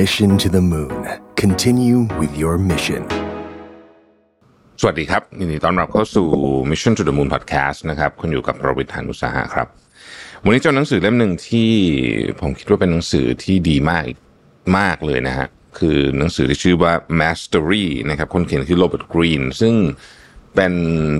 [0.00, 1.02] Mission to the Moon.
[1.42, 3.02] Continue with your mission.
[4.80, 6.28] สวัสดีครับยินดีต้อนรับเข้าสู่
[6.70, 9.66] Mission to the Moon Podcast นะครับ คุณอยู่กับประวิทยานุสาหะครับ
[10.44, 11.70] วันนี้เจ้าหนังสือเล่มหนึ่งที่
[12.40, 14.04] ผมคิดว่าเป็นหนังสือที่ดีมาก
[14.78, 15.46] มากเลยนะฮะ
[15.78, 19.74] คือหนังสือที่ชื่อว่า Mastery นะครับ คนเขียนคือโรเบิร์ตกรีน ซึ่ง
[20.54, 20.74] เป็น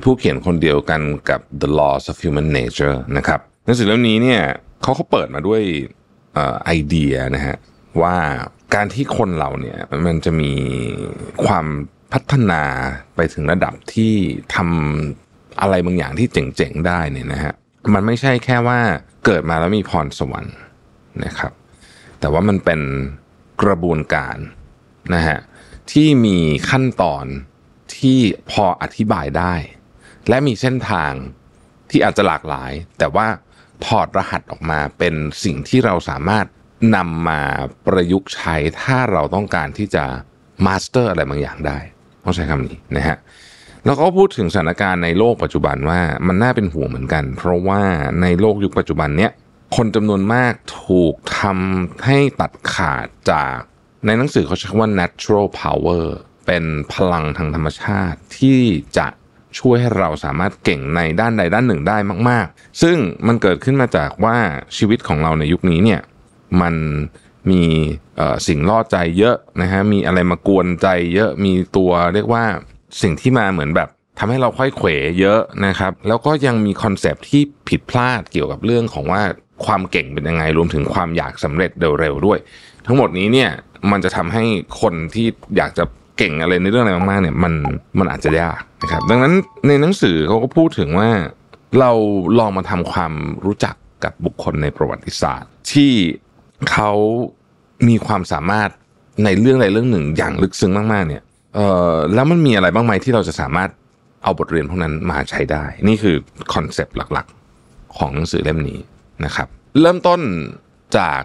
[0.04, 1.00] ผู้เขียนคนเดียวกัน
[1.30, 4.40] กับ The Laws of Human Nature นะครับหนังสือเล่มนี้เนี่ย
[4.82, 5.60] เขาเขาเปิดมาด้วย
[6.64, 7.56] ไอเดียนะฮะ
[8.02, 8.16] ว่า
[8.74, 10.52] การที่คนเราเนี่ยมันจะมี
[11.44, 11.66] ความ
[12.12, 12.62] พัฒนา
[13.16, 14.12] ไปถึงระดับที่
[14.54, 17.54] ทำอะไรบางอย่างที่เจ๋งๆได้เนี่ยนะฮะ
[17.94, 18.78] มันไม่ใช่แค่ว่า
[19.24, 20.56] เกิดมาแล้วมีพรสวรรค์
[21.24, 21.52] นะครับ
[22.20, 22.80] แต่ว่ามันเป็น
[23.62, 24.36] กระบวนการ
[25.14, 25.38] นะฮะ
[25.92, 26.38] ที่มี
[26.70, 27.24] ขั้นตอน
[27.96, 28.18] ที่
[28.50, 29.54] พออธิบายได้
[30.28, 31.12] และมีเส้นทาง
[31.90, 33.26] ที่อาจจะหลากหลาย แต่ว่า
[33.86, 35.14] ถอดรหัสออกมาเป็น
[35.44, 36.46] สิ่งที่เราสามารถ
[36.94, 37.40] นำมา
[37.86, 40.04] ประยุกต์ใช้ถ้าเราต้องการที่จะ
[40.66, 41.78] มาสเตอร์อะไรบางอย่างได้
[42.24, 43.18] ต้องใช้คำนี้นะฮะ
[43.84, 47.82] แล้วก็พูดถึงสถานการณ์ในโลกปัจจุบันว่ามันน่าเป็นห่วงเหมือนกัน เพราะว่า
[48.22, 49.32] ในโลกยุคปัจจุบันเนี้ย
[49.76, 53.56] คนจำนวนมากถูกทำให้ตัดขาดจาก
[54.06, 56.06] ในหนังสือเขาใช้คำว่า natural power
[56.46, 58.60] เป็นพลังทางธรรมชาติที่
[58.98, 59.06] จะ
[59.58, 64.36] ช่วยให้เราสามารถเก่งในด้านใดด้านหนึ่งได้มาก ๆ ซึ่งมันเกิดขึ้นมาจากว่า
[64.76, 66.00] ชีวิตของเราในยุคนี้เนี่ย
[66.62, 66.74] มัน
[67.50, 67.62] มี
[68.46, 72.44] สิ่งล่อใจเยอะนะฮะมีอะไรมากวนใจเยอะมีตัวเรียกว่า
[73.02, 73.88] สิ่งที่มาเหมือนแบบ
[74.18, 74.88] ทำให้เราค่อยเขว
[75.20, 79.22] เยอะนะครับ แล้วก็ยังมีคอนเซปที่ผิดพลาดเกี่ยวกับเรื่องของว่า
[79.66, 82.38] ความเก่งเป็นยังไงรวมถึงความอยากสำเร็จเร็วๆด้วย
[82.86, 83.50] ทั้งหมดนี้เนี่ย
[83.90, 84.44] มันจะทำให้
[84.80, 85.84] คนที่อยากจะ
[86.18, 87.54] เก่งอะไรในเรื่องอะไรมากๆเนี่ยมัน
[87.98, 89.34] มันอาจจะยากนะครับ ดังนั้น
[89.66, 91.10] ในหนังสือเขาก็พูดถึงว่า
[91.80, 91.90] เรา
[92.38, 93.12] ลองมาทำความ
[93.44, 93.74] รู้จัก
[94.04, 95.92] กับบุคคลในประวัติศาสตร์ ที่
[96.70, 96.92] เขา
[97.88, 98.70] มีความสามารถ
[99.24, 101.22] ในเรื่องใดเรื่องหนึ่งอย่างลึกซึ้งมากๆ เนี่ย
[101.54, 103.70] เออแล้วมันมีอะไรบ้างไหมที่เราจะสามารถ
[104.22, 106.16] เอาบทเรียนพวกนั้นมาใช้ได้ นี่คือ
[106.54, 108.78] คอนเซปต์หลักๆ ของหนังสือเล่มนี้
[109.24, 109.48] นะครับ
[109.80, 110.20] เริ่มต้น
[110.98, 111.22] จาก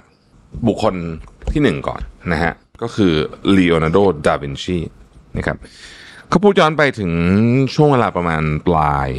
[0.68, 0.96] บุคคล
[1.52, 3.14] ที่หนึ่งก่อนนะฮะ ก็คือ
[3.56, 4.78] ลีโอนาร์โด ดาวินชี
[5.38, 5.58] นะครับ
[6.30, 7.12] เขาพูดย้อนไปถึง
[7.76, 9.10] ช่วงเวลาประมาณปลาย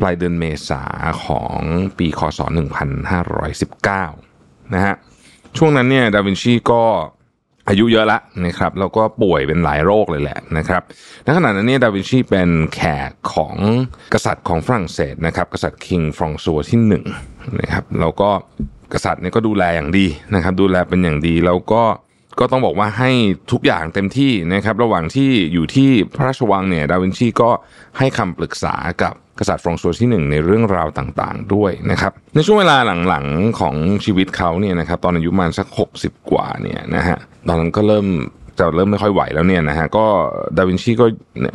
[0.00, 0.82] ปลายเดือนเมษา
[1.24, 1.58] ของ
[1.98, 2.40] ปีคศ
[3.96, 4.94] 1519 นะฮะ
[5.56, 6.82] ช่วงนั้นเนี่ยดาวินชีก็
[7.68, 10.82] อายุเยอะละนะครับแล้วก็ป่วยเป็นหลายโรคเลยแหละนะครับ
[11.24, 13.54] ในขณะนั้นเนี่ยดาวินชีเป็นแขกของ
[14.14, 17.04] กษัตริย์ของฝรั่งเศสนะครับกษัตริย์คิงฟรองซัวที่หนึ่ง
[17.60, 18.30] นะครับแล้วก็
[18.94, 21.82] กษัตริย์เนี่ยก็ดูแลอย่างดีนะครับดูแลเป็นอย่างดีแล้วก็
[22.38, 23.10] ก็ต้องบอกว่าให้
[23.52, 27.50] ทุกอย่างเต็มที่นะครับ ระหว่างที่อยู่ที่พระราชวังเนี่ยดาวินชีก็
[27.98, 32.76] ให้คำปรึกษากับกษัตริย์ฟรองซัวที่หนึ่งในเรื่องราวต่างๆ ด้วยนะครับ ในช่วงเวลา
[33.08, 35.66] หลังๆของชีวิตเขาเนี่ยนะครับตอนอายุประมาณสัก
[35.98, 38.06] 60 กว่าเนี่ยนะฮะตอนนั้นก็เริ่ม
[38.60, 40.06] จะเริ่มไม่ค่อยไหวแล้วเนี่ยนะฮะก็
[40.56, 41.06] ดาวินชีก็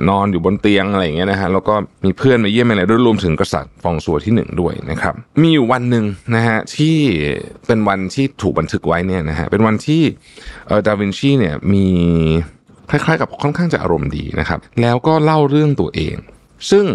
[0.10, 1.74] นอนอยู่บนเตียงอะไรอย่างเงี้ยนะฮะแล้วก็
[2.06, 6.06] มีเพื่อนมาเยี่ยมอะไรด้วยรวมถึงกษัตริย์ฟองซัวที่หนึ่งด้วยนะครับมีอยู่วันหนึ่ง
[6.36, 6.98] นะฮะที่
[7.68, 10.02] เป็นวันที่ถูกบันทึกไว้เนี่ยนะฮะเป็นวันที่
[10.68, 11.88] เอ่อดาวินชีเนี่ยมี
[12.90, 16.16] คล้ายๆ กับค่อนข้างจะอารมณ์ดีนะครับ แล้วก็เล่าเรื่องตัวเอง
[16.72, 16.86] ซึ่ง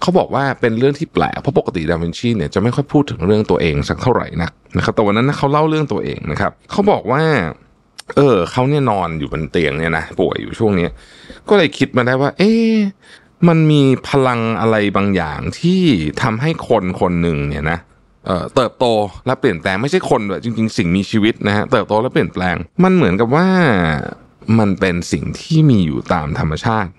[0.00, 7.22] เขาบอกว่าเป็นเรื่องที่แปลกเพราะปกติดาวินชีเนี่ยจะไม่ค่อยพูดถึงเรื่องตัวเองสักเท่าไหร่นักนะครับแต่วันนั้นเขาเล่าเรื่องตัวเองนะครับเขาบอกว่า
[8.16, 10.88] เออเขาเนี่ยนอนอยู่บนเตียงเนี่ยนะป่วยอยู่ช่วงนี้
[11.48, 12.74] ก็เลยคิดมาได้ว่า เอ๊ะ
[13.48, 15.80] มันมีพลังอะไรบางอย่างที่
[16.22, 17.78] ทำให้คนคนหนึ่งเนี่ยนะ
[18.26, 18.84] เอ่อเติบโต
[19.26, 23.48] และเปลี่ยนแปลงไม่ใช่คนด้วยจริง ๆ สิ่งมีชีวิตนะฮะเติบโตและเปลี่ยนแปลง มันเหมือนกับว่า
[24.58, 26.90] มันเป็นสิ่งที่มีอยู่ตามธรรมชาติ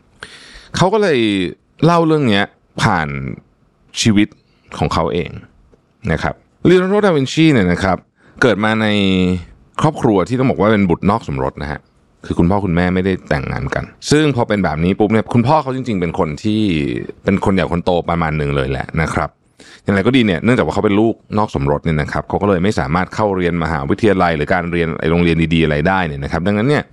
[0.75, 1.19] เขาก็เลย
[1.85, 2.45] เล่าเรื่องเนี้ย
[2.81, 3.07] ผ่าน
[4.01, 4.27] ชีวิต
[4.77, 5.31] ของเขาเอง
[6.11, 6.35] นะครับ
[6.69, 7.97] ลีโอนาร์โดดาวินชีเนี่ยนะครับ
[8.41, 8.87] เกิดมาใน
[9.81, 11.79] ครอบครัวที่ต้องบอกว่าเป็นบุตรนอกสมรสนะฮะ
[12.25, 16.61] คือคุณพ่อคุณแม่ไม่ได้แต่งงานกัน ซึ่งพอเป็นแบบนี้ปุ๊บเนี่ยคุณพ่อเขาจริง ๆ เป็นคนที่
[17.23, 19.29] เป็นคนใหญ่คนโตประมาณหนึ่งเลยแหละนะครับ
[19.83, 26.83] อย่างไรก็ดีเนี่ยเนื่องจากว่าเขาเป็นลูกนอกสมรสเนี่ยนะครับเขาก็เลยไม่สามารถเข้าเรียนมหาวิทยาลัย หรือการเรียนไอโรงเรียนดีๆอะไรได้เนี่ยนะครับ ดังนั้นเนี่ย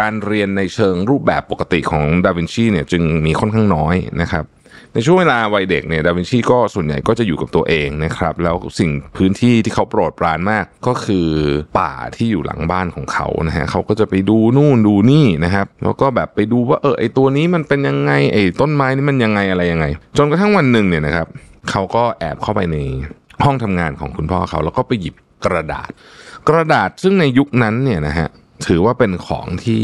[0.00, 4.44] การเรียนในเชิงรูปแบบปกติของดาวินชีเนี่ยจึงมีค่อนข้างน้อยนะครับ
[4.94, 11.28] ในช่วงเวลาวัยเด็กเนี่ยดาวินชีก็ส่วนใหญ่ก็จะอยู่กับตัวเองนะครับ แล้วสิ่งพื้นที่ที่เขาโปรดปรานมากก็คือ
[11.78, 19.86] ป่าที่อยู่หลังบ้านของเขานะฮะเขาก็จะไปดูนู่นดูนี่นะครับ แล้วก็แบบไปดูว่าเออไอตัวนี้มันเป็นยังไงไอต้นไม้นี่มันยังไงอะไรยังไง
[20.18, 21.26] จนกระทั่งวันหนึ่งเนี่ยนะครับ
[21.70, 22.76] เขาก็แอบเข้าไปใน
[23.44, 25.14] ห้องทำงานของคุณพ่อเขาแล้วก็ไปหยิบ
[25.44, 25.90] กระดาษ
[26.48, 28.28] กระดาษซึ่งในยุคนั้นเนี่ยนะฮะ
[28.66, 29.82] ถือว่าเป็นของที่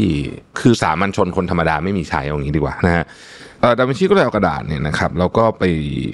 [0.59, 3.05] คือสามัญชนคนธรรมดาไม่มีใช้เอางี้ดีกว่านะฮะ
[3.77, 5.63] ดาวินชีก็เลยเอากระดาษเนี่ยนะครับแล้วก็ไป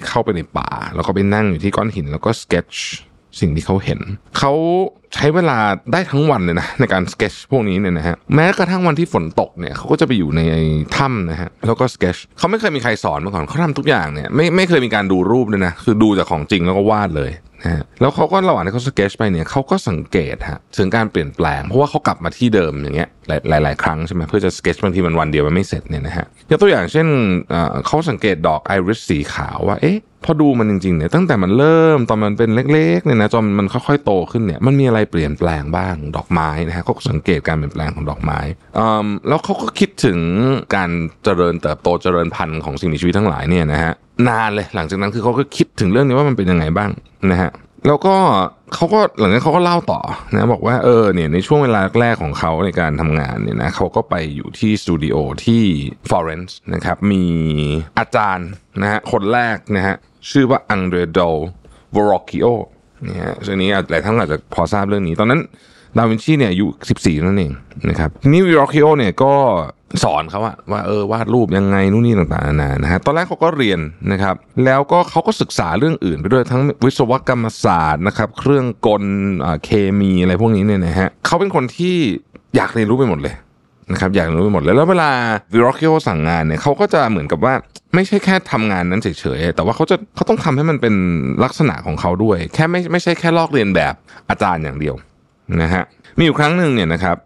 [0.07, 2.85] เข้าไปในป่า แล้วก็ไปนั่งอยู่ที่ก้อนหิน แล้วก็สเก็ตช์
[3.39, 3.99] สิ่งที่เขาเห็น
[4.38, 4.53] เขา
[5.15, 5.57] ใช้เวลา
[5.93, 10.41] ได้ทั้งวันเลยนะในการสเกจพวกนี้เนี่ยนะฮะแม้กระทั่งวันที่ฝนตกเนี่ยเขาก็จะไปอยู่ใน
[10.97, 17.31] ถ้ำนะฮะแล้วก็สเกจเขาไม่เคยมีใครสอนมาก่อนเขาทำทุกอย่างเนี่ยไม่ไม่เคยมีการดูรูปเลยนะคือดูจากของจริงแล้วก็วาดเลย
[17.63, 23.09] นะฮะแล้วเขาก็ระหว่างที่เขาสเกจไปเนี่ยเขาก็สังเกตฮะถึงการเปลี่ยนแปลง เพราะว่าเขากลับมาที่เดิมอย่างเงี้ย
[23.49, 27.07] หลายหลายๆครั้งใช่ไหมเพื่อจะสเกจบางทีมันวันเดียวมันไม่เสร็จเนี่ยนะฮะยกตัวอย่างเช่น
[27.87, 38.39] เขาสังเกตดอกไอริสสีขาวว่าเอ๊ะพอดูมันจริงๆเนี่ยตั้งแต่มันเริ่มตอนมันเป็นเล็กๆเนี่ยนะจนมันค่อยๆโตขึ้นเนี่ยมันมีอะไรเปลี่ยนแปลงบ้างดอกไม้นะฮะเขาสังเกตการเปลี่ยนแปลงของดอกไม้
[38.77, 40.19] อืมแล้วเขาก็คิดถึง
[40.75, 40.89] การ
[41.23, 43.93] เจริญเติบโตเจริญพันธุ์ของสิ่งมีชีวิตทั้งหลายเนี่ยนะฮะ
[44.29, 46.89] นานเลย หลังจากนั้นคือเขาก็คิดถึงเรื่องนี้ว่ามันเป็นยังไงบ้าง
[47.31, 47.51] นะฮะ
[47.88, 48.15] แล้วก็
[48.73, 50.01] เขาก็หลังจากนั้นเขาก็เล่าต่อ
[50.33, 55.15] นะบอกว่าเออเนี่ยในช่วงเวลาแรกของเขาในการทำงานเนี่ยนะเขาก็ไปอยู่ที่สตูดิโอ
[55.45, 55.63] ที่
[56.09, 57.25] ฟลอเรนซ์นะครับมี
[58.00, 58.50] อาจารย์
[58.81, 59.95] นะฮะคนแรกนะฮะ
[60.29, 61.19] ชื่อว่าอังเดรโด
[61.95, 62.45] วอรอคิโอ
[63.03, 65.41] เนี่ยซึ่งนี้หลายท่านอาจจะพอทราบเรื่องนี้ ตอนนั้น
[65.97, 66.67] ดาวินชีเนี่ยอายุ
[66.97, 67.51] 14 นั่นเอง
[67.89, 69.33] นะครับนี่วอรคิโอเนี่ยก็
[70.03, 73.79] สอนเขาอะว่าเออวาดรูปยังไงนู่นนี่ต่างๆนานานะฮะตอนแรกเขาก็เรียน
[74.11, 74.35] นะครับ
[74.65, 79.03] แล้วก็เขาก็ศึกษาเรื่องอื่นไปด้วยทั้งวิศวกรรมศาสตร์นะครับ เครื่องกล
[79.65, 81.95] เคมีอะไรพวกนี้เนี่ยนะฮะเขาเป็นคนที่
[82.55, 83.35] อยากเรียนรู้ไปหมดเลย
[83.91, 85.09] นะครับอยากเรียนรู้ไปหมดเลยแล้วเวลา
[85.53, 87.53] วิโรคิโอสั่งงานเนี่ยเขาก็จะเหมือนกับว่า
[87.95, 89.07] ไม่ใช่แค่ทำงานนั้นเฉ
[89.38, 90.95] ยๆแต่ว่าเขาจะเขาต้องทำให้มันเป็น
[91.43, 93.93] ลักษณะของเขาด้วย แค่ไม่ไม่ใช่แค่ลอกเรียนแบบ
[94.29, 94.95] อาจารย์อย่างเดียว
[95.61, 95.83] นะฮะ
[96.17, 97.17] มีอยู่ครั้งหนึ่งเนี่ยนะครับ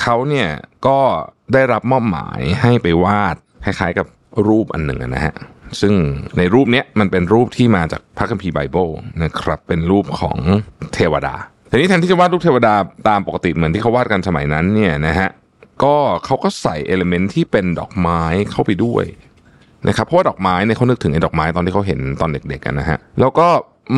[0.00, 0.48] เขาเนี่ย
[0.86, 0.98] ก็
[1.52, 4.06] ได้รับมอบหมายให้ไปวาดคล้ายๆกับ
[4.48, 5.34] รูปอันหนึ่งนะฮะ
[5.80, 5.94] ซึ่ง
[6.38, 8.88] ในรูปเนี้ยมันเป็นรูปที่มาจากพระคัมภีร์ไบเบิล
[9.22, 10.38] นะครับเป็นรูปของ
[10.94, 11.34] เทวดา
[11.70, 12.74] ทีนี้แทนที่จะวาดรูปเทวดา
[13.08, 15.28] ตามปกติเหมือนที่เขาวาดกันสมัยนั้นเนี่ยนะฮะ
[15.84, 15.94] ก็
[16.24, 19.04] เขาก็ใส่เอลเมนต์ที่เป็นดอกไม้เข้าไปด้วย
[19.88, 23.48] นะครับเพราะว่าดอกไม้เนี่ยเขานึกถึงไอ้ดอกไม้ตอนที่เขาเห็นตอนเด็กๆกันนะฮะแล้วก็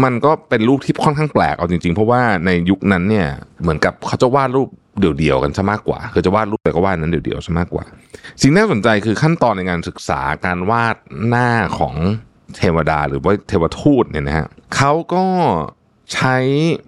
[0.05, 3.29] มันก็เป็นรูปที่ค่อนข้างแปลกเอาจริงๆ เพราะว่าในยุคนั้นเนี่ย
[3.63, 4.69] เหมือนกับเขาจะวาดรูป
[5.01, 7.85] เดี่ยวๆกันซะมากกว่า คือจะวาดรูปแต่ก็วาดนั้นเดี่ยวๆซะมากกว่า
[8.43, 10.97] สิ่งน่าสนใจคือขั้นตอนในการศึกษาการวาด
[11.27, 11.95] หน้าของ
[12.57, 14.47] เทวดาหรือว่าเทวทูตเนี่ยนะฮะ
[14.77, 15.25] เขาก็
[16.15, 16.37] ใช้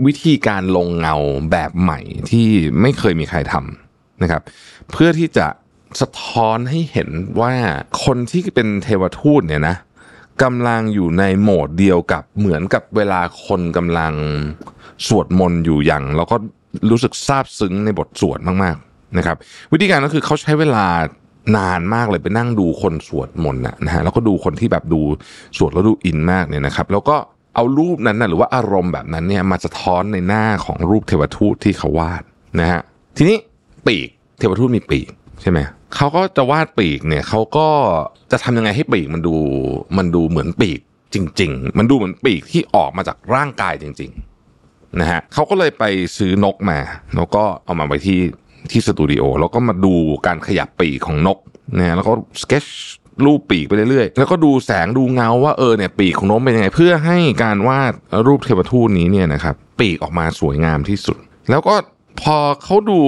[0.06, 1.16] วิธีการลงเงา
[1.50, 2.00] แบบใหม่
[2.30, 2.48] ที่
[2.80, 4.42] ไม่เคยมีใครทำนะครับ
[4.92, 5.46] เพื่อที่จะ
[6.00, 7.52] สะท้อนให้เห็นว่า
[8.04, 9.76] คนที่เป็นเทวทูตเนี่ยนะ
[10.42, 14.14] กำลังอยู่ในโหมดเดียวกับเหมือนกับเวลาคนกำลัง
[15.06, 16.36] สวดมนต์อยู่อย่าง แล้วก็
[16.90, 19.36] รู้สึกซาบซึ้งในบทสวดมากๆนะครับ
[19.72, 20.86] วิธีการก็คือเขาใช้เวลา
[21.56, 25.00] นานมากเลยไปนั่งดูคนสวดมนต์นะนะฮะแล้วก็ดูคนที่แบบดู
[25.56, 27.16] สวดแล้วดูอินมากเนี่ยนะครับ แล้วก็
[27.54, 32.22] เอารูปนั้นนะหรือว่าอารมณ์แบบนั้นเนี่ยมาสะท้อนในหน้าของรูปเทวทูตที่เขาวาด
[32.60, 32.80] นะฮะ
[33.16, 33.36] ทีนี้
[33.86, 35.10] ปีกเทวทูตมีปีก
[35.42, 35.58] ใช่ไหม
[35.96, 37.68] เขาก็จะวาดปีกเนี่ยเขาก็
[38.30, 39.34] จะทำยังไงให้ปีกมันดู
[39.98, 40.80] มันดูเหมือนปีก
[41.14, 44.27] จริง ๆ มันดูเหมือนปีกที่ออกมาจากร่างกายจริงๆ
[45.00, 45.84] นะฮะเขาก็เลยไป
[46.16, 46.78] ซื้อนกมา
[47.16, 48.20] แล้วก็เอามาไว้ที่
[48.70, 49.94] ที่สตูดิโอแล้วก็มาดู
[50.26, 51.38] การขยับปีกของนก
[51.78, 52.12] นะฮะแล้วก็
[52.42, 52.64] สเกจ
[53.24, 57.92] รูปปีกไปเรื่อยๆ แล้วก็ดูแสงดูเงาว่าเออเนี่ยปีกของนกเป็นยังไง เพื่อให้การวาด
[58.26, 61.16] รูปเทวทูตนี้เนี่ยนะครับปีกออกมาสวยงามที่สุด
[61.50, 61.74] แล้วก็
[62.22, 62.98] พอเขาดู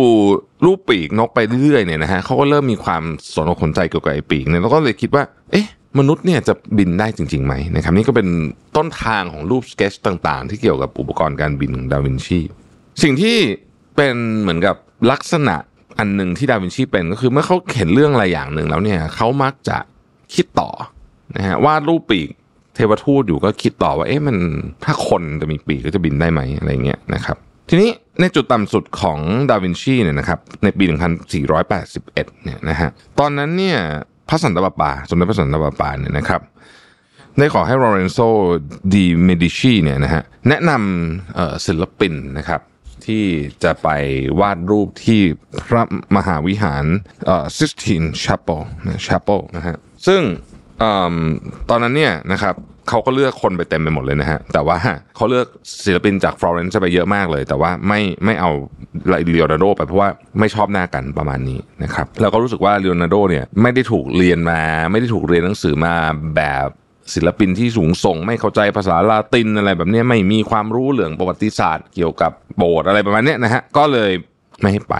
[0.65, 3.03] รูปปีกนกไปเรื่อยๆเนี่ยนะฮะเขาก็เริ่มมีความ
[3.35, 5.67] สนอกสนใจเกี่ยวกับไอ้ปีกเนี่ยแล้วก็เลยคิดว่า เอ๊ะ
[5.99, 8.29] มนุษย์เนี่ยจะบินได้จริงๆไหมนะครับนี่ก็เป็น
[8.77, 12.41] ต้นทางของรูปสเกจต่างๆ ที่เกี่ยวกับอุปกรณ์การบินของดาวินชี
[13.03, 13.37] สิ่งที่
[13.97, 14.77] เป็นเหมือนกับ
[15.11, 15.56] ลักษณะ
[15.99, 19.79] อันหนึ่งที่ดาวินชีเป็นก็คือเมื่อเขาเห็นเรื่องอะไรอย่างหนึ่งแล้วเนี่ยเขามักจะ
[20.35, 20.70] คิดต่อ
[21.37, 22.29] นะฮะวาดรูปปีก
[22.75, 24.37] เทวทูตอยู่ก็คิดต่อว่าเอ๊ะมัน
[24.85, 27.37] ถ้าคนจะมีปีกก็จะบินได้ไหมอะไรเงี้ยนะครับ
[27.69, 29.19] ทีนี้ในจุดต่ำสุดของ
[29.51, 30.85] ดาวินชีเนี่ยนะครับในปี
[31.49, 33.79] 1481เนี่ยนะฮะตอนนั้นเนี่ย
[34.31, 36.41] พระสันตะปาปา สมเด็จพระสันตะปาปาเนี่ยนะครับ
[37.39, 38.19] ได้ขอให้ลอเรนโซ
[38.94, 42.60] ดีเมดิชีเนี่ยนะฮะแนะนำศิลปินนะครับ
[43.06, 43.25] ที่
[43.65, 43.89] จะไป
[44.41, 45.20] วาดรูปที่
[45.69, 45.82] พระ
[46.17, 46.84] มหาวิหาร
[47.58, 48.63] Sistine Chapel
[49.06, 50.22] Chapel นะฮะซึ่ง
[51.70, 52.55] ตอนนั้นเนี่ยนะครับ
[52.89, 54.77] เขาก็เลือกคนไปเต็มไปหมดเลยนะฮะแต่ว่า
[55.17, 55.46] เขาเลือก
[55.84, 58.51] ศิลปินจากฟลอเรนซ์ไปเยอะมากเลย แต่ว่าไม่ไม่เอา
[59.08, 60.08] เลโอนาร์โดไปเพราะว่า
[60.39, 64.60] ไม่ชอบหน้ากันประมาณนี้นะครับแล้วก็รู้สึกว่าเลโอนาร์โดเนี่ยไม่ได้ถูกเรียนมา
[64.91, 65.94] ไม่ได้ถูกเรียนหนังสือมา
[66.37, 66.67] แบบ
[67.15, 74.13] ศิลปินที่สูงส่ง ไม่เข้าใจภาษาลาตินอะไรแบบนี้ไม่มีความรู้เรื่องประวัติศาสตร์ เกี่ยวกับโบสถ์อะไรประมาณนี้นะฮะก็เลย
[74.60, 74.96] ไม่ให้ไป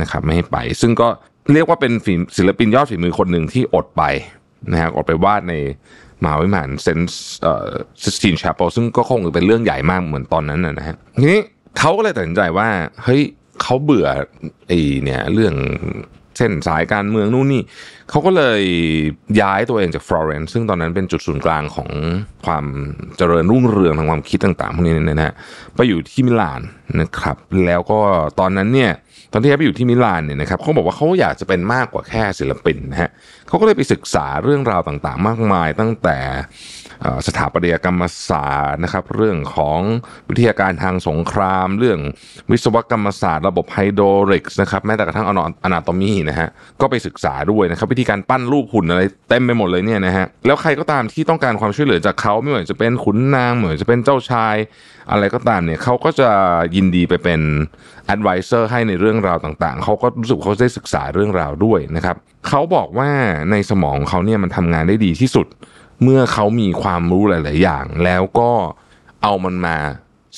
[0.00, 1.08] นะครับไม่ให้ไป ซึ่งก็
[1.52, 1.92] เรียกว่าเป็น
[2.36, 4.02] ศิลปินยอดฝีมือคนหนึ่งที่อดไป
[4.70, 5.54] นะฮะอดไปวาดใน
[6.22, 7.68] มหาวิหารเซนต์เอ่อ
[8.04, 11.40] Sistine Chapel ซึ่งก็คงเป็นเรื่องใหญ่มากเหมือนตอนนั้นนะฮะทีนี้
[11.78, 12.68] เขาก็เลยตัดสินใจว่า
[13.04, 13.22] เฮ้ย
[13.62, 14.08] เขาเบื่อ
[14.66, 15.54] ไอ้เนี่ยเรื่อง
[16.36, 17.62] tension สายการเมืองนู่นนี่
[18.10, 18.62] เขาก็เลย
[19.40, 21.90] ย้ายตัวเองจากฟลอเรนซ์ซึ่งตอนนั้นเป็นจุดศูนย์กลางของ
[22.46, 22.64] ความ
[23.16, 25.34] เจริญรุ่งเรืองทางความคิดต่างๆพวกนี้นะฮะ
[25.74, 26.60] ไปอยู่ที่มิลาน
[27.00, 27.36] นะครับ
[27.66, 28.00] แล้วก็
[28.40, 28.92] ตอนนั้นเนี่ย
[29.32, 33.10] ตอนที่ไปอยู่ที่มิลานเนี่ยนะครับเขาบอกว่าเขาอยากจะเป็นมากกว่าแค่ศิลปินนะฮะ
[33.48, 36.18] เขาก็เลยไปศึกษาเรื่องราวต่างๆ มากมายตั้งแต่
[37.26, 39.80] สถาปัตยกรรมศาสตร์นะครับ เรื่องของ
[40.28, 41.98] วิทยาการทางสงคราม เรื่อง
[42.50, 45.26] วิศวกรรมศาสตร์ ระบบไฮโดรลิกส์นะครับแม้แต่กระทั่ง
[45.64, 46.48] อนาโตมีนะฮะ
[46.80, 54.56] ก็ไปศึกษาด้วยนะครับ วิธีการปั้นรูปหุ่นอะไรเต็มไปหมดเลยเนี่ยนะฮะแล้วใครก็ตามที่ต้องการความช่วยเหลือจากเขาไม่ว่าจะเป็นขุนนางไม่ว่าจะเป็นเจ้าชาย
[55.10, 56.30] อะไรก็ตามเนี่ยเขาก็จะ
[56.74, 57.40] ยินดีไปเป็น
[58.14, 62.16] advisor ให้ในเรื่องราวต่างๆ เขาก็รู้สึกเขาได้ศึกษาเรื่องราวด้วยนะครับ
[62.48, 63.10] เขาบอกว่า
[63.50, 65.46] ในสมองเขาเนี่ยมันทำงานได้ดีที่สุด
[66.02, 68.50] เมื่อเขามีความรู้หลาย ๆ อย่าง แล้วก็
[69.22, 69.76] เอามันมา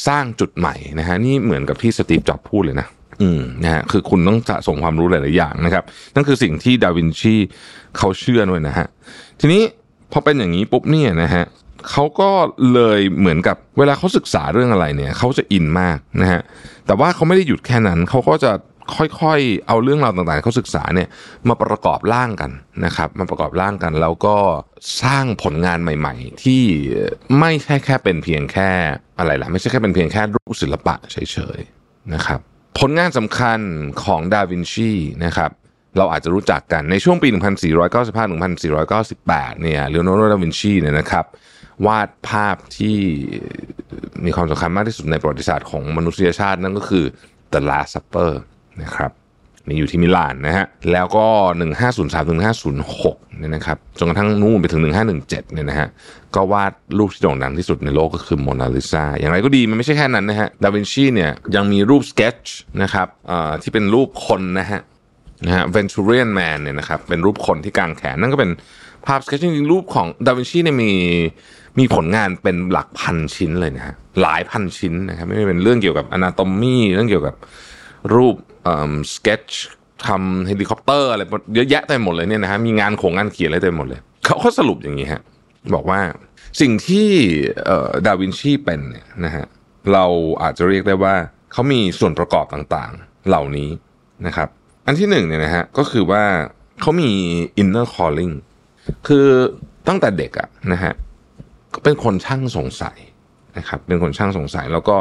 [0.06, 2.86] สร้างจุดใหม่นะฮะนี่เหมือนกับที่สตีฟจ็อบพูดเลยนะ
[3.22, 7.34] อืมนะฮะคือคุณต้องสะสมความรู้หลาย ๆ อย่างนะครับนั่นคือสิ่งที่ดาวินชี
[7.98, 8.86] เขาเชื่อด้วยนะฮะ
[9.40, 9.62] ทีนี้
[10.12, 11.44] พอเป็นอย่างนี้ปุ๊บเนี่ยนะฮะ
[11.90, 12.30] เขาก็
[12.72, 16.40] เลยเหมือนกับเวลาเขาศึกษาเรื่องอะไรเนี่ยเขาจะอินมากนะฮะ
[16.86, 18.52] แต่ว่าเขาไม่ได้หยุดแค่นั้นเขาก็จะ
[18.96, 21.08] ค่อยๆ เอาเรื่องราวต่างๆเขาศึกษาเนี่ย
[21.48, 22.50] มาประกอบร่างกัน
[22.84, 24.36] นะครับมาประกอบร่างกันแล้วก็
[25.02, 26.62] สร้างผลงานใหม่ ๆ ที่
[27.38, 28.70] ไม่ใช่แค่เป็นเพียงแค่
[29.18, 31.16] อะไรล่ะไม่ใช่แค่เป็นเพียงแค่รูปศิลปะเฉ
[31.56, 32.40] ยๆนะครับ
[32.78, 33.58] ผลงานสำคัญ
[34.04, 34.90] ของดาวินชี
[35.24, 35.50] นะครับ
[35.98, 37.28] เราอาจจะรู้จักกันในช่วงปี
[38.30, 41.24] 1495-1498 เนี่ยเลโอโนร์โด ดาวินชีเนี่ยนะครับ
[41.86, 42.98] วาดภาพที่
[44.24, 47.04] มีความสำคัญมากที่สุดในประวัติศาสตร์ของมนุษยชาตินั่นก็คือ
[47.52, 48.32] The Last Supper
[48.82, 49.12] นะครับ
[49.68, 51.26] มีอยู่ที่มิลานนะฮะแล้วก็
[51.76, 52.40] 1503ถึง
[52.84, 54.80] 1506เนี่ยนะครับจนกระทั่งนู่นไปถึง
[55.18, 55.88] 1517เนี่ยนะฮะ
[56.34, 62.40] ก็วาดรูปที่โด่งดังที่สุดในโลกก็คือโมนาลิซาอย่างไรก็ดีมันไม่ใช่แค่นั้นนะฮะดาวินชีเนี่ยยังมีรูปสเก็ตช์
[62.82, 63.08] นะครับ
[63.62, 64.80] ที่เป็นรูปคนนะฮะ
[65.46, 68.50] นะฮะ Vitruvian Man เนี่ยนะครับเป็นรูปคนที่กางแขน นั่นก็เป็น
[69.06, 70.92] ภาพสเก็ตช์จริงๆรูปของดาวินชีเนี่ยมี
[71.78, 77.34] มีผลงานเป็นหลักพันชิ้นเลยนะฮะหลายพันชิ้นนะครับไม่ว่าเป็นเรื่องเกี่ยวกับ anatomy เรื่องเกี่ยวกับ
[78.14, 78.36] รูป
[79.14, 79.44] สเก็ตช์
[80.06, 81.22] ทำเฮลิคอปเตอร์อะไร
[81.54, 85.22] เยอะแยะเต็มหมดเลยเนี่ยนะฮะมีงานโขงงานเขียนอะไรเต็มหมดเลยเขาเขาสรุปอย่างนี้ฮะ
[85.74, 86.00] บอกว่า
[86.60, 87.08] สิ่งที่
[88.06, 89.44] ดาวินชีเป็นเนี่ยนะฮะ
[89.92, 90.04] เรา
[90.42, 91.14] อาจจะเรียกได้ว่า
[91.52, 93.70] เขามีส่วนประกอบต่างๆเหล่านี้
[94.26, 94.48] นะครับ
[94.86, 96.24] อันที่หนึ่งเนี่ยนะฮะก็คือว่า
[96.80, 97.10] เขามี
[97.62, 98.34] inner calling
[99.06, 99.26] คือ
[99.88, 100.92] ตั้งแต่เด็กอะนะฮะ
[101.84, 102.98] เป็นคนช่างสงสัย
[103.58, 104.96] นะครับ เป็นคนช่างสงสัยแล้วก็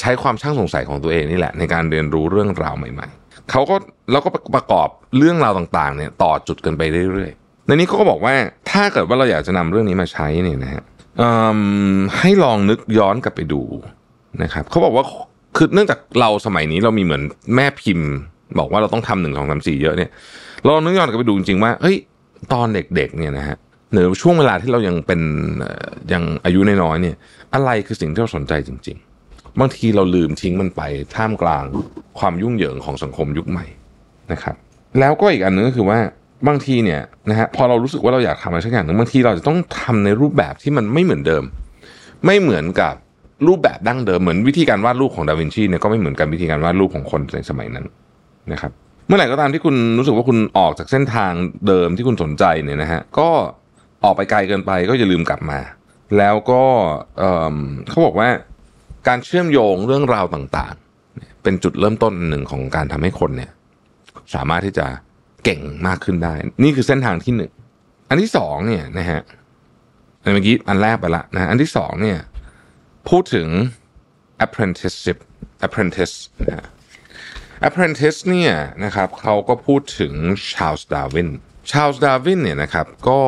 [0.00, 3.76] ใช้ความช่างสงสัยของตัวเองนี่แหละ ในการเรียนรู้เรื่องราวใหม่ ๆเขาก็
[4.10, 6.82] แล้วก็ประกอบเรื่องราวต่างๆเนี่ยต่อจุดกันไป
[7.12, 8.34] เรื่อยๆในนี้เขาก็บอกว่า
[8.70, 10.82] ถ้าเกิดว่าเราอยากจะนำเรื่องนี้มาใช้เนี่ยนะฮะ
[12.18, 13.62] ให้ลองนึกย้อนกลับไปดู
[14.42, 15.04] นะครับเขาบอกว่า
[15.56, 17.22] คือเนื่องจากเราสมัยนี้เรามีเหมือน
[17.54, 18.08] แม่พิมพ์
[18.58, 20.10] บอกว่าเราต้องทำหนึ่งสองสามสี่เยอะเนี่ย
[20.64, 21.96] เรานึกย้อนกลับไปดูจริงๆว่าเฮ้ย
[22.52, 23.56] ตอนเด็กๆเนี่ยนะฮะ
[23.92, 25.20] หรือช่วงเวลาที่เรายังเป็น
[26.12, 27.16] ยังอายุน้อยๆเนี่ย
[27.54, 29.11] อะไรคือสิ่งที่เราสนใจจริง ๆ
[29.60, 30.82] บางทีเราลืมทิ้งมันไป
[31.14, 31.64] ท่ามกลาง
[32.18, 33.66] ความยุ่งเหยิงของสังคมยุคใหม่
[34.32, 34.54] นะครับ
[35.00, 35.98] แล้วก็อีกอันนึงก็คือว่า
[36.48, 41.44] บางทีเนี่ยนะฮะพอเรารู้สึกว่าเราอยากทำอะไรสักอย่างหนึ่งบางทีเราจะต้องทำในรูปแบบที่มันไม่เหมือนเดิม
[42.26, 42.94] ไม่เหมือนกับ
[43.46, 47.86] รูปแบบดั้งเดิมเหมือนวิธีการวาดรูปของดาวินชีเนี่ยก็ไม่เหมือนกันวิธีการวาดรูปของคนในสมัยนั้น
[48.52, 48.72] นะครับ
[49.06, 51.32] เมื่อไหร่ก็ตามที่คุณรู้สึกว่าคุณออกจากเส้นทาง
[51.66, 53.28] เดิมที่คุณสนใจเนี่ยนะฮะก็
[54.04, 55.60] ออกไปไกลเกินไปก็อย่าลืมกลับมา
[56.18, 56.62] แล้วก็
[57.88, 58.28] เขาบอกว่า
[59.08, 63.50] การเชื่อมโยงเรื่องราวต่างๆ เป็นจุดเริ่มต้นหนึ่งของการทำให้คนเนี่ย
[64.34, 64.86] สามารถที่จะ
[65.44, 67.52] เก่งมากขึ้นได้ นี่คือเส้นทางที่หนึ่ง
[68.08, 69.20] อันที่สองเนี่ยนะฮะ
[70.20, 72.18] เมื่อกี้อันแรกไปละนะอันที่สองเนี่ย
[73.08, 73.48] พูดถึง
[74.44, 75.18] apprenticeship
[75.66, 76.16] apprentice
[76.48, 76.66] นะ
[77.68, 78.52] apprentice เนี่ย
[78.84, 80.12] นะครับเขาก็พูดถึง
[80.52, 81.28] ชาลส์ดาร์วิน
[81.70, 83.20] ชาลส์ดาร์วินเนี่ยนะครับ ก็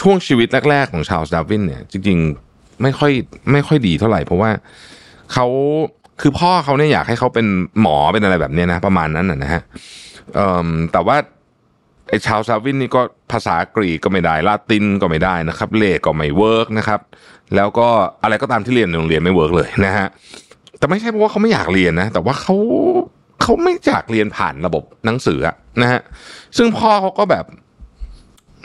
[0.00, 2.49] ช่วงชีวิตแรก ๆ ของชาลส์ดาร์วินเนี่ย จริง ๆ
[2.82, 3.12] ไม่ค่อย
[3.52, 4.50] ไม่ค่อยดีเท่าไหร่ เพราะว่า
[5.32, 5.46] เขา
[6.20, 7.46] คือพ่อเขาเนี่ยอยากให้เขาเป็น
[7.80, 9.62] หมอเป็นอะไรแบบนี้นะ ประมาณนั้นนะฮะ
[10.92, 11.16] แต่ว่า
[12.08, 13.00] ไอ้ชาลส์ดาร์วินนี่ก็
[13.32, 17.00] ภาษากรีกก็ไม่ได้ลาตินก็ไม่ได้นะครับ เลขก็ไม่ work นะครับ
[17.56, 17.88] แล้วก็
[18.22, 20.06] อะไรก็ตามที่เรียนในโรงเรียนไม่ work เลยนะฮะ
[20.78, 22.54] แต่ไม่ใช่เพราะว่าเขาไม่อยากเรียนนะ แต่ว่าเขา
[23.42, 25.40] เขาไม่อยากเรียนผ่านระบบหนังสือ
[25.82, 26.00] นะฮะ
[26.56, 27.44] ซึ่งพ่อเขาก็แบบ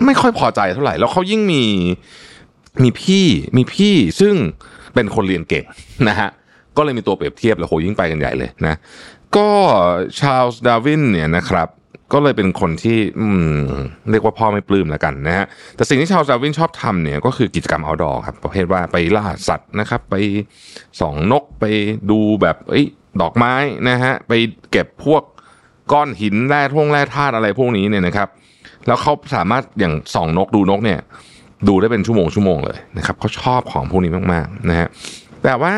[0.06, 1.64] ไม่ค่อยพอใจเท่าไหร่ แล้วเขายิ่งมี
[2.84, 3.26] มีพี่
[3.58, 4.36] มีพี่ซึ่ง
[4.94, 5.66] เป็นคนเรียนเก่ง
[6.10, 6.30] นะฮะ
[6.78, 8.76] ก็เลยมีตัวเปรียบเทียบแล้วโหยิ่งไปกันใหญ่เลยนะ
[9.38, 9.50] ก็
[10.20, 11.70] ชาลส์ดาร์วินเนี่ยนะครับ
[12.14, 12.98] ก็เลยเป็นคนที่
[14.10, 20.16] เรียกว่าพ่อไม่ปลื้มแล้วกันนะฮะแต่สิ่งที่ชาลส์ดาร์วินชอบทำเนี่ยก็คือกิจกรรม outdoor ครับ ประเภทว่าไปล่าสัตว์นะครับ ไป
[21.00, 21.66] ส่องนกไป
[22.10, 22.76] ดูแบบอ
[23.22, 23.54] ดอกไม้
[23.90, 24.34] นะฮะไป
[24.72, 25.24] เก็บพวก
[25.92, 28.30] ก้อนหินแร่ท่งแร่ธาตุอะไรพวกนี้เนี่ยนะครับ
[28.88, 31.00] แล้วเขาสามารถอย่างส่องนกดูนกเนี่ย
[31.68, 34.88] ดูได้เป็นชั่วโมงชั่วโมงเลยนะครับเขาชอบของพวกนี้มากๆนะฮะ
[35.44, 35.74] แต่ว่า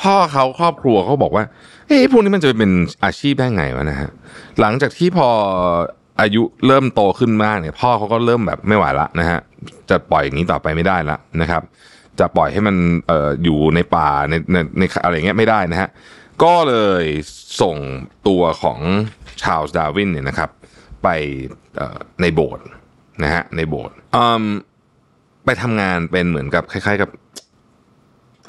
[0.00, 1.44] พ่อเขาครอบครัวเขาบอกว่า
[1.86, 2.70] เอ้พวกนี้มันจะเป็น
[3.04, 4.10] อาชีพได้ไงวะนะฮะ
[4.60, 5.28] หลังจากที่พอ
[6.20, 9.38] อายุเริ่มโตขึ้นมากเนี่ย พ่อเขาก็เริ่มแบบไม่ไหวละนะฮะ
[9.90, 11.62] จะปล่อยอย่างนี้ต่อไปไม่ได้ละนะครับ
[12.18, 15.88] จะปล่อยให้มันเอ่ออยู่ในป่าในในในอะไรเงี้ยไม่ได้นะฮะ
[16.42, 17.04] ก็เลย
[17.62, 17.76] ส่ง
[18.28, 18.78] ตัวของ
[19.42, 20.50] ชาลส์ดาร์วินเนี่ยนะครับ
[21.02, 21.08] ไป
[22.20, 22.66] ในโบสถ์
[23.22, 24.44] นะฮะในโบสถ์อืม
[25.48, 27.10] ไปทำงานเป็นเหมือนกับคล้าย ๆ กับ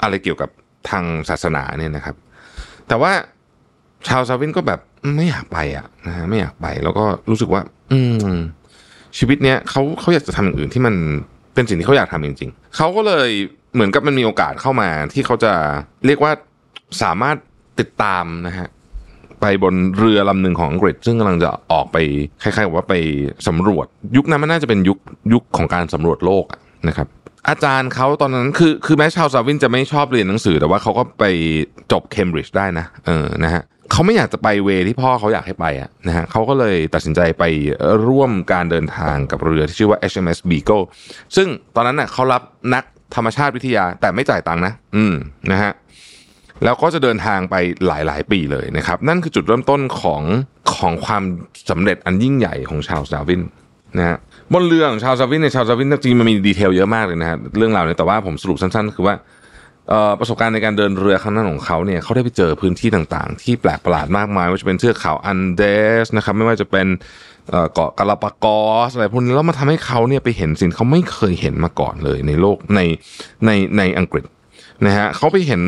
[0.02, 0.50] อะไรเกี่ยวกับ
[0.90, 2.16] ทางศาสนาเนี่ยนะครับ
[2.88, 3.12] แต่ว่า
[4.08, 4.80] ชาวซาวินก็แบบ
[5.16, 8.00] ไม่อยากไปอะนะฮะไม่อยากไป แล้วก็รู้สึกว่า อื
[8.36, 8.38] ม
[9.18, 10.94] ชีวิตเนี้ยเขาเขาอยากจะทำอย่างอื่นที่มัน
[11.54, 13.30] เป็นสิ่งที่เขาอยากทำจริง ๆเขาก็เลย
[13.74, 15.52] เหมือนกับมันมีโอกาสเข้ามา ที่เขาจะ
[16.06, 16.32] เรียกว่า
[17.02, 17.36] สามารถ
[17.80, 18.68] ติดตามนะฮะ
[19.40, 21.96] ไปบนเรือลำหนึ่งของอังกฤษ ซึ่งกำลังจะออกไป
[22.42, 22.94] คล้ายๆกับว่าไป
[23.48, 24.98] สำรวจ ยุคนั้นมันน่าจะเป็นยุค
[25.32, 27.08] ยุคของการสำรวจโลกอะ นะครับ
[27.48, 31.24] อาจารย์เขาตอนนั้นคือคือแม้ชาวซาวินจะไม่ชอบเรียนหนังสือ แต่ว่าเขาก็ไป
[31.92, 37.44] จบเคมบริดจ์ได้นะเออนะฮะเขาไม่อยากจะไปเวที่พ่อเขาอยากให้ไปอะนะฮะเขาก็เลยตัดสินใจไป
[38.08, 40.84] ร่วมการเดินทางกับเรือที่ชื่อว่า HMS Beagle
[41.36, 42.42] ซึ่งตอนนั้นน่ะเขารับ
[42.74, 42.84] นัก
[43.14, 45.14] ธรรมชาติวิทยาแต่ไม่จ่ายตังค์นะ อืม
[45.52, 45.72] นะฮะ
[46.64, 47.54] แล้วก็จะเดินทางไป
[47.86, 50.22] หลายๆ ปีเลยนะครับ นั่นคือจุดเริ่มต้นของ
[50.76, 51.22] ของความ
[51.70, 53.42] สำเร็จอันยิ่งใหญ่ของชาลส์ดาร์วิน
[53.98, 54.18] นะฮะ
[54.54, 59.14] บนเรือของชาลส์ดาร์วินเนี่ยชาลส์ดาร์วินจริงมันมี detail เยอะมากเลยนะฮะเรื่องราวเนี่ยแต่ว่าผมสรุปสั้นๆ คือว่า
[60.20, 65.62] ประสบการณ์ในการเดินเรือครั้งนั้นของเขาเนี่ยเขาได้ไปเจอพื้นที่ต่างๆ ที่แปลกประหลาดมากมายไม่ว่าจะเป็นเทือกเขาอันเด
[66.04, 66.86] สนะครับไม่ว่าจะเป็น
[67.74, 72.80] เกาะกาลาปากอสอะไรพวกนี้แล้วมาทำให้เขาเนี่ยไปเห็นสิ่งเขาไม่เคยเห็นมาก่อนเลยในโลกใน
[73.46, 74.24] ในในอังกฤษ
[74.86, 75.62] นะฮะเขาไปเห็น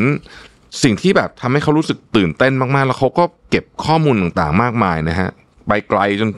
[0.83, 5.29] สิ่งที่แบบทำให้เขารู้สึกตื่นเต้นมากๆ แล้วเขาก็เก็บข้อมูลต่างๆ มากมายนะฮะ
[5.67, 6.29] ไปไกลจน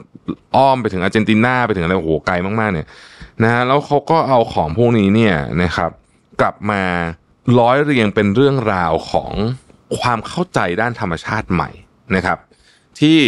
[0.56, 2.86] อ้อมไปถึงอาร์เจนตินาไปถึงอะไรโอ้โหไกลมากๆเนี่ย
[3.42, 5.90] นะฮะแล้วเขาก็เอาของพวกนี้เนี่ยนะครับ
[6.40, 6.82] กลับมา
[7.60, 9.32] ร้อยเรียงเป็นเรื่องราวของ
[10.00, 11.70] ความเข้าใจด้านธรรมชาติใหม่
[12.16, 12.38] นะครับ
[13.00, 13.18] ที่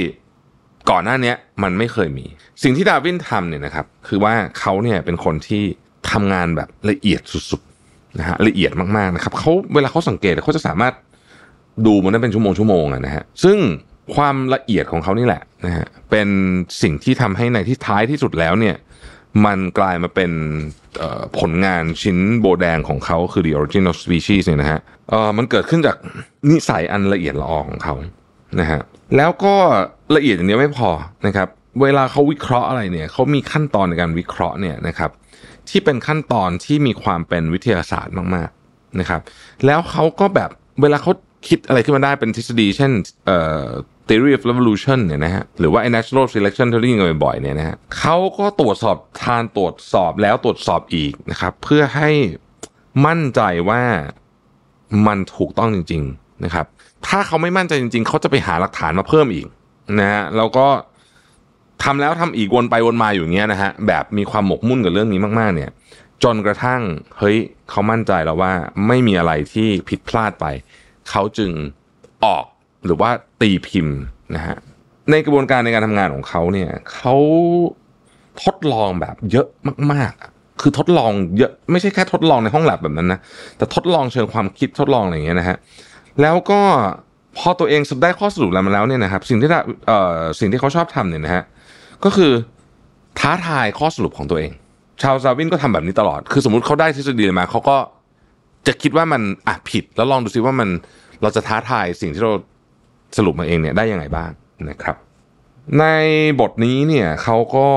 [0.91, 2.27] ก่อนหน้านี้มันไม่เคยมี
[2.63, 5.63] สิ่งที่ดาวินทำเนี่ยนะครับ คือว่าเขาเนี่ยเป็นคนที่
[6.11, 10.95] ทำงานแบบละเอียดสุดๆนะฮะละเอียดมากๆนะครับเขาเวลาเขาสังเกตเขาจะสามารถ
[11.87, 13.59] ดูมันได้เป็นชั่วโมงชั่วโมงอะนะฮะซึ่ง
[14.15, 16.29] ความละเอียดของเขานี่แหละนะฮะเป็น
[16.83, 18.77] สิ่งที่ทำให้ในที่ท้ายที่สุดแล้วเนี่ย
[19.47, 20.33] มันกลายมาเป็น
[21.39, 24.81] ผลงานชิ้นโบแดงของเขาคือ The Origin of Species เนี่ยนะฮะ
[25.37, 25.97] มันเกิดขึ้นจาก
[26.51, 27.95] นิสัยอันละเอียดละออของเขา
[28.61, 28.81] นะฮะ
[29.17, 29.55] แล้วก็
[30.17, 30.91] ละเอียดอย่างเดียวไม่พอ
[31.27, 31.49] นะครับ
[31.83, 35.11] เวลาเขาวิเคราะห์อะไรเนี่ยเขามีขั้นตอนในการวิเคราะห์เนี่ยนะครับ
[35.69, 39.21] ที่เป็นขั้นตอนที่มีความเป็นวิทยาศาสตร์มากๆนะครับ
[39.67, 40.51] แล้วเขาก็แบบ
[40.83, 41.13] เวลาเขา
[41.49, 42.91] คิดอะไรขึ้นมาได้เป็นทฤษฎี เช่น
[43.27, 43.65] เอ่อ
[44.09, 52.11] theory of evolution เนี่ยนะฮะหรือว่า natural selection ที่เรียกกันบ่อยๆเนี่ยนะฮะเขาก็ตรวจสอบทานตรวจสอบแล้วตรวจสอบอีกนะครับ เพื่อให้
[53.07, 53.83] มั่นใจว่า
[55.07, 56.67] มันถูกต้องจริง ๆนะครับ
[57.07, 59.47] ถ้าเขาไม่มั่นใจจริง ๆ เขาจะไปหาหลักฐานมาเพิ่มอีก
[60.01, 60.67] นะฮะแล้วก็
[61.83, 65.71] ทำแล้วทำอีกวนไปวนมาอยู่เงี้ยนะฮะแบบมีความหมกมุ่นกับเรื่องนี้มากๆ เนี่ย
[66.25, 66.81] จนกระทั่ง
[67.19, 67.37] เฮ้ย
[67.71, 68.53] เขามั่นใจแล้วว่า
[68.87, 70.47] ไม่มีอะไรที่ผิดพลาดไป
[71.11, 71.51] เขาจึง
[72.25, 72.45] ออก
[72.85, 73.11] หรือว่า
[73.41, 73.99] ตีพิมพ์
[74.35, 74.57] นะฮะ
[75.11, 77.15] ในกระบวนการในการทำงานของเขาเนี่ยเขา
[78.45, 79.47] ทดลองแบบเยอะ
[79.93, 83.21] มากๆ คือทดลองเยอะไม่ใช่แค่ทดลองในห้องแลบแบบนั้นนะ
[83.57, 85.57] แต่ทดลองเชิงความคิดทดลองอะไรอย่างเงี้ยนะฮะ
[86.23, 86.61] แล้วก็
[87.39, 91.43] พอตัวเองได้ข้อสรุปแล้วมาแล้วเนี่ยนะครับ สิ่งที่ได้เอ่อสิ่งที่เขาชอบทำเนี่ยนะฮะ
[92.05, 92.33] ก็คือ
[93.19, 94.51] ท้าทายข้อสรุปของตัวเอง
[95.03, 97.77] ชาวซาวินก็ทำแบบนี้ตลอด คือสมมติเขาได้ทฤษฎีมาเขาก็
[98.67, 100.69] จะคิดว่ามันอะผิด แล้วลองดูซิว่ามัน
[101.23, 102.33] เราจะท้าทายสิ่งที่เรา
[103.17, 104.31] สรุปมาเองเนี่ยได้ยังไงบ้าง
[104.71, 104.97] นะครับ
[105.81, 105.85] ใน
[106.41, 107.69] บทนี้เนี่ยเขาก็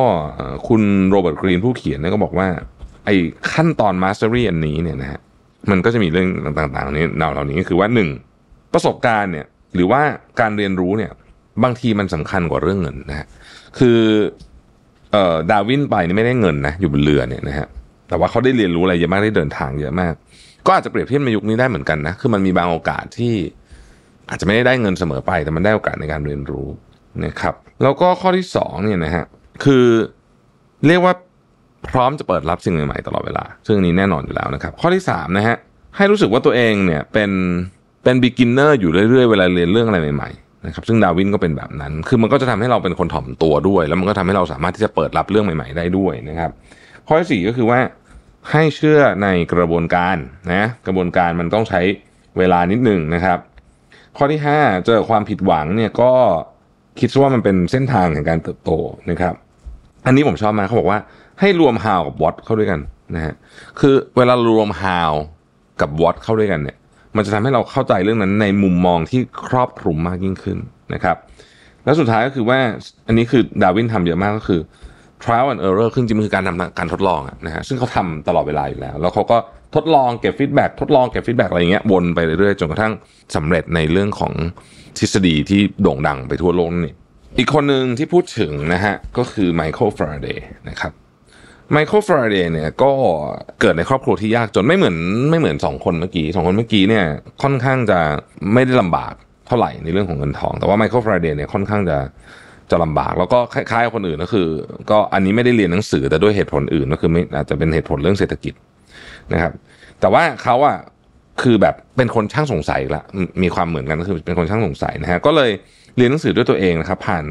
[0.68, 2.48] คุณโรเบิร์ตกรีนผู้เขียนเนี่ยก็บอกว่า
[3.06, 3.16] ไอ้
[3.54, 5.20] ขั้นตอน mastery อันนี้เนี่ยนะฮะ
[5.72, 8.10] มันก็จะมีเรื่องต่างๆนี้เหล่านี้ก็คือว่าหนึ่ง
[8.74, 10.02] ประสบการณ์เนี่ยหรือว่า
[10.40, 11.12] การเรียนรู้เนี่ย
[11.64, 13.28] บางทีมันสำคัญกว่าเรื่องเงินนะฮะ
[13.80, 14.00] คือ
[15.12, 17.68] เอ่อดาร์วินไปนี่ไม่ได้เงินนะอยู่บนเรือเนี่ยนะฮะ
[18.08, 20.14] แต่ว่าเขาได้เรียนรู้อะไรเยอะมากได้เดินทางเยอะมาก
[20.66, 23.34] ก็อาจจะเปรียบเทียบในยุคนี้ได้เหมือนกันนะคือมันมีบางโอกาสที่
[24.32, 26.68] อาจจะไม่ได้ได้เงินเสมอไป แต่มันได้โอกาสในการเรียนรู้
[27.26, 29.26] นะครับ แล้วก็ข้อที่สองเนี่ยนะฮะ
[29.64, 29.86] คือ
[30.88, 31.14] เรียกว่า
[31.90, 35.56] พร้อมจะเปิดรับสิ่งใหม่ๆตลอดเวลา ซึ่งนี้แน่นอนอยู่แล้วนะครับ ข้อที่สามนะฮะ
[35.98, 37.32] ให้รู้สึกว่าตัวเองเนี่ยเป็น
[38.04, 46.52] เป็น beginner อยู่เรื่อยๆ เวลาเรียนเรื่องอะไรใหม่ๆนะครับซึ่งดาวินก็เป็นแบบนั้น คือมันก็จะทำให้เราเป็นคนถ่อมตัวด้วย แล้วมันก็ทำให้เราสามารถที่จะเปิดรับเรื่องใหม่ ๆ ได้ด้วยนะครับ
[47.08, 47.80] ข้อที่สี่ก็คือว่า
[48.52, 50.18] ให้เชื่อในกระบวนการ
[50.54, 51.82] นะกระบวนการมันต้องใช้
[52.38, 53.38] เวลานิดหนึ่งนะครับ
[54.18, 56.12] ข้อที่ 5 เจอความผิดหวังเนี่ยก็
[57.00, 58.72] คิดว่ามันเป็นเส้นทางแห่งการเติบโต
[59.10, 59.34] นะครับ
[60.06, 61.00] อันนี้ผมชอบมากเขาบอกว่า
[61.40, 62.80] ให้รวม how กับ what เข้าด้วยกัน
[63.16, 63.34] นะฮะ
[63.80, 65.12] คือเวลารวม how
[65.82, 66.78] กับ what เข้าด้วยกันเนี่ย
[67.16, 70.58] มันจะทำให้เราเข้าใจเรื่องนั้นในมุมมองที่ครอบคลุมมากยิ่งขึ้น
[70.94, 71.18] นะครับ
[71.86, 72.60] แล้วสุดท้ายก็คือว่า
[73.08, 74.62] อันนี้คือดาวินทำเยอะมากก็คือ
[75.24, 79.38] trial and error คือจริงๆมันคือการทำการทดลองนะฮะซึ่งเขาทำตลอดเวลาอยู่แล้ว แล้วเขาก็
[79.76, 82.94] ทดลองเก็บ feedback ทดลองเก็บ feedback อะไรอย่างเงี้ยวนไปเรื่อยๆ จนกระทั่ง
[83.36, 84.34] สำเร็จในเรื่องของ
[84.98, 86.94] ทฤษฎีที่โด่งดังไปทั่วโลกนั่น
[87.38, 90.92] อีกคนหนึ่งที่พูดถึงนะฮะก็คือไมเคิลฟาราเดย์นะครับ
[91.72, 92.92] ไมเคิลฟาราเดย์เนี่ยก็
[93.62, 94.98] เกิดในครอบครัวที่ยากจนไม่เหมือน
[95.30, 97.06] ไม่เหมือนสองคนเมื่อกี้สองคนเมื่อกี้เนี่ย
[97.44, 98.00] ค่อนข้างจะ
[98.54, 99.14] ไม่ได้ลำบาก
[99.48, 101.98] เท่าไหร่ในเรื่องของเงินทอง แต่ว่าไมเคิลฟาราเดย์เนี่ยค่อนข้างจะ
[102.72, 104.48] จะลำบากแล้วก็คล้ายๆคนอื่นก็คือ
[104.92, 108.54] ก็อันนี้ไม่ได้เรียนหนังสือแต่ด้วยเหตุผลอื่นก็คือไม่อาจจะเป็นเหตุผลเรื่องเศรษฐกิจ
[109.34, 109.54] นะครับ
[110.00, 110.78] แต่ว่าเขาอะ
[111.42, 113.04] คือแบบเป็นคนช่างสงสัยละ
[113.44, 115.52] มีความเหมือนกันก็คือเป็นคนช่างสงสัยนะฮะก็เลย
[115.98, 117.26] เรียนหนังสือด้วยตัวเองนะครับ ผ่าน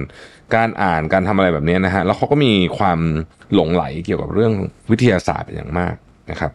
[0.55, 2.99] การอ่านการทำอะไรแบบนี้นะฮะแล้วเขาก็มีความ
[3.55, 4.53] หลงไหลเกี่ยวกับเรื่อง
[4.91, 5.95] วิทยาศาสตร์เป็นอย่างมาก
[6.31, 6.51] นะครับ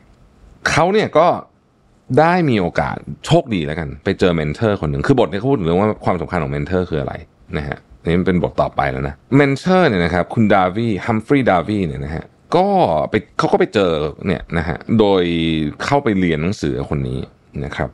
[0.70, 1.28] เขาเนี่ยก็
[2.20, 7.14] ได้มีโอกาสโชคดีแล้วกัน ไปเจอ mentor คนหนึ่งคือบทนี้เขาพูดถึงเรื่องว่าความสำคัญของ mentor คืออะไร
[7.58, 12.26] นะฮะนี่มันเป็นบทต่อไปแล้วนะ mentor เนี่ยนะครับคุณดาวีฮัมฟรีย์ดาวีเนี่ยนะฮะ
[12.58, 12.68] ก็
[13.10, 13.92] ไปเขาก็ไปเจอ
[14.28, 15.24] เนี่ยนะฮะโดย
[15.86, 17.20] เข้าไปเรียนหนังสือคนนี้
[17.66, 17.90] นะครับ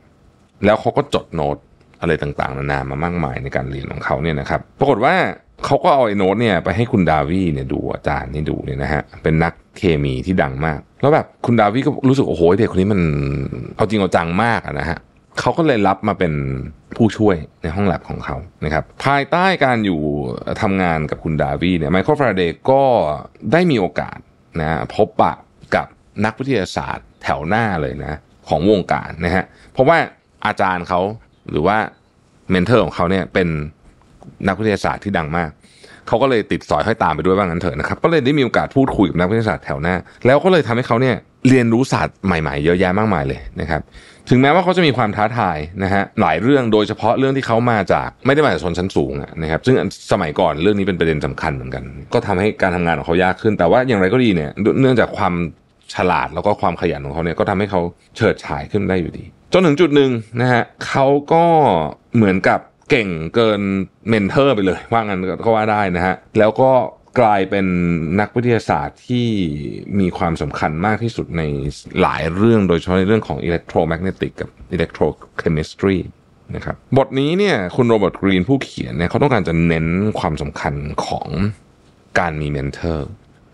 [0.64, 1.56] แล้วเขาก็จดโน้ต
[2.00, 5.14] อะไรต่างๆนานามามากมายในการเรียนของเขาเนี่ยนะครับ ปรากฏว่า
[5.64, 13.00] เขาก็เอาไอ้โน้ตเนี่ยไปให้คุณดาวีเนี่ยดูอาจารย์นี่ดูเนี่ยนะฮะเป็นนักเคมีที่ดังมาก แล้วแบบคุณดาวีก็รู้สึกโอ้โหเด็กคนนี้มัน
[13.76, 14.98] เอาจริงเอาจังมากนะฮะ
[15.40, 16.32] เขาก็เลยรับมาเป็น
[16.96, 20.00] ผู้ช่วยในห้องแลบของเขานะครับภายใต้การอยู่
[20.62, 22.82] ทำงานกับคุณดาวีเนี่ยไมเคิลฟาราเดย์ก็
[23.52, 24.18] ได้มีโอกาส
[24.60, 25.32] นะพบปะ
[25.74, 25.86] กับ
[26.24, 28.14] นักวิทยาศาสตร์แถวหน้าเลยนะ
[28.48, 29.98] ของวงการนะฮะเพราะว่า
[30.46, 31.00] อาจารย์เขา
[31.50, 31.76] หรือว่า
[32.50, 33.48] mentor ของเขาเนี่ยเป็น
[34.48, 35.50] นักวิทยาศาสตร์ที่ดังมาก
[36.08, 39.94] เขาก็เลยติดสอยห้อยตามไปด้วยว่างั้นเถอะนะครับก็เลยได้มีโอกาสพูดคุยกับนักวิทยาศาสตร์แถวหน้า
[40.26, 41.16] แล้วก็เลยทำให้เขาเนี่ย
[41.48, 43.82] เรียนรู้ศาสตร์ใหม่ๆ เยอะแยะมากมายเลยนะครับ
[44.30, 49.76] ถึงแม้ว่าเขาจะมีความท้าทายนะฮะหลายเรื่องโดยเฉพาะเรื่องที่เขามาจากไม่ได้มาจากชนชั้นสูงนะครับซึ่ง
[50.12, 55.34] สมัยก่อนเรื่องนี้เป็นประเด็นสำคัญเหมือนกัน ก็ทำให้การทำงานของเขายากขึ้น แต่ว่าอย่างไรก็ดีเนี่ยเนื่องจากความ
[55.94, 57.80] ฉลาดแล้วก็ความขยันของเขาเนี่ยก็ทำให้เขา
[58.16, 61.44] เฉิดฉายขึ้นได้อยู่ดี จนถึงจุดหนึ่งนะฮะเขาก็
[62.16, 63.60] เหมือนกับเก่งเกิน
[64.08, 66.70] เมนเทอร์ไปเลย ว่างั้นก็ว่าได้นะฮะแล้วก็
[67.20, 67.66] กลายเป็น
[68.20, 69.26] นักวิทยาศาสตร์ที่
[70.00, 71.42] มีความสำคัญมากที่สุดใน
[72.00, 75.96] หลายเรื่องโดยเฉพาะในเรื่องของ electromagnetic กับ electrochemistry
[76.56, 79.86] นะครับบทนี้เนี่ยคุณโรเบิร์ตกรีนผู้เขียนเนี่ยเขาต้องการจะเน้น
[80.20, 80.74] ความสำคัญ
[81.06, 81.28] ของ
[82.18, 83.08] การมี mentor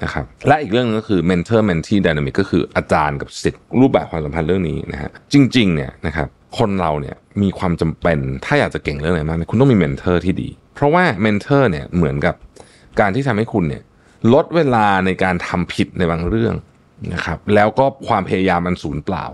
[0.04, 12.34] นะครับและอีกเรื่องนึงก็คือ mentor mentee dynamic ก็คืออาจารย์กับศิษย์รูปแบบความสัมพันธ์เรื่องนี้นะฮะจริงๆเนี่ยนะครับคนเราเนี่ยมีความจำเป็นถ้าอยากจะเก่งเรื่องไหนมากคุณต้องมี mentor ที่ดี เพราะว่า mentor เนี่ยเหมือนกับ
[13.00, 13.82] การที่ทำให้คุณเนี่ย
[14.34, 16.54] ลดเวลาในการทำผิดในบางเรื่อง
[17.12, 19.24] นะครับแล้วก็ความพยายามมันสูญเปล่า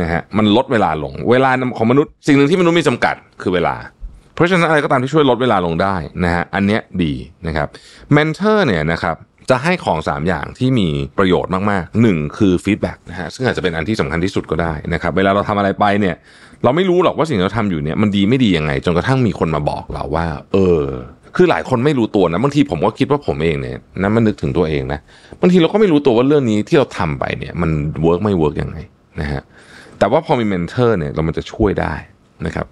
[0.00, 3.76] นะฮะมันลดเวลาลง เวลาของมนุษย์ สิ่งหนึ่งที่มนุษย์มีจำกัดคือเวลา
[4.34, 7.14] เพราะฉะนั้นอะไรก็ตามที่ช่วยลดเวลาลงได้นะฮะอันเนี้ยดี
[7.46, 7.68] นะครับ
[8.12, 9.16] mentor เนี่ยนะครับ
[9.50, 16.14] จะให้ของ 3 อย่างที่มีประโยชน์มากๆ 1 คือ feedback นะฮะซึ่งอาจจะเป็นอันที่สำคัญที่สุดก็ได้นะครับเวลาเราทำอะไรไปเนี่ย
[16.64, 20.82] เราไม่รู้หรอกว่าสิ่งที่เราทำอยู่เนี่ยมันดีไม่ดียังไง จนกระทั่งมีคนมาบอกเราว่า เออ
[21.36, 25.00] คือหลายคนไม่รู้ตัวนะบางทีผมก็คิดว่าผมเองเนี่ยนั้นมันนึกถึงตัวเองนะ
[25.40, 27.70] บางทีเราก็ไม่รู้ตัวว่าเรื่องนี้ที่เราทำไปเนี่ย มัน
[28.02, 28.78] work ไม่ work ยังไง
[29.20, 29.42] นะฮะ
[29.98, 31.94] แต่ว่าพอมี mentor เนี่ยเรามันจะช่วยได้
[32.46, 32.66] นะครับ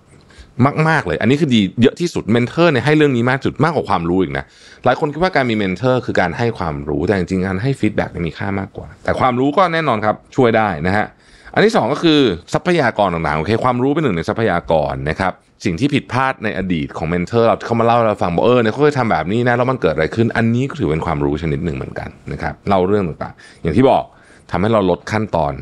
[0.89, 4.45] มาก ๆ เลย อันนี้คือดีเยอะที่สุด mentor เนี่ยให้เรื่องนี้มากจุดมากกว่าความรู้อีกนะ
[4.85, 11.07] หลายคนคิดว่าการมี mentor คือการให้ความรู้ แต่จริงๆการให้ feedback มีค่ามากกว่า แต่ความรู้ก็แน่นอนครับช่วยได้นะฮะ
[11.55, 12.21] อันที่ 2 ก็คือ
[12.55, 15.33] ทรัพยากรต่างๆโอเคความรู้เป็นหนึ่งในทรัพยากรนะครับ
[15.65, 24.05] สิ่งที่ผิดพลาดในอดีตของ mentor เราเขามาเล่าเราฟังบอกเออเนี่ยเขาเคยทำแบบนี้นะแล้วมันเกิดอะไรขึ้น อันนี้ก็ถือเป็นความรู้ชนิดหนึ่งเหมือนกันนะครับเล่าเรื่องต่างๆ อย่างที่บอก
[24.51, 25.55] ทำให้เราลดขั้นตอน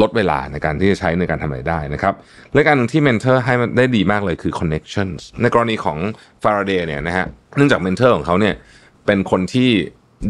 [0.00, 2.14] ลดเวลาในการที่จะใช้ในการทำอะไรได้นะครับ
[2.54, 5.98] และการหนึ่งที่ mentor ให้ได้ดีมากเลยคือ connections ในกรณีของ
[6.42, 8.54] ฟาราเดย์เนี่ยนะฮะเนื่องจาก mentor ของเขาเนี่ย
[9.06, 9.70] เป็นคนที่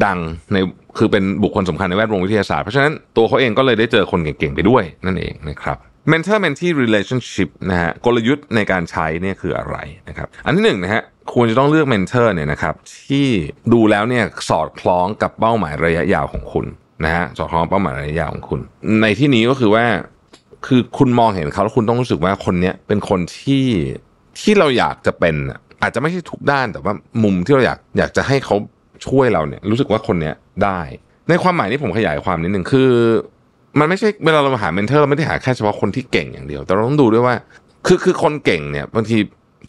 [0.05, 0.19] ดัง
[0.53, 0.57] ใน
[0.99, 5.79] คือเป็นบุคคลสำคัญในแวดวงวิทยาศาสตร์ เพราะฉะนั้นตัวเขาเองก็เลยได้เจอคนเก่งๆไปด้วยนั่นเองนะครับ
[6.11, 9.77] mentor mentee relationship นะฮะกลยุทธ์ในการใช้เนี่ยคืออะไร
[10.09, 12.75] นะครับอันที่หนึ่งนะฮะควรจะต้องเลือกเมนเทอร์เนี่ยนะครับ
[13.07, 13.27] ที่
[13.73, 16.67] ดูแล้วเนี่ยสอดคล้องกับเป้าหมายระยะยาวของคุณ
[17.05, 18.61] นะฮะสอดคล้องเป้าหมายระยะยาวของคุณ
[19.03, 19.85] ในที่นี้ก็คือว่า
[20.67, 23.65] คือคุณมองเห็นเขาแล้วคุณต้องรู้สึกว่าคนเนี้ยเป็นคนที่
[24.41, 25.35] ที่เราอยากจะเป็น
[25.83, 26.95] อาจจะไม่ใช่ทุกด้านแต่ว่า
[27.25, 28.57] มุมที่เราอยากอยากจะให้เขา
[29.07, 30.81] ช่วยเราเนี่ยรู้สึกว่าคนเนี้ยได้
[31.29, 32.91] ในความหมายนี้ผมขยายความนิดหนึ่งคือ
[33.79, 37.35] มันไม่ใช่เวลาเรามาหา mentor เราไม่ได้หาแค่เฉพาะคนที่เก่งอย่างเดียว แต่เราต้องดูด้วยว่า
[37.87, 39.17] คือคือคนเก่งเนี่ยบางที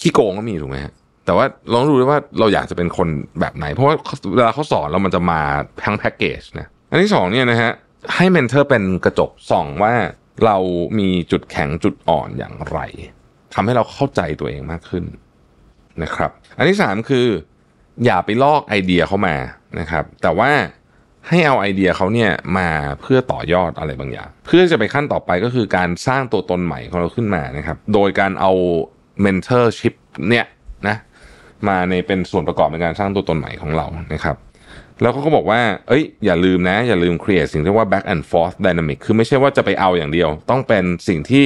[0.02, 0.94] ขี้โกงก็มีถูกไหมฮะ
[1.26, 3.08] แต่ว่าลองดูด้วยว่าเราอยากจะเป็นคน
[3.40, 3.96] แบบไหน เพราะว่า
[4.36, 5.42] เวลาเขาสอนเรามันจะมา
[5.84, 7.72] ทั้งแพ็กเกจนะอันที่สองเนี่ยนะฮะ
[8.16, 9.94] ให้ mentor เป็นกระจกส่องว่า
[10.46, 10.58] เรา
[11.00, 12.80] มีจุดแข็งจุดอ่อนอย่างไร
[13.54, 15.04] ทำให้เราเข้าใจตัวเองมากขึ้น
[16.04, 17.28] นะครับ อันที่สามคือ
[18.06, 19.36] อย่าไปลอกไอเดียเขามา
[19.80, 20.52] นะครับ แต่ว่า
[21.28, 22.70] ให้เอาไอเดียเขาเนี่ยมา
[23.02, 28.52] เพื่อต่อยอดอะไรบางอย่าง เพื่อจะไปขั้นต่อไปก็คือการสร้างตัวตนใหม่ของเราขึ้นมานะครับ โดยการเอา
[29.22, 29.94] mentorship
[30.30, 30.46] เนี่ย
[30.88, 30.96] นะ
[31.68, 34.36] มาในเป็นส่วนประกอบในการสร้างตัวตนใหม่ของเรานะครับ
[35.02, 41.46] แล้วเขาก็บอกว่า เอ้ย อย่าลืมนะ อย่าลืม create สิ่งที่ว่า back and forth dynamic คือไม่ใช่ว่าจะไปเอาอย่างเดียว ต้องเป็นสิ่งที่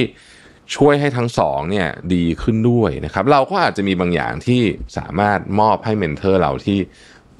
[0.76, 4.60] ช่วยให้ทั้งสองเนี่ยดีขึ้นด้วยนะครับเราก็อาจจะมีบางอย่างที่
[4.98, 6.78] สามารถมอบให้ mentor เราที่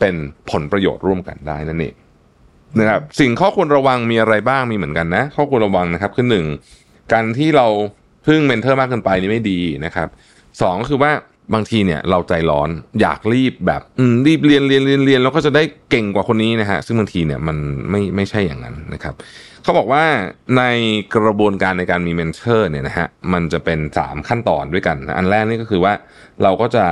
[0.00, 0.14] เป็น
[0.50, 1.94] ผลประโยชน์ร่วมกันได้นั่นเอง
[2.78, 6.46] นะครับสิ่งข้อควรระวังมีอะไรบ้างมีเหมือนกันนะ ข้อควรระวังนะครับคือหนึ่ง
[7.12, 7.66] การที่เรา
[8.26, 10.08] พึ่ง mentor มากเกินไปนี่ไม่ดีนะครับ
[10.60, 11.12] สองก็คือว่า
[11.54, 12.68] บางทีเนี่ยเราใจร้อน
[13.00, 13.82] อยากรีบแบบ
[14.26, 17.56] รีบเรียนเรียนเรียนเรียนแล้วก็จะได้เก่งกว่าคนนี้นะฮะซึ่งบางทีเนี่ยมัน
[17.90, 19.14] ไม่ไม่ใช่อย่างนั้นนะครับ
[19.62, 20.04] เขาบอกว่า
[20.56, 20.62] ใน
[21.14, 25.92] กระบวนการในการมี mentor เนี่ยนะฮะมันจะเป็น 3 ขั้นตอนด้วยกัน อันแรกนี่ก็คือว่า
[26.42, 26.84] เราก็จะ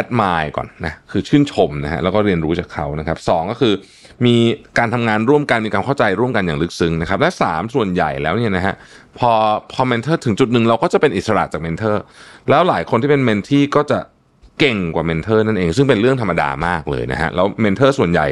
[0.00, 3.74] admire ก่อนนะคือชื่นชมนะฮะแล้วก็เรียนรู้จากเขานะครับสองก็คือ
[4.24, 4.36] มี
[4.78, 8.74] การทำงานร่วมกันมีความเข้าใจร่วมกันอย่างลึกซึ้งนะครับ และ 3 ส่วนใหญ่แล้วเนี่ยนะฮะ
[9.18, 9.30] พอ
[9.72, 12.02] พอ mentor ถึงจุดหนึ่งเราก็จะเป็นอิสระจาก mentor
[12.50, 13.98] แล้วหลายคนที่เป็น mentee ก็จะ
[14.58, 18.26] เก่งกว่า mentor นั่นเอง ซึ่งเป็นเรื่องธรรมดามากเลยนะฮะแล้ว mentor ส่วนใหญ่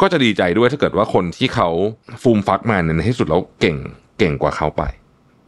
[0.00, 1.68] ก็จะดีใจด้วยถ้าเกิดว่าคนที่เขา
[2.22, 3.76] ฟูมฟักมาในที่สุดแล้วเก่ง
[4.18, 4.82] เก่งกว่าเขาไป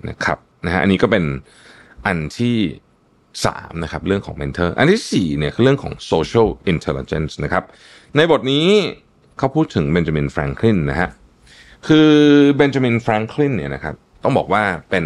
[0.08, 1.24] นะครับนะฮะอันนี้ก็เป็น
[2.06, 2.56] อันที่
[3.18, 7.64] 3นะครับเรื่องของ mentor อันที่4เนี่ยคือเรื่องของ social intelligence นะครับ
[8.16, 8.68] ในบทนี้
[9.38, 11.08] เขาพูดถึงเบนจามินแฟรงคลินนะฮะ
[11.88, 12.10] คือ
[12.56, 15.04] เบนจามินแฟรงคลินเนี่ยนะครับต้องบอกว่าเป็น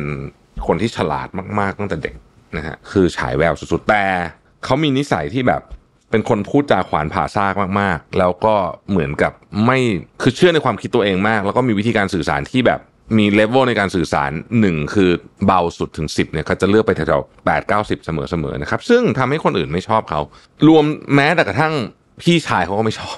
[0.67, 1.29] คนที่ฉลาด
[1.61, 2.15] มากๆตั้งแต่เด็ก
[2.57, 4.05] นะฮะคือฉายแววสุดๆแต่
[4.65, 5.63] เขามีนิสัยที่แบบ
[6.11, 8.55] เป็นคนพูดจาขวานผ่าซากมากๆ แล้วก็
[8.91, 9.33] เหมือนกับ
[9.65, 9.79] ไม่
[10.23, 12.81] คือเชื่อในความคิดตัวเองมาก แล้วก็มีวิธีการสื่อสารที่แบบ
[13.19, 15.11] มีเลเวลในการสื่อสารหนึ่งคือ
[15.47, 18.11] เบาสุดถึง 10เนี่ยเขาจะเลือกไปแถวๆแปดเก้าสิบเส
[18.43, 20.21] มอๆนะครับ ซึ่งทำให้คนอื่นไม่ชอบเขา
[20.69, 21.75] รวมแม้แต่กระทั่ง
[22.23, 23.17] พี่ชายเขาก็ไม่ชอบ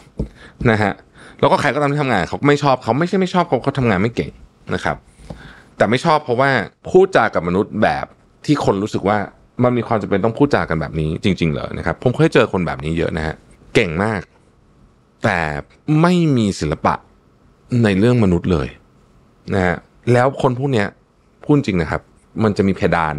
[0.71, 0.93] นะฮะ
[1.41, 4.31] แล้วก็ใครก็ตามที่ทำงานเขาไม่ชอบเขาไม่ใช่ไม่ชอบเขาเขาทำงานไม่เก่ง
[4.75, 4.97] นะครับ
[5.77, 6.51] แต่ไม่ชอบเพราะว่า
[6.91, 8.07] พูดจากับมนุษย์แบบ
[8.47, 9.19] ที่คนรู้สึกว่า
[9.65, 13.35] มันมีความจำเป็นต้องพูดจากันแบบนี้จริง ๆ เหรอนะครับผมเคยเจอคนแบบนี้เยอะนะฮะ
[13.75, 14.21] เก่งมาก
[15.25, 15.39] แต่
[16.03, 16.95] ไม่มีศิลปะ
[17.85, 18.69] ในเรื่องมนุษย์เลย
[19.55, 19.77] นะฮะ
[20.13, 20.87] แล้วคนพวกเนี้ย
[21.45, 22.03] พูดจริงนะครับ
[22.45, 23.15] มันจะมีเพดาน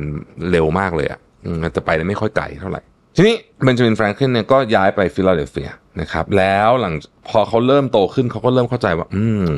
[0.52, 2.82] เร็วมากเลยอะ่ะแต่ไปได้ไม่ค่อยไกลเท่าไหร่
[3.16, 5.70] ทีนี้เบนจามินแฟรงคลินเนี่ยก็ย้ายไปฟิลาเดลเฟีย
[6.02, 6.96] นะครับ แล้วหลัง
[7.30, 9.50] พอเขาเริ่มโตขึ้นเขาก็เริ่มเข้าใจว่า อืม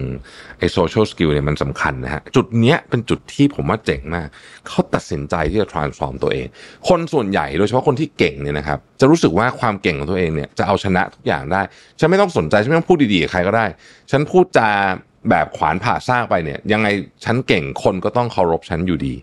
[0.60, 4.28] ไอ social skill เนี่ยมันสำคัญนะฮะ จุดเนี้ยเป็นจุดที่ผมว่าเจ๋งมาก
[4.68, 6.48] เขาตัดสินใจที่จะ transform ตัวเอง
[6.88, 11.62] คนส่วนใหญ่โดยเฉพาะคนที่เก่งเนี่ยนะครับ จะรู้สึกว่าความเก่งของตัวเองเนี่ยจะเอาชนะทุกอย่างได้
[12.00, 13.66] ฉันไม่ต้องสนใจ ฉันไม่ต้องพูดดีๆกับใครก็ได้
[14.12, 14.70] ฉันพูดจา
[15.30, 16.88] แบบขวานผ่าซากไปเนี่ย ยังไง
[17.26, 19.14] ฉันเก่งคนก็ต้องเคารพฉันอยู่ดี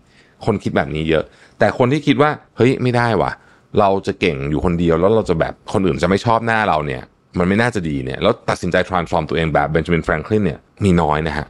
[0.45, 1.23] คนคิดแบบนี้เยอะ
[1.59, 3.31] แต่คนที่คิดว่า เฮ้ยไม่ได้ว่ะ
[3.79, 7.01] เราจะเก่งอยู่คนเดียวแล้วเราจะแบบคนอื่นจะไม่ชอบหน้าเราเนี่ย
[7.39, 11.47] มันไม่น่าจะดีเนี่ยแล้วตัดสินใจ transform ตัวเองแบบเบนจามินแฟรงคลินเนี่ยมีน้อยนะฮะ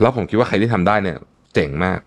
[0.00, 1.16] แล้วผมคิดว่าใครที่ทำได้เนี่ย
[1.54, 1.98] เจ๋งมาก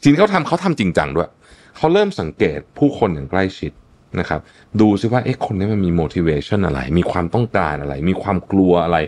[0.00, 1.30] จริงเขาทำเขาทำจริงจังด้วย
[1.76, 3.72] เขาเริ่มสังเกตผู้คนอย่างใกล้ชิด
[4.20, 4.40] นะครับ
[4.80, 8.98] ดูซิว่าเอ๊ะคนนี้มันมี motivation อะไร มีความต้องการอะไร มีความกลัวอะไร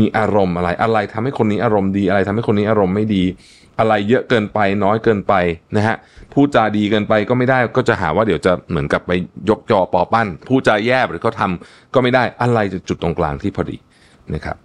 [0.00, 3.24] มีอารมณ์อะไร อะไรทำให้คนนี้อารมณ์ดี อะไรทำให้คนนี้อารมณ์ไม่ดี
[3.78, 5.34] อะไรเยอะเกินไปน้อยเกินไป
[5.76, 5.96] นะฮะ
[6.32, 9.12] พูดจาดีเกินไปก็ไม่ได้ก็จะหาว่าเดี๋ยวจะเหมือนกับไป
[9.48, 13.76] ยกจอปอปั้นพูดจาแย่หรือเขาทำก็ไม่ได้อะไรจะจุดตรงกลางที่พอดี
[14.34, 14.56] นะครับ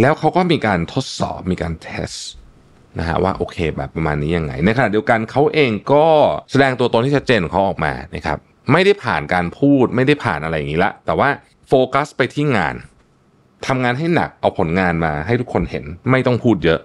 [0.00, 2.12] แล้วเขาก็มีการทดสอบมีการเทส
[2.98, 6.04] นะฮะว่าโอเคแบบประมาณนี้ยังไงในขณะเดียวกันเขาเองก็
[6.50, 8.38] แสดงตัวตนที่ชัดเจนของเขาออกมานะครับ
[8.72, 11.28] ไม่ได้ผ่านการพูดไม่ได้ผ่านอะไรอย่างนี้ละ แต่ว่า
[11.68, 12.74] โฟกัสไปที่งาน
[13.66, 16.80] ทำงานให้หนักเอาผลงานมาให้ทุกคนเห็นไม่ต้องพูดเยอะ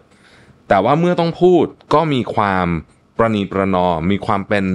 [0.69, 2.67] แต่ว่าเมื่อต้องพูดก็มีความ
[3.17, 4.65] ประนีประนอมมีความเป็น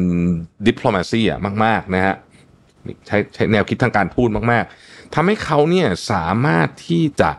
[0.67, 2.17] ดิปโลมาซีอะมากๆนะฮะ
[3.07, 7.31] ใช้ใช้แนวคิดทางการพูดมากๆทำให้เขาเนี่ยสามารถที่จะ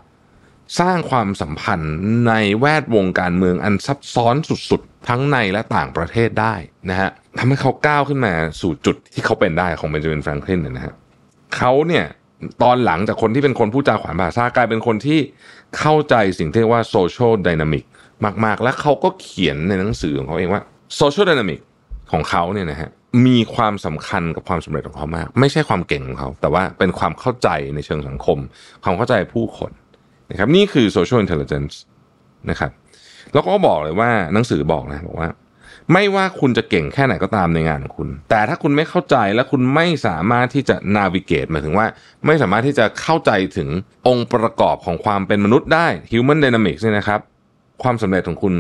[0.79, 1.95] สร้างความสัมพันธ์
[2.27, 4.35] ในแวดวงการเมืองอันซับซ้อน
[4.69, 6.55] สุดๆ ทั้งในและต่างประเทศได้
[6.89, 7.09] นะฮะ
[7.39, 10.93] ทำให้เขาก้าวขึ้นมาสู่จุดที่เขาเป็นได้ของเบนจามินแฟรงคลินนะฮะ
[11.55, 12.05] เขาเนี่ย
[12.63, 15.19] ตอนหลังจากคนที่เป็นคนพูดจาขวานผ่าซากลายเป็นคนที่
[15.77, 17.83] เข้าใจสิ่งที่เรียกว่าโซเชียลดินามิก
[18.45, 20.61] มาก ๆ และเขาก็เขียนในหนังสือของเขาเองว่า
[20.97, 21.59] โซเชียลดินามิก
[22.11, 22.89] ของเขาเนี่ยนะฮะ
[23.25, 28.37] มีความสำคัญกับความสำเร็จของเขามาก ไม่ใช่ความเก่งของเขา แต่ว่าเป็นความเข้าใจในเชิงสังคม
[28.83, 29.71] ความเข้าใจผู้คน
[30.31, 31.73] นะครับนี่คือ social intelligence
[32.49, 32.71] นะครับ
[33.33, 35.29] แล้วก็บอกเลยว่าหนังสือบอกนะบอกว่า
[35.93, 41.87] ไม่ว่าคุณจะเก่งแค่ไหนก็ตามในงานของคุณ แต่ถ้าคุณไม่เข้าใจและคุณไม่สามารถที่จะนาวิเกตหมายถึงว่า
[42.25, 43.69] ไม่สามารถที่จะเข้าใจถึง
[44.07, 47.19] องค์ประกอบของความเป็นมนุษย์ได้ human dynamics เนี่ยนะครับ
[47.83, 48.53] ความสำเร็จของคุณ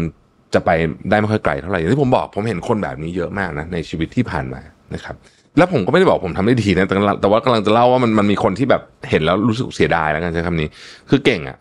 [0.53, 0.69] จะไป
[1.09, 4.61] ได้ไม่ค่อยไกลเท่าไหร่อย่างที่ผมบอกผมเห็นคนแบบนี้เยอะมากนะในชีวิตที่ผ่านมา
[4.95, 5.15] นะครับ
[5.57, 10.67] แล้วผมก็ไม่ได้บอกผมทำได้ดีนะแต่แต่ว่ากำลังจะเล่าว่ามันมันมีคนที่แบบเห็นแล้วรู้สึกเสียดายแล้วกันใช้คำนี้
[11.09, 11.57] คือเก่งอะ่ะ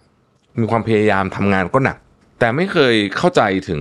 [0.61, 1.97] มีความพยายามทำงานก็หนัก
[2.41, 3.81] แต่ไม่เคยเข้าใจถึง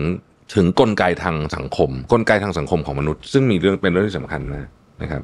[0.55, 4.69] ถึงกลไกทางสังคม กลไกทางสังคมของมนุษย์ ซึ่งมีเรื่องเป็นเรื่องที่สำคัญนะ
[5.01, 5.21] นะครับ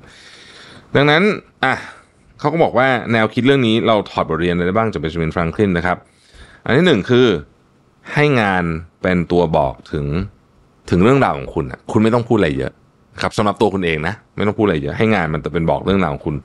[0.95, 1.21] ดังนั้น
[1.63, 1.73] อะ
[2.39, 5.97] เขาก็บอกว่าแนวคิดเรื่องนี้เราถอดบทเรียนอะไรได้บ้างจากเบนจามินฟรังคลินนะครับ
[6.65, 7.27] อันที่หนึ่งคือ
[8.13, 8.63] ให้งาน
[9.01, 10.05] เป็นตัวบอกถึง
[10.89, 12.73] ถึงเรื่องราวของคุณอะ คุณไม่ต้องพูดอะไรเยอะ
[13.21, 16.35] ครับสำหรับตัวคุณเองนะ ไม่ต้องพูดอะไรเยอะให้งานมันจะเป็นบอกเรื่องราวของคุณ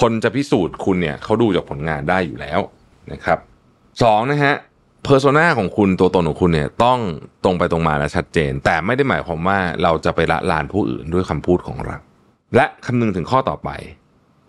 [0.00, 2.60] คนจะพิสูจน์คุณเนี่ยเขาดูจากผลงานได้อยู่แล้ว
[3.12, 3.38] นะครับ
[4.02, 4.54] สองนะฮะ
[5.02, 6.98] เพอร์โซนาของคุณตัวตนของคุณเนี่ยต้อง
[7.44, 11.96] ตรงไปตรงมาและชัดเจน แต่ไม่ได้หมายความว่าเราจะไปละลานผู้อื่นด้วยคำพูดของเรา
[12.54, 13.70] และคำนึงถึงข้อต่อไป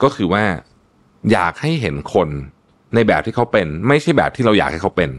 [0.04, 0.44] ก็คือว่า
[1.32, 2.28] อยากให้เห็นคน
[2.96, 5.10] ในแบบที่เขาเป็น ไม่ใช่แบบที่เราอยากให้เขาเป็น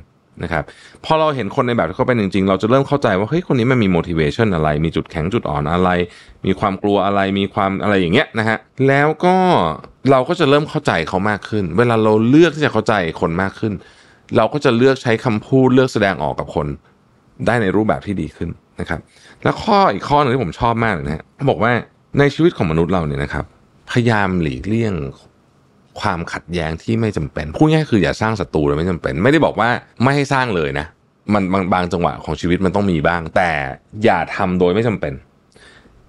[0.42, 0.64] นะครับ
[1.05, 5.90] พอเราเห็นคนในแบบที่เขาเป็นจริงๆ เราจะเริ่มเข้าใจว่าเฮ้ยคนนี้มันมี motivation อะไร มีจุดแข็งจุดอ่อนอะไร
[6.47, 9.37] มีความกลัวอะไรมีความอะไรอย่างเงี้ยนะฮะแล้วก็
[10.11, 13.73] เราก็จะเริ่มเข้าใจเขามากขึ้น เวลาเราเลือกที่จะเข้าใจคนมากขึ้น
[14.37, 16.66] เราก็จะเลือกใช้คำพูดเลือกแสดงออกกับคน
[17.47, 19.01] ได้ในรูปแบบที่ดีขึ้นนะครับ
[19.42, 21.73] แล้วข้ออีกข้อหนึงที่ผมชอบมากเลยนะฮะเขาบอกว่า
[22.18, 23.44] ในชีวิตของมนุษย์เราเนี่ยนะครับ
[23.90, 24.94] พยายามหลีกเลี่ยง
[26.00, 29.68] ความขัดแย้งที่ไม่จำเป็นพูดง่ายคืออย่าสร้างศัตรูเลยไม่จำเป็น ไม่ได้บอกว่า
[30.02, 30.87] ไม่ให้สร้างเลยนะ
[31.33, 33.50] มันบางบางจังหวะของชีวิตมันต้องมีบ้าง แต่
[34.04, 35.12] อย่าทำโดยไม่จำเป็น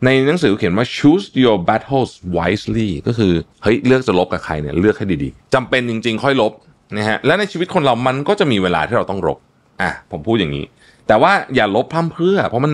[0.06, 6.52] ในหนังสือเขียนว่า choose your battles wisely ก็คือเฮ้ยเลือกจะลบกับใครเนี่ยเลือกให้ดีๆจำเป็นจริง ๆ ค่อยลบ
[6.98, 9.38] นะฮะและในชีวิตคนเรามันก็จะมีเวลาที่เราต้องรบ
[9.82, 10.66] อะผมพูดอย่างนี้
[11.08, 12.74] แต่ว่าอย่ารบพร่ำเพรื่อ เพราะมัน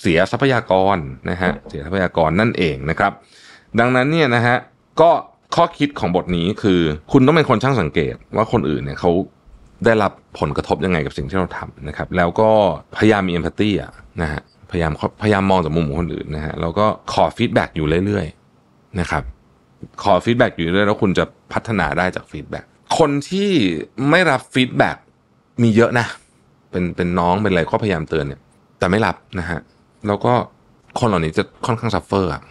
[0.00, 0.96] เสียทรัพยากร
[1.30, 3.12] นะฮะเสียทรัพยากรนั่นเองนะครับ
[3.78, 4.56] ดังนั้นเนี่ยนะฮะ
[5.00, 5.10] ก็
[5.56, 6.80] ข้อคิดของบทนี้คือ
[7.12, 9.10] คุณต้องเป็นคนช่างสังเกตว่าคนอื่นเนี่ยเขา
[9.84, 12.50] ได้รับผลกระทบยังไงกับสิ่งที่เราทำนะครับ แล้วก็
[12.96, 19.22] พยายามมี empathy อะนะฮะพยายามพยายามมองจากมุมของคนอื่นนะฮะแล้วก็ขอ feedback อยู่เรื่อยๆนะครับ
[20.02, 22.64] ขอ feedback อยู่เรื่อยแล้วคุณจะพัฒนาได้จาก feedback
[22.98, 23.50] คนที่
[24.10, 24.96] ไม่รับ feedback
[25.62, 26.06] มีเยอะนะ
[26.70, 28.40] เป็นเป็นน้องเป็นอะไรก็พยายามเตือนเนี่ย
[28.78, 29.60] แต่ไม่รับนะฮะ
[30.06, 30.32] แล้วก็
[31.00, 32.42] คนเหล่านี้จะค่อนข้าง suffer อะ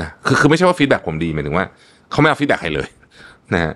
[0.00, 1.66] นะคือคือไม่ใช่ว่า feedback ผมดีหมายถึงว่า
[2.12, 2.88] เขาไม่เอา feedback ใครเลย
[3.52, 3.72] นะฮะ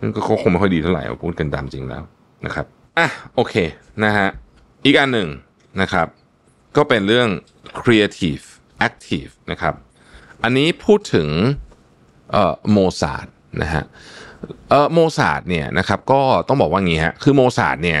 [0.00, 2.02] นั่นก็คงไม่ค่อยดีเท่าไหร่พูดกันตามจริงแล้ว
[2.46, 2.66] นะครับ
[2.98, 3.54] อะโอเค
[4.04, 4.28] นะฮะ
[4.84, 5.28] อีกอันหนึ่ง
[5.80, 6.06] นะครับ
[6.76, 7.28] ก็เป็นเรื่อง
[7.80, 8.44] creative
[8.86, 9.74] active นะครับ
[10.42, 11.28] อันนี้พูดถึง
[12.32, 13.26] เอ่อโมซาร์ท
[13.62, 13.84] นะฮะ
[14.70, 18.00] เอ่อโมซาร์ทเนี่ยนะครับก็ต้องบอกว่างี้ฮะคือโมซาร์ทเนี่ย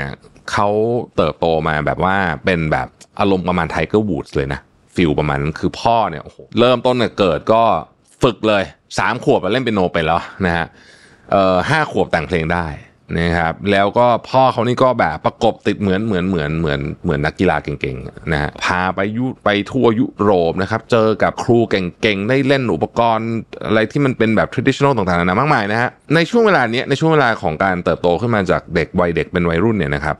[0.52, 0.68] เขา
[1.16, 4.60] เติบโตมาแบบว่าเป็นแบบอารมณ์ประมาณไทเกอร์วูดส์เลยนะ
[4.94, 7.62] feel ประมาณนั้นคือพ่อเนี่ยโอ้โหเริ่มต้นเนี่ยเกิดก็
[8.22, 8.64] ฝึกเลย
[8.98, 10.66] สามขวบเล่นเปียโนไปแล้วนะฮะ
[11.30, 12.66] เอ่อห้าขวบแต่งเพลงได้
[13.18, 23.28] นะครับแล้วก็พ่อเขานี่ก็แบบประกบติดเหมือนเหมือนเหมือนเหมือนเหมือนนักกีฬาเก่งๆนะฮะพาไปยุไปทั่วยุโรปนะครับ เจอกับครูเก่งๆ ได้เล่นอุปกรณ์
[23.66, 30.16] อะไรที่มันเป็นแบบ traditional ต่างๆนานามากมายนะฮะในช่วงเวลาเนี้ยในช่วงเวลาของการเติบโตขึ้นมาจากเด็กวัยเด็กเป็นวัยรุ่นเนี่ยนะครับ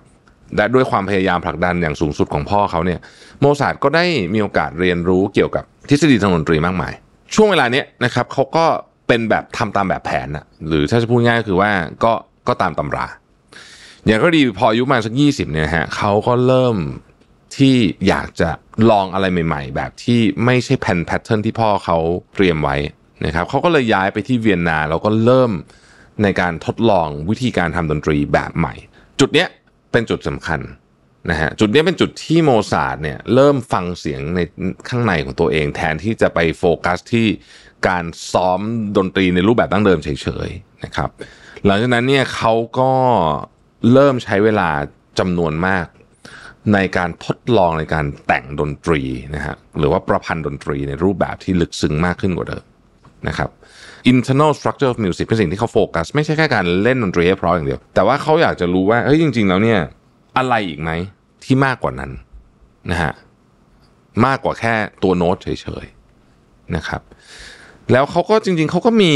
[0.57, 2.99] และด้วยความพยายามผลักดันอย่างสูงสุดของพ่อเขาเนี่ย
[3.41, 6.95] โมซาร์ทก็ได้มีโอกาสเรียนรู้เกี่ยวกับทฤษฎีทางดนตรีมากมาย
[7.35, 8.67] ช่วงเวลาเนี้ยนะครับเขาก็
[9.09, 11.71] เป็นแบบทำตามแบบแผนนะหรือถ้าจะพูดง่ายก็คือว่า
[12.05, 12.13] ก็
[12.49, 13.07] ก็ตามตำรา
[14.07, 16.77] อย่างก็ดีพออายุมาสักยี่สิบเนี่ยฮะเขาก็เริ่ม
[17.57, 17.77] ที่
[18.09, 18.51] อยากจะ
[18.91, 21.99] ลองอะไรใหม่ ๆ แบบที่ไม่ใช่แพน pattern ที่พ่อเขา
[22.35, 22.77] เตรียมไว้
[23.25, 25.51] นะครับเขาก็เลยย้ายไปที่เวียนนาแล้วก็เริ่ม
[26.23, 28.75] ในการทดลองวิธีการทำดนตรีแบบใหม่
[29.21, 29.49] จุดเนี้ย
[29.93, 30.61] เป็นจุดสำคัญ
[31.31, 34.41] นะฮะจุดนี้เป็นจุดที่โมซาร์ทเนี่ยเริ่มฟังเสียงใน
[34.89, 37.27] ข้างในของตัวเอง แทนที่จะไปโฟกัสที่
[37.89, 38.61] การซ้อม
[38.97, 40.09] ดนตรีในรูปแบบดั้งเดิมเฉ
[40.47, 41.11] ยๆนะครับ
[41.67, 42.93] หลังจากนั้นเนี่ยเขาก็
[43.93, 44.69] เริ่มใช้เวลา
[45.19, 45.87] จำนวนมาก
[46.75, 49.03] ในการทดลองในการแต่งดนตรี
[49.35, 52.65] นะฮะหรือว่าประพันธ์ดนตรีในรูปแบบที่ลึกซึ้งมากขึ้นกว่าเดิม
[53.29, 53.51] นะครับ
[54.13, 59.81] internal structure of music เป็นสิ่งที่เขาโฟกัส ไม่ใช่แค่การเล่นดนตรีให้เพราะอย่างเดียว แต่ว่าเขาอยากจะรู้ว่าเฮ้ยจริง ๆ แล้วเนี่ย
[60.37, 60.91] อะไรอีกไหม
[61.45, 62.11] ที่มากกว่านั้น
[62.91, 63.13] นะฮะ
[64.27, 65.49] มากกว่าแค่ตัวโน้ตเฉ
[65.85, 67.03] ยๆนะครับ
[67.93, 69.13] แล้วเขาก็จริง ๆเขาก็มี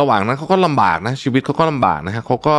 [0.00, 2.56] ระหว่างนั้นเขาก็ลำบากนะชีวิตเขาก็ลำบากนะฮะเขาก็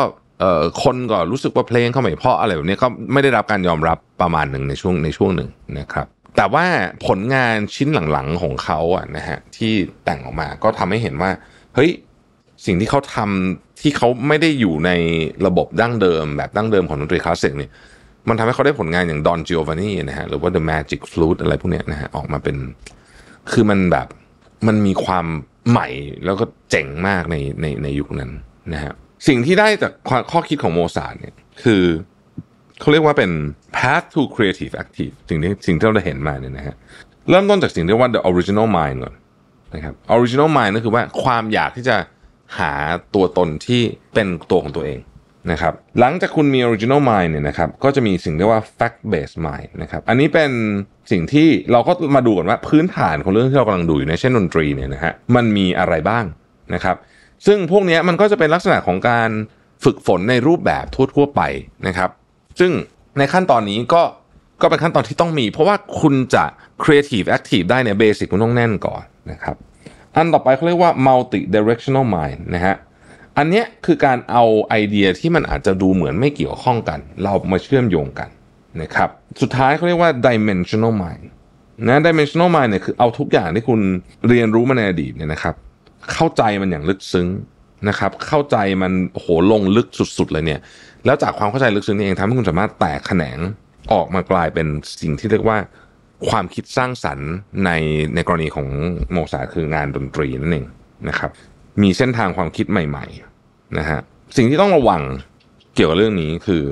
[0.84, 5.50] คนก็รู้สึกว่าเพลงเขาไม่เพราะอะไรแบบนี้ก็ไม่ได้รับการยอมรับประมาณหนึ่งในช่วงในช่วงหนึ่ง
[5.80, 6.08] นะครับ
[6.38, 6.66] แต่ว่า
[7.06, 9.74] ผลงานชิ้นหลังๆของเขาอะนะฮะที่
[10.06, 11.32] แต่งออกมาก็ทำให้เห็นว่า
[11.76, 11.92] เฮ้ย
[12.66, 14.92] สิ่งที่เขาทำ ที่เขาไม่ได้อยู่ใน
[15.46, 17.72] ระบบดั้งเดิม แบบดั้งเดิมของดนตรีคลาสสิกเนี่ย
[18.30, 22.58] มันทำให้เขาได้ผลงานอย่างดอนจิโอวานีนะฮะหรือว่า The Magic Flute อะไรพวกเนี้ยนะฮะออกมาเป็น
[23.52, 24.08] คือมันแบบ
[24.68, 25.26] มันมีความ
[25.70, 25.88] ใหม่
[26.26, 28.32] แล้วก็เจ๋งมากในในในยุคนั้น
[28.74, 28.94] นะฮะ
[29.28, 29.92] สิ่งที่ได้จาก
[30.32, 31.84] ข้อคิดของโมซาร์เนี่ยคือ
[32.80, 33.32] เขาเรียกว่าเป็น
[33.78, 36.76] path to creative active สิ่งที่สิ่งที่เราได้เห็นมาเนี่ยนะฮะ
[37.30, 39.14] เริ่มต้นจากสิ่งที่เรียกว่า the original mind ก่อน
[39.76, 41.96] นะครับ original mind ก็คือว่าความอยากที่จะ
[42.60, 42.74] หา
[43.16, 43.82] ตัวตนที่
[44.14, 45.00] เป็นตัวของตัวเอง
[45.52, 50.52] นะครับหลังจากคุณมี original mind เนี่ยนะครับก็จะมีสิ่งเรียกว่า fact based mind นะครับอันนี้เป็น
[51.12, 56.26] สิ่งที่เราก็มาดูกันว่าพื้นฐานของเรื่องที่เรากำลังดูอยู่ในเช่นดนตรีเนี่ยนะฮะมันมีอะไรบ้าง
[56.74, 56.96] นะครับ
[57.46, 59.30] ซึ่งพวกนี้มันก็จะเป็นลักษณะของการ
[59.84, 61.42] ฝึกฝนในรูปแบบทั่วๆไป
[61.88, 62.10] นะครับ
[62.60, 62.72] ซึ่ง
[63.18, 64.04] ในขั้นตอนนี้ก็
[64.62, 66.46] ก็เป็นขั้นตอนที่ต้องมี เพราะว่าคุณจะ
[66.84, 69.56] creative active ได้เนี่ยเบสิกคุณต้องแน่นก่อนนะครับ
[70.16, 72.76] อันต่อไปเขาเรียกว่า multi directional mind นะฮะ
[73.38, 78.30] อันเนี้ยคือการเอาไอเดียที่มันอาจจะดูเหมือนไม่เกี่ยวข้องกัน เรามาเชื่อมโยงกัน
[78.82, 79.10] นะครับ
[79.42, 81.26] สุดท้ายเขาเรียกว่า dimensional mind
[81.88, 83.80] นะ dimensional mind เนี่ยคือเอาทุกอย่างที่คุณ
[84.28, 85.56] เรียนรู้มาในอดีตเนี่ยนะครับ
[86.14, 87.28] เข้าใจมันอย่างลึกซึ้ง
[87.90, 89.88] นะครับ เข้าใจมันโหลงลึก
[90.18, 90.60] สุดๆเลยเนี่ย
[91.06, 93.40] แล้วจากความเข้าใจลึกซึ้งนี่เองทำให้คุณสามารถแตกแขนง
[93.94, 94.68] ออกมากลายเป็น
[95.02, 95.58] สิ่งที่เรียกว่า
[96.30, 97.32] ความคิดสร้างสรรค์
[97.66, 97.72] ใน
[98.16, 98.68] ในกรณีของ
[99.12, 100.66] โมซาคืองานดนตรีนั่นเอง
[101.10, 101.32] นะครับ
[101.82, 104.00] มีเส้นทางความคิดใหม่ๆนะฮะ
[104.38, 105.02] สิ่งที่ต้องระวัง
[105.76, 106.64] เกี่ยวกับเรื่องนี้คือ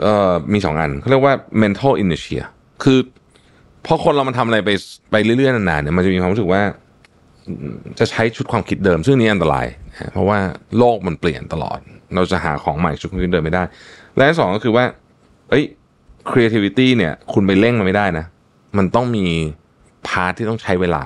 [0.00, 2.42] เอ่อมีสองอันเขาเรียกว่า mental inertia
[2.84, 2.98] คือ
[3.86, 4.70] พอคนเรามันทำอะไรไป
[5.10, 6.62] ไปเรื่อยๆนานๆเนี่ยมันจะมีความรู้สึกว่า
[7.98, 10.38] จะใช้ชุดความคิดเดิม ซึ่งนี้อันตรายนะเพราะว่า
[10.78, 11.78] โลกมันเปลี่ยนตลอด
[12.14, 13.62] เราจะหาของใหม่ชุดความคิดเดิมไม่ได้
[14.16, 14.84] และสองก็คือว่า
[15.50, 15.64] เอ้ย
[16.30, 18.24] creativity เนี่ย คุณไปเร่งมันไม่ได้นะ
[18.78, 19.26] มันต้องมี
[20.06, 21.04] พาร์ทที่ต้องใช้เวลา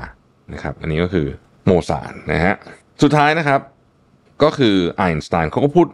[0.54, 1.26] นะครับ อันนี้ก็คือ
[1.66, 2.54] โมซาร์ทนะฮะ
[3.02, 3.60] สุดท้ายนะครับ
[4.42, 5.86] ก็คือไอน์สไตน์เขาก็พูด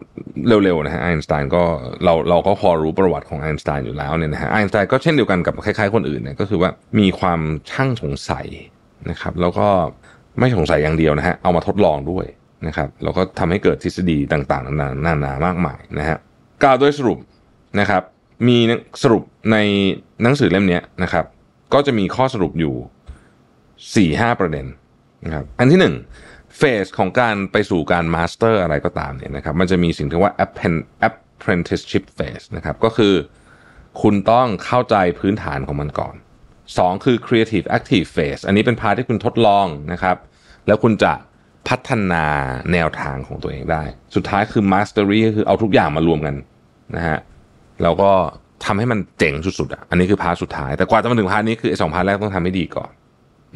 [0.64, 1.62] เร็วๆนะฮะไอน์สไตน์ก็
[2.04, 7.40] เราเราก็พอรู้ประวัติของไอน์สไตน์อยู่แล้วเนี่ยนะฮะไอน์สไตน์ก็เช่นเดียวกันกับคล้ายๆคนอื่นเนี่ยก็คือว่ามีความ
[7.70, 8.46] ช่างสงสัย
[9.10, 9.68] นะครับ แล้วก็
[10.38, 12.26] ไม่สงสัยอย่างเดียวนะฮะเอามาทดลองด้วย
[12.66, 16.18] นะครับแล้วก็ทำให้เกิดทฤษฎีต่างๆ นานานาๆมากมายนะฮะ
[16.62, 17.18] กล่าวโดยสรุป
[17.80, 18.02] นะครับ
[18.49, 18.59] มี
[19.03, 19.22] สรุป
[19.53, 19.57] ใน
[20.22, 21.24] หนังสือเล่มนี้นะครับ
[21.74, 22.74] ก็จะมีข้อสรุปอยู่
[23.40, 24.66] สี่ห้าประเด็น
[25.24, 25.95] นะครับอันที่หนึ่ง
[26.59, 30.32] phase ของการไปสู่การ master อะไรก็ตามเนี่ยนะครับมันจะมีสิ่งที่ว่า
[31.09, 33.14] apprenticeship phase นะครับก็คือ
[34.03, 36.14] คุณต้องเข้าใจพื้นฐานของมันก่อน
[36.64, 40.16] 2 คือ creative active phase อันนี้เป็น part ที่คุณทดลองนะครับ
[40.66, 41.12] แล้วคุณจะ
[41.68, 42.24] พัฒนา
[42.72, 43.82] แนวทางของตัวเองได้
[44.14, 46.34] สุดท้ายคือ mastery ก็คือเอาทุกอย่างมารวมกัน
[46.97, 47.18] นะฮะ
[47.83, 48.11] แล้วก็
[48.64, 52.91] ทำให้มันเจ๋งสุดๆอะอันนี้คือ part สุดท้าย แต่กว่าจะมาถึง part นี้คือสอง part แรกต้องทำให้ดีก่อน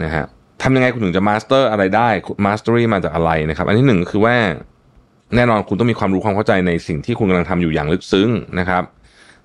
[0.02, 0.24] นะฮะ
[0.62, 2.08] ทำยังไงคุณถึงจะ master อะไรได้
[2.46, 4.36] mastery มาจากอะไรนะครับ อันที่หนึ่งคือว่า
[5.36, 8.82] แน่นอนคุณต้องมีความรู้ความเข้าใจในสิ่งที่คุณกำลังทำอยู่อย่างลึกซึ้งนะครับ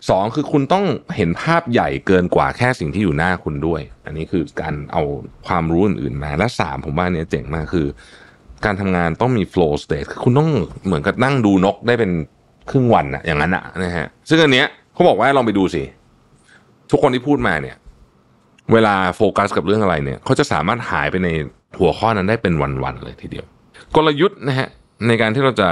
[0.10, 5.04] สองคือคุณต้องเห็นภาพใหญ่เกินกว่าแค่สิ่งที่อยู่หน้าคุณด้วย อันนี้คือการเอา
[5.48, 7.88] ความรู้อื่นๆมา และสามผมว่าเนี้ยเจ๋งมากคือ
[8.66, 10.50] การทำงานต้องมี flow state คือคุณต้อง
[10.86, 12.12] เหมือนกับนั่งดูนกได้เป็น
[12.70, 15.84] ครึ่งวันอะอย่างนั้นอะนะฮะซึ่งอันเนี้ยเขาบอกว่าลองไปดูสิ
[16.92, 17.76] ทุกคนที่พูดมาเนี่ย
[18.74, 21.30] เวลาโฟกัสกับเรื่องอะไรเนี่ยเขาจะสามารถหายไปใน
[21.80, 22.54] หัวข้อนั้นได้เป็น
[22.84, 23.46] วันๆเลยทีเดียว
[23.96, 24.70] กลยุทธ์นะฮะ
[25.08, 25.70] ในการที่เราจะ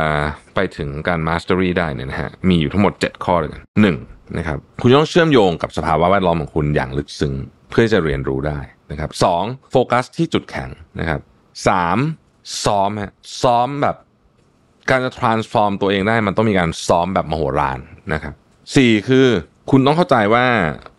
[0.56, 3.98] ไปถึงการ mastery ได้เนี่ยนะฮะมีอยู่ทั้งหมด 7 ข้อเลยกันหนึ่ง
[4.38, 7.34] นะครับคุณต้องเชื่อมโยงกับสภาวะแวดล้อมของคุณอย่างลึกซึ้ง
[7.70, 8.60] เพื่อจะเรียนรู้ได้
[8.92, 10.70] นะครับสองโฟกัสที่จุดแข็ง
[11.00, 11.20] นะครับ
[11.68, 11.98] สาม
[12.66, 13.12] ซ้อมฮะ
[13.44, 13.96] ซ้อมแบบ
[14.90, 17.80] การจะ transform ตัวเองได้มันต้องมีการซ้อมแบบมโหฬาร
[18.14, 18.34] นะครับ
[18.76, 19.28] สี่คือ
[19.72, 20.46] คุณต้องเข้าใจว่า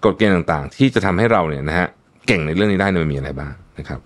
[0.05, 1.89] กฎเกณฑ์ต่างๆ ที่จะทำให้เราเนี่ยนะฮะ
[2.27, 4.01] เก่งในเรื่องนี้ได้เนี่ยมันมีอะไรบ้างนะครับ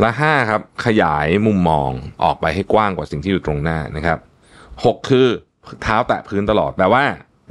[0.00, 1.90] และห้าครับขยายมุมมอง
[2.24, 4.18] ออกไปให้กว้างกว่าสิ่งที่อยู่ตรงหน้านะครับ
[4.84, 5.26] หกคือ
[5.82, 7.04] เท้าแตะพื้นตลอดแปลว่า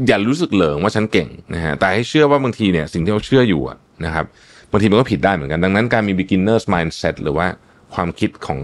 [0.07, 3.61] อย่ารู้สึกเหลิงว่าฉันเก่งนะฮะแต่ให้เชื่อว่าบางทีเนี่ยสิ่งที่เราเชื่ออยู่
[4.05, 4.25] นะครับ
[4.71, 7.47] บางทีมันก็ผิดได้เหมือนกัน ดังนั้นการมี beginners mindset หรือว่า
[7.93, 8.59] ความคิดของ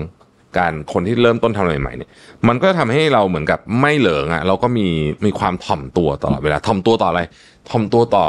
[0.57, 2.09] การคนที่เริ่มต้นทำอะไรใหม่เนี่ย
[2.47, 4.87] มันก็ทำให้เราเหมือนกับไม่เหลิงอะ่ะเราก็มี
[5.25, 7.21] มีความถ่อมตัวตลอดเวลาถ่อมตัวต่ออะไร
[7.69, 8.25] ถ่อมตัวต่อ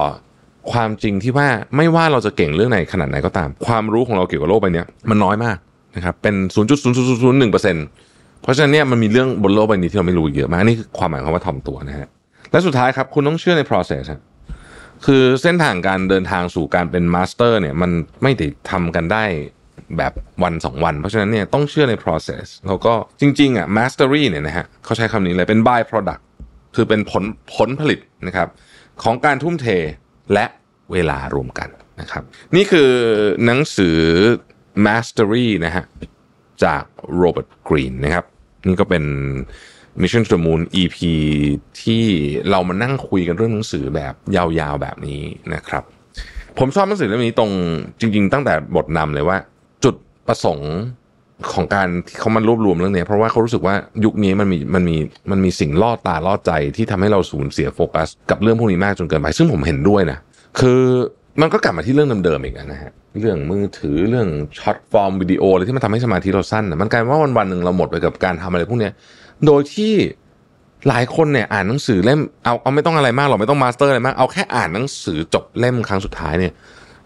[0.72, 5.56] ความจริงที่ว่าไม่ว่าเราจะเก่งเรื่องไหนขนาดไหนก็ตาม ความรู้ของเราเกี่ยวกับโลกใบนี้มันน้อยมาก
[5.96, 6.34] นะครับเป็น
[7.14, 7.52] 0.0001%
[8.42, 12.08] เพราะฉะนั้นเนี่ยมันมีเรื่องบนโลกใบนี้ที่เราไม่รู้เยอะมากนี่คือความหมายของว่าถ่อมตัวนะฮะ
[12.50, 14.04] และสุดท้ายครับคุณต้องเชื่อใน process
[15.06, 17.90] คือเส้นทางการเดินทางสู่การเป็น master เนี่ยมัน
[18.22, 19.24] ไม่ได้ทำกันได้
[19.98, 20.12] แบบ
[20.42, 26.22] วันสองวัน เพราะฉะนั้นเนี่ยต้องเชื่อใน process แล้วก็จริงๆอะ mastery เนี่ยนะฮะเขาใช้คำนี้เลยเป็น by product
[26.74, 27.24] คือเป็นผล
[27.54, 28.48] ผลผลิตนะครับ
[29.02, 29.66] ของการทุ่มเท
[30.32, 30.44] และ
[30.92, 31.68] เวลารวมกัน
[32.00, 32.22] นะครับ
[32.56, 32.90] นี่คือ
[33.44, 33.98] หนังสือ
[34.86, 35.84] mastery นะฮะ
[36.64, 36.84] จาก
[37.16, 38.24] โรเบิร์ตกรีนนะครับ
[38.66, 39.04] นี่ก็เป็น
[40.00, 40.96] Mission to the Moon EP
[41.82, 42.04] ที่
[42.50, 45.22] เรามานั่งคุยกันเรื่องหนังสือแบบยาวๆแบบนี้
[45.54, 45.84] นะครับ
[46.58, 47.50] ผมชอบหนังสือเล่มนี้ตรง
[48.00, 49.36] จริง ๆ ตั้งแต่บทนำเลยว่า
[50.28, 50.72] ประสงค์
[51.52, 54.96] ของการที่เขามารวบรวมเรื่องนี้เพราะว่าเขารู้สึกว่ายุคนี้มันมีมันมี
[55.30, 60.18] มันมีสิ่งล่อตาล่อใจที่ทำให้เราสูญเสียโฟกัส กับเรื่องพวกนี้มากจนเกินไป ซึ่งผมเห็นด้วยนะ
[60.60, 60.80] คือ
[61.40, 68.90] มันก็กลับมาที่เรื่องเดิมๆอีกนะฮะเรื่องมือถือเรื่องshort form วิดีโออะไรที่มันทำให้สมาธิเราสั้นนะมันกลายว่าวันๆหนึ่งเราหมดไปกับการทำอะไรพวกนี้
[69.46, 69.92] โดยที่
[70.88, 76.52] หลายคนเนี่ยอ่านหนังสือเล่มเอาเอาไม่ต้องอะไรมากหรอกไม่ต้อง master อะไรมากเอาแค่อ่านหนังสือจบเล่มครั้งสุดท้ายเนี่ย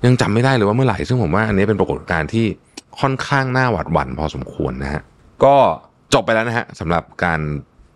[0.04, 2.46] ยังจำไม่ได้เลยว่าเมื่อไหร่ซึ่งผมว่าอันนี้เป็นปรากฏการณ์ที่
[3.00, 5.02] ค่อนข้างน่าหวาดหวั่นพอสมควรนะฮะ
[5.44, 5.56] ก็
[6.14, 7.40] จบไปแล้วนะฮะสำหรับการ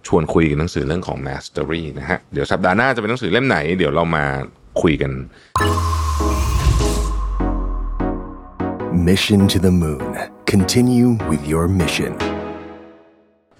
[0.06, 4.24] ชวนคุยกันหนังสือเรื่องของ Mastery นะฮะเดี๋ยวสัปดาห์หน้าจะเป็นหนังสือเล่มไหน เดี๋ยวเรามา
[4.82, 5.12] คุยกัน
[9.08, 10.10] Mission to the Moon.
[10.52, 12.12] Continue with your mission.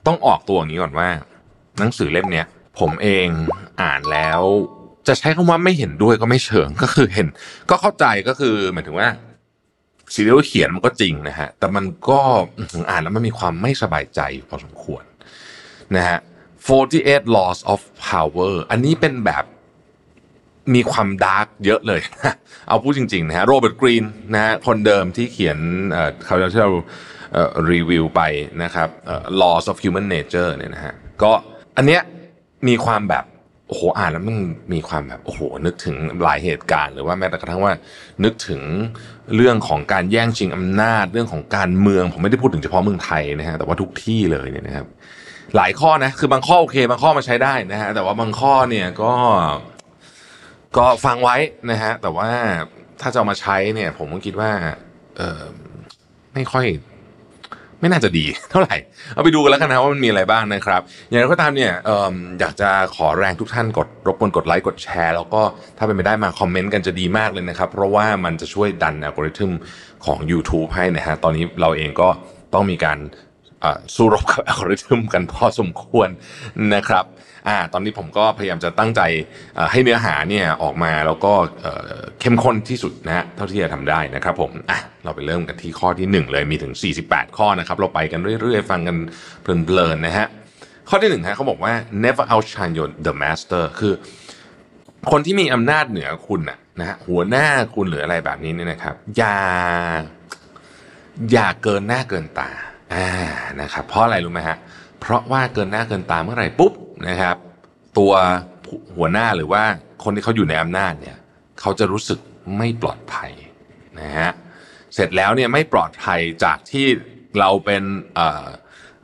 [0.07, 1.09] ต้องออกตัวอย่างนี้ก่อนว่า
[1.78, 2.47] หนังสือเล่มเนี้ย
[2.78, 3.26] ผมเอง
[3.82, 4.41] อ่านแล้ว
[5.09, 7.28] จะใช้คำว่าไม่เห็นด้วยก็ไม่เชิงก็คือเห็น
[7.70, 9.09] ก็เข้าใจก็คือหมายถึงว่า
[10.14, 12.20] สิ่งที่เขาเขียนมันก็จริงนะฮะ แต่มันก็
[12.90, 15.04] อ่านแล้วมันมีความไม่สบายใจอยู่พอสมควร
[15.96, 16.18] นะฮะ
[16.76, 19.44] 48 laws of power อันนี้เป็นแบบ
[20.74, 22.00] มีความ dark เยอะเลย
[22.68, 24.04] เอาพูดจริงๆนะฮะโรเบิร์ตกรีน
[24.34, 25.58] นะฮะคนเดิมที่เขียน
[26.24, 26.72] เขาที่เรา
[27.70, 28.20] รีวิวไป
[28.62, 28.88] นะครับ
[29.40, 31.32] laws of human nature เนี่ยนะฮะก็
[31.76, 32.02] อันเนี้ย
[32.68, 33.24] มีความแบบ
[33.70, 34.38] โอ้โหอ่านแล้วมัน
[34.72, 37.72] มีความแบบโอ้โหนึกถึงหลายเหตุการณ์หรือว่าแม้แต่กระทั่งว่า
[38.24, 38.62] นึกถึง
[39.36, 44.86] เรื่องของการแย่งชิงอำนาจเรื่องของการเมืองผมไม่ได้พูดถึงเฉพาะเมืองไทยนะฮะแต่ว่าทุกที่เลยเนี่ยนะครับ
[45.56, 49.12] หลายข้อนะคือบางข้อโอเค บางข้อมาใช้ได้นะฮะแต่ว่าบางข้อเนี่ยก็
[50.76, 51.36] ก็ฟังไว้
[51.70, 52.30] นะฮะแต่ว่า
[53.00, 54.50] ถ้าจะเอามาใช้เนี่ย ผมก็คิดว่า
[55.16, 55.42] เออ
[56.34, 56.66] ไม่ค่อย
[57.80, 58.76] ไม่น่าจะดีเท่าไหร่
[59.14, 65.42] เอาไปดูกันแล้วกันนะว่ามันมีอะไรบ้างนะครับ อย่างไรก็ตามเนี่ยอออยากจะขอแรงทุกท่านกดรบกวนกดไลค์กดแชร์ แล้วก็
[65.78, 69.52] ถ้าเป็นไปได้มาคอมเมนต์กันจะดีมากเลยนะครับ เพราะว่ามันจะช่วยดันอัลกอริทึม
[70.04, 72.08] ของ YouTube ให้นะฮะตอนนี้เราเองก็
[72.54, 72.98] ต้องมีการ
[73.94, 76.08] สู้รบกับอัลกอริทึมกันพอสมควร
[76.74, 77.04] นะครับ
[77.49, 79.01] อ่าตอนนี้ผมก็พยายามจะตั้งใจ
[79.72, 81.32] ให้เนื้อหาเนี่ยออกมาแล้วก็
[82.20, 86.74] เข้มข้นที่สุดนะฮะเท่าที่จะทำได้นะครับผมอะเราไปเริ่มกันที่ข้อที่ 1 เลยมีถึง
[87.07, 88.97] 48 ข้อนะครับ เราไปกันเรื่อยๆ ฟังกัน
[89.43, 90.26] เพลินๆนะฮะ
[90.88, 91.72] ข้อที่หนึ่งฮะเขาบอกว่า
[92.05, 93.93] never outshine your the master คือ
[95.11, 99.38] คนที่มีอำนาจเหนือคุณน่ะนะฮะหัวหน้าคุณหรืออะไรแบบนี้เนี่ยนะครับ อย่า
[101.32, 102.51] อย่าเกินหน้าเกินตา
[102.95, 103.09] อ่า
[103.61, 104.57] นะครับเพราะอะไรรู้ไหมฮะ
[105.01, 106.72] เพราะว่าเกินหน้าเกินตาเมื่อไหร่ปุ๊บ
[107.09, 107.36] นะครับ
[107.98, 108.12] ตัว
[108.96, 109.62] หัวหน้าหรือว่า
[110.05, 111.16] คนที่เขาอยู่ในอำนาจเนี่ย
[111.61, 112.18] เขาจะรู้สึก
[112.59, 113.32] ไม่ปลอดภัย
[114.01, 114.30] นะฮะ
[114.94, 116.86] เสร็จแล้วเนี่ยไม่ปลอดภัยจากที่
[117.38, 117.82] เราเป็น
[118.14, 118.28] เอ่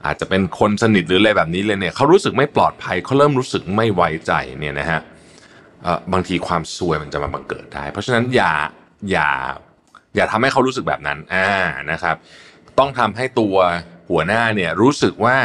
[0.05, 5.01] อาจจะเป็นคนสนิทหรืออะไรแบบนี้เลยเนี่ยเขารู้สึกไม่ปลอดภัยเขาเริ่มรู้สึกไม่ไว้ใจเนี่ยนะฮะ
[6.13, 8.53] บางทีความซวยมันจะมาบังเกิดได้ เพราะฉะนั้นอย่า
[9.11, 9.31] อย่า
[10.15, 11.51] อย่าทำให้เขารู้สึกแบบนั้นอ่า
[11.91, 12.17] นะครับ
[12.79, 13.57] ต้องทำให้ตัว
[14.11, 15.37] หัวหน้าเนี่ยรู้สึกว่า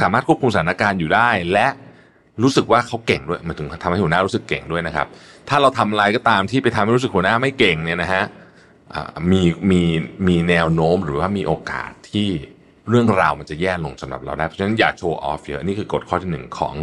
[0.00, 1.66] สามารถควบคุมสถานการณ์อยู่ได้ และ
[2.42, 5.06] รู้สึกว่าเขาเก่งด้วยมายถึงทำให้หัวหน้ารู้สึกเก่งด้วยนะครับ
[5.48, 8.24] ถ้าเราทำอะไรก็ตามที่ไปทำให้รู้สึกหัวหน้าไม่เก่งเนี่ยนะฮะ
[9.30, 9.82] มีมี
[10.26, 12.28] มีแนวโน้มหรือว่ามีโอกาสที่
[12.88, 16.74] เรื่องราวมันจะแย่ลงสำหรับเราได้ เพราะฉะนั้นอย่าโชว์ออฟเยอะนี่คือกฎข้อที่หนึ่งของ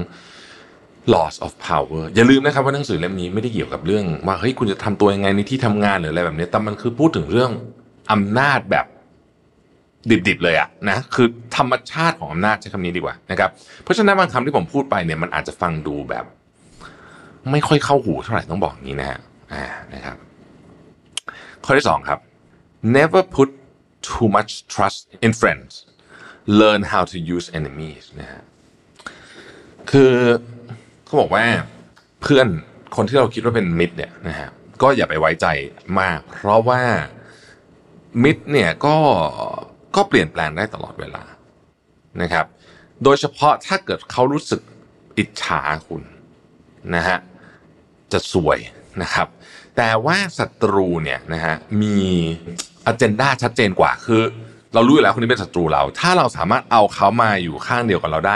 [1.13, 7.51] loss of power อย่าลืมนะครับว่าหนังสือเล่มนี้ไม่ได้เกี่ยวกับเรื่องว่าเฮ้ยคุณจะทำตัวยังไงในที่ทำงานหรืออะไรแบบนี้แต่มันคือพูดถึงเรื่อง
[8.11, 8.85] อำนาจแบบ
[10.11, 11.27] ดิบๆเลยอะนะคือ
[11.57, 13.49] ธรรมชาติของอำนาจใช้คำนี้ดีกว่านะครับ
[13.83, 16.25] เพราะฉะนั้นบางคำที่ผมพูดไปเนี่ยมันอาจจะฟังดูแบบ
[17.51, 19.19] ไม่ค่อยเข้าหูเท่าไหร่ต้องบอกอย่างนี้นะฮะ
[19.53, 20.17] อ่านะครับ
[21.65, 22.19] ข้อที่สองครับ
[22.97, 23.49] never put
[24.09, 25.73] too much trust in friends
[26.59, 28.41] learn how to use enemies นะฮะ
[29.91, 30.13] คือ
[31.05, 31.43] เขาบอกว่า
[32.21, 32.47] เพื่อน
[32.95, 34.49] คนที่เราคิดว่าเป็นมิตรเนี่ยนะฮะ
[34.81, 35.47] ก็อย่าไปไว้ใจ
[35.99, 36.81] มาก เพราะว่า
[38.23, 38.97] มิตรเนี่ยก็
[39.97, 41.23] ก็เปลี่ยนแปลงได้ตลอดเวลา
[42.21, 42.45] นะครับ
[43.03, 44.61] โดยเฉพาะถ้าเกิดเขารู้สึก
[45.17, 46.03] อิจฉาคุณ
[46.95, 47.19] นะฮะ
[48.11, 48.59] จะสวย
[49.01, 49.27] นะครับ
[49.77, 51.97] แต่ว่าศัตรูเนี่ยนะฮะมี
[52.85, 54.21] อ g e n d a ชัดเจนกว่าคือ
[54.73, 58.35] เรารู้อยู่แล้วคนนี้เป็นศัตรูเรา ถ้าเราสามารถเอาเขามาอยู่ข้างเดียวกับเราได้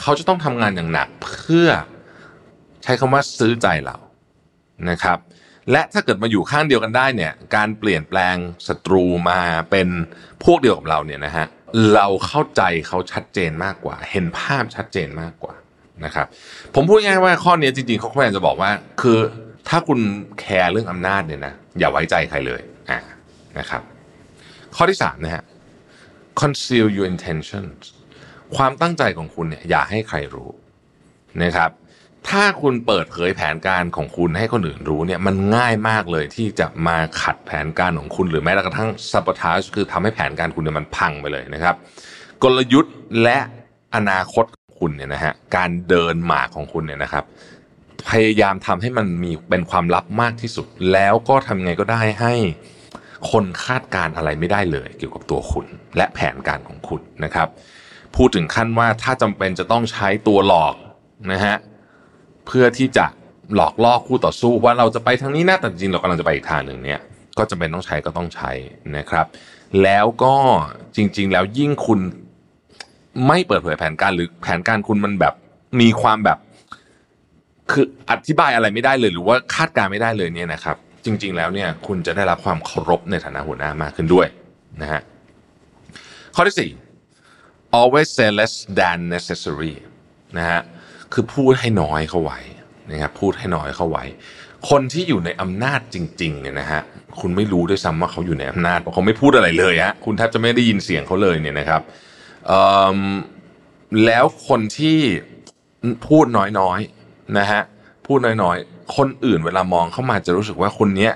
[0.00, 1.68] เขาจะต้องทำงานอย่างหนักเพื่อ
[2.82, 3.96] ใช้คำว่าซื้อใจเรา
[4.90, 5.18] นะครับ
[5.72, 8.36] และถ้าเกิดมาอยู่ข้างเดียวกันได้เนี่ยการเปลี่ยนแปลง
[8.68, 9.40] ศัตรูมา
[9.70, 9.88] เป็น
[10.44, 11.46] พวกเดียวกับเราเนี่ยนะฮะ
[11.94, 15.54] เราเข้าใจเขาชัดเจนมากกว่า เห็นภาพชัดเจนมากกว่า
[16.04, 16.26] นะครับ
[16.74, 19.18] ผมพูดง่ายๆว่าข้อนี้จริงๆเขาพยายามจะบอกว่า คือ
[19.68, 20.00] ถ้าคุณ
[20.40, 22.60] แคร์เรื่องอำนาจเนี่ยนะอย่าไว้ใจใครเลย
[22.90, 22.98] อ่า
[23.58, 23.82] นะครับ
[24.76, 25.44] ข้อที่สามนะฮะ
[26.40, 27.80] conceal your intentions
[28.56, 30.50] ความตั้งใจของคุณเนี่ยอย่าให้ใครรู้
[31.42, 31.70] นะครับ
[32.28, 41.74] ถ้าคุณเปิดเผยแผนการของคุณให้คนอื่นรู้เนี่ยมันง่ายมากเลยที่จะมาขัดแผนการของคุณ หรือแม้กระทั่ง sabotage คือทำให้แผนการคุณเนี่ยมันพังไปเลยนะครับ
[42.42, 43.38] กลยุทธ์และ
[43.94, 47.24] อนาคตของคุณเนี่ยนะฮะการเดินหมากของคุณเนี่ยนะครับ
[48.10, 52.34] พยายามทำให้มันมีเป็นความลับมากที่สุด แล้วก็ทำไงก็ได้ให้
[53.30, 55.66] คนคาดการณ์อะไรไม่ได้เลย เกี่ยวกับตัวคุณ
[55.96, 57.48] และแผนการของคุณนะครับ
[58.16, 60.74] พูดถึงขั้นว่าถ้าจำเป็นจะต้องใช้ตัวหลอก
[61.32, 61.56] นะฮะ
[62.52, 63.06] เพื่อที่จะ
[63.54, 67.00] หลอกล่อคู่ต่อสู้ว่าเราจะไปทางนี้นะแต่จริงเรากำลังจะไปอีกทางหนึ่งเนี่ย
[67.38, 68.50] ก็จำเป็นต้องใช้ก็ต้องใช้
[68.96, 69.26] นะครับ
[69.82, 70.34] แล้วก็
[70.96, 72.00] จริง ๆ แล้วยิ่งคุณ
[73.26, 75.34] ไม่เปิดเผยแผนการหรือแผนการคุณมันแบบ
[75.80, 76.38] มีความแบบ
[77.72, 84.26] คืออธิบายอะไรไม่ได้เลย หรือว่าคาดการณ์ไม่ได้เลยเนี่ยนะครับ จริง ๆ แล้วเนี่ย คุณจะได้รับความเคารพในฐานะหัวหน้ามากขึ้นด้วย
[84.82, 85.00] นะฮะ
[86.34, 86.70] ข้อที่สี่
[87.78, 89.74] always say less than necessary
[90.38, 90.60] นะฮะ
[91.12, 92.38] คือพูดให้น้อยเข้าไว้
[92.90, 94.04] นะครับพูดให้น้อยเข้าไว้
[94.70, 96.80] คนที่อยู่ในอำนาจจริงๆเนี่ยนะฮะ
[97.20, 101.82] คุณไม่รู้ด้วยซ้ำว่าเขาอยู่ในอำนาจเพราะเขาไม่พูดอะไรเลยฮะคุณแทบจะไม่ได้ยินเสียงเขาเลยเนี่ยนะครับ
[104.06, 104.98] แล้วคนที่
[106.08, 106.24] พูด
[106.58, 107.62] น้อยๆนะฮะ
[108.06, 111.12] พูดน้อยๆ คนอื่นเวลามองเข้ามาจะรู้สึกว่าคนเนี้ย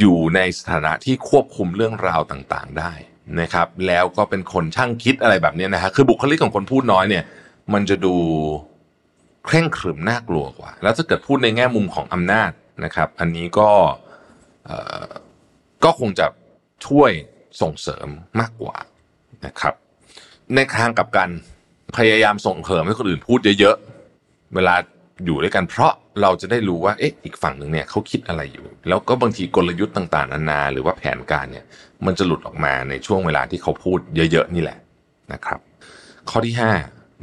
[0.00, 2.92] อยู่ในสถานะที่ควบคุมเรื่องราวต่างๆได้
[3.40, 7.24] นะครับ แล้วก็เป็นคนช่างคิดอะไรแบบนี้นะฮะคือบุคลิกของคนพูดน้อยเนี่ย
[7.72, 8.14] มันจะดู
[9.44, 12.50] เคร่งขรึมน่ากลัวกว่า แล้วถ้าเกิดพูดในแง่มุมของอำนาจ
[12.84, 13.70] นะครับ อันนี้ก็
[15.84, 16.26] ก็คงจะ
[16.86, 17.10] ช่วย
[17.60, 18.08] ส่งเสริม
[18.40, 18.76] มากกว่า
[19.46, 19.74] นะครับ
[20.54, 21.30] ในทางกับกัน
[21.96, 24.74] พยายามส่งเสริมให้คนอื่นพูดเยอะๆ เวลา
[25.24, 25.92] อยู่ด้วยกันเพราะ
[26.22, 31.64] เราจะได้รู้ว่าเอ๊ะอีกฝั่งหนึ่งเนี่ยเขาคิดอะไรอยู่ แล้วก็บางทีกลยุทธ์ต่างๆนานาหรือว่าแผนการเนี่ย
[32.06, 34.78] มันจะหลุดออกมาในช่วงเวลาที่เขาพูดเยอะๆนี่แหละ
[35.32, 35.60] นะครับ
[36.30, 36.72] ข้อที่ห้า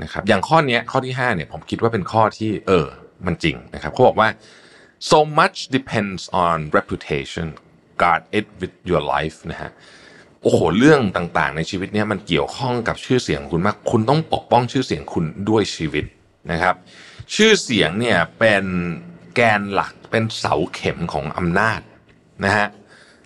[0.03, 2.87] นะครับอย่างข้อนี้ข้อที่ห้าเนี่ยผมคิดว่าเป็นข้อที่เออ
[3.25, 4.29] มันจริงนะครับเขาบอกว่า
[5.11, 7.47] so much depends on reputation
[8.01, 9.71] guard it with your life นะฮะ
[10.41, 16.05] โอ้โหเรื่องต่างๆ ในชีวิตเนี้ยมันเกี่ยวข้องกับชื่อเสียงของคุณมาก คุณต้องปกป้องชื่อเสียงคุณด้วยชีวิต
[16.51, 16.75] นะครับ
[17.35, 18.65] ชื่อเสียงเนี่ยเป็น
[19.35, 21.81] แกนหลักเป็นเสาเข็มของอำนาจ
[22.45, 22.67] นะฮะ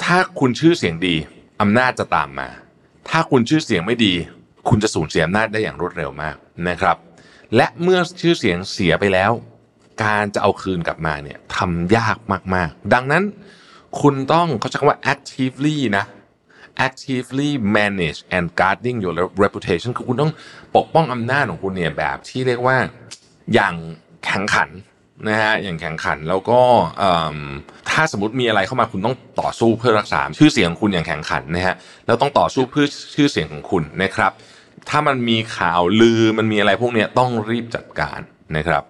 [0.03, 1.15] ถ้าคุณชื่อเสียงดี
[1.61, 2.49] อำนาจจะตามมา
[3.09, 4.13] ถ้าคุณชื่อเสียงไม่ดี
[4.67, 6.35] คุณจะสูญเสียอำนาจได้อย่างรวดเร็วมาก
[6.69, 6.97] นะครับ
[7.55, 9.31] และเมื่อชื่อเสียงเสียไปแล้ว
[10.03, 12.17] การจะเอาคืนกลับมาเนี่ยทำยาก
[12.55, 13.23] มากๆ ดังนั้น
[14.01, 16.05] คุณต้องเขาใช้คำว่า actively นะ
[16.87, 20.31] actively manage and guarding your reputation คือคุณต้อง
[20.75, 22.77] ปกป้องอำนาจของคุณเนี่ยแบบที่เรียกว่า
[23.53, 23.75] อย่าง
[24.25, 24.69] แข่งขัน
[25.27, 26.59] นะฮะอย่างแข่งขันแล้วก็
[27.89, 32.85] ถ้าสมมติมีอะไรเข้ามาคุณต้องต่อสู้เพื่อรักษาชื่อเสียงของคุณอย่างแข่งขันนะฮะแล้วต้องต่อสู้เพื่อ
[33.15, 34.31] ชื่อเสียงของคุณนะครับ
[34.89, 38.19] ถ้ามันมีข่าวลือมันมีอะไรพวกนี้ต้องรีบจัดการ
[38.57, 38.83] นะครับ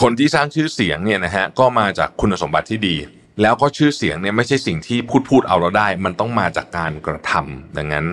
[0.00, 2.96] คนที่สร้างชื่อเสียงเนี่ยนะฮะก็มาจากคุณสมบัติที่ดี
[3.42, 8.06] แล้วก็ชื่อเสียงเนี่ยไม่ใช่สิ่งที่พูดพูดเอาเราได้ มันต้องมาจากการกระทำดังนั้น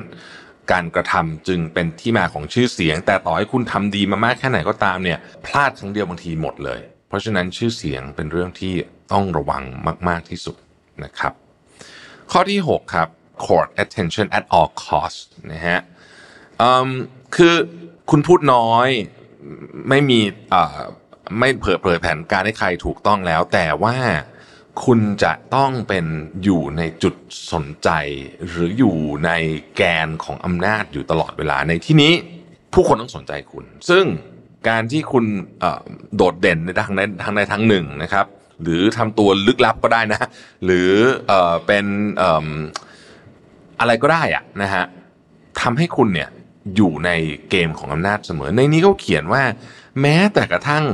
[0.72, 8.74] การกระทำจึงเป็นที่มาของชื่อเสียง แต่ต่อให้คุณทำดีมามากแค่ไหนก็ตามเนี่ยพลาดครั้งเดียวบางทีหมดเลย เพราะฉะนั้นชื่อเสียงเป็นเรื่องที่
[9.14, 9.64] ต้องระวัง
[10.08, 10.56] มาก ๆที่สุด
[11.04, 11.34] นะครับ
[12.32, 13.08] ข้อที่ 6 ครับ
[13.46, 15.20] court attention at all cost
[15.52, 15.80] นะฮะ
[16.62, 16.90] อืม
[17.36, 17.56] คือ
[18.10, 18.88] คุณพูดน้อย
[19.90, 20.20] ไม่มี
[21.40, 23.96] ไม่เผยเผยแผนการให้ใครถูกต้องแล้ว แต่ว่า
[24.86, 26.06] คุณจะต้องเป็น
[26.44, 27.16] อยู่ในจุด
[27.52, 27.90] สนใจ
[28.48, 29.32] หรืออยู่ใน
[29.78, 32.14] แกนของอำนาจอยู่ตลอดเวลาในที่นี้
[32.74, 34.06] ผู้คนต้องสนใจคุณ ซึ่ง
[34.70, 35.26] การที่คุณ
[36.16, 38.26] โดดเด่นในทางใดทางใดทางหนึ่งนะครับ
[38.64, 40.22] หรือทำตัวลึกลับก็ได้นะ
[40.66, 40.92] หรือ
[41.28, 41.34] เอ
[41.66, 41.86] เป็น
[42.22, 42.24] อ
[43.80, 44.86] อะไรก็ได้อะนะฮะ
[45.62, 46.30] ทำให้คุณเนี่ย
[46.76, 47.10] อยู่ใน
[47.50, 49.44] เกมของอำนาจเสมอ ในนี้เขาเขียนว่า
[50.02, 50.86] แม้แต่กระทั่ง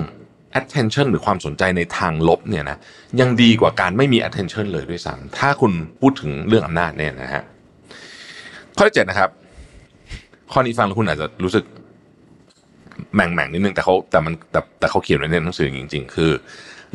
[0.60, 2.78] attention หรือความสนใจในทางลบเนี่ยนะ
[3.20, 7.44] ยังดีกว่าการไม่มี attention เลยด้วยซ้ำถ้าคุณพูดถึงเรื่องอำนาจเนี่ยนะฮะ
[8.78, 9.30] ข้อที่เจ็ดนะครับ
[10.52, 11.66] ข้อนี้ฟังแล้วคุณอาจจะรู้สึก
[13.14, 16.32] แหม่งแม่งๆนิดนึงแต่เขาแต่มันแต่แต่เขาเขียนไว้ในหนังสือจริง ๆ คือ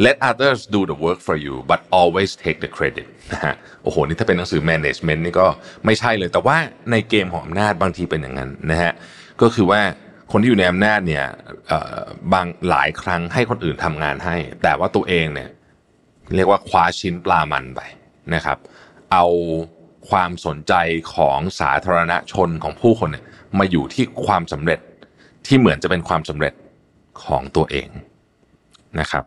[0.07, 5.21] let others do the work for you but always take the credit นะฮะโอ้โห นี่ถ้าเป็นหนังสือ management
[5.25, 5.47] นี่ก็
[5.87, 6.57] ไม่ใช่เลย แต่ว่า
[6.91, 8.93] ในเกมของอำนาจบางทีเป็นอย่างนั้นนะฮะ
[9.43, 9.81] ก็คือว่า
[10.33, 11.25] คนที่อยู่ในอำนาจเนี่ย
[12.33, 15.51] บางหลายครั้งให้คนอื่นทำงานให้ แต่ว่าตัวเองเนี่ย
[16.35, 17.81] เรียกว่าคว้าชิ้นปลามันไป
[18.35, 18.59] นะครับ
[19.13, 19.27] เอา
[20.11, 20.75] ความสนใจ
[21.15, 23.25] ของสาธารณชนของผู้คนเนี่ย
[23.59, 24.81] มาอยู่ที่ความสำเร็จ
[25.47, 26.55] ที่เหมือนจะเป็นความสำเร็จ
[27.25, 27.89] ของตัวเอง
[29.01, 29.25] นะครับ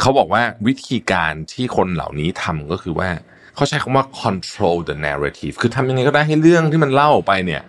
[0.00, 3.08] เขาบอกว่าวิธีการที่คนเหล่านี้ทำก็คือว่า
[3.54, 7.62] เขาใช้คำว่า control the narrative คือทำยังไงก็ได้ให้เรื่องที่มันเล่าออกไปเนี่ย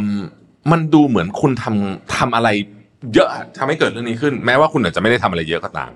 [0.00, 0.02] ม
[0.72, 2.48] มันดูเหมือนคุณทำทำอะไร
[3.14, 5.90] เยอะทำให้เกิดเรื่องนี้ขึ้น แม้ว่าคุณอาจจะไม่ได้ทำอะไรเยอะก็ตาม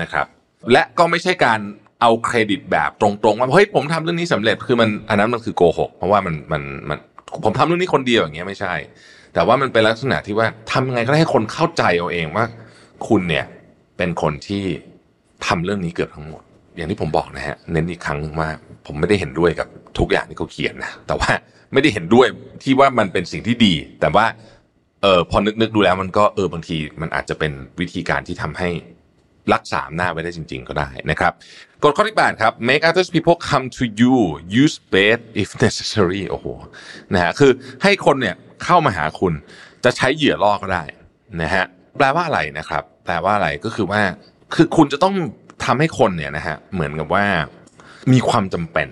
[0.00, 0.26] นะครับ
[0.72, 1.60] และก็ไม่ใช่การ
[2.00, 6.98] เอาเครดิตแบบตรงๆว่าเฮ้ยผมทำเรื่องนี้สำเร็จคือมันอันนั้นมันคือโกหกเพราะว่ามันมันมัน
[7.44, 8.74] ผมทำเรื่องนี้คนเดียวอย่างเงี้ยไม่ใช่
[9.34, 12.44] แต่ว่ามันเป็นลักษณะที่ว่าทำยังไงก็ได้ให้คนเข้าใจเอาเองว่า
[13.08, 13.44] คุณเนี่ย
[13.98, 14.64] เป็นคนที่
[15.46, 16.42] ทำเรื่องนี้เกือบทั้งหมด
[16.76, 18.48] อย่างที่ผมบอกนะฮะเน้นอีกครั้งว่า
[18.86, 19.68] ผมไม่ได้เห็นด้วยกับ
[19.98, 21.30] ทุกอย่างที่เขาเขียนนะแต่ว่า
[21.72, 22.26] ไม่ได้เห็นด้วย
[22.62, 24.26] ที่ว่ามันเป็นสิ่งที่ดี แต่ว่า
[25.02, 28.68] เออพอนึกนึกดูแล้วมันก็เออบางทีมันอาจจะเป็นวิธีการที่ทำให้
[29.54, 31.32] รักษาหน้าไว้ได้จริง ๆ ก็ได้นะครับ
[31.82, 34.14] กฎข้อที่8ครับ make others people come to you
[34.62, 36.46] use bait if necessary โอ้โห
[37.12, 37.50] นะฮะคือ
[37.82, 39.32] ให้คนเนี่ยเข้ามาหาคุณ
[39.84, 40.82] จะใช้เหยื่อล่อก็ได้
[41.42, 41.64] นะฮะ
[41.98, 44.00] แปลว่าอะไรนะครับ แปลว่าอะไรก็คือว่า
[44.54, 45.14] คือคุณจะต้อง
[45.64, 47.24] ทำให้คนเนี่ยนะฮะเหมือนกับว่า
[48.12, 48.88] มีความจำเป็น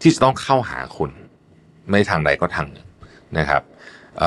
[0.00, 1.10] ที่จะต้องเข้าหาคุณ
[1.90, 2.86] ไม่ทางใดก็ทางหนึ่ง
[3.38, 3.62] นะครับ
[4.18, 4.22] เ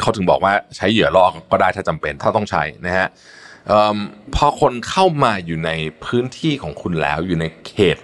[0.00, 3.08] เขาถึงบอกว่าใช้เหยื่อล่อก็ได้ถ้าจำเป็น ถ้าต้องใช้นะฮะ
[3.70, 3.98] ออ
[4.34, 5.70] พอคนเข้ามาอยู่ใน
[6.04, 7.98] พื้นที่ของคุณแล้วอยู่ในเขต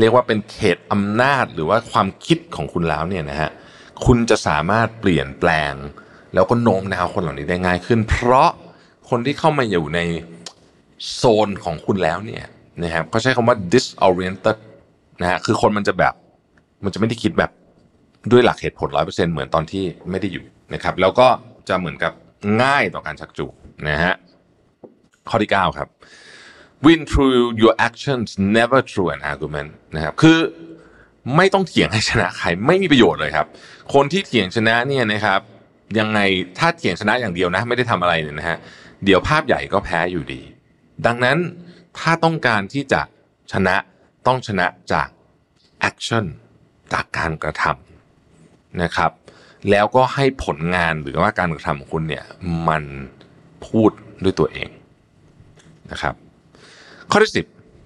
[0.00, 3.50] เรียกว่าเป็นเขตอำนาจหรือว่าความคิดของคุณแล้วเนี่ยนะฮะ
[4.04, 5.74] คุณจะสามารถเปลี่ยนแปลง
[6.34, 8.50] แล้วก็โน้มน้าวคนเหล่านี้ได้ง่ายขึ้น เพราะ
[9.10, 10.00] คนที่เข้ามาอยู่ใน
[11.14, 12.44] โซนของคุณแล้วเนี่ย
[12.82, 14.56] นะครับเขาใช้คำว่า disoriented
[15.20, 16.14] นะฮะคือคนมันจะแบบ
[16.84, 17.50] มันจะไม่ได้คิดแบบ
[18.30, 21.26] ด้วยหลักเหตุผลร้อยเปอร์เซ็นเหมือนตอนที่ไม่ได้อยู่นะครับแล้วก็
[21.68, 22.12] จะเหมือนกับ
[22.62, 23.52] ง่ายต่อการชักจูง
[23.88, 24.14] นะฮะ
[25.28, 25.88] ข้อที่ 9 ครับ
[26.84, 30.38] win through your actions never through an argument นะครับคือ
[31.36, 33.46] ไม่ต้องเถียงให้ชนะใครไม่มีประโยชน์เลยครับ
[33.94, 35.40] คนที่เถียงชนะเนี่ยนะครับ
[35.98, 36.20] ยังไง
[36.58, 38.58] ถ้าเถียงชนะอย่างเดียวนะ ไม่ได้ทำอะไรเนี่ยนะฮะ
[39.04, 40.42] เดี๋ยวภาพใหญ่ก็แพ้อยู่ดี
[41.06, 41.38] ดังนั้น
[41.98, 43.00] ถ้าต้องการที่จะ
[43.52, 43.76] ชนะ
[44.26, 45.08] ต้องชนะจาก
[45.90, 46.24] action
[46.92, 49.10] จากการกระทำนะครับ
[49.70, 52.24] แล้วก็ให้ผลงานหรือว่าการกระทำของคุณเนี่ย
[52.68, 52.82] มัน
[53.66, 53.90] พูด
[54.22, 54.68] ด้วยตัวเอง
[55.90, 56.14] นะครับ
[57.10, 57.32] ข้อที่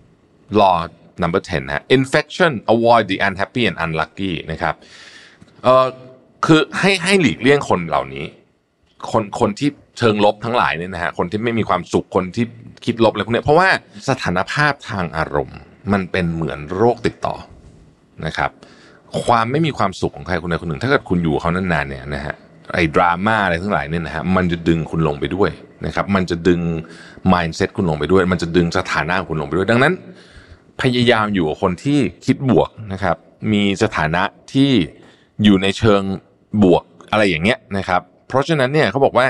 [0.03, 0.77] 10 law
[1.23, 4.75] number 10นะ infection avoid the unhappy and unlucky นะครับ
[5.63, 5.87] เอ่อ
[6.45, 8.25] คือให้ให้หลีกเลี่ยงคนเหล่านี้
[9.11, 9.69] คนคนที่
[9.99, 12.45] เชิงลบทั้งหลายเนี่ยนะฮะคนที่ไม่มีความสุขคนที่
[12.85, 13.69] คิดลบอะไรพวกนี้เพราะว่า
[14.09, 15.59] สถานภาพทางอารมณ์
[15.93, 17.37] มันเป็นเหมือนโรคติดต่อ
[18.27, 18.51] นะครับ
[19.25, 22.35] ความไม่มีความสุขของใครคนใดคนหนึ่ง ถ้าเกิดคุณอยู่เขานานๆเนี่ยนะฮะ
[22.75, 25.51] ไอ้ดราม่าอะไรทั้งหลายเนี่ยนะฮะมันจะดึงคุณลงไปด้วย
[25.87, 26.61] นะครับ มันจะดึง
[27.33, 29.93] mindset คุณลงไปด้วย มันจะดึงสถานะคุณลงไปด้วย ดังนั้น
[30.81, 33.17] พยายามอยู่กับคนที่คิดบวกนะครับ
[33.53, 34.23] มีสถานะ
[34.53, 34.71] ที่
[35.43, 36.03] อยู่ในเชิง
[36.63, 39.27] บวกอะไรอย่างเงี้ยนะครับ เพราะฉะนั้นเนี่ยเขาบอกว่า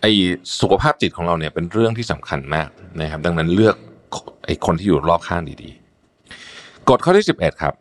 [0.00, 0.12] ไอ้
[0.60, 2.68] สุขภาพจิตของเราเนี่ยเป็นเรื่องที่สำคัญมาก
[3.00, 3.76] นะครับ ดังนั้นเลือก
[4.46, 7.74] ไอ้คนที่อยู่รอบข้างดีๆกฎข้อที่ 11 ครับ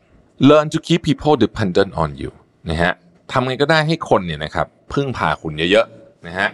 [0.50, 2.32] learn to keep people dependent on you
[2.70, 2.94] นะฮะ
[3.32, 6.50] ทำไงก็ได้ให้คนเนี่ยนะครับพึ่งพาคุณเยอะๆนะฮะ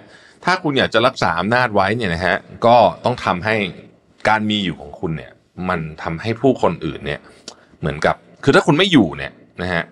[0.45, 2.35] ถ้าคุณอยากจะรักษาอำนาจไว้เนี่ยนะฮะ
[2.65, 3.55] ก็ต้องทำให้
[4.29, 5.31] การมีอยู่ของคุณเนี่ย
[5.69, 7.19] มันทำให้ผู้คนอื่นเนี่ย
[7.79, 9.83] เหมือนกับ คือถ้าคุณไม่อยู่เนี่ยนะฮะ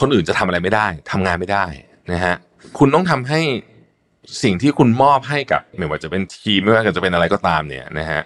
[0.00, 1.64] คนอื่นจะทำอะไรไม่ได้ทำงานไม่ได้
[2.12, 2.36] นะฮะ
[2.78, 3.40] คุณต้องทำให้
[4.42, 8.22] สิ่งที่คุณมอบให้กับไม่ว่าจะเป็นทีมไม่ว่าจะเป็นอะไรก็ตามเนี่ยนะฮะ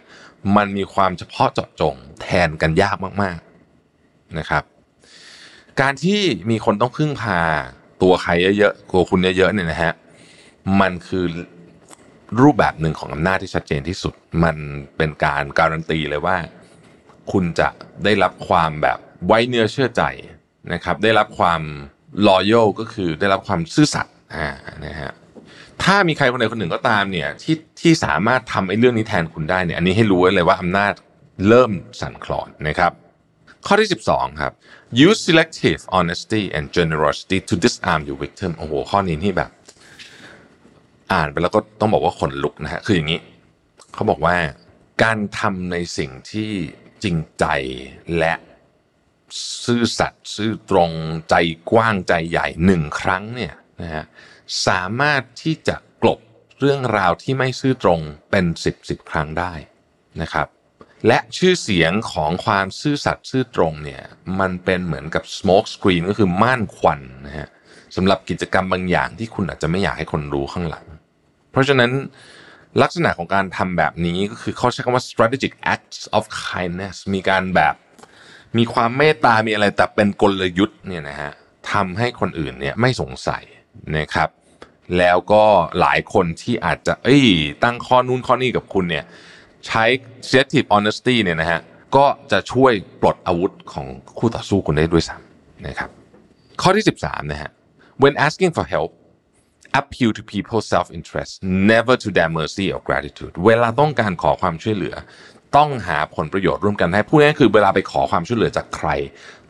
[0.56, 3.38] มันมีความเฉพาะเจาะจงแทนกันยากมาก
[3.88, 4.62] ๆนะครับ
[5.80, 7.40] การที่มีคนต้องพึ่งพา
[8.02, 9.92] ตัวใครเยอะๆตัวคุณเยอะๆเนี่ยนะฮะ
[10.80, 11.24] มันคือ
[12.40, 14.14] รูปแบบหนึ่งของอำนาจที่ชัดเจนที่สุด
[14.44, 14.56] มัน
[14.96, 16.36] เป็นการการันตีเลยว่า
[17.32, 17.68] คุณจะ
[18.04, 20.02] ได้รับความแบบไว้เนื้อเชื่อใจ
[20.74, 21.62] นะครับได้รับความ
[22.28, 24.48] loyal ก็คือได้รับความซื่อสัตย์อ่า
[24.86, 25.12] นะฮะ
[25.82, 30.92] ถ้ามีใครคนใดคนหนึ่งก็ตามเนี่ยที่ที่สามารถทำไอ้เรื่องนี้แทนคุณได้เนี่ยอันนี้ให้รู้ไว้เลยว่าอำนาจ
[31.48, 32.92] เริ่มสั่นคลอนนะครับ
[33.66, 34.52] ข้อที่ 12 ครับ
[35.06, 39.50] use selective honesty and generosity to disarm your victim โอ้โห ข้อนี้ที่แบบ
[41.12, 43.20] อ่านไปแล้วก็ต้องบอกว่าขนลุกนะฮะ คืออย่างนี้
[43.94, 44.36] เขาบอกว่า
[45.02, 46.50] การทำในสิ่งที่
[47.02, 47.44] จริงใจ
[48.18, 48.34] และ
[49.64, 50.92] ซื่อสัตย์ซื่อตรง
[51.30, 51.34] ใจ
[51.70, 54.04] กว้างใจใหญ่หนึ่งครั้งเนี่ยนะฮะ
[54.66, 56.20] สามารถที่จะกลบ
[56.58, 58.00] เรื่องราวที่ไม่ซื่อตรง
[58.30, 59.52] เป็นสิบสิบครั้งได้
[60.22, 60.48] นะครับ
[61.06, 64.02] และชื่อเสียงของความซื่อสัตย์ซื่อตรงเนี่ย
[64.40, 67.48] มันเป็นเหมือนกับ smoke screen ก็คือม่านควันนะฮะ
[67.96, 70.86] สำหรับกิจกรรมบางอย่างที่คุณอาจจะไม่อยากให้คนรู้ข้างหลัง
[71.50, 71.90] เพราะฉะนั้น
[72.82, 77.74] ลักษณะของการทำแบบนี้ก็คือเขาใช้คำว่า strategic acts of kindness มีการแบบ
[78.58, 81.32] มีความเมตตามีอะไรแต่เป็นกลยุทธ์เนี่ยนะฮะ
[81.72, 83.42] ทำให้คนอื่นเนี่ยไม่สงสัย
[83.98, 84.28] นะครับ
[84.98, 85.44] แล้วก็
[85.80, 87.26] หลายคนที่อาจจะเอ้ย
[87.64, 89.04] ตั้งข้อนู้นข้อนี้กับคุณเนี่ย
[89.66, 89.84] ใช้
[90.28, 91.60] selective honesty เนี่ยนะฮะ
[91.96, 93.86] ก็จะช่วยปลดอาวุธของ
[94.18, 95.90] คู่ต่อสู้คุณได้ด้วยซ้ำนะครับ
[96.62, 97.50] ข้อที่ 13นะฮะ
[98.02, 98.90] when asking for help
[99.80, 101.32] appeal to people's self-interest
[101.72, 104.94] never to their mercy or gratitude เวลาต้องการขอความช่วยเหลือ
[105.56, 108.88] ต้องหาผลประโยชน์ร่วมกันให้พูดง่ายๆคือเวลาไปขอความช่วยเหลือจากใคร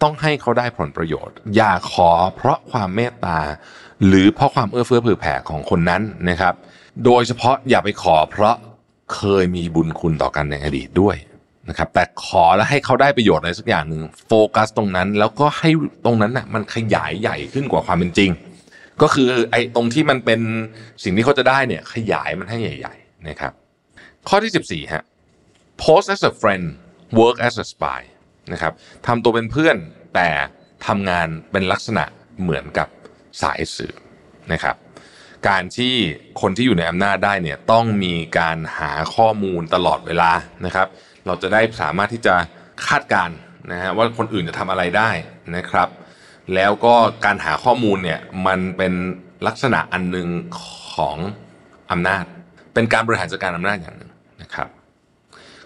[0.02, 3.38] ต้องให้เขาได้ผลประโยชน์ อย่าขอเพราะความเมตตา
[4.06, 6.54] หรือเพราะความเอื้อเฟื้อเผื่อแผ่ของคนนั้นนะครับ
[7.04, 8.54] โดยเฉพาะอย่าไปขอเพราะ
[9.14, 11.16] เคยมีบุญคุณต่อกันในอดีตด้วย
[11.68, 15.70] นะครับแต่ขอแล้วให้เขาได้ประโยชน์อะไรสักอย่างหนึ่งโฟกัสตรงนั้น แล้วก็ให้
[16.04, 18.30] ตรงนั้นน่ะมันขยายใหญ่ขึ้นกว่าความเป็นจริง
[19.02, 20.40] ก็คือไอ้ตรงที่มันเป็น
[21.02, 23.52] สิ่งที่เขาจะได้เนี่ยขยายมันให้ใหญ่ ๆ นะครับ
[24.28, 25.02] ข้อที่ 14ฮะ
[25.82, 26.64] post as a friend
[27.20, 28.00] work as a spy
[28.52, 28.72] นะครับ
[29.06, 29.76] ทำตัวเป็นเพื่อน
[30.14, 30.28] แต่
[30.86, 32.04] ทำงานเป็นลักษณะ
[32.40, 32.88] เหมือนกับ
[33.42, 33.96] สายสืบ
[34.52, 34.76] นะครับ
[35.48, 35.94] การที่
[36.40, 40.32] คนที่อยู่ในอำนาจได้เนี่ยต้องมีการหาข้อมูลตลอดเวลา
[40.66, 40.88] นะครับ
[41.26, 42.34] เราจะได้สามารถที่จะ
[42.86, 43.36] คาดการณ์
[43.72, 45.10] นะฮะว่าคนอื่นจะทำอะไรได้
[45.56, 45.88] นะครับ
[46.54, 48.92] แล้วก็การหาข้อมูลเนี่ยมันเป็น
[49.46, 50.28] ลักษณะอันหนึ่ง
[50.94, 51.16] ของ
[51.90, 52.24] อำนาจ
[52.74, 54.09] เป็นการบริหารจัดการอำนาจอย่างหนึ่ง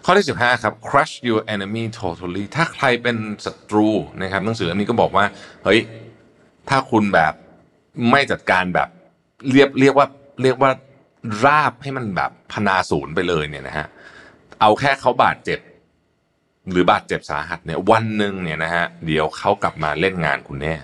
[0.05, 3.89] ข้อที่ 15 ครับ crush your enemy totally ถ้าใครเป็นศัตรู
[4.23, 5.25] นะครับหนังสืออันนี้ก็บอกว่า
[5.65, 5.81] เฮ้ย
[6.69, 7.33] ถ้าคุณแบบ
[8.11, 8.89] ไม่จัดการแบบ
[9.51, 10.07] เรียบเรียกว่า
[10.43, 10.71] เรียกว่า
[11.45, 13.87] ราบให้มันแบบพนาศูนย์ไปเลยเนี่ยนะฮะ
[14.61, 15.61] เอาแค่เขาบาดเจ็บ
[16.71, 20.75] หรือบาดเจ็บสาหัสเนี่ยวันหนึ่งเนี่ยนะฮะเดี๋ยวเขากลับมาเล่นงานคุณแน่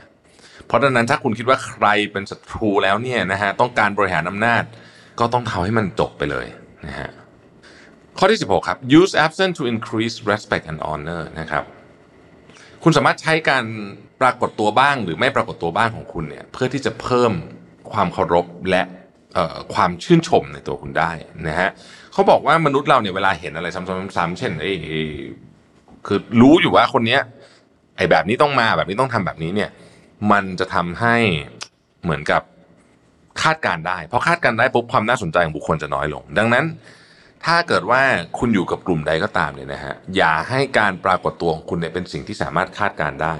[0.66, 4.62] เพราะฉะนั้นถ้าคุณคิดว่าใครเป็นศัตรูแล้วเนี่ยนะฮะต้องการบริหารอำนาจ
[5.20, 6.46] ก็ต้องทำให้มันจบไปเลย
[6.86, 7.10] นะฮะ
[8.22, 11.64] ข้อที่ 16 ครับ use absence to increase respect and honor นะครับ
[12.82, 13.64] คุณสามารถใช้การ
[14.20, 17.32] ปรากฏตัวบ้าง หรือไม่ปรากฏตัวบ้างของคุณเนี่ยเพื่อที่จะเพิ่ม
[17.92, 18.82] ความเคารพและ
[19.74, 21.10] ความชื่นชมในตัวคุณได้
[21.48, 21.70] นะฮะ
[22.12, 24.72] เขาบอกว่ามนุษย์เราเนี่ยเวลาเห็นอะไรซ้ำๆๆเช่นเอ้
[26.06, 27.20] คือรู้อยู่ว่าคนเนี้ย
[27.96, 29.70] ไอ้แบบนี้ต้องมาแบบนี้ต้องทำแบบนี้เนี่ย
[30.32, 31.16] มันจะทำให้
[32.02, 32.42] เหมือนกับ
[33.42, 36.66] คาดการได้ เพอคาดการได้ปุ๊บความน่าสนใจของบุคคลจะน้อยลง ดังนั้น
[37.46, 38.02] ถ้าเกิดว่า
[38.38, 43.34] คุณอยู่กับกลุ่มใดก็ตามเนี่ยนะฮะอย่าให้การปรากฏตัวของคุณเนี่ยเป็นสิ่งที่สามารถคาดการได้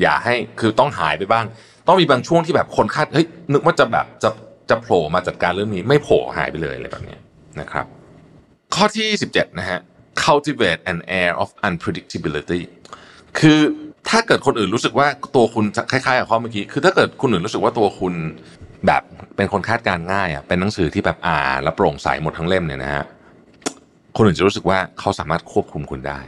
[0.00, 1.44] อย่าให้คือต้องหายไปบ้าง
[1.86, 4.30] ต้องมีบางช่วงที่แบบคนคาดเฮ้ยนึกว่าจะแบบจะ
[4.70, 7.18] จะโผล่มาจัดการเรื่องนี้ไม่โผล่หายไปเลยอะไรแบบนี้
[7.60, 7.86] นะครับ
[8.74, 9.78] ข้อที่ 17 นะฮะ
[10.24, 12.60] cultivate an air of unpredictability
[13.38, 13.60] คือ
[14.08, 18.14] ถ้าเกิดคนอื่นรู้สึกว่าตัวคุณคล้ายๆกับข้อเมื่อกี้คือถ้าเกิดคนอื่นรู้สึกว่าตัวคุณ
[18.86, 19.02] แบบ
[19.36, 23.04] เป็นคนคาดการณ์ง่ายอะเป็นหนังสือที่แบบอ่านแล้วโปร่งใสหมดทั้งเล่มเนี่ยนะฮะ
[24.16, 26.20] คนอื่นจะรู้สึกว่าเขาสามารถควบคุมคุณได้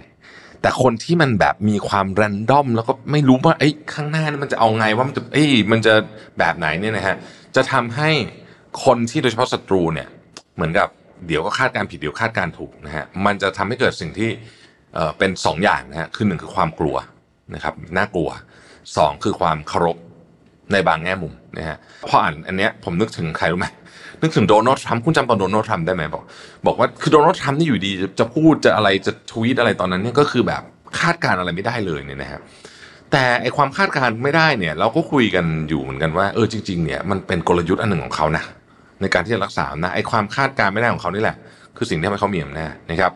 [0.62, 5.94] แต่คนที่มันแบบมีความแรนดอม แล้วก็ไม่รู้ว่าไอ้ข้างหน้านี่มันจะเอาไงว่ามันจะเอ้ยมันจะ
[6.38, 7.16] แบบไหนเนี่ยนะฮะ
[7.56, 8.10] จะทำให้
[8.84, 10.08] คนที่โดยเฉพาะศัตรูเนี่ย
[10.54, 10.88] เหมือนกับ
[11.26, 14.30] เดี๋ยวก็คาดการผิดเดี๋ยวคาดการถูกนะฮะมันจะทำให้เกิดสิ่งที่
[14.94, 16.96] เอ่อเป็นสองอย่างนะฮะคือหนึ่งคือความกลัว
[17.54, 18.30] นะครับน่ากลัว
[18.96, 19.96] สองคือความเคารพ
[20.72, 21.76] ในบางแง่มุมนะฮะ
[22.08, 23.66] พออ่านอันเนี้ยผมนึกถึงใครรู้ไหม
[24.22, 26.22] นึกถึงโดนัลด์ทรัมป์คุณจำตอนโดนัลด์ทรัมป์ได้ไหมบอก
[26.66, 30.62] บอกว่าคือโดนัลด์ทรัมป์นี่อยู่ดีจะพูดจะอะไรจะทวีตอะไรตอนนั้นเนี่ยก็คือแบบ
[31.00, 32.40] คาดการณ์อะไรไม่ได้เลยเนี่ยนะฮะ
[33.12, 38.44] แต่ไอความคาดการณ์ไม่ได้เนี่ย เราก็คุยกันอยู่เหมือนกันว่าเออจริงๆเนี่ยมันเป็นกลยุทธ์อันหนึ่งของเขานะ
[39.00, 41.36] ในการที่จะรักษานะไอความคาดการณ์ไม่ได้ของเขานี่แหละ
[41.76, 43.12] คือสิ่งที่ทำให้เขามีอำนาจนะครับ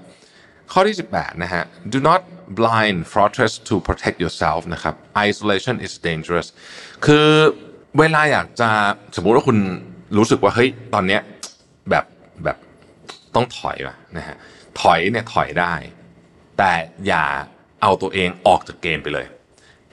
[0.72, 2.20] ข้อที่ 18 นะฮะ do not
[2.58, 4.94] blind fortress to protect yourself นะครับ
[5.28, 6.48] isolation is dangerous
[7.06, 7.26] คือ
[7.98, 8.68] เวลาอยากจะ
[9.16, 9.58] สมมุติว่าคุณ
[10.16, 11.20] รู้สึกว่าเฮ้ยตอนเนี้ย
[11.90, 12.04] แบบ
[12.44, 12.56] แบบ
[13.34, 14.36] ต้องถอยว่ะนะฮะ
[14.80, 15.74] ถอยเนี่ยถอยได้
[16.58, 16.72] แต่
[17.06, 17.24] อย่า
[17.82, 19.26] เอาตัวเองออกจากเกมไปเลย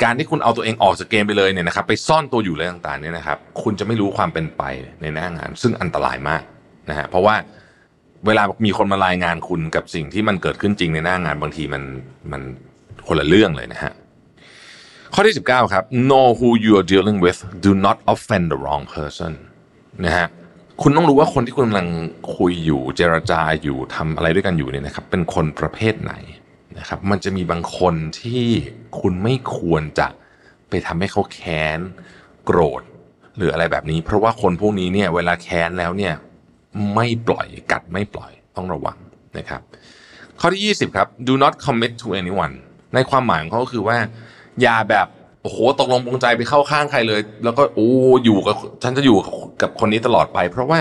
[0.03, 4.63] การที่คุณเอาตัวเองออกจากเกมไปเลยเนี่ยนะครับไปซ่อนตัวอยู่อะไรต่างๆเนี่ยนะครับ คุณจะไม่รู้ความเป็นไป
[5.01, 6.43] ในหน้างาน ซึ่งอันตรายมาก
[6.89, 7.35] นะฮะเพราะว่า
[8.25, 11.83] เวลามีคนมารายงานคุณกับสิ่งที่มันเกิดขึ้นจริงในหน้างานบางทีมัน
[12.31, 12.41] มัน
[13.07, 13.93] คนละเรื่องเลยนะฮะ
[15.13, 19.31] ข้อที่ 19 ครับ know who you are dealing with do not offend the wrong person
[20.05, 20.27] นะฮะ
[20.81, 21.89] คุณต้องรู้ว่าคนที่คุณกำลัง
[22.35, 26.13] คุยอยู่เจรจาอยู่ทำอะไรด้วยกันอยู่เนี่ยนะครับ เป็นคนประเภทไหน
[26.79, 28.45] นะครับ มันจะมีบางคนที่
[28.99, 30.07] คุณไม่ควรจะ
[30.69, 31.79] ไปทำให้เขาแค้น
[32.45, 32.81] โกรธ
[33.37, 36.13] หรืออะไรแบบนี้ เพราะว่าคนพวกนี้เนี่ยเวลาแค้นแล้วเนี่ย
[36.95, 38.97] ไม่ปล่อยกัดไม่ปล่อยต้องระวัง
[39.37, 39.61] นะครับ
[40.39, 42.55] ข้อที่ 20 ครับ do not commit to anyone
[42.93, 43.97] ในความหมายของเขาก็คือว่า
[44.61, 45.07] อย่าแบบ
[45.43, 47.89] โอ้โหตกลงปรงใจไปเข้าข้างใครเลย แล้วก็โอ้
[48.25, 49.17] อยู่กับฉันจะอยู่
[49.61, 50.79] กับคนนี้ตลอดไป เพราะว่า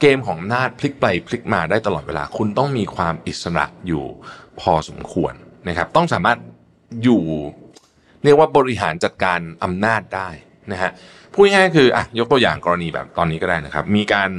[0.00, 4.04] เกมของอำนาจพลิกไปพลิกมาได้ตลอดเวลา คุณต้องมีความอิสระอยู่
[4.60, 5.34] พอสมควร
[5.68, 6.38] นะครับ ต้องสามารถ
[7.02, 7.22] อยู่
[8.24, 10.28] เรียกว่าบริหารจัดการอำนาจได้
[10.72, 10.90] นะฮะ
[11.32, 14.30] พูดง่ายๆคืออะยกตัวอย่างกรณีแบบตอนนี้ก็ได้นะครับ มีการ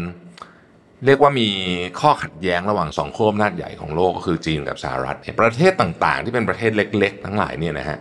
[1.05, 1.49] เรียกว่ามี
[1.99, 7.97] ข้อขัดแย้งระหว่างสองขั้วอำนาจใหญ่ของโลกก็คือจีนกับสหรัฐ ประเทศต่างๆ ที่เป็นประเทศเล็ก ๆ ทั้งหลายเนี่ยนะฮะ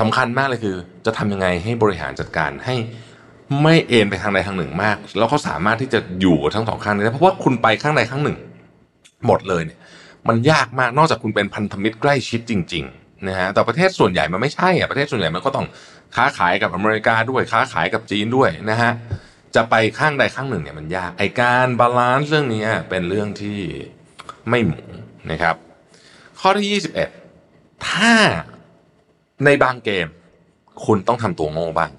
[0.00, 0.76] สำคัญมากเลยคือ
[1.06, 2.74] จะทำยังไงให้บริหารจัดการให้
[3.62, 8.36] ไม่เอ็นไปทางใดทางหนึ่งมาก แล้วเขาสามารถที่จะอยู่ทั้งสองข้างได้เพราะว่าคุณไปข้างใดข้างหนึ่ง
[9.26, 9.78] หมดเลยเนี่ย
[10.28, 15.66] มันยากมากนอกจากคุณเป็นพันธมิตรใกล้ชิดจริงๆนะฮะแต่ประเทศส่วนใหญ่มันไม่ใช่อะประเทศส่วนใหญ่มันก็ต้อง
[16.16, 18.92] ค้าขายกับอเมริกาด้วยค้าขายกับจีนด้วยนะฮะ
[19.54, 23.58] จะไปข้างใดข้างหนึ่งเนี่ยมันยากไอ้การ balance เรื่องนี้เป็นเรื่องที่
[24.48, 24.80] ไม่หมู
[25.30, 25.56] นะครับ
[26.40, 26.82] ข้อที่
[27.32, 28.12] 21 ถ้า
[29.44, 30.08] ในบางเกม
[30.84, 31.92] คุณต้องทำตัวโง่บ้าง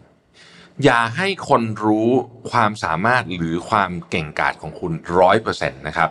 [0.84, 2.10] อย่าให้คนรู้
[2.52, 6.10] ความสามารถหรือความเก่งกาจของคุณร้อยเปอร์เซ็นต์นะครับ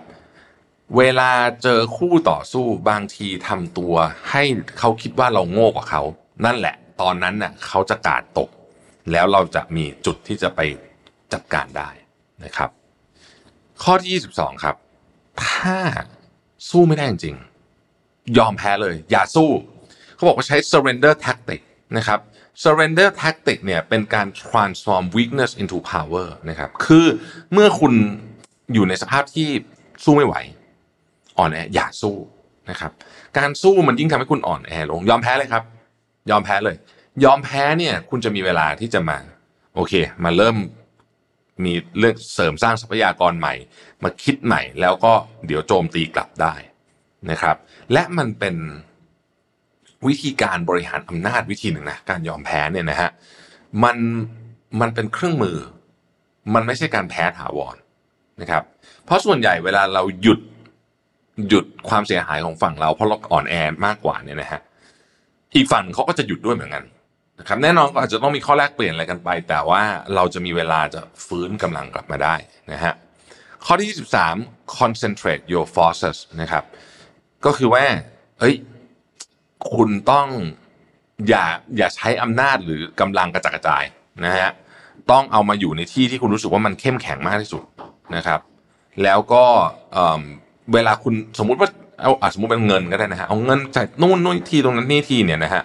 [0.97, 1.31] เวลา
[1.62, 3.95] เจอคู่ต่อสู้บางทีทำตัว
[4.31, 4.43] ให้
[4.78, 6.03] เขาคิดว่าเราโง่กว่าเขา
[6.45, 8.49] นั่นแหละ ตอนนั้นน่ะเขาจะกาดตก
[9.12, 10.61] แล้วเราจะมีจุดที่จะไป
[11.33, 11.91] จัดการได้
[12.45, 12.70] นะครับ
[13.83, 14.76] ข้อที่ 22 ครับ
[15.45, 15.78] ถ้า
[16.68, 17.37] สู้ไม่ได้จริง
[18.39, 19.51] ยอมแพ้เลย อย่าสู้
[20.20, 21.60] เขาบอกว่าใช้ surrender tactic
[21.96, 22.20] นะครับ
[22.62, 27.06] surrender tactic เนี่ยเป็นการ transform weakness into power นะครับคือ
[27.52, 27.92] เมื่อคุณ
[28.74, 29.48] อยู่ในสภาพที่
[30.04, 30.34] สู้ไม่ไหว
[31.38, 32.16] อ่อนแออย่าสู้
[32.70, 32.92] นะครับ
[33.38, 35.62] การสู้มันยิ่งทำให้คุณอ่อนแอลง ยอมแพ้เลยครับ
[36.30, 36.76] ยอมแพ้เลย
[37.24, 39.18] ยอมแพ้เนี่ยคุณจะมีเวลาที่จะมา
[39.74, 39.92] โอเค
[40.24, 40.56] มาเริ่ม
[41.64, 43.54] มีเรื่องเสริมสร้างทรัพยากรใหม่
[44.02, 45.12] มาคิดใหม่แล้วก็
[45.46, 46.54] เดี๋ยวโจมตีกลับได้
[47.30, 47.56] นะครับ
[47.92, 48.56] และมันเป็น
[50.09, 53.11] วิธีการบริหารอำนาจวิธีหนึ่งนะการยอมแพ้เนี่ยนะฮะ
[53.84, 53.96] มัน
[54.80, 55.57] มันเป็นเครื่องมือ
[56.55, 57.76] มันไม่ใช่การแพ้ถาวร
[58.40, 58.62] นะครับ
[59.05, 60.40] เพราะส่วนใหญ่เวลาเราหยุด
[61.48, 63.55] หยุดความเสียหายของฝั่งเราเพราะเราอ่อนแอ
[63.86, 64.61] มากกว่าเนี่ยนะฮะ
[65.55, 66.84] อีกฝั่งเขาก็จะหยุดด้วยเหมือนกัน
[67.38, 69.82] นะครับแน่นอนก็อาจจะต้องมีข้อแลกเปลี่ยนอะไรกันไป แต่ว่า
[70.14, 72.34] เราจะมีเวลาจะฟื้นกำลังกลับมาได้
[72.72, 72.94] นะฮะ
[73.64, 73.88] ข้อที่
[74.34, 76.64] 23 concentrate your forces นะครับ
[77.44, 77.84] ก็คือว่า
[78.38, 78.55] เอ้ย
[79.72, 80.28] คุณต้อง
[81.28, 81.44] อย่า
[81.76, 83.84] อย่าใช้อำนาจหรือกำลังกระจัดกระจาย
[84.24, 84.50] นะฮะ
[85.11, 87.62] ต้องเอามาอยู่ในที่ที่คุณรู้สึกว่ามันเข้มแข็งมากที่สุด
[88.16, 88.40] นะครับ
[89.02, 89.44] แล้วก็
[90.72, 91.68] เวลาคุณสมมุติว่า
[92.00, 95.62] เอาอะสมมติเป็นเงินก็ได้นะฮะเอาเงินจ่ายนู่นนู่นทีตรงนั้นนี่ทีเนี่ยนะฮะ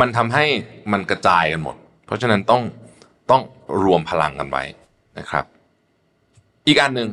[0.00, 0.44] มันทำให้
[0.92, 1.76] มันกระจายกันหมด
[2.06, 2.62] เพราะฉะนั้นต้อง
[3.30, 3.42] ต้อง
[3.82, 4.64] รวมพลังกันไว้
[5.18, 5.44] นะครับ
[6.66, 7.08] อีกอันหนึ่ง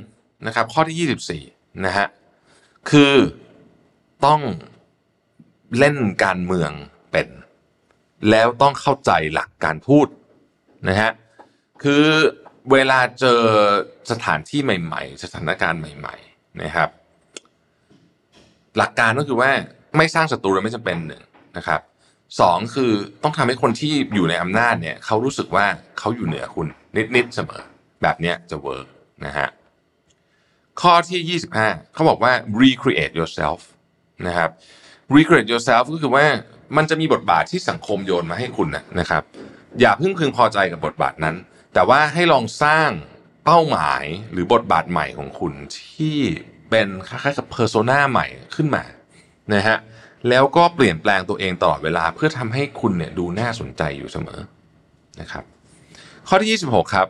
[0.48, 2.08] นะครับ ข้อที่ 24นะฮะ
[2.90, 3.14] คือ
[4.26, 4.42] ต้อง
[5.80, 6.72] เล่นการเมือง
[7.12, 7.28] เป็น
[8.30, 10.08] แล้วต้องเข้าใจหลักการพูด
[10.90, 11.12] นะฮะ
[11.84, 12.06] คือ
[12.72, 13.42] เวลาเจอ
[14.12, 16.90] สถานที่ใหม่ ๆ สถานการณ์ใหม่ ๆ นะครับ
[18.78, 19.52] หลักการก็คือว่า
[19.98, 21.24] ไม่สร้างศัตรูโดยไม่จำเป็นหนึ่ง
[21.58, 21.82] นะครับ
[22.40, 22.92] สองคือ
[23.24, 25.66] ต้องทำให้คนที่อยู่ในอำนาจเนี่ยเขารู้สึกว่า
[26.00, 26.68] เขาอยู่เหนือคุณ
[27.16, 27.62] นิดๆเสมอ
[28.02, 28.88] แบบเนี้ยจะเวิร์ก
[29.26, 29.48] นะฮะ
[30.82, 33.60] ข้อที่ 25 เขาบอกว่า recreate yourself
[34.28, 34.50] นะครับ
[35.16, 36.26] recreate yourself ก็คือว่า
[36.78, 39.24] มันจะมีบทบาทที่สังคมโยนมาให้คุณนะนะครับ
[39.80, 41.36] อย่าเพิ่งพึงพอใจกับบทบาทนั้น
[41.74, 42.90] แต่ว่าให้ลองสร้าง
[43.46, 46.18] เป้าหมายหรือบทบาทใหม่ของคุณที่
[46.70, 48.84] เป็นคล้ายๆกับเพอร์โซนาใหม่ขึ้นมา
[49.54, 49.78] นะฮะ
[50.30, 54.40] แล้วก็เปลี่ยนแปลงตัวเองตลอดเวลาเพื่อทำให้คุณเนี่ยดูน่าสนใจอยู่เสมอ
[55.22, 55.44] นะครับ
[56.28, 57.08] ข้อที่ 26 ครับ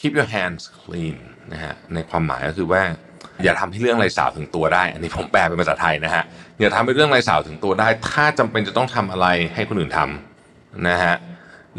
[0.00, 1.16] keep your hands clean
[1.52, 2.82] นะฮะในความหมายก็คือว่า
[3.44, 6.24] อย่าทำให้เรื่องไรสาวถึงตัวได้ อันนี้ผมแปลเป็นภาษาไทยนะฮะ
[6.60, 11.14] อย่าทำให้เรื่องไรสาวถึงตัวได้ ถ้าจำเป็นจะต้องทำอะไรให้คนอื่นทำนะฮะ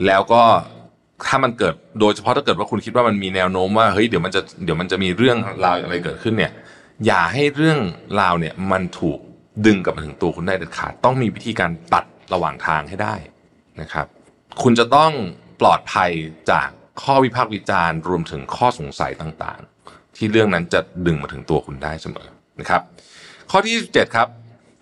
[0.05, 0.43] แล้วก็
[1.27, 6.51] ถ้ามันเกิดโดยเฉพาะถ้าเกิดว่าคุณคิดว่ามันมีแนวโน้มว่าเฮ้ยเดี๋ยวมันจะเดี๋ยวมันจะมีเรื่องราวอะไรเกิดขึ้นเนี่ย
[7.05, 7.79] อย่าให้เรื่อง
[8.21, 9.19] ราวเนี่ยมันถูก
[9.65, 13.15] ดึงกลับมาถึงตัวคุณได้เด็ดขาดต้องมีวิธีการตัดระหว่างทางให้ได้
[13.81, 14.07] นะครับ
[14.61, 15.11] คุณจะต้อง
[15.61, 16.11] ปลอดภัย
[16.51, 16.67] จาก
[17.03, 19.72] ข้อวิพากษ์วิจารณ์ รวมถึงข้อสงสัยต่างๆ
[20.17, 22.27] ที่เรื่องนั้นจะดึงมาถึงตัวคุณได้เสมอ
[22.59, 22.81] นะครับ
[23.51, 24.27] ข้อที่27ครับ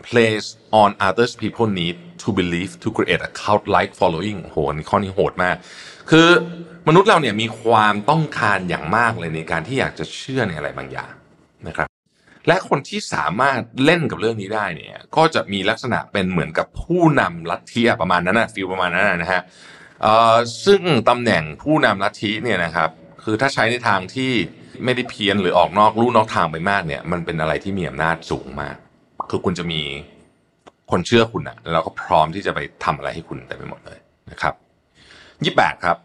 [0.10, 0.48] place
[0.82, 5.56] on others people need to believe to create a cult like following โหนนี้ข้อนี้โหดมาก
[6.10, 6.28] คือ
[6.88, 11.14] มนุษย์เราเนี่ยมีความต้องการอย่างมากเลยในการที่อยากจะเชื่อในอะไรบางอย่าง
[11.68, 11.88] นะครับ
[12.48, 19.42] และคนที่สามารถเล่นกับเรื่องนี้ได้เนี่ยก็จะมีลักษณะเป็นเหมือนกับผู้นำลัทธิประมาณนั้นนะฟิลประมาณนั้นนะฮะ
[20.66, 22.90] ซึ่งตำแหน่งผู้นำลัทธิเนี่ยนะครับ
[23.24, 24.34] คือถ้าใช้ในทางที่
[24.86, 28.76] ไม่ได้เพี้ยนหรือออกนอกลู่นอกทางไปมากเนี่ย มันเป็นอะไรที่มีอำนาจสูงมาก
[29.30, 29.82] คือคุณจะมี
[30.92, 34.00] คนเชื่อคุณอะแล้วก็พร้อมที่จะไปทำอะไรให้คุณแต่ไปหมดเลย
[34.32, 34.54] นะครับ
[35.44, 35.98] ยี่แปดครับ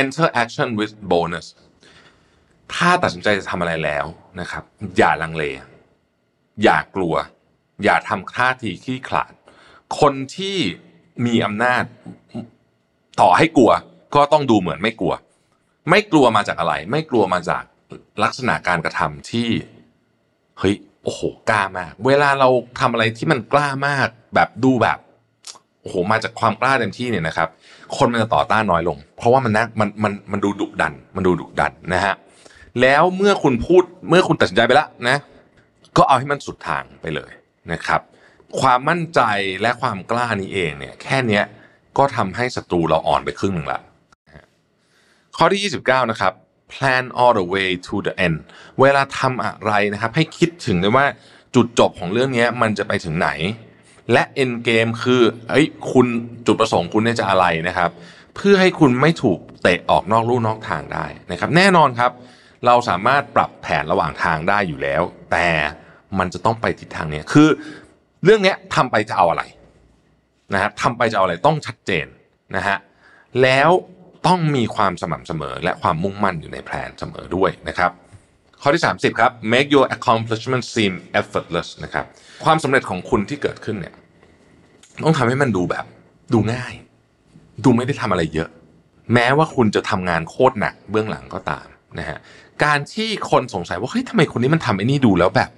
[0.00, 1.46] enter action with bonus
[2.74, 4.06] ถ้าตัดสินใจจะทำอะไรแล้ว
[4.40, 4.64] นะครับ
[4.96, 5.44] อย่าลังเล
[6.62, 7.14] อย่ากลัว
[7.84, 9.32] อย่าทำท่าทีขี้ขลาด
[10.00, 10.56] คนที่
[11.26, 11.82] มีอำนาจ
[13.20, 13.70] ต่อให้กลัว
[14.14, 15.14] ก็ต้องดูเหมือนไม่กลัว
[15.90, 17.62] ไม่กลัวมาจากอะไร ไม่กลัวมาจาก
[18.22, 19.48] ลักษณะการกระทำที่
[20.58, 20.74] เฮ้ย
[21.04, 21.20] โอ้โห
[21.50, 22.48] กล้ามาก เวลาเรา
[22.80, 24.98] ทำอะไรที่มันกล้ามาก แบบดูแบบ
[25.82, 27.48] โอ้โหมาจากความกล้าเต็มที่เนี่ยนะครับ
[27.96, 32.14] คนมันจะต่อต้านน้อยลง เพราะว่ามันนะมันมันมันดูดุดัน มันดูดุดันนะฮะ
[32.80, 35.16] แล้วเมื่อคุณพูดเมื่อคุณตัดสินใจไปแล้วนะ
[35.96, 37.30] ก็เอาให้มันสุดทางไปเลย
[37.72, 38.00] นะครับ
[38.60, 39.20] ความมั่นใจ
[39.62, 41.44] และความกล้านี้เองเนี่ย แค่เนี้ย
[41.98, 43.80] ก็ทำให้ศัตรูเราอ่อนไปครึ่งหนึ่งละ
[45.36, 46.32] ข้อที่ 29 นะครับ
[46.72, 48.38] plan all the way to the end
[48.80, 51.06] เวลาทำอะไรนะครับให้คิดถึงเลยว่า
[51.54, 53.30] จุดจบของเรื่องนี้มันจะไปถึงไหน
[54.12, 56.06] และ end game คือเอ้ยคุณ
[56.46, 57.90] จุดประสงค์คุณเนี่ยจะอะไรนะครับ
[58.36, 62.10] เพื่อให้คุณไม่ถูกเตะออกนอกลู่นอกทางได้นะครับ แน่นอนครับ
[62.66, 65.02] เราสามารถปรับแผนระหว่างทางได้อยู่แล้ว
[65.32, 65.48] แต่
[66.18, 67.48] มันจะต้องไปทิศทางนี้คือ
[68.24, 69.42] เรื่องนี้ทำไปจะเอาอะไร
[70.52, 72.06] นะฮะทำไปจะเอาอะไรต้องชัดเจน
[72.56, 72.76] นะฮะ
[73.42, 73.70] แล้ว
[74.26, 77.90] ต้องมีความสม่ำเสมอ และความมุ่งมั่นอยู่ในแผนเสมอด้วยนะครับ
[78.62, 82.04] ข้อที่ 30 ครับ make your accomplishment seem effortless นะครับ
[82.44, 83.94] ความสำเร็จของคุณที่เกิดขึ้นเนี่ย
[85.04, 85.84] ต้องทำให้มันดูแบบ
[86.32, 86.74] ดูง่าย
[87.64, 88.48] ดูไม่ได้ทำอะไรเยอะ
[89.14, 91.66] แม้ว่าคุณจะทำงานโคตรหนักเบื้องหลังก็ตาม
[91.98, 92.18] นะฮะ
[92.64, 95.50] การที่คนสงสัยว่าเฮ้ยทำไมคนนี้มันทำไอ้นี่ดูแล้วแบบ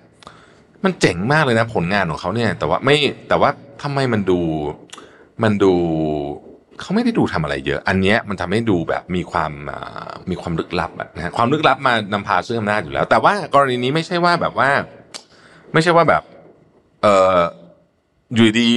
[0.85, 2.97] มันเจ๋งมากเลยนะผลงานของเขาเนี่ย แต่ว่าไม่
[3.29, 3.51] แต่ว่า
[3.83, 4.41] ทำไมมันดู
[5.43, 5.73] มันดู
[6.81, 9.53] เขาไม่ได้ดูทำอะไรเยอะ อันเนี้ยมันทำให้ดูแบบมีความ
[10.31, 14.71] มีความลึกลับนะฮะความลึกลับมานำพาซึ่งอำนาจอยู่แล้ว แต่ว่ากรณีนี้ไม่ใช่ว่าแบบว่า
[15.73, 16.23] ไม่ใช่ว่าแบบ
[17.03, 17.07] เอ
[17.37, 17.39] อ
[18.35, 18.69] อยู่ดี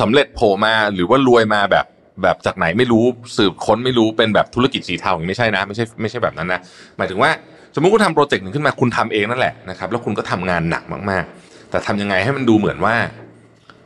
[0.00, 1.86] สำเร็จโผล่มาหรือว่ารวยมาแบบ
[2.22, 3.04] แบบจากไหนไม่รู้
[3.36, 6.60] สืบค้นไม่รู้เป็นแบบธุรกิจสีเทาอย่างนี้ไม่ใช่นะ ไม่ใช่ไม่ใช่แบบนั้นนะ
[6.96, 7.30] หมายถึงว่า
[7.74, 12.96] สมมติคุณทำโปรเจกต์หนึ่งขึ้นมาคุณทำเองนั่นแหละนะครับแล้วคุณก็ทำงานหนักมาก ๆ แต่ทำยังไงให้มันดูเหมือนว่า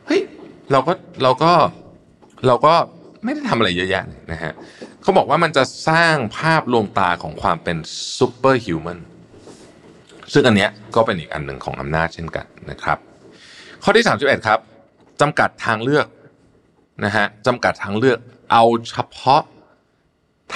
[0.07, 0.21] เฮ้ย
[0.71, 0.93] เราก็
[1.23, 1.51] เราก็
[2.47, 2.73] เราก็
[3.23, 4.53] ไม่ได้ทำอะไรเยอะแยะนะฮะ
[5.01, 7.77] เขาบอกว่ามันจะสร้างภาพลวงตาของความเป็น
[8.17, 8.99] ซูเปอร์ฮิวแมน
[10.33, 12.97] ซึ่งอันเนี้ยก็เป็นอีกอันหนึ่งของอำนาจเช่นกันนะครับ
[13.83, 14.59] ข้อที่ 31 ครับ
[15.21, 16.07] จำกัดทางเลือก
[17.05, 18.19] นะฮะจำกัดทางเลือก
[18.51, 19.41] เอาเฉพาะ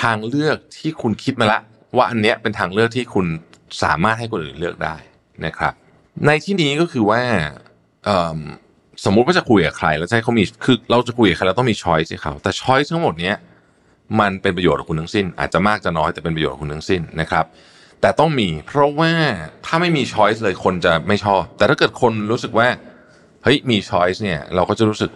[0.01, 1.59] ทางเลือกที่คุณคิดมาละ
[1.95, 3.25] ว่าอันเนี้ยเป็นทางเลือกที่คุณ
[3.83, 4.95] สามารถให้คนอื่นเลือกได้
[5.45, 5.73] นะครับ
[6.25, 7.21] ในที่นี้ก็คือว่า
[9.05, 13.35] สมมุติว่าจะคุยกับใคร แล้วใช้เขามีคือเราจะคุยกับใครเราต้องมีช้อยส์ให้เขาแต่ช้อยส์ทั้งหมดเนี้ย
[14.19, 17.45] มันเป็นประโยชน์กับคุณทั้งสิ้น อาจจะมากจะน้อยแต่เป็นประโยชน์กับคุณทั้งสิ้นนะครับ
[18.01, 19.11] แต่ต้องมีเพราะว่า
[19.65, 22.67] ถ้าไม่มีช้อยส์เลยคนจะไม่ชอบ แต่ถ้าเกิดคนรู้สึกว่า
[23.43, 25.11] เฮ้ยมีช้อยส์เนี่ยเราก็จะรู้สึก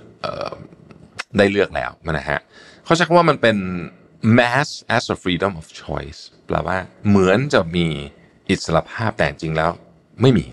[1.37, 2.39] ได้เลือกแล้วนะฮะ
[2.85, 3.57] เขาใช้คำว่ามันเป็น
[4.39, 6.77] mass as a freedom of choice แปลว่า
[7.07, 7.87] เหมือนจะมี
[8.49, 9.71] อิสระภาพแต่จริงแล้ว
[10.21, 10.45] ไม่มี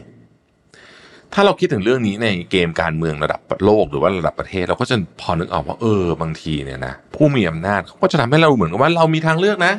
[1.34, 9.72] ถ้าเราคิดถึงเรื่องนี้ในเกมการเมืองระดับโลกหรือว่าระดับประเทศ เราก็จะพอนึกออกว่าเออบางทีเนี่ยนะผู้มีอำนาจเขาก็จะทำให้เราเหมือนกับว่าเรามีทางเลือกนะ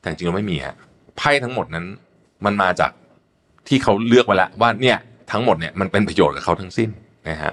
[0.00, 0.74] แต่จริงเราไม่มีฮะ
[1.16, 1.86] ไพ่ทั้งหมดนั้น
[2.44, 2.90] มันมาจาก
[3.68, 4.96] ที่เขาเลือกไว้แล้วว่าเนี่ย
[5.32, 6.88] ทั้งหมดเนี่ยมันเป็นประโยชน์กับเขาทั้งสิ้น
[7.28, 7.52] นะฮะ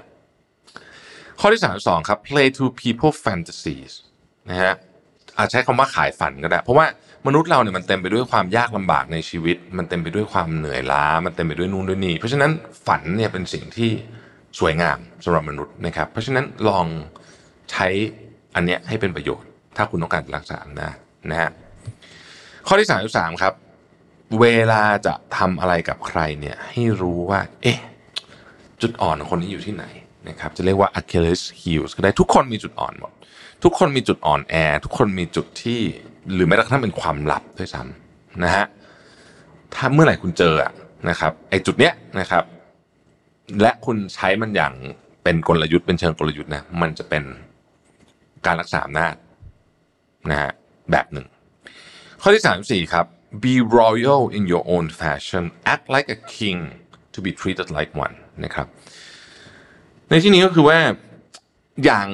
[1.40, 3.92] ข้อที่สามสองครับ play to people fantasies
[4.50, 4.74] นะฮะ
[5.36, 6.86] อาจใช้คำว่าขายฝันก็ได้ เพราะว่า
[7.26, 12.50] มนุษย์เราเนี่ยมันเต็มไปด้วยความยากลำบากในชีวิต มันเต็มไปด้วยความเหนื่อยล้า มันเต็มไปด้วยนู่นด้วยนี่ เพราะฉะนั้น
[12.86, 13.90] ฝันเนี่ยเป็นสิ่งที่
[14.58, 16.86] สวยงามสำหรับมนุษย์นะครับ เพราะฉะนั้นลอง
[17.70, 17.86] ใช้
[18.54, 20.96] อันเนี้ยให้เป็นประโยชน์ ถ้าคุณต้องการรักษาอำนาจ
[21.30, 21.50] นะฮะ
[22.66, 23.52] ข้อที่สามสามครับ
[24.40, 27.78] เวลาจะทำอะไรกับใครเนี่ยให้รู้ว่า เอ๊ะ
[28.82, 29.84] จุดอ่อนของคนนี้อยู่ที่ไหน
[30.28, 33.12] นะครับจะเรียกว่า Achilles heels ก็ได้ทุกคนมีจุดอ่อนหมด
[33.64, 34.54] ทุกคนมีจุดอ่อนแอ
[34.84, 35.80] ทุกคนมีจุดที่
[36.32, 38.66] หรือแม้กระทั่งเป็นความลับด้วยซ้ำนะฮะ
[39.74, 40.54] ถ้าเมื่อไหร่คุณเจอ
[41.08, 42.44] นะครับไอ้จุดเนี้ยนะครับ
[43.60, 44.74] และคุณใช้มันอย่าง
[45.22, 47.24] เป็นกลยุทธ์เป็นเชิงกลยุทธ์นะมันจะเป็น
[48.46, 49.14] การรักษาอำนาจ
[50.30, 50.50] นะฮะ
[50.90, 51.26] แบบหนึ่ง
[52.22, 53.06] ข้อที่สามสี่ครับ
[53.42, 56.58] be royal in your own fashion act like a king
[57.14, 58.14] to be treated like one
[58.44, 58.66] นะครับ
[60.08, 60.78] ในที่นี้ก็คือว่า
[61.84, 62.08] อย่าง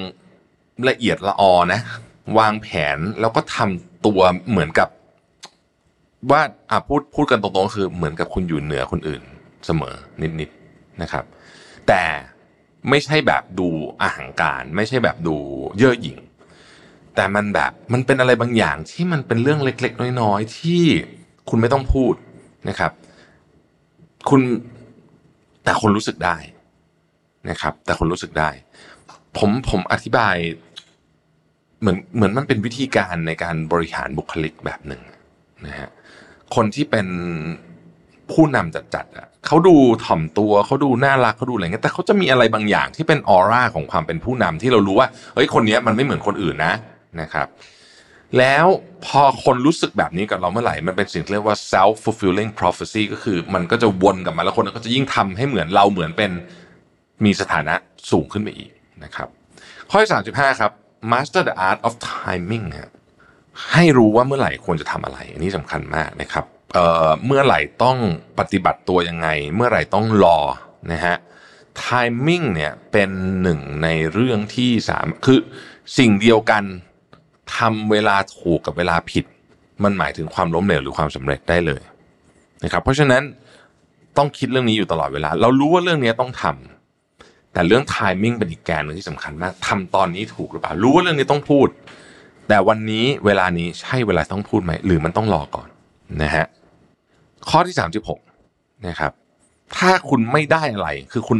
[0.88, 1.80] ละเอียดละออนะ
[2.38, 4.20] วางแผนแล้วก็ทำ ตัว
[4.50, 4.88] เหมือนกับ
[6.30, 9.22] ว่าอะพูดพูดกันตรงๆคือเหมือนกับคุณอยู่เหนือคนอื่น
[9.66, 9.94] เสมอ
[10.40, 11.24] นิดๆนะครับ
[11.88, 12.02] แต่
[12.90, 13.68] ไม่ใช่แบบดู
[14.00, 15.36] อาหังการ ไม่ใช่แบบดู
[15.78, 16.18] เย่อหยิ่ง
[17.14, 20.82] แต่มันแบบมันเป็นอะไรบางอย่างที่มันเป็นเรื่องเล็ก ๆ น้อยๆที่
[21.48, 22.14] คุณไม่ต้องพูด
[22.68, 22.92] นะครับ
[24.28, 24.40] คุณ
[25.64, 26.36] แต่คนรู้สึกได้
[27.50, 28.50] นะครับ แต่คนรู้สึกได้
[29.38, 30.36] ผมผมอธิบาย
[31.82, 35.02] เหมือนเหมือนมันเป็นวิธีการในการบริหารบุคลิกแบบหนึ่ง
[35.66, 35.90] นะฮะ
[36.54, 37.06] คนที่เป็น
[38.32, 46.74] ผู้นำจัดๆอะเขาดูถ่อมตัวเขาดูน่ารักเขาดูอะไรเงี้ยแต่เขาจะมีอะไรบางอย่างที่เป็นออร่าของความเป็นผู้นำที่เรารู้ว่าเฮ้ยคนนี้มันไม่เหมือนคนอื่นนะ
[47.20, 47.46] นะครับ
[48.38, 48.66] แล้ว
[49.06, 56.30] พอคนรู้สึกแบบนี้กับเราเมื่อไหร่มันเป็นสิ่งที่เรียกว่า self fulfilling prophecy ก็คือมันก็จะวนกลับมาแล้วคนก็จะยิ่งทำให้เหมือนเราเหมือนเป็น
[57.24, 57.74] มีสถานะ
[58.10, 58.70] สูงขึ้นไปอีก
[59.04, 59.28] นะครับ
[59.90, 60.70] ข้อที่สามสิบห้าครับ
[61.10, 62.90] master the art of timing ฮะ
[63.72, 67.98] ให้รู้ว่าเมื่อไหร่ควรจะทำอะไร อันนี้สำคัญมากนะครับเเมื่อไหร่ต้อง
[68.38, 70.38] ปฏิบัติตัวยังไง เมื่อไหร่ต้องรอ
[70.92, 71.16] นะฮะ
[71.82, 73.10] timing เนี่ยเป็น
[73.42, 75.38] หนึ่งในเรื่องที่สามคือ
[75.98, 76.64] สิ่งเดียวกัน
[77.56, 79.24] ทำเวลาถูกกับเวลาผิด
[79.84, 81.82] มันหมายถึงความล้มเหลวหรือความสำเร็จได้เลย
[82.64, 83.22] นะครับ เพราะฉะนั้น
[84.16, 86.71] ต้องคิดเรื่องนี้อยู่ตลอดเวลา เรารู้ว่าเรื่องนี้ต้องทำ
[87.52, 91.68] แต่เรื่อง timing เป็นอีกแกนหนึงที่สำคัญมากทำตอนนี้ถูกหรือเปล่า รู้ว่าเรื่องนี้ต้องพูด
[92.48, 95.68] แต่วันนี้เวลานี้ใช่เวลาต้องพูดไหม หรือมันต้องรอก่อน
[96.22, 96.46] นะฮะ
[97.48, 97.76] ข้อที่
[98.30, 99.12] 36นะครับ
[99.76, 101.38] ถ้าคุณไม่ได้อะไรคือคุณ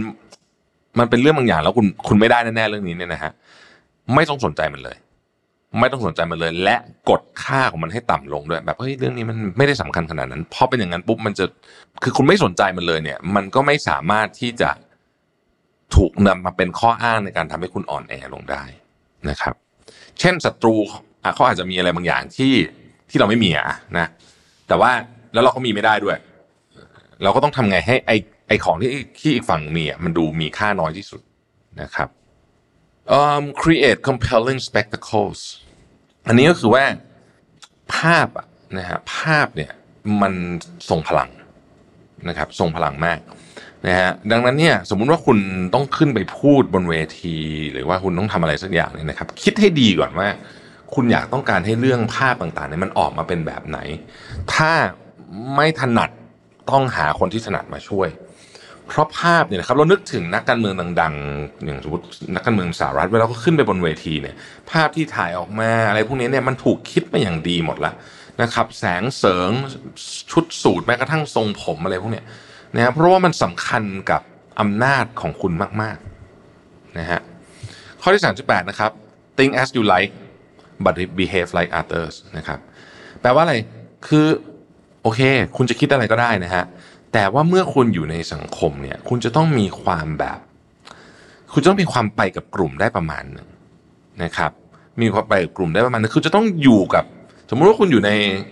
[0.99, 3.33] มันเป็นเรื่องบางอย่างแล้วคุณคุณไม่ได้แน่ๆเรื่องนี้เนี่ยนะฮะ
[4.15, 4.97] ไม่ต้องสนใจมันเลย
[5.81, 6.77] ไม่ต้องสนใจมันเลย และ
[7.11, 11.45] กดค่าของมันให้ต่ำลงด้วย แบบเฮ้ยเรื่องนี้มันไม่ได้สำคัญขนาดนั้นพอเป็นอย่างนั้นปุ๊บมันจะ
[12.03, 14.71] คือคุณไม่สนใจมันเลยเนี่ย มันก็ไม่สามารถที่จะ
[15.97, 18.64] ถูกนำมาเป็นข้ออ้างในการทำให้คุณอ่อนแอลงได้
[19.28, 19.55] นะครับ
[20.20, 20.74] เช่นศัตรู
[21.35, 22.52] เขาอาจจะมีอะไรบางอย่างที่
[23.10, 23.66] ที่เราไม่มีอะ
[23.98, 24.06] นะ
[24.69, 24.90] แต่ว่า
[25.32, 26.16] แล้วเราก็มีไม่ได้ด้วย
[27.23, 28.12] เราก็ต้องทำไงให้ไอ
[28.48, 28.90] ไอของที่
[29.20, 31.20] ที่อีกฝั่งมีอะมันดูมีค่าน้อยที่สุด
[31.82, 32.09] นะครับ
[33.19, 35.40] um, create compelling spectacles
[36.27, 36.85] อันนี้ก็คือว่า
[37.94, 38.47] ภาพอะ
[38.78, 39.73] นะฮะภาพเนี่ย
[40.23, 40.32] มัน
[40.89, 41.31] ทรงพลัง
[42.28, 43.19] นะครับทรงพลังมาก
[43.87, 45.39] นะฮะดังนั้นเนี่ยสมมุติว่าคุณ
[45.75, 47.37] ต้องขึ้นไปพูดบนเวที
[47.73, 50.29] หรือว่าคุณต้องทำอะไรสักอย่างเนี่ยนะครับ คิดให้ดีก่อนว่า
[50.95, 53.79] คุณอยากต้องการให้เรื่องภาพต่างๆเนี่ยมันออกมาเป็นแบบไหน
[54.55, 54.73] ถ้า
[55.55, 56.11] ไม่ถนัด
[56.71, 58.09] ต้องหาคนที่ถนัดมาช่วย
[58.89, 62.05] เพราะภาพเนี่ยนะครับเรานึกถึงนักการเมืองดังๆ อย่างสมมติ
[62.35, 64.35] นักการเมืองสหรัฐเวลาเขาขึ้นไปบนเวทีเนี่ย
[64.71, 67.95] ภาพที่ถ่ายออกมาอะไรพวกนี้เนี่ยมันถูกคิดมาอย่างดีหมดแล้ว
[68.43, 69.51] นะครับ แสงเสริง
[70.31, 72.25] ชุดสูทแม้กระทั่งทรงผมอะไรพวกเนี้ย
[72.74, 74.23] นะเพราะว่ามันสำคัญกับ
[74.61, 77.20] อำนาจของคุณมากๆนะฮะ
[78.03, 78.90] ข้อที่ 38 นะครับ
[79.36, 80.12] think as you like
[80.85, 82.59] but behave like others นะครับ
[83.20, 83.55] แปลว่าอะไร
[84.09, 84.27] คือ
[85.03, 85.20] โอเค
[85.57, 86.65] คุณจะคิดอะไรก็ได้นะฮะ
[87.12, 90.39] แต่ว่าเมื่อคุณอยู่ในสังคมเนี่ยคุณจะต้องมีความแบบ
[91.53, 93.49] คุณจะต้องมีความไปกับกลุ่มได้ประมาณหนึ่ง
[94.23, 94.51] นะครับ
[95.03, 97.05] มีความไปกับกลุ่มได้ประมาณนึงคือจะต้องอยู่กับ
[97.51, 98.11] สมมุติว่าคุณอยู่ใน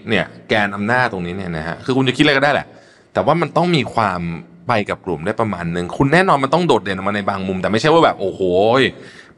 [0.09, 2.67] เนี่ยแกนอำนาจตรงนี้เนี่ยนะฮะคือคุณจะคิดอะไรก็ได้แหละ
[3.13, 4.21] แต่ว่ามันต้องมีความ
[4.69, 8.41] ไปกับกลุ่มได้ประมาณหนึ่งคุณแน่นอนมันต้องโดดเด่นออกมาในบางมุม แต่ไม่ใช่ว่าแบบโอ้โห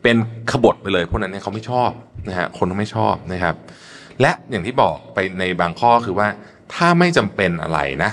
[0.02, 0.16] เป็น
[0.50, 1.90] ขบฏไปเลยพวกนั้นเนี่ยเขาไม่ชอบ
[2.28, 3.54] นะฮะคนไม่ชอบนะครับ
[4.20, 6.28] และอย่างที่บอกไปในบางข้อคือว่า
[6.74, 8.10] ถ้าไม่จำเป็นอะไรนะ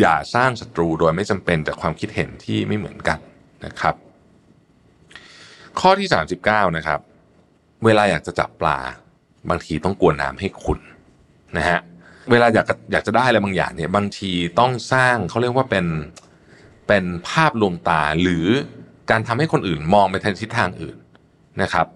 [0.00, 3.18] อย่าสร้างศัตรูโดยไม่จำเป็นจากความคิดเห็นที่ไม่เหมือนกัน
[3.66, 3.94] นะครับ
[5.80, 6.08] ข้อที่
[6.42, 7.00] 39 นะครับ
[7.84, 8.78] เวลาอยากจะจับปลา
[9.50, 10.78] บางทีต้องกวนน้ำให้คุณ
[11.56, 11.78] นะฮะ
[12.30, 15.86] เวลาอยากอยากจะได้อะไรบางอย่างเนี่ยบางทีต้องสร้างเขาเรียกว่าเป็น
[16.88, 18.46] เป็นภาพลวงตาหรือ
[19.10, 20.96] การทำให้คนอื่นมองไปทางทิศทางอื่น
[21.62, 21.86] นะครับ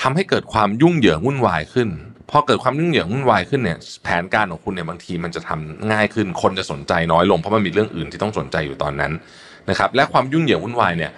[0.00, 1.88] ทำให้เกิดความยุ่งเหยิงวุ่นวายขึ้น
[2.30, 9.12] พอเกิดความยุ่งเหยิงวุ่นวายขึ้นเนี่ยแผนการของคุณเนี่ยบางทีมันจะทำง่ายขึ้น คนจะสนใจน้อยลงเพราะมันมีเรื่องอื่นที่ต้องสนใจอยู่ตอนนั้น
[9.70, 11.12] นะครับและความยุ่งเหยิงวุ่นวายเนี่ย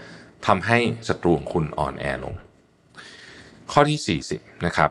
[0.46, 0.78] ทำให้
[1.08, 2.34] ศัตรูของคุณอ่อนแอลง
[3.72, 4.90] ข้อที่ 40นะครับ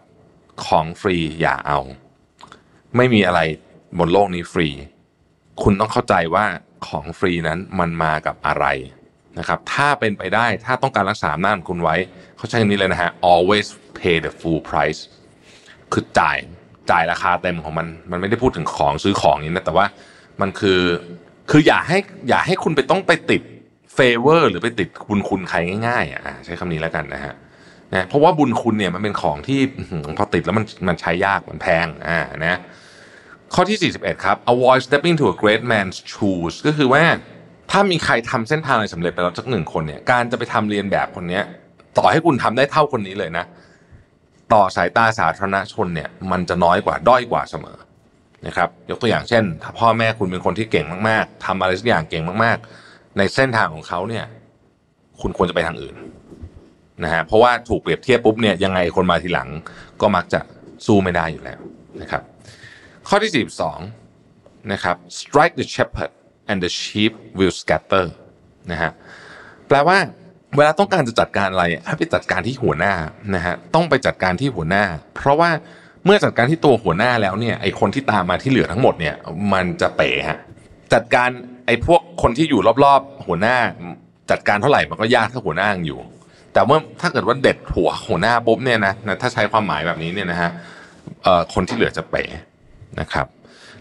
[0.65, 1.80] ของฟรีอย่าเอา
[2.97, 3.39] ไม่มีอะไร
[3.99, 4.70] บนโลกนี้ฟรี
[5.64, 6.45] คุณต้องเข้าใจว่า
[6.88, 8.65] ของฟรีนั้นมันมากับอะไร
[9.40, 11.95] นะครับ ถ้าเป็นไปได้ถ้าต้องการรักษาอำนาจคุณไว้
[12.38, 13.68] เขาใช้คำนี้เลยนะฮะ always
[13.99, 15.02] pay the full price
[15.94, 16.38] คือจ่าย
[16.91, 19.86] จ่ายราคาเต็มของมัน มันไม่ได้พูดถึงของซื้อของนี้นะแต่ว่า
[20.41, 20.82] มันคือ
[21.52, 21.98] คืออย่าให้
[22.30, 23.41] อย่าให้คุณไปต้องไปติด
[23.94, 25.57] เฟเวอร์หรือไปติดบุญคุณใคร
[25.88, 27.34] ง่ายๆอะใช้คำนี้แล้วกันนะฮะ
[27.94, 29.60] นะเพราะว่าบุญคุณเนี่ยมันเป็นของที่
[30.18, 32.60] พอติดแล้วมันมันใช้ยากมันแพงอ่านะ
[33.55, 37.03] ข้อที่ 41 ครับ avoid stepping to a great man's shoes ก็คือว่า
[37.71, 41.43] ถ้ามีใครทำเส้นทางอะไรสำเร็จไปแล้วสักหนึ่งคนเนี่ย การจะไปทำเรียนแบบคนเนี้ย
[41.97, 43.45] ต่อให้คุณทำได้เท่าคนนี้เลยนะ
[44.53, 47.77] ต่อสายตาสาธารณชนเนี่ย มันจะน้อยกว่าด้อยกว่าเสมอ
[48.47, 54.25] นะครับ ยกตัวอย่างเช่น ถ้าพ่อแม่คุณเป็นคนที่เก่งมากๆทำอะไรสักอย่างเก่งมากๆ ในเส้นทางของเขาเนี่ย
[55.21, 55.95] คุณควรจะไปทางอื่น
[57.03, 59.49] นะฮะเพราะว่าถูกเปรียบเทียบปุ๊บเนี่ยยังไงคนมาทีหลัง
[60.01, 60.39] ก็มักจะ
[60.85, 61.59] สู้ไม่ได้อยู่แล้ว
[62.01, 62.23] นะครับ
[63.07, 63.45] ข้อที่
[64.05, 66.11] 42นะครับ strike the shepherd
[66.49, 68.05] and the sheep will scatter
[68.71, 68.91] นะฮะ
[69.67, 69.97] แปลว่า
[70.55, 72.93] เวลาต้องการจะจัดการอะไรให้ไปจัดการที่หัวหน้า
[73.35, 74.84] นะฮะต้องไปจัดการที่หัวหน้า
[75.15, 75.49] เพราะว่า
[76.05, 79.15] เมื่อจัดการที่ตัวหัวหน้าแล้วเนี่ยไอคนที่ตามมาที่เหลือทั้งหมดเนี่ย
[79.53, 80.39] มันจะเป๋ฮะ
[80.93, 81.30] จัดการ
[81.65, 83.57] ไอพวกคนที่อยู่รอบๆ หัวหน้า
[84.31, 85.99] จัดการเท่าไหร่มันก็ยากถ้าหัวหน้าอยู่
[86.53, 90.51] แต่เมื่อถ้าเกิดว่าเด็ดหัวหัวหน้าปุ๊บเนี่ยนะถ้าใช้ความหมายแบบนี้เนี่ยนะฮะ
[91.53, 92.23] คนที่เหลือจะเป๋
[92.99, 93.28] นะครับ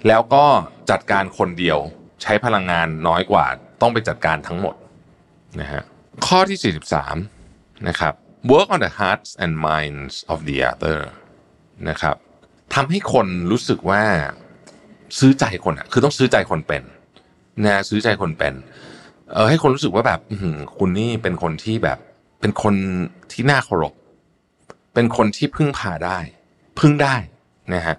[0.08, 0.44] แล้วก็
[0.90, 1.78] จัดการคนเดียว
[2.22, 3.46] ใช้พลังงานน้อยกว่า
[3.80, 4.74] ต้องไปจัดการทั้งหมด
[5.60, 5.82] นะฮะ
[6.26, 6.74] ข้อที่
[7.34, 8.14] 43 นะครับ
[8.52, 10.98] work on the hearts and minds of the other
[11.88, 12.16] นะครับ
[12.74, 14.02] ทำให้คนรู้สึกว่า
[15.18, 16.82] ซื้อใจคนอะ คือต้องซื้อใจคนเป็น
[17.64, 18.54] นะซื้อใจคนเป็น
[19.32, 20.20] เออให้คนรู้สึกว่าแบบ
[20.78, 21.98] คุณนี่เป็นคนที่แบบ
[22.40, 22.74] เป็นคน
[23.32, 23.94] ที่น่าเคารพ
[24.94, 26.18] เป็นคนที่พึ่งพาได้
[26.78, 27.14] พึ่งได้
[27.74, 27.96] นะฮะ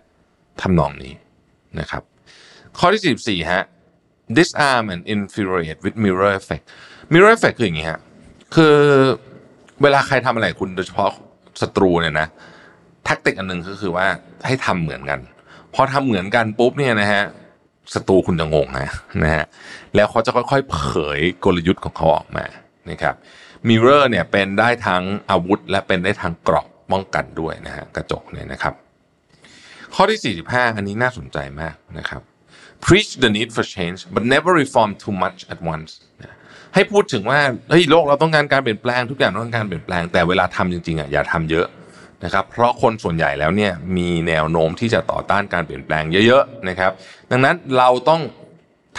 [0.62, 1.14] ทำนองนี้
[1.80, 2.04] นะครับ
[2.80, 3.64] ข้อที่ 14 ฮะ
[4.38, 6.64] disarm and infuriate with mirror effect
[7.14, 8.00] mirror effect คืออย่างนี้ฮะ
[8.56, 8.78] คือ
[9.82, 11.12] เวลาใครทำอะไรคุณโดยเฉพาะ
[11.62, 12.28] ศัตรูเนี่ยนะ
[13.06, 14.08] แท็กติกอันหนึ่งก็คือว่า
[14.46, 15.20] ให้ทำเหมือนกัน
[15.74, 17.24] พอทำเหมือนกันปุ๊บเนี่ยนะฮะ
[17.94, 18.88] ศัตรูคุณจะงงนะ
[19.24, 19.46] นะฮะ
[19.96, 20.80] แล้วเขาจะค่อยๆ เผ
[21.20, 22.46] ยกลยุทธ์ของเขาออกมา
[22.90, 23.16] นะครับ
[23.68, 28.74] มิเรอร์เนี่ยเป็นได้ทั้งอาวุธ และเป็นได้ทั้งเกราะป้องกันด้วยนะฮะกระจกเนี่ยนะครับ
[29.96, 32.22] ข้อที่ 45 อันนี้น่าสนใจมากนะครับ
[32.86, 35.92] preach the need for change but never reform too much at once
[36.74, 37.40] ให้พูดถึงว่า
[37.70, 41.68] เฮ้ยโลกเราต้องการการเปลี่ยนแปลงทุกอย่างต้องการการเปลี่ยนแปลงแต่เวลาทำจริงๆอะอย่าทำเยอะ
[42.24, 46.92] นะครับเพราะคนส่วนใหญ่แล้วเนี่ยมีแนวโน้มที่จะต่อต้านการเปลี่ยนแปลงเยอะๆนะครับ
[47.32, 48.22] ดังนั้นเราต้อง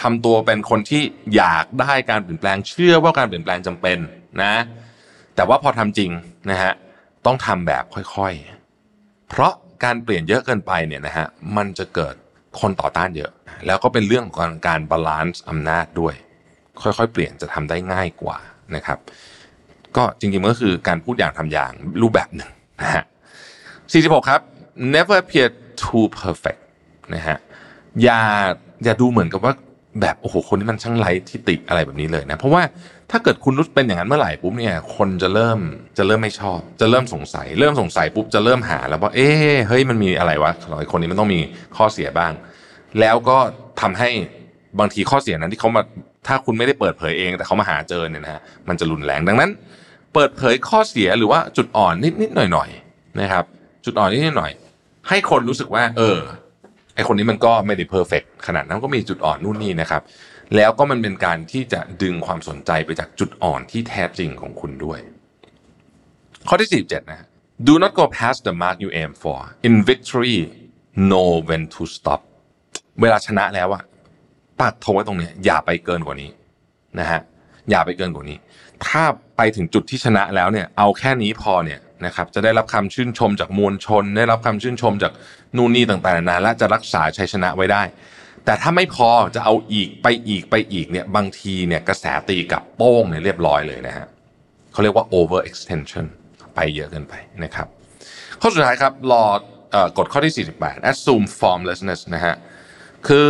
[0.01, 1.03] ทำตัวเป็นคนที่
[1.37, 3.99] อยากได้การเปลี่ยนแปลง เชื่อว่าการเปลี่ยนแปลงจำเป็น
[4.43, 4.55] นะ
[5.37, 6.11] แต่ว่าพอทำจริง
[6.51, 6.73] นะฮะ
[7.27, 9.53] ต้องทำแบบค่อยๆ เพราะ
[9.85, 11.27] การเปลี่ยนเยอะเกินไปเนี่ยนะฮะ
[11.57, 12.15] มันจะเกิด
[12.61, 13.31] คนต่อต้านเยอะ
[13.67, 16.15] แล้วก็เป็นเรื่องของการบาลานซ์อำนาจด้วย
[16.83, 18.39] ค่อยๆ เปลี่ยนจะทำได้ง่ายกว่า
[18.77, 18.99] นะครับ
[19.97, 21.73] ก็จริงๆมันก็คือการพูดอย่างทำอย่าง
[22.03, 23.05] รูปแบบหนึ่งนะฮะ
[23.69, 24.41] 46 ครับ
[24.95, 25.49] never appear
[25.83, 26.61] too perfect
[27.15, 27.39] นะฮะ
[28.03, 28.21] อย่า
[28.85, 29.53] อย่าดูเหมือนกับว่า
[30.01, 32.63] แบบโอ้โหคนนี้มันช่างไร้ที่ติอะไรแบบนี้เลยนะ เพราะว่า
[33.11, 35.59] ถ้าเกิดคุณรู้เป็นอย่างนั้นเมื่อไหร่ปุ๊บเนี่ย คนจะเริ่ม
[35.99, 39.29] จะเริ่มไม่ชอบ จะเริ่มสงสัย เริ่มสงสัยปุ๊บจะเริ่มหาแล้วว่าเอ๊
[39.69, 40.53] เฮ้ยมันมีอะไรวะ
[40.93, 41.41] คนนี้มันต้องมี
[41.77, 42.33] ข้อเสียบ้าง
[43.01, 43.39] แล้วก็
[43.81, 44.11] ทำให้
[44.81, 45.83] บางทีข้อเสียนั้นที่เขามา
[46.27, 49.51] ถ้าคุณไม่ได้เปิดเผยเอง แต่เขามาหาเจอเนี่ยนะฮะมันจะรุนแรงดังนั้น
[50.15, 52.69] เปิดเผยข้อเสียหรือว่าจุดอ่อนนิดนิดหน่อยหน่อย
[53.21, 53.45] นะครับ
[53.85, 54.53] จุดอ่อนนิดนิดหน่อย
[55.09, 56.19] ให้คนรู้สึกว่า เออ
[56.95, 60.03] ไอคนนี้มันก็ไม่ได้เพอร์เฟกขนาดนั้นก็มีจุดอ่อนนู่นนี่นะครับ
[60.57, 64.99] แล้วก็มันเป็นการที่จะดึงความสนใจไปจากจุดอ่อนที่แท้จริงของคุณด้วย
[66.49, 67.27] ข้อที่ 47 นะ
[67.69, 70.39] do not go past the mark you aim for in victory
[71.11, 72.21] know when to stop
[73.01, 73.83] เวลาชนะแล้วอะ
[74.61, 76.31] ปักทงไว้ตรงนี้อย่าไปเกินกว่านี้
[76.99, 77.21] นะฮะ
[77.71, 78.39] อย่าไปเกินกว่านี้
[78.87, 79.03] ถ้า
[79.37, 85.13] ไปถึงจุดที่ชนะแล้วเนี่ย เอาแค่นี้พอเนี่ยนะครับจะได้รับคำชื่นชมจากมวลชน ได้รับคำชื่นชมจาก
[85.57, 87.83] นู่นนี่ต่างๆนานาและจะรักษาชัยชนะไว้ได้
[88.45, 94.07] แต่ถ้าไม่พอจะเอาอีกไปอีกไปอีกเนี่ยบางทีเนี่ยกระแสตีกับโป้งเนี่ยเรียบร้อยเลยนะฮะ
[94.73, 96.07] เขาเรียกว่า over extension
[96.55, 97.15] ไปเยอะเกินไป
[97.45, 97.67] นะครับ
[98.41, 99.25] ข้อสุดท้ายครับรอ
[99.99, 102.35] กฎข้อที่ 48 assume formlessness นะฮะ
[103.09, 103.29] คือ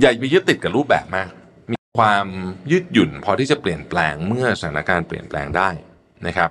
[0.00, 1.30] อย่าไปยึดติดกับรูปแบบมาก
[1.72, 2.26] มีความ
[2.70, 5.70] ยืดหยุ่นพอที่จะเปลี่ยนแปลงเมื่อสถานการณ์เปลี่ยนแปลงได้
[6.26, 6.50] นะครับ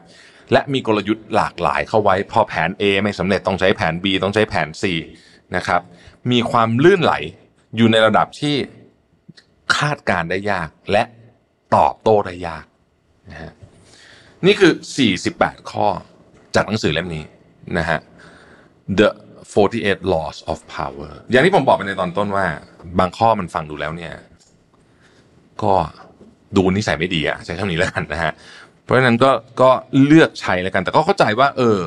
[0.52, 4.84] และมีกลยุทธ์หลากหลายเข้าไว้ พอแผน A ไม่สำเร็จต้องใช้แผน B ต้องใช้แผน C
[5.56, 5.82] นะครับ
[6.32, 7.14] มีความลื่นไหล
[7.76, 8.56] อยู่ในระดับที่
[9.78, 11.04] คาดการได้ยากและ
[11.76, 12.66] ตอบโต้ได้ยาก
[13.32, 13.52] นะฮะ
[14.46, 14.74] นี่คือ
[15.22, 15.88] 48 ข้อ
[16.56, 17.24] จากหนังสือเล่มนี้
[17.78, 18.00] นะฮะ
[19.00, 19.10] The
[19.54, 22.46] 48 Laws of Power อย่างที่ผมบอกไปในตอนต้นว่า
[23.00, 24.14] บางข้อมันฟังดูแล้วเนี่ย
[25.64, 25.74] ก็
[26.56, 28.32] ดูนิสัยไม่ดีอะใช้คำนี้แล้วกันนะฮะ
[28.84, 29.32] เพราะฉะนั้นก็
[29.62, 29.70] ก็
[30.06, 31.82] เลือกใช้แล้วกัน แต่ก็เข้าใจว่า เออ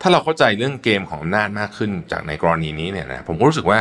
[0.00, 3.78] ถ้าเราเข้าใจเรื่องเกมของอำนาจมากขึ้นจากในกรณีนี้เนี่ยนะผมก็รู้สึกว่า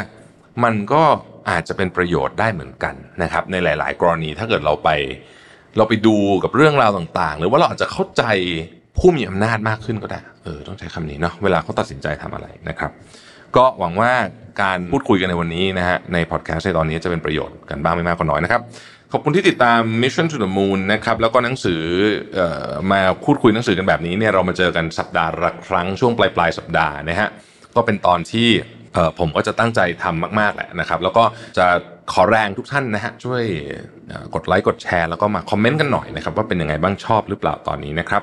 [0.64, 1.04] มันก็
[1.50, 4.90] อาจจะเป็นประโยชน์ได้เหมือนกันนะครับ ในหลาย ๆ กรณีถ้าเกิดเราไป
[5.78, 8.24] เราไปดูกับเรื่องราวต่าง ๆ หรือว่าเราอาจจะเข้าใจ
[8.98, 12.92] ผู้มีอำนาจมากขึ้นก็ได้เออต้องใช้คำนี้เนาะเวลาเขาตัดสินใจทำอะไรนะครับ
[13.56, 14.12] ก็หวังว่า
[14.62, 18.62] การพูดคุยกันในวันนี้นะฮะในพอดแคสต์ในตอนนี้จะเป็นประโยชน์กันบ้างไม่มากก็น้อยนะครับ
[19.12, 21.82] ขอบคุณที่ติดตาม Mission to the Moon นะครับแล้วก็หนังสือ
[22.38, 22.42] อ
[22.92, 27.30] มาพูดคุยหนังสือกันแบบนี้เนี่ยเรามาเจอกันสัปดาห์ละครั้งช่วงปลายปลายสัปดาห์นะฮะ
[27.76, 28.50] ก็เป็นตอนที่
[29.19, 31.24] ผมก็จะตั้งใจทำมาก ๆแหละนะครับ แล้วก็
[31.57, 31.65] จะ
[32.11, 33.44] ขอแรงทุกท่านนะฮะช่วย
[34.36, 38.22] กดไลค์กดแชร์แล้วก็มาคอมเมนต์กันหน่อยนะครับว่าเป็นยังไงบ้างชอบหรือเปล่าตอนนี้นะครับ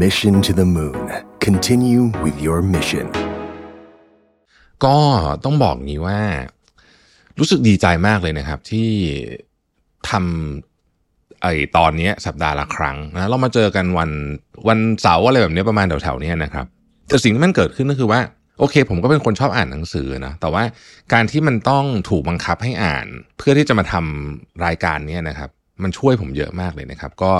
[0.00, 1.04] Mission to the Moon
[1.46, 3.06] Continue with your mission
[4.84, 4.96] ก็
[5.44, 6.20] ต้องบอกงี้ว่า
[7.38, 8.88] รู้สึกดีใจมากเลยนะครับ ที่
[10.10, 11.46] ทำไอ
[11.76, 14.10] ตอนนี้สัปดาห์ละครั้งนะเรามาเจอกันวัน
[14.68, 16.66] วันเสาร์อะไรแบบนี้ประมาณแถวๆนี้นะครับ
[17.10, 18.20] แต่สิ่งที่มันเกิดขึ้นก็คือว่า
[18.58, 20.62] โอเค ผมก็เป็นคนชอบอ่านหนังสือนะแต่ว่า
[21.12, 23.06] การที่มันต้องถูกบังคับให้อ่าน
[23.38, 25.50] เพื่อที่จะมาทำรายการนี้นะครับ
[25.82, 27.32] มันช่วยผมเยอะมากเลยนะครับ ก็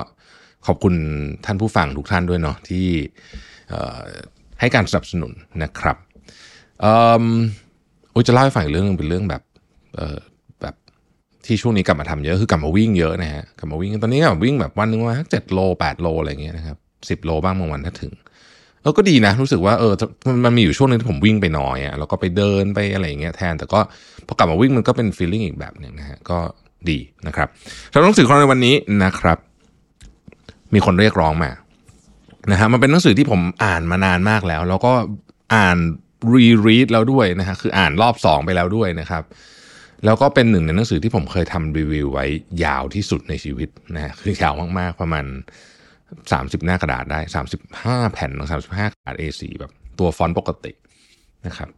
[0.67, 0.95] ขอบคุณ
[1.47, 2.87] ท่านผู้ฟังทุกท่านด้วยเนาะที่
[4.61, 5.33] ให้การสนับสนุน
[5.63, 5.97] นะครับ
[8.11, 9.43] โอ้จะเล่าให้ฟังอีกเรื่องเป็นเรื่องแบบ
[10.63, 10.75] แบบ
[11.47, 16.77] ที่ช่วงนี้กลับมาทำเยอะคือกลับมาวิ่งเยอะนะฮะกลับมาวิ่งตอนนี้แบบวิ่งแบบวันหนึ่งว่าเจ็ดโลแปดโลอะไรเงี้ยนะครับ
[17.11, 18.13] สิบโลบ้างบางวันถ้าถึง
[18.83, 19.93] เออก็ดีนะ รู้สึกว่าเออ
[20.45, 23.81] มันมีอยู่ช่วงนึงที่ผมวิ่งไปน้อยอะ่ะแล้วก็ไปเดินไปอะไรอย่างเงี้ยแทน แต่ก็
[24.27, 26.39] พอกลับมาวิ่งมันก็เป็นฟีลลิ่งอีกแบบหนึ่งนะฮะก็
[26.91, 27.49] ดีนะครับ
[27.93, 28.75] สำหรับหนังสือของเราในวันนี้
[29.05, 29.39] นะครับ
[30.75, 31.51] มีคนเรียกร้องมา
[32.51, 34.93] นะฮะมันเป็นหนังสือที่ผมอ่านมานานมากแล้ว แล้วก็
[35.55, 35.77] อ่าน
[36.35, 39.23] รีรีดแล้วด้วยนะฮะคืออ่านรอบสองไปแล้วด้วยนะครับ
[40.05, 42.27] แล้วก็เป็นหนึ่งในหนังสือที่ผมเคยทำรีวิวไว้
[42.65, 45.25] ยาวที่สุดในชีวิตนะฮะคือยาวมากๆประมาณ
[46.19, 47.21] 30 หน้ากระดาษได้
[47.67, 48.31] 35 แผ่น
[48.61, 50.73] 35กระดาษ A4 แบบตัวฟอนต์ปกติ
[51.47, 51.69] นะครับ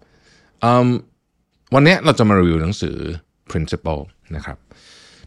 [1.75, 2.97] วันนี้เราจะมารีวิวหนังสือ
[3.51, 4.03] principle
[4.37, 4.57] นะครับ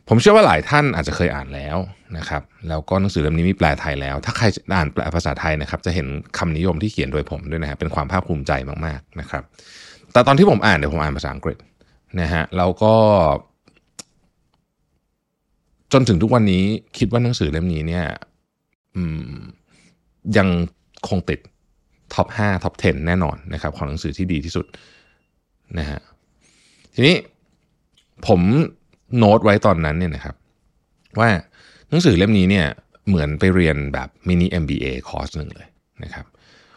[0.08, 1.78] ผมเชื่อว่าหลายท่านอาจจะเคยอ่านแล้ว
[2.18, 4.46] นะครับแล้วก็หนังสือเล่มนี้มีแปลไทยแล้ว ถ้าใคร
[4.76, 6.08] อ่านแปลภาษาไทยนะครับ จะเห็น
[6.38, 8.52] คำนิยมที่เขียนโดยผมด้วยนะฮะเป็นความภาคภูมิใจ
[8.86, 9.44] มากๆนะครับ
[10.14, 11.58] แต่ตอนที่ผมอ่านเดี๋ยวผมอ่านภาษาอังกฤษ
[12.22, 12.94] นะฮะแล้วก็
[15.94, 16.64] จนถึงทุกวันนี้
[16.98, 18.06] คิดว่าหนังสือเล่มนี้เนี่ย
[20.38, 20.48] ยัง
[21.08, 21.40] คงติด
[22.14, 24.66] top 5 top 10 แน่นอนนะครับ ของหนังสือที่ดีที่สุด
[25.80, 26.00] นะฮะ
[26.96, 27.16] ทีนี้
[28.28, 28.42] ผม
[29.18, 30.36] โน้ตไว้ตอนนั้นเนี่ยนะครับ
[31.20, 31.30] ว่า
[31.90, 32.68] หนังสือเล่มนี้เนี่ย
[33.08, 35.68] เหมือนไปเรียนแบบมินิ MBA คอร์สหนึ่งเลย
[36.04, 36.26] นะครับ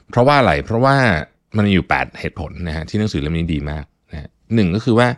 [0.09, 0.97] เพราะว่าอะไรเพราะว่า
[1.57, 5.09] มันมีอยู่ 8 เหตุผลนะฮะที่หนังสือเล่มนี้ดีมากนะหนึ่งก็คือว่า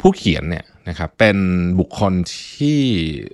[0.00, 1.36] ผู้เขียนเนี่ยนะครับเป็น
[1.80, 2.12] บุคคล
[2.56, 2.78] ที่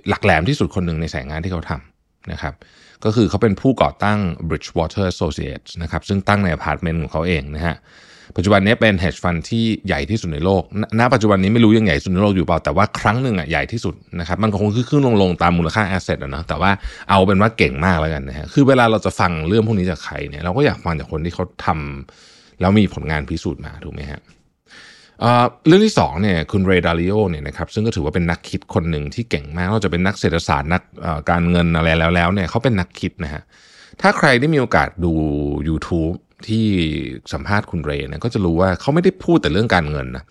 [0.09, 2.53] หลักแหลมที่สุดคนหนึ่งในสายงานที่เขาทำนะครับ
[3.05, 4.19] ก็คือเขาเป็นผู้ก่อตั้ง
[4.49, 7.77] Bridgewater Associates นะครับซึ่งตั้งในอพาร์ตเมนต์ของเขาเองนะฮะ
[8.35, 10.63] ปัจจุบันนี้เป็น hedge fund ที่ใหญ่ที่สุดในโลก
[10.99, 16.71] ณ ปัจจุบันนี้ไม่รู้ยังใหญ่สุดในโลกอยู่เปล่า แต่ว่าครั้งหนึ่งอะใหญ่ที่สุดนะครับ มันคงขึ้นลงลงตามมูลค่า asset อะนะ แต่ว่า
[17.09, 24.21] เอาเป็นว่าเก่งมากแล้วกันนะฮะ คือเวลาเราจะฟังเรื่องพวกนี้จากใครเนี่ย เราก็อยากฟังจากคนที่เขาทำแล้วมีผลงานพิสูจน์มา ถูกไหมฮะ
[25.67, 30.81] เรื่องที่สองเนี่ยคุณเรย์ดาริโอเนี่ยนะครับซึ่งก็ถือว่าเป็นนักคิดคนหนึ่งที่เก่งมากนอกจากเป็นนักเศรษฐศาสตร์นัก
[31.29, 33.41] การเงินอะไรแล้วแล้วเนี่ยเขาเป็นนักคิดนะฮะ
[34.01, 35.13] ถ้าใครได้มีโอกาสดู
[35.67, 36.15] YouTube
[36.47, 36.67] ที่
[37.33, 40.23] สัมภาษณ์คุณเรย์เนี่ยก็จะรู้ว่าเขาไม่ได้พูดแต่เรื่องการเงินนะ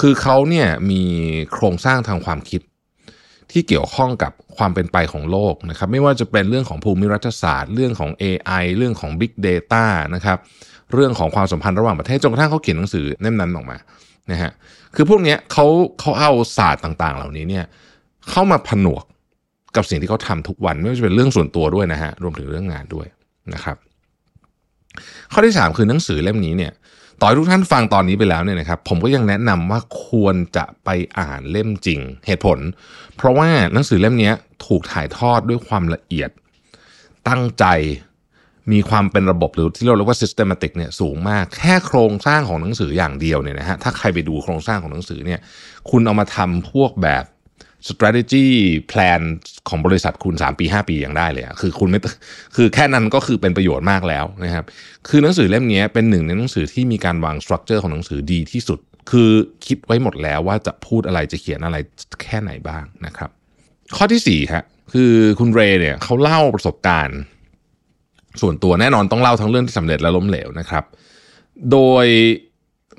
[0.00, 1.02] คือเขาเนี่ยมี
[1.52, 2.62] โครงสร้างทางความคิด
[3.52, 9.84] ที่เกี่ยวข้องกับความเป็นไปของโลกนะครับไม่ว่าจะเป็นเรื่องของภูมิรัฐศาสตร์ เรื่องของ AI เรื่องของ Big Data
[10.14, 10.38] นะครับ
[10.92, 13.76] เรื่องของความสัมพันธ์ระหว่างประเทศจนกระทั่งเขาเขียนหนังสือเล่มนั้นออกมา
[14.32, 14.50] นะฮะ
[14.94, 15.66] คือพวกนี้เขา
[16.00, 17.64] เขาเอาศาสตร์ต่าง ๆ เหล่านี้เนี่ย
[18.30, 19.04] เข้ามาผนวก
[19.76, 23.06] กับสิ่งที่เขาทำทุกวันไม่ว่าจะเป็นเรื่องส่วนตัวด้วยนะฮะรวมถึงเรื่องงานด้วย
[23.54, 23.76] นะครับ
[25.32, 26.72] ข้อที่ 3 คือหนังสือเล่มนี้เนี่ย
[27.20, 30.88] ต่อทุกท่านฟังตอนนี้ไปแล้วเนี่ยนะครับผมก็ยังแนะนำว่าควรจะไป
[31.18, 32.58] อ่านเล่มจริง เหตุผล
[33.16, 34.32] เพราะว่าหนังสือเล่มนี้
[34.66, 36.30] ถูกถ่ายทอดด้วยความละเอียด
[37.28, 37.64] ตั้งใจ
[38.72, 45.40] มีความเป็นระบบหรือที่เราเรียกว่า systematic เนี่ยสูงมาก แค่โครงสร้างของหนังสืออย่างเดียวเนี่ยนะฮะถ้าใครไปดูโครงสร้างของหนังสือเนี่ย
[45.90, 47.24] คุณเอามาทำพวกแบบ
[47.88, 48.46] strategy
[48.90, 49.22] plan
[49.68, 52.00] ของบริษัทคุณ 3 ปี 5 ปียังได้เลยอะคือคุณไม่
[52.56, 54.64] คือแค่นั้นก็คือเป็นประโยชน์มากแล้วนะครับ
[55.08, 58.78] คือหนังสือเล่มนี้เป็นหนึ่งในหนังสือที่มีการวางสตรัคเจอร์ของหนังสือดีที่สุด
[59.10, 59.30] คือ
[59.66, 61.76] คิดไว้หมดแล้วว่าจะพูดอะไรจะเขียนอะไร
[62.24, 63.30] แค่ไหนบ้างนะครับ
[63.96, 67.18] ข้อที่4ครับคือคุณเรเนี่ยเขาเล่าประสบการณ์
[68.40, 70.84] ส่วนตัวแน่นอนต้องเล่าทั้งเรื่องที่สำเร็จและล้มเหลวนะครับ
[71.72, 72.06] โดย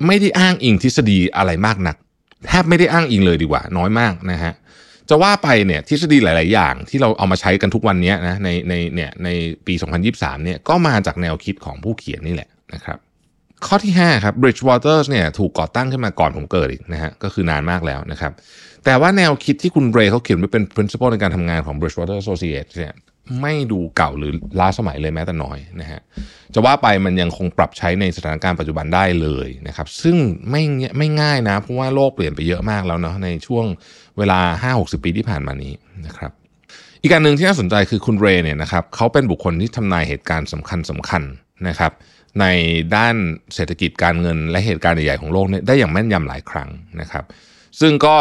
[0.06, 1.96] ไม่ได้อ้างอิงทฤษฎีอะไรมากนัก
[2.46, 4.52] แทบไม่ได้อ้างอิงเลยดีกว่า น้อยมากนะฮะ
[5.08, 9.28] จะว่าไปเนี่ยทฤษฎีหลาย ๆ อย่างที่เราเอามาใช้กันทุกวันนี้นะในในเนี่ยใน
[9.66, 9.74] ปี
[10.08, 12.98] 2023เนี่ยก็มาจากแนวคิดของผู้เขียนนี่แหละนะครับ
[13.66, 18.32] ข้อที่ 5 ครับ Bridgewater เนี่ยถูกก่อตั้งขึ้นมาก่อนผมเกิดอีกนะฮะก็คือนานมากแล้วนะครับ
[18.84, 22.94] แต่ว่าแนวคิดที่คุณเรย์เขาเขียนไว้เป็น principle ในการทำงานของ Bridgewater Associates เนี่ย
[23.40, 26.00] ไม่ดูเก่าหรือล้าสมัยเลยแม้แต่น้อยนะฮะ
[26.54, 30.16] จะว่าไปมันยังคงปรับใช้ในสถานการณ์ปัจจุบันได้เลยนะครับ ซึ่ง
[30.50, 30.62] ไม่
[30.98, 33.66] ไม่ง่ายนะเพราะว่าโลกเปลี่ยนไปเยอะมากแล้วเนาะในช่วง
[34.18, 35.72] เวลา 5-60 ปีที่ผ่านมานี้
[36.06, 36.32] นะครับ
[37.02, 41.22] อีกการหนึ่งที่น่าสนใจคือคุณเรเนี่ยนะครับเขาเป็นบุคคลที่ทำนายเหตุการณ์สำคัญสำคัญ
[41.68, 41.92] นะครับ
[42.40, 42.44] ใน
[42.96, 43.14] ด้าน
[43.54, 46.68] เศรษฐกิจการเงินและเหตุการณ์ใหญ่ๆของโลกเนี่ยได้อย่างแม่นยำหลายครั้ง
[47.00, 47.24] นะครับ
[47.80, 48.16] ซึ่งก็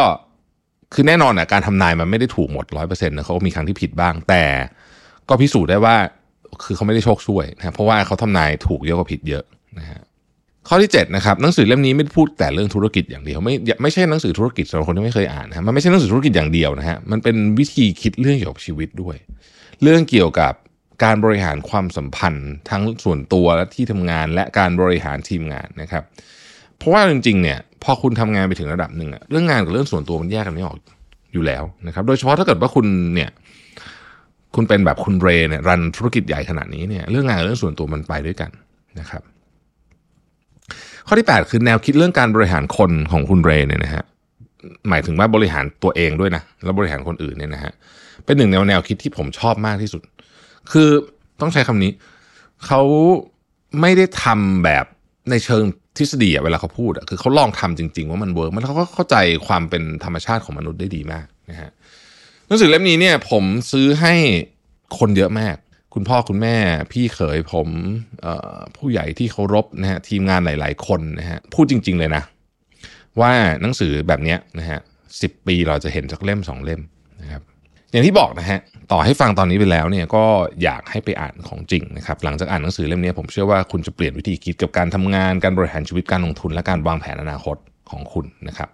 [0.94, 4.44] คือแน่นอนอะการทำนายมันไม่ได้ถูกหมดร้อยเปอร์เซ็นต์นะเขามีครั้งที่ผิดบ้างแต่
[5.30, 5.96] ก็พิสูจน์ได้ว่า
[6.64, 9.44] คือเขาไม่ได้โชคช่วยนะเพราะว่าเขาทำนายถูกเยอะกว่าผิดเยอะ
[9.80, 10.02] นะฮะ
[10.68, 19.16] ข้อที่7นะครับหนังสือเล่มนี้ไม่พูดแต่เรื่องธุรกิจอย่างเดียวไม่ไม่ใช่หนังสือธุรกิจสำหรับคนที่ไม่เคยอ่านนะมันไม่ใช่หนังสือธุรกิจอย่างเดียวนะฮะมันเป็นวิธีคิดเรื่องเกี่ยวกับชีวิตด้วย
[19.82, 20.54] เรื่องเกี่ยวกับ
[21.04, 26.04] การบริหารความสัมพันธ์ ทั้งส่วนตัวและที่ทำงานและการบริหารทีมงานนะครับ
[26.78, 30.78] เพราะว่าจริงๆเนี่ยพอคุณทำงานไปถึงระดับหนึ่งอะเรื่องงานกับเรื่องส่วนตัวมันแยกกันไม่ออก
[31.34, 32.86] อยู่แล้วนะครับ โดยเฉพาะถ้าเกิดว่าคุณ
[33.16, 33.30] เนี่ย
[34.56, 38.52] คุณเป็นแบบคุณเรเนี่ยรันธุรกิจใหญ่ขนาดนี้เนี่ยเรื่องงานเรื่องส่วนตัวมันไปด้วยกัน
[39.00, 39.24] นะครับ
[41.08, 44.04] ข้อที่ 8 คือแนวคิดเรื่องการบริหารคนของคุณเรเนี่ยนะฮะ
[44.90, 47.72] หมายถึงว่าบริหารตัวเองด้วยนะแล้วบริหารคนอื่นเนี่ยนะฮะ
[48.26, 50.02] เป็นหนึ่งแนวแนวคิดที่ผมชอบมากที่สุด
[50.72, 50.90] คือ
[51.42, 51.92] ต้องใช้คำนี้
[52.66, 52.82] เขา
[53.82, 54.86] ไม่ได้ทำแบบ
[55.32, 55.64] ในเชิง
[55.98, 59.16] ทฤษฎีเวลาเขาพูดคือเขาลองทำจริง ๆ ว่ามัน work มันเขาก็เข้าใจ
[59.48, 61.70] ความเป็นธรรมชาติของมนุษย์ได้ดีมากนะฮะ
[62.54, 64.14] นังสือเล่มนี้เนี่ยผมซื้อให้
[65.00, 65.56] คนเยอะมาก
[65.94, 66.58] คุณพ่อคุณแม่
[66.92, 67.68] พี่เขยผม
[68.78, 72.24] ผู้ใหญ่ที่เคารพนะฮะทีมงานหลาย ๆ คนนะฮะพูดจริง ๆ เลยนะ
[73.20, 74.80] ว่าหนังสือแบบนี้นะฮะ
[75.22, 76.82] สิบปีเราจะเห็นสักเล่มสองเล่ม
[77.22, 77.42] นะครับ
[77.92, 78.60] อย่างที่บอกนะฮะ
[78.92, 80.24] ต่อให้ฟังตอนนี้ไปแล้วเนี่ยก็
[80.64, 87.58] อยากให้ไปอ่านของจริงนะครับหลังจากอ่านหนังสือเล่มนี้ผมเชื่อว่าคุณจะเปลี่ยนวิธีคิดกับการทำงานการบริหารชีวิตการลงทุน และการวางแผนอนาคต
[87.92, 88.70] ของคุณนะครับ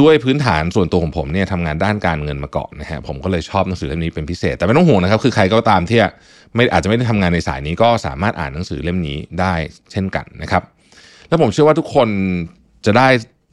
[0.00, 6.00] ด้วยพื้นฐานส่วนตัวของผมเนี่ยทำงานด้านการเงินมาก่อนนะฮะผมก็เลยชอบหนังสือเล่มนี้เป็นพิเศษ แต่ไม่ต้องห่วงนะครับ คือใครก็ตามที่
[6.54, 9.54] ไม่อาจจะไม่ได้ทำงานในสายนี้ก็สามารถอ่านหนังสือเล่มนี้ได้
[9.92, 10.62] เช่นกันนะครับ
[11.28, 12.08] แล้วผมเชื่อว่าทุกคน
[12.86, 13.08] จะได้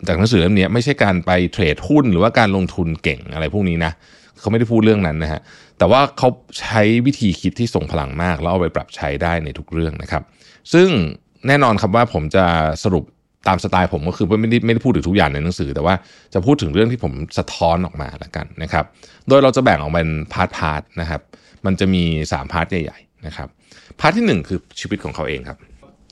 [0.07, 3.91] จากหนังสือเล่มนี้ไม่ใช่การไป trade หุ้นหรือว่าการลงทุนเก่งอะไรพวกนี้นะ
[4.39, 5.41] เขาไม่ได้พูดเรื่องนั้นนะฮะ
[5.77, 6.29] แต่ว่าเขา
[6.59, 10.23] ใช้วิธีคิดที่ทรงพลังมาก แล้วเอาไปปรับใช้ได้ในทุกเรื่องนะครับ
[10.73, 10.87] ซึ่ง
[11.47, 12.45] แน่นอนครับว่าผมจะ
[12.83, 13.03] สรุป
[13.47, 15.95] ตามสไตล์ผมก็คือไม่ได้ไม่ได้พูดถึงทุกอย่างในหนังสือ แต่ว่า
[16.33, 18.85] จะพูดถึงเรื่องที่ผมสะท้อนออกมาแล้วกันนะครับ
[19.27, 21.21] โดยเราจะแบ่งออกเป็น part part นะครับ
[21.65, 23.47] มันจะมี 3 part ใหญ่ๆนะครับ
[23.99, 25.57] part ที่ 1 คือชีวิตของเขาเองครับ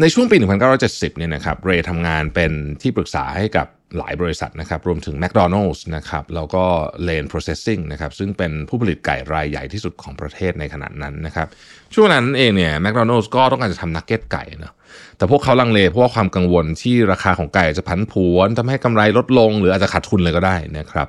[0.02, 0.38] ในช่วงปี
[0.78, 2.52] 1970 เนี่ยนะครับ เรย์ทำงานเป็น
[2.82, 3.68] ที่ปรึกษาให้กับ
[3.98, 6.64] หลายบริษัทนะครับ รวมถึง McDonald's นะครับ แล้วก็
[7.08, 11.48] Lane Processing นะครับ ซึ่งเป็นผู้ผลิตไก่รายใหญ่ที่สุดของประเทศในขณะนั้นนะครับ
[11.94, 14.74] ช่วงนั้นเองเนี่ย McDonald's ก็ต้องการจะทำนักเก็ตไก่นะ
[15.18, 21.08] แต่พวกเขาลังเลเพราะว่าความกังวลที่ราคาของไก่จะพันผวนทำให้กำไรลดลง หรืออาจจะขาดทุนเลยก็ได้นะครับ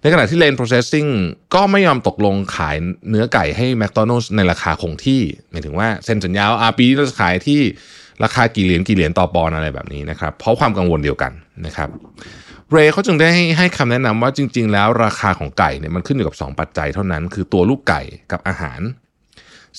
[0.00, 1.10] ในขณะที่ Lane Processing
[1.54, 2.76] ก็ไม่ยอมตกลงขาย
[3.10, 7.60] เนื้อไก่ให้ McDonald's ในราคาคงที่หมายถึงว่าเซ็นสัญญาว่าปีนี้เราจะขายที่
[8.24, 11.32] ราคากี่เหรียญกี่เหรียญต่อปอนอะไรแบบนี้นะครับ เพราะความกังวลเดียวกัน
[11.66, 11.88] นะครับ
[12.72, 18.02] เรย์เขาจึงได้ให้คำแนะนำว่าจริง ๆ แล้วราคาของไก่เนี่ยมันขึ้นอยู่กับ 2 ปัจจัยเท่านั้น คือตัวลูกไก่
[18.32, 18.80] กับอาหาร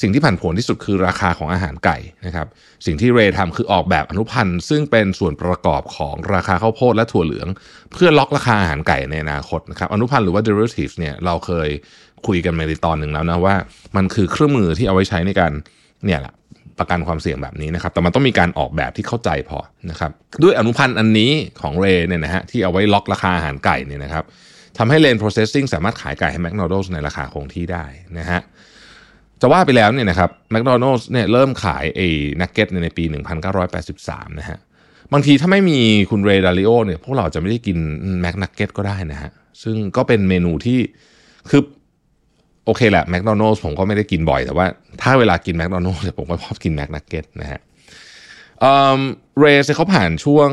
[0.01, 2.47] สิ่งที่ผันผวนที่สุดคือราคาของอาหารไก่นะครับ
[2.85, 7.47] สิ่งที่เรย์ทำคือออกแบบอนุพันธ์ซึ่งเป็นส่วนประกอบของราคาข้าวโพดและถั่วเหลือง
[7.91, 11.69] เพื่อล็อกราคาอาหารไก่ในอนาคตนะครับอนุพันธ์หรือว่า derivatives เนี่ยเราเคย
[12.27, 13.55] คุยกันในตอนหนึ่งแล้วนะว่า
[13.97, 15.51] มันคือเครื่องมือที่เอาไว้ใช้ในการ
[16.05, 16.33] เนี่ยแหละ
[16.79, 19.59] ประกันความเสี่ยงแบบนี้นะครับ แต่มันต้องมีการออกแบบที่เข้าใจพอ
[19.91, 20.11] นะครับ
[20.43, 24.23] ด้วยอนุพันธ์อันนี้ของเรเนี่ยนะฮะที่เอาไว้ล็อกราคาอาหารไก่เนี่ยนะครับ
[24.77, 27.85] ทำให้เลน processing สามารถขายไก่ให้ McDonald's ในราคาคงที่ได้
[28.19, 28.41] นะฮะ
[29.41, 32.07] จะว่าไปแล้วเนี่ยนะครับ McDonald's เนี่ยเริ่มขายไอ้
[32.41, 33.03] นักเก็ตในปี
[33.71, 34.59] 1983 นะฮะ
[35.13, 37.77] บางทีถ้าไม่มีคุณเรดาริโอเนี่ยพวกเราจะไม่ได้กิน
[38.21, 39.31] แม็กนักเก็ตก็ได้นะฮะ
[39.63, 40.79] ซึ่งก็เป็นเมนูที่
[41.49, 41.61] คือ
[42.65, 44.65] โอเคแหละแมคโดนัลส์ผมก็ไม่ได้กินบ่อยแต่ว่า
[45.01, 47.59] ถ้าเวลากินแมคโดนัลส์ผมก็ชอบกินแมคนักเก็ตนะฮะ
[49.39, 50.49] เรสเขาผ่านช่วง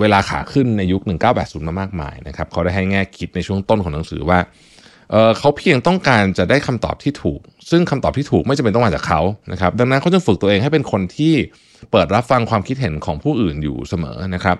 [0.00, 1.02] เวลาขาขึ้นในยุค
[1.34, 4.38] 1980 มามากมายนะครับเขาได้ให้แง่คิดในช่วงต้นของหนังสือว่า
[5.38, 9.20] เขาเพียงต้องการจะได้คำตอบที่ถูก ซึ่งคำตอบที่ถูกไม่จำเป็นต้องมาจากเขา
[9.52, 11.34] นะครับ ดังนั้นเขาจึงฝึกตัวเองให้เป็นคนที่
[11.90, 14.56] เปิดรับฟังความคิดเห็นของผู้อื่นอยู่เสมอนะครับ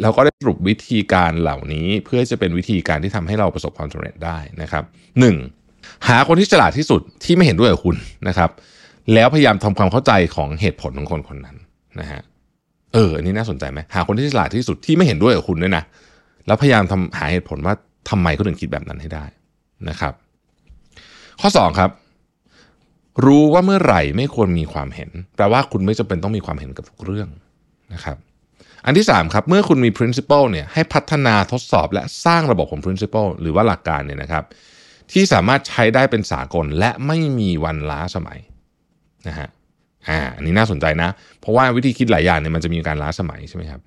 [0.00, 4.84] แล้วก็ได้สรุปวิธีการเหล่านี้เพื่อจะเป็นวิธีการที่ทำให้เราประสบความสำเร็จได้นะครับ
[5.44, 6.08] 1.
[6.08, 7.96] หาคนที่ฉลาดที่สุดที่ไม่เห็นด้วยกับคุณ
[8.28, 8.50] นะครับ
[9.14, 11.56] แล้วพยายามทำความเข้าใจของเหตุผลของคนคนนั้น
[12.00, 12.22] นะฮะ
[12.94, 15.84] เอออันนี้น่าสนใจไหมหาคนที่ฉลาดที่สุดที่ไม่เห็นด้วยกับคุณด้วยนะ
[16.46, 17.74] แล้วพยายามทำหาเหตุผลว่า
[18.10, 19.24] ทำไมเขาถึงคิดแบบนั้นให้ได้
[19.88, 20.14] นะครับ
[21.40, 21.90] ข้อ2ครับ
[23.24, 27.28] รู้ว่าเมื่อไหร่ไม่ควรมีความเห็น แปลว่าคุณไม่จำเป็นต้องมีความเห็นกับทุกเรื่อง
[27.94, 28.16] นะครับ
[28.84, 34.44] อันที่3ครับ เมื่อคุณมี principle เนี่ย ให้พัฒนาทดสอบและสร้างระบบของ principle หรือว่าหลักการเนี่ยนะครับ
[35.12, 38.38] ที่สามารถใช้ได้เป็นสากลและไม่มีวันล้าสมัย
[39.28, 39.48] นะฮะ
[40.08, 43.80] อ่า อันนี้น่าสนใจนะ เพราะว่าวิธีคิดหลายอย่างเนี่ยมันจะมีการล้าสมัยใช่ไหมครับ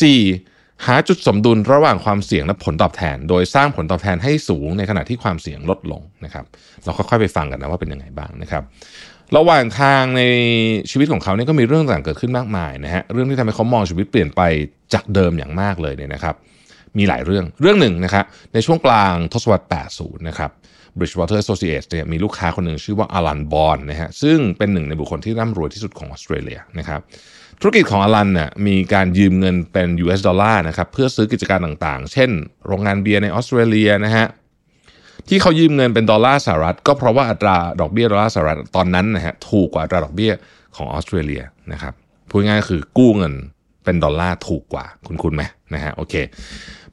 [0.00, 0.55] 4.
[0.84, 6.44] หาจุดสมดุลระหว่างความเสี่ยงและผลตอบแทน โดยสร้างผลตอบแทนให้สูงในขณะที่ความเสี่ยงลดลงนะครับ
[6.84, 8.62] เราค่อยๆไปฟังกันนะว่าเป็นยังไงบ้างนะครับ
[9.36, 10.22] ระหว่างทางใน
[10.90, 14.40] ชีวิตของเขาเนี่ยก็มีเรื่องต่างเกิดขึ้นมากมายนะฮะเรื่องที่ทำให้เขามองชีวิตเปลี่ยนไป
[14.94, 16.34] จากเดิมอย่างมากเลยเนี่ยนะครับ
[16.98, 18.24] มีหลายเรื่องเรื่องหนึ่งนะครับ
[18.54, 19.66] ในช่วงกลางทศวรรษ
[19.96, 20.50] 80 นะครับ
[20.98, 27.00] Bridgewater Associates เนี่ยมีลูกค้าคนหนึ่งชื่อว่าอลันบอนนะฮะซึ่งเป็นหนึ่งในบุคคลที่ร่ำรวยที่สุดของออสเตรเลียนะครับ
[27.60, 32.30] ธุรกิจของอลันเนี่ยมีการยืมเงินเป็น US ดอลลาร์นะครับเพื่อซื้อกิจการต่างๆ เช่น
[32.66, 34.26] โรงงานเบียร์ในออสเตรเลียนะฮะ
[35.28, 40.32] ที่เขายืมเงินเป็นดอลลาร์สหรัฐ ก็เพราะว่าอัตราดอกเบี้ยดอลลาร์สหรัฐตอนนั้นนะฮะถูกกว่าอัตราดอกเบี้ย
[40.76, 41.42] ของออสเตรเลีย
[41.72, 41.94] นะครับ
[42.30, 43.34] พูดง่ายๆคือกู้เงิน
[43.84, 45.42] เป็นดอลลาร์ถูกกว่าคุ้นคุ้นไหม
[45.74, 46.14] นะฮะโอเค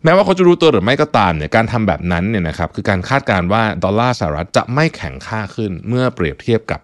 [0.04, 6.82] แม้ว่าเขาจะรู้ตัวหรือไม่ก็ตามเนี่ยการทำแบบนั้นเนี่ยนะครับคือการคาดการณ์ว่าดอลลาร์สหรัฐจะไม่แข็งค่าขึ้นเมื่อเปรียบเทียบกับ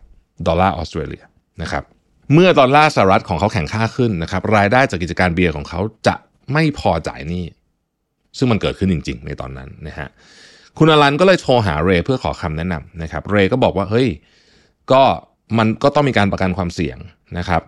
[0.47, 1.23] ดอลลาร์ออสเตรเลีย
[1.61, 1.83] นะครับ
[2.33, 6.15] เมื่อดอลลาร์สหรัฐของเขาแข็งค่าขึ้นนะครับรายได้จากกิจการเบียร์ของเขาจะ
[6.53, 7.45] ไม่พอจ่ายหนี้
[8.37, 10.09] ซึ่งมันเกิดขึ้นจริง ๆ ในตอนนั้นนะฮะ
[10.77, 14.07] คุณอลันก็เลยโทรหาเรย์เพื่อขอคำแนะนำนะครับเรย์ก็บอกว่าเฮ้ย
[14.91, 15.01] ก็
[15.57, 16.97] มันก็ต้องมีการประกันความเสี่ยง
[17.37, 17.61] นะครับ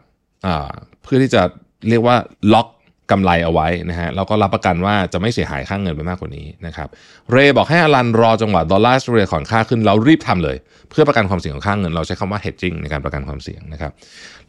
[1.03, 1.41] เพื่อที่จะ
[1.89, 2.15] เรียกว่า
[2.53, 2.67] ล็อก
[3.11, 6.87] กำไรเอาไว้นะฮะแล้วก็รับประกันว่าจะไม่เสียหายค่างเงินไปมากกว่านี้นะครับ
[7.31, 10.57] เรย์บอกให้อลันรอจังหวะดอลลาร์สเตรเลียขอนค่าขึ้นเรารีบทำเลย
[10.89, 13.91] เพื่อประกันความเสี่ยงของค่างเงิน เราใช้คำว่า hedging ในการประกันความเสี่ยงนะครับ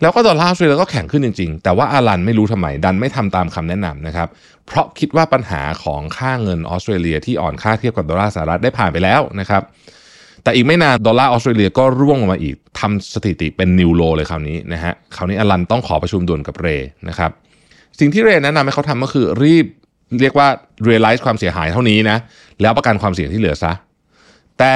[0.01, 4.29] แล้วก็ดอลลาร์ออสเตรเลียก็แข็งขึ้นจริง ๆ แต่ว่าอลันไม่รู้ทำไมดันไม่ทำตามคำแนะนำนะครับ
[4.67, 9.63] เพราะคิดว่าปัญหาของค่าเงินออสเตรเลีย ที่อ่อนค่าเทียบกับดอลลาร์สหรัฐได้ผ่านไปแล้วนะครับ
[10.45, 16.69] แต่อีกไม่นานดอลลาร์ออสเตรเลียก็ร่วงลงมาอีกทำสถิติเป็น new low เลยคราวนี้นะฮะคราวนี้อลันต้องขอประชุมด่วนกับเร
[17.09, 17.31] นะครับ
[17.99, 19.67] สิ่งที่เรแนะนำให้เขาทำก็คือรีบ
[20.21, 20.49] เรียกว่า
[20.89, 22.17] realize ความเสียหายเท่านี้นะ
[22.61, 23.73] แล้วประกันความเสี่ยงที่เหลือซะ
[24.59, 24.75] แต่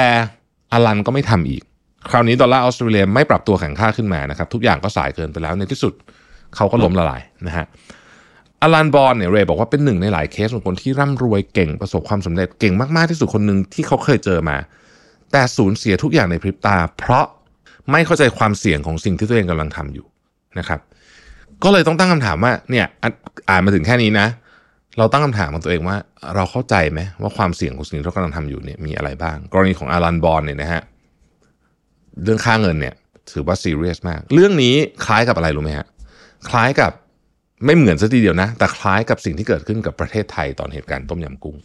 [0.71, 1.63] อลันก็ไม่ทำอีก
[2.09, 5.93] คราวนี้ดอลลาร์ออสเตรเลียไม่ปรับตัวแข็งค่าขึ้นมานะครับ ทุกอย่างก็สายเกินไปแล้วในที่สุด
[6.55, 7.65] เขาก็ล้มละลายนะฮะ
[8.61, 14.57] อลันบอลเนี่ยเรย์บอกว่าเป็นหนึ่งในหลายเคสของคนที่ร่ำรวยเก่งประสบความสำเร็จเก่งมากๆที่สุดคนหนึ่งที่เขาเคยเจอมา
[15.31, 17.25] แต่สูญเสียทุกอย่างในพริบตา เพราะ
[17.91, 20.05] ไม่เข้าใจความเสี่ยงของสิ่งที่ตัวเองกำลังทำอยู่
[20.59, 20.79] นะครับ
[21.63, 22.85] ก็เลยต้องตั้งคำถามว่าเนี่ย
[23.49, 24.27] อ่านมาถึงแค่นี้นะ
[24.97, 25.97] เราตั้งคำถามของตัวเองว่า
[26.35, 30.81] เราเข้าใจไหมว่าความเสี่ยงของสิ่งที่เรากำลังทำอยู่เนี่ยมีอะไรบ้าง กรณีของอารันบอลเนี่ยนะฮะ
[32.23, 32.93] เรื่องค่าเงินเนี่ย
[33.31, 34.75] ถือว่าซีเรียสมาก เรื่องนี้
[35.05, 35.87] คล้ายกับอะไรรู้ไหมฮะ
[36.49, 36.91] คล้ายกับ
[37.65, 41.55] ไม่เหมือนซะทีเดียวนะ แต่คล้ายกับสิ่งที่เกิดขึ้นกับประเทศไทยตอนเหตุการณ์ต้มยำกุ้ง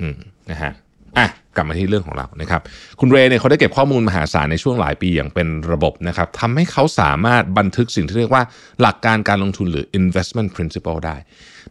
[0.00, 0.16] อืม
[0.50, 0.72] นะฮะ
[1.18, 1.26] อะ
[1.56, 2.60] กลับมาที่เรื่องของเรานะครับ
[3.00, 8.42] คุณเรเนี่ยเขาได้เก็บข้อมูลมหาศาลในช่วงหลายปีอย่างเป็นระบบนะครับทำให้เขาสามารถบันทึกสิ่งที่เรียกว่า
[8.80, 11.16] หลักการการลงทุนหรือ investment principle ได้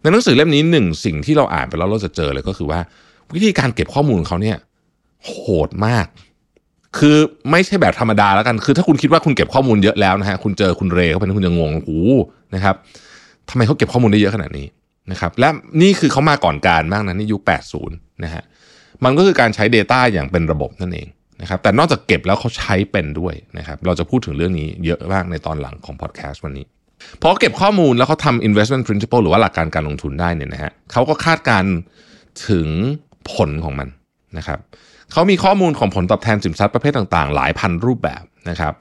[0.02, 2.80] ในหนังสือเล่มนี้หนึ่งสิ่งที่เราอ่านไปแล้วเราจะเจอเลยก็คือว่า
[3.34, 4.58] วิธีการเก็บข้อมูลเขาเนี่ย
[5.26, 5.34] โห
[5.68, 6.08] ดมาก
[6.98, 7.18] คือ
[7.52, 12.04] ไม่ใช่แบบธรรมดาแล้วกัน คือถ้าคุณคิดว่าคุณเก็บข้อมูลเยอะแล้วนะฮะคุณเจอคุณเรเขาเป็นคุณจะงงโอ้
[12.56, 12.76] นะครับ
[13.50, 14.68] ทำไมเขาเก็บข้อมูลได้เยอะขนาดนี้
[15.12, 15.50] นะครับและ
[15.82, 17.42] นี่คือเขามาก่อนการมากนะนี่ยุค
[17.82, 18.44] 80นะฮะ
[19.06, 21.08] มันก็คือการใช้ Data อย่างเป็นระบบนั่นเอง
[21.42, 26.66] นะครับแต่นอกจากเก็บแล้วเขาใช้เป็นด้วยนะครับเราจะพูดถึงเรื่องนี้เยอะมากในตอนหลังของพอดแคสต์วันนี้
[27.22, 31.64] พอเก็บข้อมูลแล้วเขาทำ investment principle หรือว่าหลักการการลงทุนได้เนี่ยนะฮะเขาก็คาดการ
[32.50, 32.68] ถึง
[33.32, 33.88] ผลของมัน
[34.38, 34.60] นะครับ
[35.12, 38.74] เขามีข้อมูลของผลตอบแทนสินทรัพย์ประเภทต่างๆ หลายพันรูปแบบนะครับ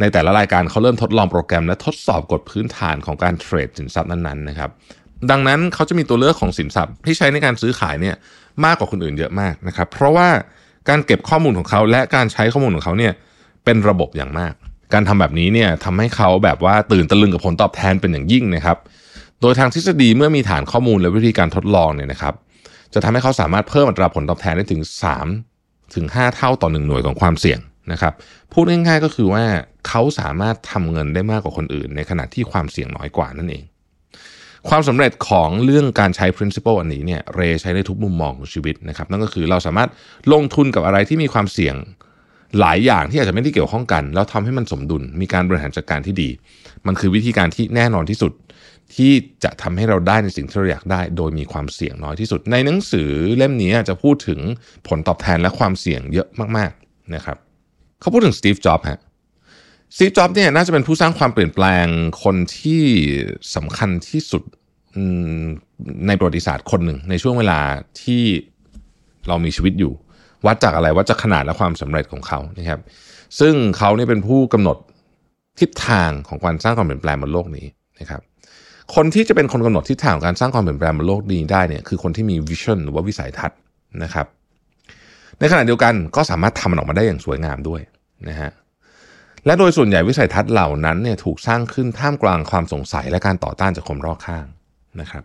[0.00, 4.70] ในแต่ละรายการเขาเริ่มทดลองโปรแกรมและทดสอบกฎพื้นฐานของการเทรดสินทรัพย์นั้นๆนะครับ
[5.30, 8.16] ดังนั้นเขาจะมีตัวเลือกของสินทรัพย์ที่ใช้ในการซื้อขายเนี่ย
[8.64, 10.28] มากกว่าคนอื่นเยอะมากนะครับ เพราะว่า
[10.88, 13.12] การเก็บข้อมูลของเขาและการใช้ข้อมูลของเขาเนี่ย
[13.64, 14.52] เป็นระบบอย่างมาก
[14.92, 18.78] การทำแบบนี้เนี่ยทำให้เขาแบบว่าตื่นตะลึงกับผลตอบแทนเป็นอย่างยิ่งนะครับ
[19.40, 22.34] โดยทางทฤษฎีเมื่อมีฐานข้อมูลและวิธีการทดลองเนี่ยนะครับ
[22.94, 24.82] จะทำให้เขาสามารถเพิ่มอัตราผลตอบแทนได้ถึง
[25.38, 27.60] 3 ถึง 5 เท่าต่อ 1 หน่วยของความเสี่ยง
[27.92, 28.12] นะครับ
[28.52, 29.44] พูดง่ายๆก็คือว่า
[29.88, 33.64] เขาสามารถทำเงินได้มากกว่าคนอื่น ในขณะที่ความเสี่ยงน้อยกว่านั่นเอง
[34.68, 39.90] ความสำเร็จของเรื่องการใช้ principle อันนี้เนี่ยเรใช้ในทุกมุมมองของชีวิตนะครับนั่นก็คือเราสามารถ
[40.32, 41.74] ลงทุนกับอะไรที่มีความเสี่ยง
[42.60, 46.30] หลายอย่างที่อาจจะไม่ได้เกี่ยวข้องกัน แล้วทำให้มันสมดุลมีการบริหารจัดการที่ดี
[46.86, 48.32] มันคือวิธีการที่แน่นอนที่สุด
[48.94, 49.12] ที่
[49.44, 54.40] จะทำให้เราได้ในสิ่งที่เราอยากได้ โดยมีความเสี่ยงน้อยที่สุด ในหนังสือเล่มนี้จะพูดถึง
[54.88, 57.36] ผลตอบแทนและความเสี่ยงเยอะมากๆนะครับ
[58.00, 59.00] เขาพูดถึงสตีฟจ็อบส์ฮะ
[59.96, 61.86] ซีจ็อบเนี่ยน่าจะเป็นผู้สร้างความเปลี่ยนแปลง
[62.22, 62.82] คนที่
[63.54, 64.42] สำคัญที่สุด
[66.06, 67.60] ในประวัติศาสตร์คนหนึ่งในช่วงเวลา
[68.02, 68.22] ที่
[69.28, 69.92] เรามีชีวิตอยู่
[70.46, 72.80] วัดจากอะไรวัดจากขนาดและความสำเร็จของเขานะครับ
[73.40, 74.76] ซึ่งเขาเนี่ยเป็นผู้กำหนด
[75.60, 77.66] ทิศทางของการสร้างความเปลี่ยนแปลงบนโลกนี้
[78.00, 78.20] นะครับ
[78.94, 83.58] คนที่จะเป็นคนกำหนดทิศทางของการสร้างความเปลี่ยนแปลงบนโลกนี้ได้เนี่ยคือคนที่มีวิชั่นหรือว่าวิสัยทัศน์
[84.02, 84.26] นะครับ
[85.38, 87.80] ในขณะเดียวกันก็สามารถทำมันออกมาได้อย่างสวยงามด้วย
[88.28, 88.50] นะฮะ
[89.46, 94.46] และโดยส่วนใหญ่วิสัยทัศน์เหล่านั้นเนี่ยถูกสร้างขึ้นท่ามกลางความสงสัยและการต่อต้านจากคนรอบข้าง
[95.00, 95.24] นะครับ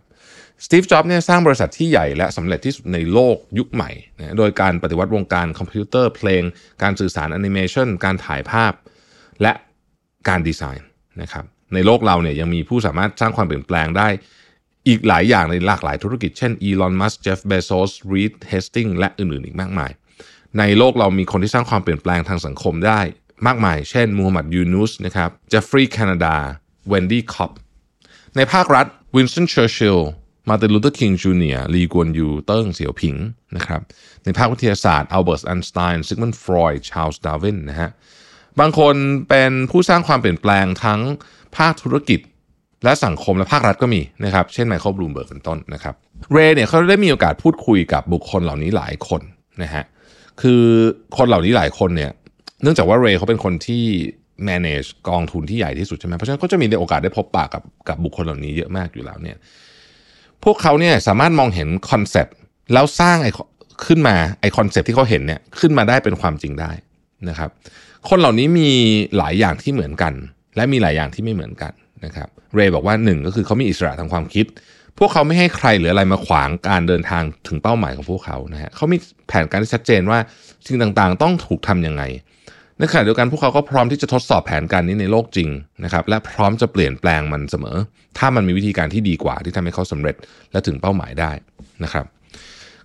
[0.66, 6.44] สตีฟ จ็อบส์เนี่ยสร้างบริษัทที่ใหญ่และสำเร็จที่สุดในโลกยุคใหม่นะโดยการปฏิวัติวงการคอมพิวเตอร์เพลง
[6.84, 8.74] การสื่อสารแอนิเมชันการถ่ายภาพ
[9.42, 9.54] และ
[10.28, 10.88] การดีไซน์
[11.22, 14.08] นะครับในโลกเราเนี่ยยังมีผู้สามารถสร้างความเปลี่ยนแปลงได้
[14.88, 19.92] อีกหลายอย่างในหลากหลายธุรกิจ เช่นอีลอน มัสก์เจฟเบโซสรีดเฮสติงและอื่นๆ อีกมากมาย
[20.60, 23.02] ในโลกเรามีคนที่สร้างความเปลี่ยนแปลงทางสังคมได้
[23.48, 26.36] มากมาย เช่นมูฮัมหมัดยูนุสนะครับเจฟฟรีย์แคนาดา
[26.90, 27.52] เวนดี้คอป
[28.36, 28.86] ในภาครัฐ
[29.16, 30.10] วินสตันเชอร์ชิลล์
[30.50, 33.16] มาร์ตินลูเทอร์คิงจูเนียร์ลีกวนยูเติ้งเสี่ยวผิง
[33.56, 33.82] นะครับ
[34.24, 37.90] ในภาควิทยาศาสตร์อัลเบิร์ตไอน์สไตน์ซิกมันด์ฟรอยด์ชาร์ลส์ดาร์วินนะฮะ
[38.60, 38.96] บางคน
[39.30, 41.02] เป็นผู้สร้างความเปลี่ยนแปลงทั้ง
[41.58, 42.20] ภาคธุรกิจ
[42.84, 45.96] และสังคมและภาครัฐก็มีนะครับเช่นไมเคิลบลูมเบิร์กเป็นต้นนะครับ
[46.32, 49.22] เรเนี่ยเขาได้มีโอกาสพูดคุยกับบุคคลเหล่านี้หลายคน
[49.64, 49.84] นะฮะ
[50.42, 50.64] คือ
[51.18, 52.12] คนเหล่านี้หลายคนเนี่ย
[52.62, 53.84] เนื่องจากว่าเรย์เขาเป็นคนที่
[54.50, 59.38] manage กองทุนที่ใหญ่ที่สุดใช่ไหมเพราะฉะนั้นก็จะมีโอกาสได้พบปะกับกับบุคคลเหล่านี้เยอะมากอยู่แล้วเนี่ย
[60.44, 62.36] พวกเขาเนี่ยสามารถมองเห็น concept
[62.74, 63.32] แล้วสร้างไอ้
[63.86, 66.72] ขึ้นมาไอ้ concept ที่เขาเห็นเนี่ยขึ้นมาได้เป็นความจริงได้
[67.30, 67.50] นะครับ
[68.10, 68.70] คนเหล่านี้มี
[69.18, 70.14] หลายอย่างที่เหมือนกัน
[70.56, 71.74] และมีหลายอย่างที่ไม่เหมือนกัน
[72.06, 74.46] นะครับเรย์บอกว่าหนึ่งก็คือเขามีอิสระทางความคิด
[74.98, 80.20] พวกเขาไม่ให้ใครหรืออะไรมาขวางการเดินทางถึงเป้าหมายของพวกเขานะฮะเขามีแผนการที่ชัดเจนว่า
[80.66, 82.04] สิ่งต่างๆ ต้องถูกทํำยังไง
[82.80, 85.50] ในขณะเดียวกันพวกเขาก็พร้อมที่จะทดสอบแผนการนี้ในโลกจริง
[85.84, 87.78] นะครับและพร้อมจะเปลี่ยนแปลงมันเสมอ
[88.18, 90.16] ถ้ามันมีวิธีการที่ดีกว่าที่ทำให้เขาสำเร็จ
[90.52, 91.32] และถึงเป้าหมายได้
[91.84, 92.06] นะครับ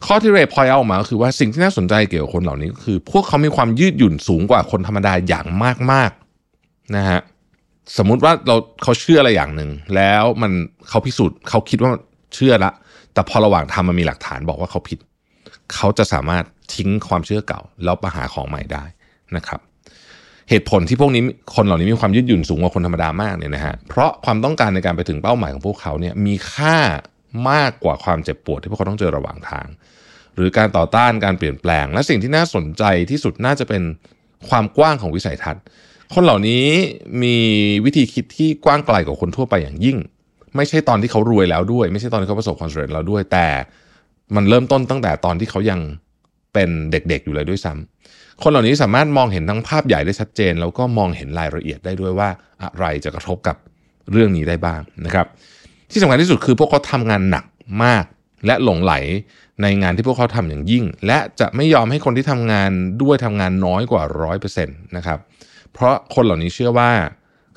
[0.07, 5.47] ข้อที่เรย์พอยเอาออกมาก็คือว่าสิ่งที่น่าสนใจเกี่ยวกับคนเหล่านี้ก็คือ พวกเขามีความยืดหยุ่นสูงกว่าคนธรรมดาอย่าง
[5.93, 7.21] มากๆนะฮะ
[7.99, 10.53] สมมุติว่าเราเขาเชื่ออะไรอย่างหนึ่งแล้วมัน
[10.89, 11.91] เขาพิสูจน์เขาคิดว่า
[12.35, 12.73] เชื่อละ
[13.13, 14.99] แต่พอระหว่างทำมันมีหลักฐานบอกว่าเขาผิด
[15.75, 16.45] เขาจะสามารถ
[16.75, 18.85] ทิ้งความเชื่อเก่าแล้วมาหาของใหม่ได้
[19.37, 19.61] นะครับ
[20.51, 21.23] เหตุผลที่พวกนี้
[21.57, 26.79] คนเหล่านี้มีความยืดหยุ่นสูงกว่าคนธรรมดามากเนี่ยนะฮะเพราะความต้องการในการไปถึงเป้าหมายของพวกเขาเนี่ยมีค่า
[27.51, 29.67] มากกว่าความเจ็บปวดที่พวกเขาต้องเจอระหว่างทาง
[30.37, 33.83] หรือการต่อต้านการเปลี่ยนแปลง และสิ่งที่น่าสนใจที่สุดน่าจะเป็น
[34.49, 35.63] ความกว้างของวิสัยทัศน์
[36.15, 36.67] คนเหล่านี้
[37.23, 37.37] มี
[37.85, 39.97] วิธีคิดที่กว้างไกลกว่าคนทั่วไปอย่างยิ่ง
[40.57, 43.47] ไม่ใช่ตอนที่เขารวยแล้วด้วย ไม่ใช่ตอนที่เขาประสบความสำเร็จแล้วด้วย แต่
[44.37, 45.81] มันเริ่มต้นตั้งแต่ตอนที่เขายัง
[46.53, 52.29] เป็นเด็กๆอยู่เลยด้วยซ้ำ คนเหล่านี้สามารถมองเห็นทั้งภาพใหญ่ได้ชัดเจน แล้วก็มองเห็นรายละเอียดได้ด้วยว่า
[52.63, 53.57] อะไรจะกระทบกับ
[54.11, 55.27] เรื่องนี้ได้บ้างนะครับ
[55.91, 57.45] ที่สำคัญที่สุดคือพวกเขาทำงานหนัก
[57.85, 58.05] มาก
[58.47, 58.95] และหลงไหล
[59.63, 62.71] ในงานที่พวกเขาทำอย่างยิ่ง และจะไม่ยอมให้คนที่ทำงาน
[63.03, 65.19] ด้วยทำงานน้อยกว่าร้อยเปอร์เซ็นต์นะครับ
[65.73, 66.91] เพราะคนเหล่านี้เชื่อว่า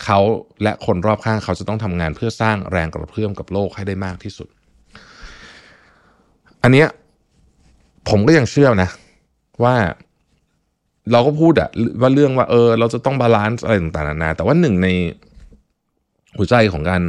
[0.03, 0.19] เขา
[0.63, 4.47] และคนรอบข้างเขาจะต้องทำงานเพื่อสร้างแรงกระเพื่อมกับโลกให้ได้มากที่สุด
[6.63, 6.87] อันเนี้ย
[8.09, 8.89] ผมก็ยังเชื่อนะ
[9.63, 9.75] ว่า
[11.11, 11.69] เราก็พูดอะ
[12.01, 14.87] ว่าเรื่องว่าเออ เราจะต้อง balance อะไรต่างๆนานาแต่ว่าหนึ่งใน
[16.37, 17.01] หัวใจของการ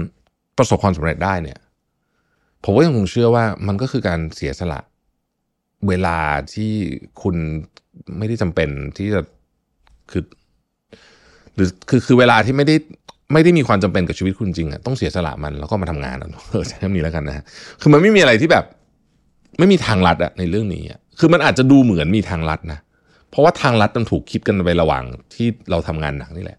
[0.58, 1.58] ประสบความสำเร็จได้เนี่ย
[2.64, 4.80] ผมก็ยังคงเชื่อว่ามันก็คือการเสียสละ
[5.88, 6.18] เวลา
[6.54, 6.72] ที่
[7.22, 7.36] คุณ
[8.18, 9.20] ไม่ได้จำเป็นที่จะ
[10.10, 10.22] คือ
[11.54, 12.76] หรือคือคือเวลาที่ไม่ได้
[13.32, 16.16] ไม่ได้มีความจำเป็นกับชีวิตคุณจริงอะต้องเสียสละมันแล้วก็มาทำงาน
[16.50, 17.44] เออใช้คำนี้แล้วกันนะ
[17.80, 18.64] คือมันไม่มีอะไรที่แบบ
[19.58, 22.78] ไม่มีทางลัดอะในเรื่องนี้อะคือมันอาจจะดูเหมือนมีทางลัดนะ
[23.34, 25.04] เพราะว่าทางลัดมันถูกคิดกันไประหว่าง
[25.34, 26.58] ที่เราทำงานหนักนี่แหละ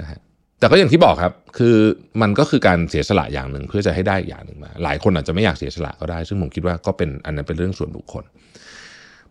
[0.00, 0.18] นะฮะ
[0.58, 1.76] แต่ก็อย่างที่บอกครับ คือ
[2.22, 8.24] มันก็คือการเสียสละอย่างหนึ่งเพื่อจะให้ได้อย่างหนึ่งมา หลายคนอาจจะไม่อยากเสียสละก็ได้ ซึ่งผมคิดว่าก็เป็นอันนั้นเป็นเรื่องส่วนบุคคล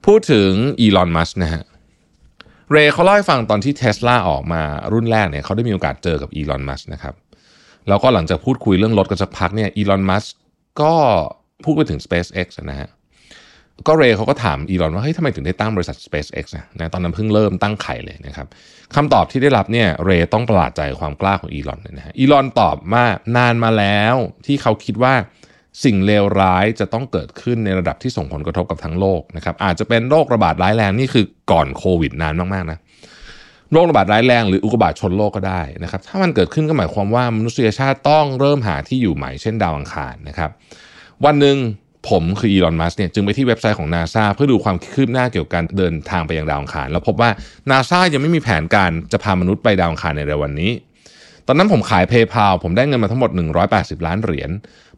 [0.05, 0.49] พูดถึง
[0.81, 1.63] อีลอนมัสนะฮะ
[2.71, 4.61] เรย์เขาเล่าให้ฟังตอนที่เทสลาออกมา
[4.93, 7.15] รุ่นแรกเนี่ยเขาได้มีโอกาสเจอกับอีลอนมัสนะครับ
[7.87, 10.25] แล้วก็หลังจากพูดคุยเรื่องรถกันสักพักเนี่ยอีลอนมัส
[10.81, 10.93] ก็
[11.63, 12.89] พูดไปถึง SpaceX นะฮะ
[13.87, 18.47] ก็เรย์เขาก็ถามอีลอนว่าเฮ้ยทำไมถึงได้ตั้งบริษัท SpaceX นะนะตอนนั้นเพิ่งเริ่มตั้งไข่เลยนะครับ
[18.95, 23.05] คำตอบที่ได้รับเนี่ยเรย์ต้องประหลาดใจความกล้าของอีลอนเลยนะฮะอีลอนตอบว่า
[23.37, 25.13] นานมาแล้วที่เขาคิดว่า
[25.83, 32.79] สิ่งเลวร้ายจะต้องเกิดขึ้นในระดับที่ส่งผลกระทบกับทั้งโลกนะครับอาจจะเป็นโรคระบาดร้ายแรงนี่คือก่อนโควิดนานมากๆนะ
[33.71, 40.51] โรคระบาดร้ายแรงหรืออุกบาตชนโลกก็ได้นะครับถ้ามันเกิดขึ้นก็หมายความว่ามนุษยชาติต้องเริ่มหาที่อยู่ใหม่เช่นดาวอังคารนะครับ
[41.25, 41.57] วันหนึ่ง
[42.09, 47.29] ผมคืออีลอนมัสเนี่ยจึงไปที่เว็บไซต์ของ NASA เพื่อดูความคืบหน้าเกี่ยวกับการเดินทางไปยังดาวอังคาร แล้วพบว่า
[47.71, 50.71] NASA ยังไม่มีแผนการจะพามนุษย์ไปดาวอังคารในเร็ววันนี้
[51.47, 53.31] ตอนนั้นผมขาย PayPal ผมได้เงินมาทั้งหมด
[53.69, 54.49] 180 ล้านเหรียญ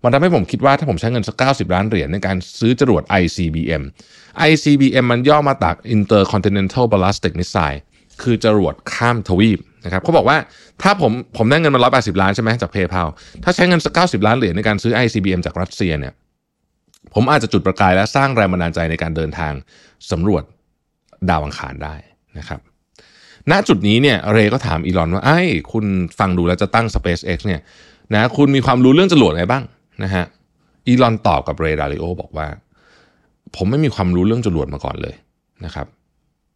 [0.04, 3.84] มันทำให้ผมคิดว่าถ้าผมใช้เงินสัก 90 ล้านเหรียญในการซื้อจรวด ICBM
[4.50, 7.80] ICBM มันย่อมาจาก Intercontinental Ballistic Missile
[8.22, 10.38] คือจรวดข้ามทวีปนะครับเขาบอกว่า
[10.82, 13.08] ถ้าผมผมได้เงินมา 180 ล้านใช่ไหมจาก PayPal
[13.44, 16.14] ถ้าใช้เงินสัก 90 ล้านเหรียญในการซื้อ ICBM จากรัสเซียเนี่ย
[17.16, 19.54] ผมอาจจะจุดประกายและสร้างแรงบันดาลใจในการเดินทาง
[20.12, 20.44] สำรวจ
[21.30, 21.96] ดาวอังคารได้
[22.38, 22.60] นะครับ
[23.52, 25.86] ณจุดนี้เนี่ยเรย์ก็ถามอีลอนว่าไอ้คุณ
[26.20, 27.62] ฟังดูแล้วจะตั้ง SpaceX เนี่ย
[28.14, 29.64] นะคุณมีความรู้เรื่องจรวดอะไรบ้าง
[30.04, 30.26] นะฮะ
[30.88, 32.48] อีลอนตอบกับเรย์ดาริโอบอกว่า
[33.56, 35.16] ผมไม่มีความรู้เรื่องจรวดมาก่อนเลย
[35.66, 35.88] นะครับ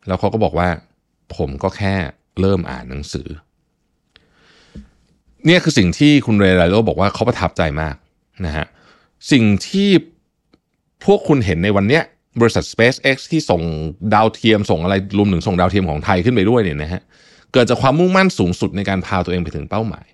[0.08, 0.70] แล้วเขาก็บอกว่า
[1.36, 1.96] ผมก็แค่
[2.40, 3.28] เริ่มอ่านหนังสือ
[5.46, 7.96] เนี่ยคือสิ่งที่คุณเรย์ดาริโอบอกว่าเขาประทับใจมาก
[8.46, 8.66] นะฮะ
[9.32, 9.90] สิ่งที่
[11.06, 12.04] พวกคุณเห็นในวันเนี้ย
[12.42, 13.62] บริษัท SpaceX ที่ส่ง
[14.14, 17.02] ดาวเทียมส่งอะไรรวมถึงส่งดาวเทียมของไทยขึ้นไปด้วยเนี่ยนะฮะ
[17.54, 20.06] เกิดจากความมุ่งมั่นสูงสุดในการพาตัวเองไปถึงเป้าหมาย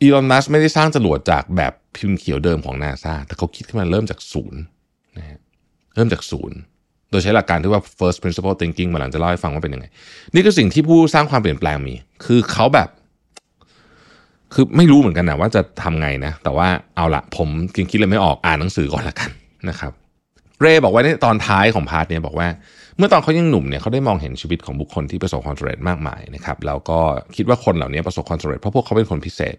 [0.00, 4.60] อีลอนมัสไม่ได้สร้างจรวดจากแบบพิมพ์เขียวเดิมของนาซาแต่เขาคิดขึ้นมาเริ่มจากศูนย์
[5.18, 5.38] นะฮะ
[5.94, 6.56] เริ่มจากศูนย์
[7.10, 9.86] โดยใช้หลักการที่ว่า first principle thinking มาหลังจะเล่าให้ฟังว่าเป็นยังไง
[10.34, 11.94] นี่คือสิ่งที่ผู้สร้างความเปลี่ยนแปลงมี
[12.24, 12.88] คือเขาแบบ
[14.54, 19.30] คือไม่รู้เหมือนกันนะว่าจะทำไงนะ แต่ว่าเอาละผมกินคิดเลยไม่ออกอ่านหนังสือก่อนละกัน
[19.68, 19.92] นะครับ
[20.60, 22.48] เรย์บอกไว้ในตอนท้ายของพาร์ทเนี่ยบอกว่า
[22.96, 26.98] เมื่อตอนเขายังหนุ่มเนี่ยเขาได้มองเห็นชีวิตของบุคคลที่ประสบความสำเร็จมากมายนะครับแล้วก็
[27.36, 29.56] คิดว่าคนเหล่านี้ประสบความสำเร็จเพราะพวกเขาเป็นคนพิเศษ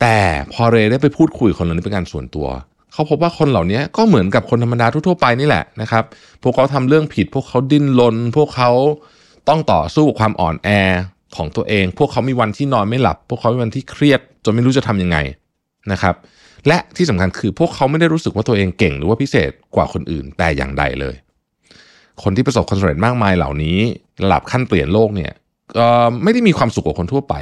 [0.00, 0.18] แต่
[0.52, 2.48] พอเรย์ได้ไปพูดคุยคนเหล่านี้เป็นการส่วนตัว
[2.92, 6.04] เขาพบว่าคนเหล่านี้ก็เหมือนกับคนธรรมดาทั่วๆไปนี่แหละนะครับ
[6.42, 8.70] พวกเขาทำเรื่องผิด พวกเขาดิ้นรนพวกเขา
[9.48, 10.68] ต้องต่อสู้กับความอ่อนแอ
[11.36, 15.18] ของตัวเอง พวกเขามีวันที่นอนไม่หลับ พวกเขามีวันที่เครียดจนไม่รู้จะทำยังไง
[15.92, 16.14] นะครับ
[16.66, 21.14] และที่สำคัญคือพวกเขาไม่ได้รู้สึกว่าตัวเองเก่งหรือว่าพิเศษกว่าคนอื่นแต่อย่างใดเลย
[22.22, 23.78] คนที่ประสบความสำเร็จมากมายเหล่านี้
[24.24, 25.32] ระดับขั้นเปลี่ยนโลกเนี่ย
[26.22, 27.34] ไม่ได้มีความสุขกว่าคนทั่วไป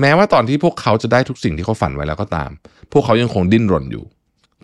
[0.00, 2.50] แม้ว่าตอนที่พวกเขาจะได้ทุกสิ่งที่เขาฝันไว้แล้วก็ตาม
[2.92, 4.04] พวกเขายังคงดิ้นรนอยู่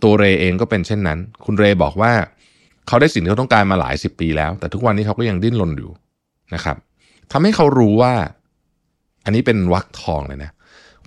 [0.03, 2.11] ตัวเรเองก็เป็นเช่นนั้น คุณเรบอกว่า
[2.87, 5.91] เขาได้สิ่งที่เขาต้องการมาหลายสิบปีแล้ว แต่ทุกวันนี้เขาก็ยังดิ้นรนอยู่
[6.53, 6.77] นะครับ
[7.31, 8.13] ทำให้เขารู้ว่า
[9.25, 10.51] อันนี้เป็นวักทองเลยนะ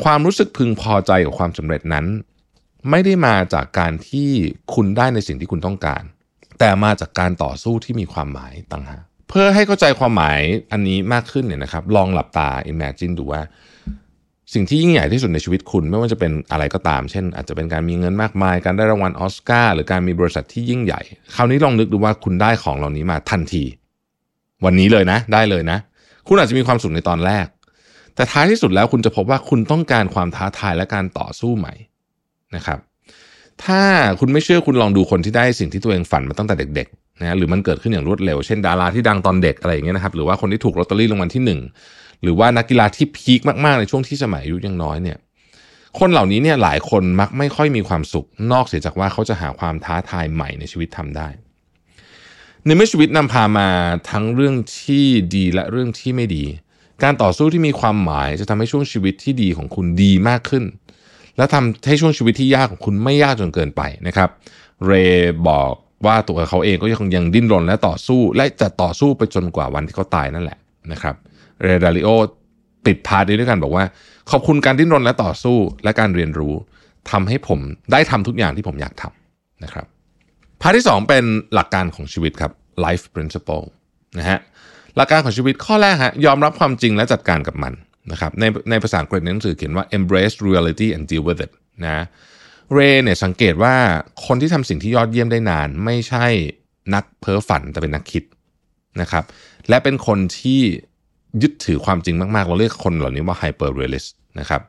[0.04, 2.06] ความรู้สึกพึงพอใจกับความสำเร็จนั้น
[2.90, 4.30] ไม่ได้มาจากการที่
[4.74, 6.02] คุณได้ในสิ่งที่คุณต้องการ
[6.58, 10.40] แต่มาจากการต่อสู้ที่มีความหมายต่างหากเพื่อให้เข้าใจความหมาย
[10.72, 13.42] อันนี้มากขึ้นเนี่ยนะครับ ลองหลับตา imagine ดูว่า
[14.54, 21.00] สิ่งที่ยิ่งใหญ่ที่สุดในชีวิตคุณ ไม่ว่าจะเป็นอะไรก็ตาม เช่น อาจจะเป็นการมีเงินมากมาย การได้รางวัลออสการ์หรือการมีบริษัทที่ยิ่งใหญ่
[21.34, 23.64] คราวนี้ลองนึกดูว่าคุณได้ของเหล่านี้มาทันที
[24.64, 25.78] วันนี้เลยนะ ได้เลยนะ
[26.26, 27.46] คุณอาจจะมีความสุขในตอนแรก
[28.16, 31.74] แต่ท้ายที่สุดแล้วคุณจะพบว่าคุณต้องการความท้าทายและการต่อสู้ใหม่
[32.56, 32.78] นะครับ
[33.64, 33.80] ถ้า
[34.20, 41.60] คุณไม่เชื่อคุณลองดูคนที่ได้สิ่งที่ตัวเองฝันมาตั้งแต่เด็กๆนะหรือมันเกิดขึ้นอย่างรวดเร็ว เช่นดาราที่ดังตอนเด็กอะไรอย่างเงี้ยนะครับหรือว่าคนที่ถูกลอตเตอรี่รางวัลที่หนึ่ง
[42.22, 45.18] หรือว่านักกีฬาที่พีคมากๆในช่วงที่สมัยอายุยังน้อยเนี่ย
[45.98, 51.28] คนเหล่านี้เนี่ยหลายคนมักไม่ค่อยมีความสุข นอกเสียจากว่าเขาจะหาความท้าทายใหม่ในชีวิตทำได้
[52.64, 53.68] ในเมื่อชีวิตนำพามา
[54.10, 55.04] ทั้งเรื่องที่
[55.34, 56.44] ดีและเรื่องที่ไม่ดี
[57.02, 60.64] การต่อสู้ที่มีความหมายจะทำให้ช่วงชีวิตที่ดีของคุณดีมากขึ้น
[61.36, 64.30] และทำให้ช่วงชีวิตที่ยากของคุณไม่ยากจนเกินไปนะครับ
[64.86, 65.72] เรย์บอก
[66.06, 70.58] ว่าตัวเขาเองก็ยังยังดิ้นรนและต่อสู้ และจะต่อสู้ไปจนกว่าวันที่เขาตายนั่นแหละ
[70.92, 71.14] นะครับ
[71.62, 72.08] เรย์ ดาลิโอ
[72.86, 73.84] ปิด part นี้ด้วยการบอกว่า
[74.30, 76.54] ขอบคุณการดิ้นรนและต่อสู้และการเรียนรู้
[77.10, 77.58] ทำให้ผม
[77.92, 79.86] ได้ทำทุกอย่างที่ผมอยากทำนะครับ
[80.60, 82.52] part ที่ 2 เป็นหลักการของชีวิตครับ
[82.84, 83.64] life principle
[84.18, 84.38] นะฮะ
[84.96, 87.72] หลักการของชีวิตข้อแรกฮะยอมรับความจริงและจัดการกับมัน
[88.12, 91.52] นะครับในในภาษาอังกฤษในหนังสือเขียนว่า embrace reality and deal with it
[91.86, 91.98] นะ
[92.72, 93.74] เรย์เนี่ยสังเกตว่า
[94.26, 96.26] คนที่ทำสิ่งที่ยอดเยี่ยมได้นาน ไม่ใช่
[96.94, 98.24] นักเพ้อฝันแต่เป็นนักคิด
[99.00, 99.24] นะครับ
[99.68, 100.60] และเป็นคนที่
[101.42, 104.08] ยึดถือความจริงมากๆ เราเรียกคนเหล่านี้ว่า hyper realist
[104.40, 104.60] นะครับ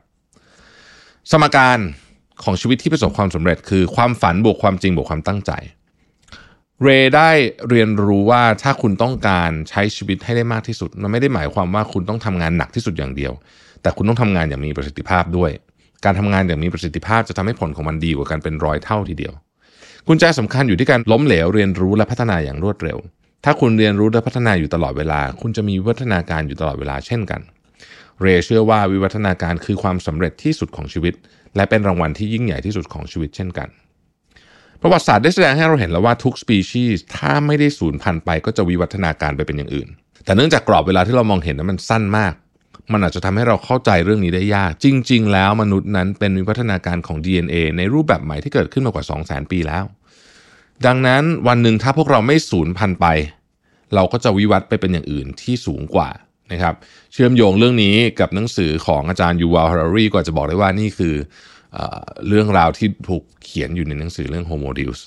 [1.30, 1.78] สมการ
[2.42, 5.52] ของชีวิตที่ประสบความสำเร็จคือความฝันบวกความจริงบวกความตั้งใจ
[6.82, 7.30] เรได้
[7.68, 13.32] เรียนรู้ว่าถ้าคุณต้องการใช้ชีวิตให้ได้มากที่สุด มันไม่ได้หมายความว่าคุณต้องทำงานหนักที่สุดอย่างเดียว
[13.82, 15.50] แต่คุณต้องทำงานอย่างมีประสิทธิภาพด้วย
[16.04, 19.32] การทำงานอย่างมีประสิทธิภาพจะทำให้ผลของมันดีกว่ากันเป็นร้อยเท่าทีเดียว
[20.06, 22.98] กุญแจสำคัญอยู่ที่การล้มเหลวเรียนรู้และพัฒนาอย่างรวดเร็ว
[23.44, 27.40] ถ้าคุณเรียนรู้และพัฒนาอยู่ตลอดเวลา คุณจะมีวิวัฒนาการอยู่ตลอดเวลาเช่นกัน
[28.20, 31.14] เรเชื่อว่าวิวัฒนาการคือความสำเร็จที่สุดของชีวิต
[31.56, 33.68] และเป็นรางวัลที่ยิ่งใหญ่ที่สุดของชีวิตเช่นกัน
[34.88, 39.88] ประวัติศาสตร์ได้แสดงให้เราเห็นแล้วว่าทุกสปีชีส์ถ้าไม่ได้สูญพันธุ์ไปก็จะวิวัฒนาการไปเป็นอย่างอื่น
[40.24, 42.32] แต่เนื่องจากกรอบเวลาที่เรามองเห็นนั้นมันสั้นมาก
[42.92, 49.84] มันอาจจะทำให้เราเข้าใจเรื่องนี้ได้ยาก จริง ๆ แล้วมนุษย์นั้นเป็นวิวัฒนาการของ DNA ในรูปแบบใหม่ที่เกิดขึ้นมากว่า 2 0 0 0 0 0 ปีแล้ว
[50.86, 53.06] ดังนั้นวันหนึ่งถ้าพวกเราไม่สูญพันธุ์ไป
[53.94, 56.10] เราก็จะวิวัฒน์ไปเป็นอย่างอื่นที่สูงกว่า
[56.52, 56.74] นะครับ
[57.12, 61.14] เชื่อมโยงเรื่องนี้กับหนังสือของอาจารย์ยูวาลฮารารีก็จะบอกได้ว่านี่คือ
[62.28, 65.00] เรื่องราวที่ถูกเขียนอยู่ในหนังสือเรื่อง Homo Deus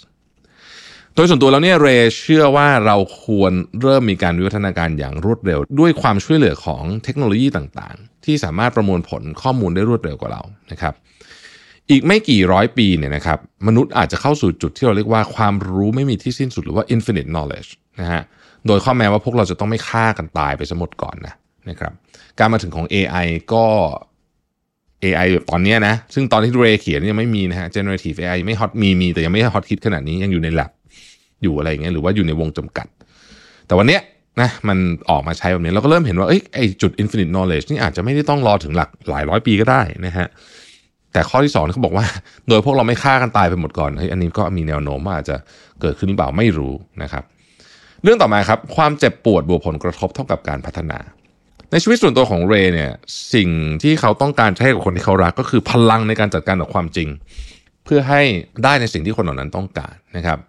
[1.15, 1.87] โดยส่วนตัวแล้วเนี่ยเร
[2.19, 10.41] เชื่อว่าเราควรเริ่มมีการวิวัฒนาการอย่างรวดเร็ว ด้วยความช่วยเหลือของเทคโนโลยีต่างๆ ที่สามารถประมวลผลข้อมูลได้รวดเร็วกว่าเรา
[10.71, 10.93] นะครับ
[11.89, 17.69] อีกไม่กี่ร้อยปีเนี่ยนะครับมนุษย์อาจจะเข้าสู่จุดที่เราเรียกว่าความรู้ไม่มีที่สิ้นสุดหรือว่า infinite knowledge
[18.01, 18.21] นะฮะ
[18.67, 21.33] โดยข้อแม้ว่าพวกเราจะต้องไม่ฆ่ากันตายไปสมดก่อนนะ
[21.69, 21.93] นะครับ
[22.39, 23.65] การมาถึงของ AI ก็
[25.03, 30.71] AI แบบตอนนี้นะ ซึ่งตอนที่เรเขียนยังไม่มีนะฮะ generative AI ไม่ฮอตมีมี แต่ยังไม่ฮอตฮิตขนาดนี้ยังอยู่ใน lab
[31.43, 32.87] อยู่อะไรอย่างเงี้ยหรือว่าอยู่ในวงจำกัด
[33.67, 34.01] แต่วันเนี้ย
[34.41, 34.77] นะมัน
[35.09, 40.27] ออกมาใช้แบบนี้เราก็เริ่มเห็นว่าเอ้ยไอจุด infinite knowledge นี่อาจจะไม่ได้ต้องรอถึงหลักหลายร้อยปีก็ได้นะฮะ
[41.13, 42.05] แต่ข้อที่สองเขาบอกว่า
[42.49, 45.35] โดยพวกเราไม่ฆ่ากันตายไปหมดก่อนเฮ้ยอันนี้ก็มีแนวโน้มว่าอาจจะ
[45.81, 46.73] เกิดขึ้นหรือเปล่าไม่รู้
[47.03, 47.23] นะครับ
[48.03, 50.99] เรื่องต่อมาครับ ความเจ็บปวดบวกผลกระทบเท่ากับการพัฒนา
[51.71, 52.91] ในชีวิตส่วนตัวของเรเนี่ย
[53.33, 53.49] สิ่ง
[53.83, 57.09] ที่เขาต้องการให้กับคนที่เขารักก็คือพลังในการจัดการกับความจริง
[57.85, 58.21] เพื่อให้
[58.63, 60.39] ได้ในสิ่งที่คนเหล่านั้นต้องการนะครับ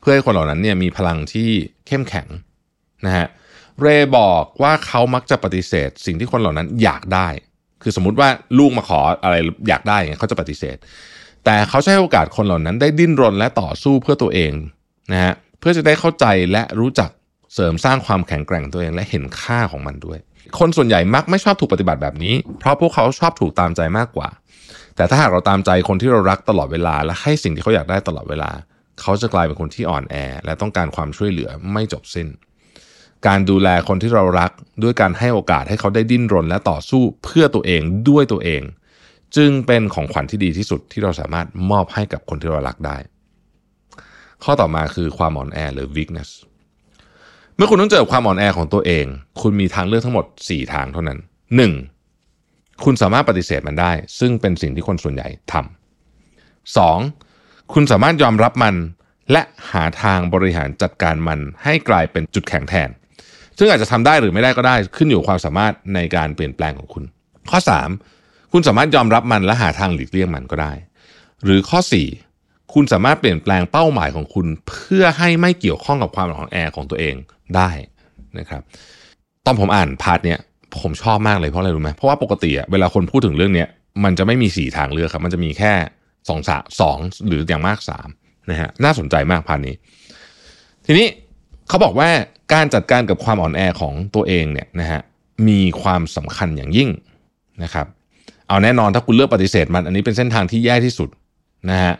[0.00, 1.48] เพื่อให้คนเหล่านั้นเนี่ยมีพลังที่
[1.86, 2.28] เข้มแข็ง
[3.06, 3.26] นะฮะ
[3.80, 7.28] เรย์บอกว่าเขามักจะปฏิเสธ สิ่งที่คนเหล่านั้นอยากได้
[7.82, 8.28] คือสมมุติว่า
[8.58, 9.36] ลูกมาขออะไร
[9.68, 10.76] อยากได้อย่างเงี้ยเขาจะปฏิเสธ
[11.44, 14.52] แต่เขาใช้โอกาสคนเหล่านั้นได้ดิ้นรนและต่อสู้เพื่อตัวเอง
[15.12, 17.10] นะฮะเพื่อจะได้เข้าใจและรู้จัก
[17.54, 20.18] เสริมสร้างความแข็งแกร่งตัวเองและเห็นค่าของมันด้วย
[20.58, 24.28] คนส่วนใหญ่มักไม่ชอบถูกปฏิบัติแบบนี้ เพราะพวกเขาชอบถูกตามใจมากกว่า
[24.96, 28.50] แต่ถ้าหากเราตามใจคนที่เรารักตลอดเวลา และให้สิ่งที่เขาอยากได้ตลอดเวลา
[29.00, 30.14] เขาจะกลายเป็นคนที่อ่อนแอ
[30.44, 32.28] และต้องการความช่วยเหลือไม่จบสิ้น
[33.26, 34.50] การดูแลคนที่เรารัก
[34.82, 38.62] ด้วยการให้โอกาสให้เขาได้ดิ้นรนและต่อสู้เพื่อตัวเองด้วยตัวเอง
[39.36, 42.96] จึงเป็นของขวัญที่ดีที่สุดที่เราสามารถมอบให้กับคนที่เรารักได้
[44.44, 46.30] ข้อต่อมาคือความอ่อนแอหรือ weakness
[47.56, 49.06] เมื่อคุณต้องเจอความอ่อนแอของตัวเอง
[49.40, 51.18] คุณมีทางเลือกทั้งหมด 4 ทางเท่านั้น
[52.00, 52.84] 1.
[52.84, 57.72] คุณสามารถปฏิเสธมันได้ ซึ่งเป็นสิ่งที่คนส่วนใหญ่ทำ 2.
[57.72, 58.74] คุณสามารถยอมรับมัน
[59.32, 62.88] และหาทางบริหารจัดการมันให้กลายเป็นจุดแข็งแทน
[63.58, 67.04] ซึ่งอาจจะทำได้หรือไม่ได้ก็ได้ขึ้นอยู่ความสามารถในการเปลี่ยนแปลงของคุณ
[67.50, 67.58] ข้อ
[68.06, 68.52] 3.
[68.52, 70.72] คุณสามารถยอมรับมันและหาทางหลีกเลี่ยงมันก็ได้
[71.44, 72.23] หรือข้อ 4
[72.74, 77.14] คุณสามารถเปลี่ยนแปลงเป้าหมายของคุณ เพื่อให้ไม่เกี่ยวข้องกับความอ่อนแอของตัวเอง
[77.56, 77.70] ได้
[78.38, 78.62] นะครับ
[79.44, 80.38] ตอนผมอ่านพาร์ทเนี้ย
[80.80, 83.68] ผมชอบมากเลยเพราะอะไรรู้ไหมเพราะว่าปกติอะเวลาคนพูดถึงเรื่องเนี้ย
[84.04, 85.72] มันจะไม่มีสี่ทางเลือกครับ มันจะมีแค่
[86.28, 88.08] สองสาสองหรืออย่างมากสาม
[88.50, 89.74] นะฮะน่าสนใจมากพาร์ทนี้
[90.86, 91.06] ทีนี้
[91.68, 92.08] เขาบอกว่า
[92.52, 95.00] การจัดการกับความอ่อนแอของตัวเองเนี่ยนะฮะ
[95.48, 96.90] มีความสำคัญอย่างยิ่ง
[97.62, 97.86] นะครับ
[98.48, 101.08] เอาแน่นอนถ้าคุณเลือกปฏิเสธมันอันนี้เป็นเส้นทางที่แย่ที่สุด
[101.70, 101.94] นะฮะ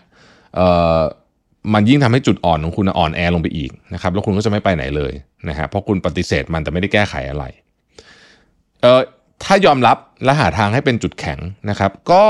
[1.74, 5.12] มันยิ่งทำให้จุดอ่อนของคุณอ่อนแอลงไปอีกนะครับแล้วคุณก็จะไม่ไปไหนเลย
[5.48, 7.44] นะฮะเพราะคุณปฏิเสธมันแต่ไม่ได้แก้ไขอะไร
[8.80, 9.00] เอ่อ
[9.44, 11.38] ถ้ายอมรับและหาทางให้เป็นจุดแข็ง
[11.70, 12.24] นะครับ ก็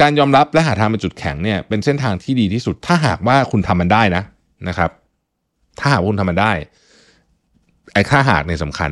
[0.00, 4.22] การยอมรับและหาทางเป็นจุดแข็งเนี่ยเป็นเส้นทางที่ดีที่สุด ถ้าหากว่าคุณทำมันได้นะ
[4.68, 4.90] นะครับ
[5.78, 6.52] ถ้าหากคุณทำมันได้
[7.92, 8.90] ไอ้ค่าหากเนี่ยสำคัญ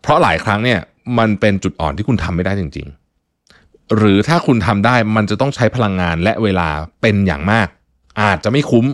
[0.00, 0.80] เพราะหลายครั้งเนี่ย
[1.18, 3.05] มันเป็นจุดอ่อนที่คุณทำไม่ได้จริง ๆ
[3.96, 6.68] หรือถ้าคุณทำได้มันจะต้องใช้พลังงานและเวลา
[7.02, 7.68] เป็นอย่างมาก
[8.20, 8.86] อาจจะไม่คุ้ม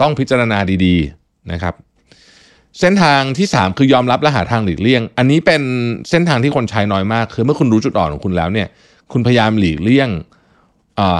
[0.00, 1.74] ต้องพิจารณาดีๆนะครับ
[2.80, 5.62] เส้นทางที่ 3 คือยอมรับและหาทางหลีกเลี่ยง อันนี้เป็น
[6.10, 8.68] เส้นทางที่คนใช้น้อยมาก คือเมื่อคุณรู้จุดอ่อนของคุณแล้วเนี่ย
[9.12, 10.08] คุณพยายามหลีกเลี่ยง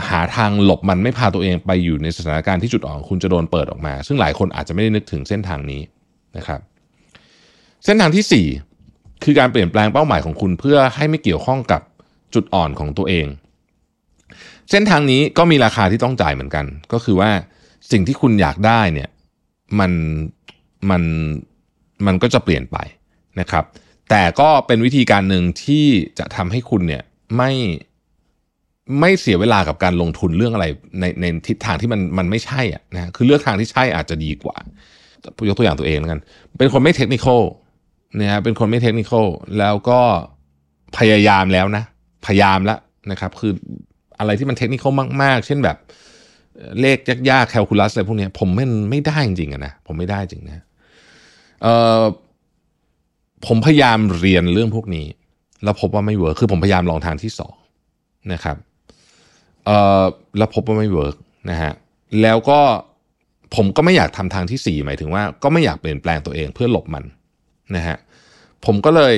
[0.08, 5.80] หาทางหลบมันไม่พาตัวเองไปอยู่ในสถานการณ์ที่จุดอ่อนคุณจะโดนเปิดออกมา ซึ่งหลายคนอาจจะไม่ได้นึกถึงเส้นทางนี้
[6.36, 6.60] นะครับ
[7.84, 8.46] เส้นทางที่
[8.78, 11.80] 4 คือการเปลี่ยนแปลงเป้าหมายของคุณเพื่อให้ไม่เกี่ยวข้องกับ
[12.34, 13.26] จุดอ่อนของตัวเอง
[14.70, 17.30] เส้นทางนี้ก็มีราคาที่ต้องจ่ายเหมือนกัน ก็คือว่า
[17.90, 19.08] สิ่งที่คุณอยากได้เนี่ย
[19.78, 19.92] มัน
[20.90, 21.02] มัน
[22.06, 22.76] มันก็จะเปลี่ยนไป
[23.40, 23.64] นะครับ
[24.10, 25.86] แต่ก็เป็นวิธีการหนึ่งที่
[26.18, 27.02] จะทำให้คุณเนี่ย
[27.36, 27.52] ไม่
[29.00, 30.66] ไม่เสียเวลากับการลงทุนเรื่องอะไร
[31.00, 34.56] ในในทิศทางที่มันมันไม่ใช่อะนะคือเลือกทางที่ใช่อาจจะดีกว่า
[35.48, 36.20] ยกตัวอย่างตัวเองแล้วกัน
[36.58, 37.26] เป็นคนไม่เทคนิค
[38.20, 39.12] นะฮะเป็นคนไม่เทคนิค
[39.58, 40.00] แล้วก็
[40.98, 41.84] พยายามแล้วนะ
[42.26, 42.78] พยายามแล้ว
[43.10, 43.52] นะครับ คือ
[44.18, 44.84] อะไรที่มัน technical
[45.22, 45.76] มาก ๆ เช่นแบบ
[46.80, 46.98] เลข
[47.30, 50.64] ยากๆ calculus อะไรพวกนี้ผมไม่ไม่ได้จริงๆนะผมไม่ได้จริงนะ
[51.62, 51.68] เอ
[52.00, 52.02] อ
[53.46, 55.06] ผมพยายามเรียนเรื่องพวกนี้
[55.64, 57.54] แล้วพบว่าไม่ work คือผมพยายามลองทางที่สอง
[58.32, 58.56] นะครับ
[59.64, 59.70] เอ
[60.02, 60.04] อ
[60.38, 61.16] แล้วพบว่าไม่ work
[61.50, 61.72] นะฮะ
[62.22, 62.60] แล้วก็
[63.56, 67.04] ผมก็ไม่อยากทำทางที่สี่หมายถึงว่าก็ไม่อยากเปลี่ยนแปลงตัวเองเพื่อหลบมัน
[67.76, 67.96] นะฮะ
[68.64, 69.14] ผมก็เลย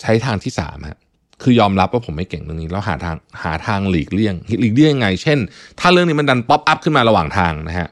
[0.00, 0.98] ใช้ทางที่สามฮะ
[1.42, 5.38] คือยอมรับว่าผมไม่เก่งเรื่องนี้แล้วหาทางหาทางหลีกเลี่ยงหลีกเลี่ยงยังไง เช่น
[5.80, 7.88] ถ้าเรื่องนี้มันดันป๊อปอัพขึ้นมาระหว่างทางนะฮะ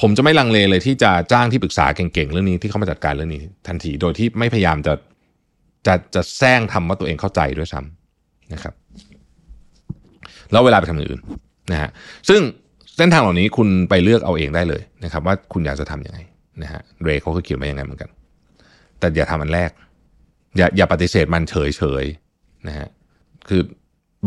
[0.00, 4.94] ผมจะไม่ลังเลเลยที่จะจ้างที่ปรึกษาเก่งๆเรื่องนี้ที่เข้ามาจัดการเรื่องนี้ ทันทีโดยที่ไม่พยายามจะ
[5.86, 8.74] จะจะแซงทำว่าตัวเองเข้าใจด้วยซ้ำนะครับ
[10.52, 11.20] แล้วเวลาไปทำอย่างอื่น
[11.72, 11.90] นะฮะ
[12.28, 12.40] ซึ่ง
[12.96, 16.18] เส้นทางเหล่านี้คุณไปเลือกเอาเองได้เลยนะครับ ว่าคุณอยากจะทํำยังไง
[16.62, 18.10] นะฮะเรย์เขาก็เขียนมาอย่างไงเหมือนกัน
[18.98, 19.70] แต่อย่าทำอันแรก
[20.56, 22.04] อย่าอย่าปฏิเสธมันเฉยเฉย
[22.66, 22.88] นะฮะ
[23.48, 23.60] คือ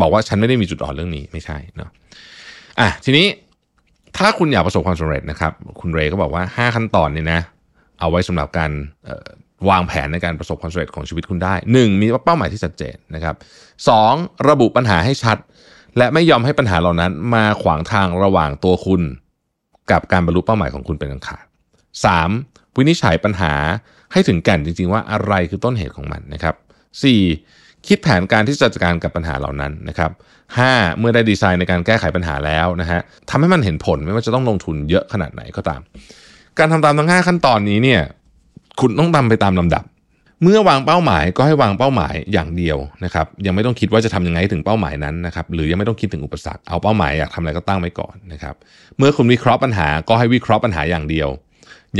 [0.02, 1.90] บอกว่าฉันไม่ได้มีจุดอ่อนเรื่องนี้ไม่ใช่เนาะ
[2.80, 3.28] อะทีนี้
[4.18, 7.42] ถ้าคุณอยากประสบความสำเร็จนะครับ คุณเรย์ก็บอกว่า 5 ขั้นตอนเนี้นะ
[8.00, 8.72] เอาไว้สำหรับการ
[9.70, 12.02] วางแผนในการประสบความสำเร็จของชีวิตคุณได้ 1.
[12.02, 13.36] มีเป้าหมายที่ชัดเจนนะครับ
[13.92, 14.50] 2.
[14.50, 15.38] ระบุปัญหาให้ชัด
[15.98, 19.02] และไม่ยอมให้ปัญหาเหล่านั้น มาขวางทางระหว่างตัวคุณ
[19.92, 21.46] กับการบรรลุเป้าหมายของคุณเป็นอันขาด
[22.12, 22.78] 3.
[22.78, 23.54] วินิจฉัยปัญหา
[24.12, 26.56] ให้ถึงแก่นจริง ๆ ว่าอะไรคือต้นเหตุของมันนะครับ
[27.12, 27.61] 4.
[27.88, 30.12] คิดแผนการที่จะจัดการกับปัญหาเหล่านั้นนะครับ
[30.56, 31.00] 5.
[31.00, 33.00] เมื่อได้ดีไซน์ในการแก้ไขปัญหาแล้วนะฮะ
[33.30, 35.82] ทำให้มันเห็นผลไม่ว่าจะต้องลงทุนเยอะขนาดไหนก็ตาม
[36.60, 38.02] การทำตามทั้ง 5 ขั้นตอนนี้เนี่ย
[38.80, 39.84] คุณต้องทำไปตามลำดับ
[40.44, 48.56] เมื่อวางเป้าหมายก็ให้วางเป้าหมายอย่างเดียวนะครับยังไม่ต้องคิดว่าจะทำยังไงถึงเป้าหมายนั้นนะครับหรือยังไม่ต้องคิดถึงอุปสรรคเอาเป้าหมายอยากทำอะไรก็ตั้งไว้ก่อนนะครับ
[48.98, 51.30] เมื่อคุณวิเคราะห์ปัญหาก็ให้วิเคราะห์ปัญหาอย่างเดียว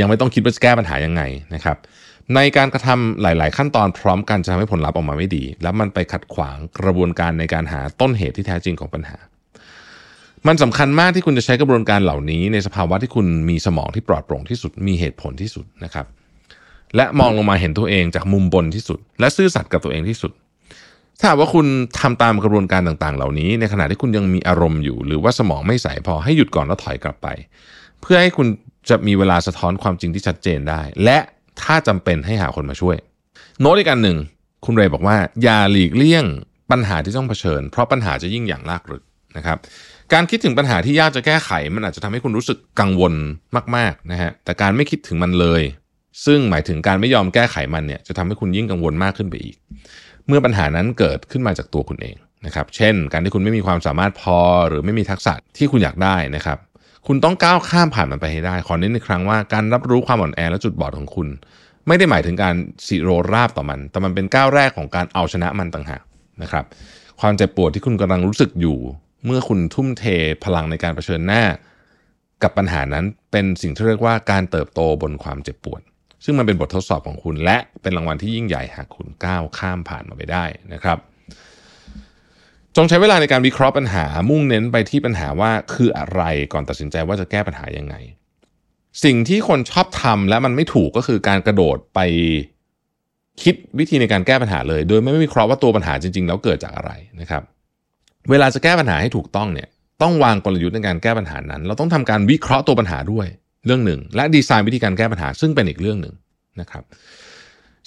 [0.00, 1.22] ยังไม่ต้องคิดว่าจะแก้ปัญหายังไง
[1.54, 1.76] นะครับ
[2.34, 9.18] ในการกระทำหลาย ๆ ขั้นตอนพร้อมกันจะทำให้ผลลัพธ์ออกมาไม่ดี แล้วมันไปขัดขวางกระบวนการในการหาต้นเหตุที่แท้จริงของปัญหา
[10.46, 16.06] มันสำคัญมากที่คุณจะใช้กระบวนการเหล่านี้ ในสภาวะที่คุณมีสมองที่ปลอดโปร่งที่สุดมีเหตุผลที่สุดนะครับ
[16.96, 20.32] และมองลงมาเห็นตัวเองจากมุมบนที่สุด และซื่อสัตย์กับตัวเองที่สุด
[21.18, 21.66] ถ้าว่าคุณ
[22.00, 27.28] ทำตามกระบวนการต่าง ๆ เหล่านี้ ในขณะที่คุณยังมีอารมณ์อยู่ หรือว่าสมองไม่ใสพอให้หยุดก่อนแล้วถอยกลับไป
[28.00, 28.46] เพื่อให้คุณ
[28.88, 31.18] จะมีเวลาสะท้อนความจริงที่ชัดเจนได้ และ
[31.64, 32.96] ถ้าจำเป็นให้หาคนมาช่วย
[33.60, 34.18] โน้ตอีกอันหนึ่ง
[34.64, 36.24] คุณเรย์บอกว่า อย่าหลีกเลี่ยง
[36.70, 39.02] ปัญหาที่ต้องเผชิญ เพราะปัญหาจะยิ่งอย่างลากลึก
[39.36, 39.58] นะครับ
[40.12, 43.14] การคิดถึงปัญหาที่ยากจะแก้ไข มันอาจจะทำให้คุณรู้สึกกังวล
[43.76, 45.62] มากๆนะฮะแต่การไม่คิดถึงมันเลย
[46.24, 49.56] ซึ่งหมายถึงการไม่ยอมแก้ไขมันเนี่ยจะทำให้คุณยิ่งกังวลมากขึ้นไปอีก
[50.26, 52.16] เมื่อปัญหานั้นเกิดขึ้นมาจากตัวคุณเอง
[52.46, 56.58] นะครับ เช่น การที่คุณไม่มีความสามารถพอหรือไม่มีทักษะที่คุณอยากได้นะครับ
[57.06, 61.28] คุณต้องก้าวข้ามผ่านมันไปให้ได้ ขอเน้นอีกครั้งว่าการรับรู้ความอ่อนแอและจุดบอดของคุณ
[61.86, 62.54] ไม่ได้หมายถึงการ
[62.86, 66.02] สิโรราบต่อมัน แต่มันเป็นก้าวแรกของการเอาชนะมันต่างหาก
[66.42, 66.64] นะครับ
[67.20, 68.78] ความเจ็บปวดที่คุณกำลังรู้สึกอยู่
[69.26, 70.04] เมื่อคุณทุ่มเท
[70.44, 71.42] พลังในการเผชิญหน้า
[72.42, 75.80] กับปัญหานั้นเป็นสิ่งที่เรียกว่าการเติบโตบนความเจ็บปวด
[76.24, 80.98] ซึ่งมันเป็นบททดสอบของคุณ และเป็นรางวัลที่ยิ่งใหญ่หากคุณก้าวข้ามผ่านมาไปได้นะครับ
[82.76, 86.22] จงใช้เวลาในการวิเคราะห์ปัญหามุ่งเน้นไปที่ปัญหาว่าคืออะไร
[86.52, 87.94] ก่อนตัดสินใจว่าจะแก้ปัญหายังไง
[89.04, 92.00] สิ่งที่คนชอบทำและมันไม่ถูกก็คือการกระโดดไป
[93.42, 96.90] คิดวิธีในการแก้ปัญหาเลย โดยไม่วิเคราะห์ว่าตัวปัญหาจริง ๆ แล้วเกิดจากอะไร
[97.20, 97.42] นะครับ
[98.30, 99.68] เวลาจะแก้ปัญหาให้ถูกต้องเนี่ย
[100.02, 103.26] ต้องวางกลยุทธ์ในการแก้ปัญหานั้น เราต้องทำการวิเคราะห์ตัวปัญหาด้วย
[103.66, 106.14] เรื่องหนึ่ง และดีไซน์วิธีการแก้ปัญหาซึ่งเป็นอีกเรื่องหนึ่ง
[106.60, 106.84] นะครับ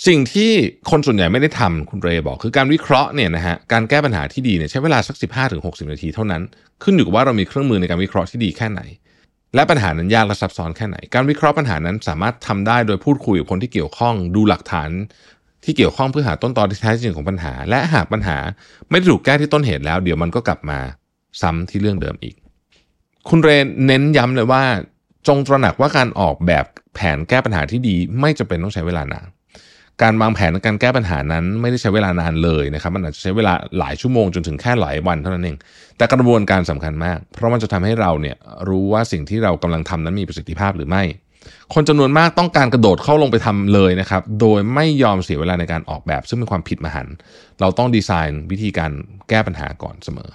[0.08, 0.52] สิ่งที่
[0.90, 6.42] คนส่วนใหญ่ไม่ได้ทำคุณเรย์บอก คือการวิเคราะห์เนี่ยนะฮะการแก้ปัญหาที่ดีเนี่ยใช้เวลาสัก 15-60ถึงนาทีเท่านั้น
[6.84, 8.82] ขึ้นอยู่กับว่าเรามีเครื่องมือในการวิเคราะห์ที่ดีแค่ไหน
[9.56, 14.90] และปัญหานั้นยากและซับซ้อนแค่ไหน การวิเคราะห์ปัญหานั้นสามารถทำได้โดยพูดคุยกับคนที่เกี่ยวข้องดูหลักฐาน
[15.64, 18.38] ที่เกี่ยวข้องเพื่อหาต้นตอที่แท้จริงของปัญหา และหากปัญหา
[18.90, 20.80] ไม่ได้ถูกแก้ที่ต้นเหตุแล้ว เดี๋ยวมันก็กลับมา
[21.42, 22.36] ซ้ำที่เรื่องเดิมอีก
[23.30, 24.64] คุณเรนเน้นย้ำเลยว่า
[25.28, 26.66] จงตระหนักว่าการออกแบบ
[26.96, 29.28] แผนแก้ปัญหาที่ดี ไม่จำเป็นต้องใช้เวลานาน
[30.04, 35.58] การวางแผนการแก้ปัญหานั้นไม่ได้ใช้เวลานานเลยนะครับ มันอาจจะใช้เวลาหลายชั่วโมงจนถึงแค่หลายวันเท่านั้นเอง
[35.98, 38.36] แต่กระบวนการสำคัญมาก เพราะมันจะทำให้เราเนี่ย
[38.70, 41.04] รู้ว่าสิ่งที่เรากำลังทำนั้นมีประสิทธิภาพหรือไม่
[41.74, 47.14] คนจำนวนมากต้องการกระโดดเข้าลงไปทำเลยนะครับ โดยไม่ยอมเสียเวลาในการออกแบบ ซึ่งเป็นความผิดมหันต์
[47.60, 48.92] เราต้องดีไซน์วิธีการ
[49.30, 50.30] แก้ปัญหาก่อนเสมอ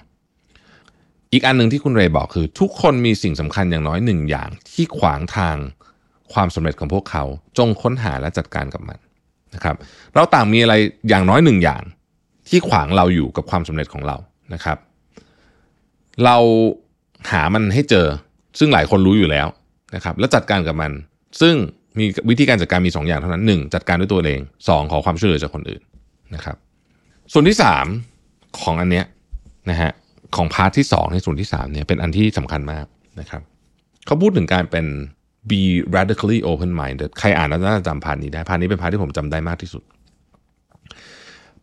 [1.33, 5.55] อีกอันหนึ่งที่คุณเรย์บอกคือ ทุกคนมีสิ่งสำคัญอย่างน้อยหนึ่งอย่างที่ขวางทาง
[6.33, 7.23] ความสำเร็จของพวกเขา
[7.57, 8.99] จงค้นหาและจัดการกับมัน
[9.55, 9.75] นะครับ
[10.15, 10.73] เราต่างมีอะไร
[11.09, 11.83] อย่างน้อยหนึ่งอย่าง
[12.49, 14.17] ที่ขวางเราอยู่กับความสำเร็จของเรา
[14.53, 14.77] นะครับ
[16.25, 16.37] เรา
[17.31, 18.07] หามันให้เจอ
[18.59, 19.47] ซึ่งหลายคนรู้อยู่แล้ว
[19.95, 20.91] นะครับ แล้วจัดการกับมัน
[21.41, 21.55] ซึ่ง
[21.99, 23.73] มีวิธีการจัดการมี 2 อย่างเท่านั้น 1.
[23.73, 24.91] จัดการด้วยตัวเอง 2.
[24.91, 25.81] ขอความช่วยเหลือจากคนอื่น
[26.35, 26.55] นะครับ
[27.33, 27.57] ส่วนที่
[28.07, 29.05] 3 ของอันเนี้ย
[29.69, 29.91] นะฮะ
[30.35, 32.85] ของ part ที่ 2 ในส่วนที่3เนี่ยเป็นอันที่สำคัญมาก
[33.19, 33.41] นะครับ
[34.05, 34.85] เขาพูดถึงการเป็น
[35.49, 35.61] be
[35.95, 39.83] radically open minded ใครอ่านแล้วน่าจะจำ part นี้ได้ part นี้เป็น part ที่ผมจำได้มากที่สุด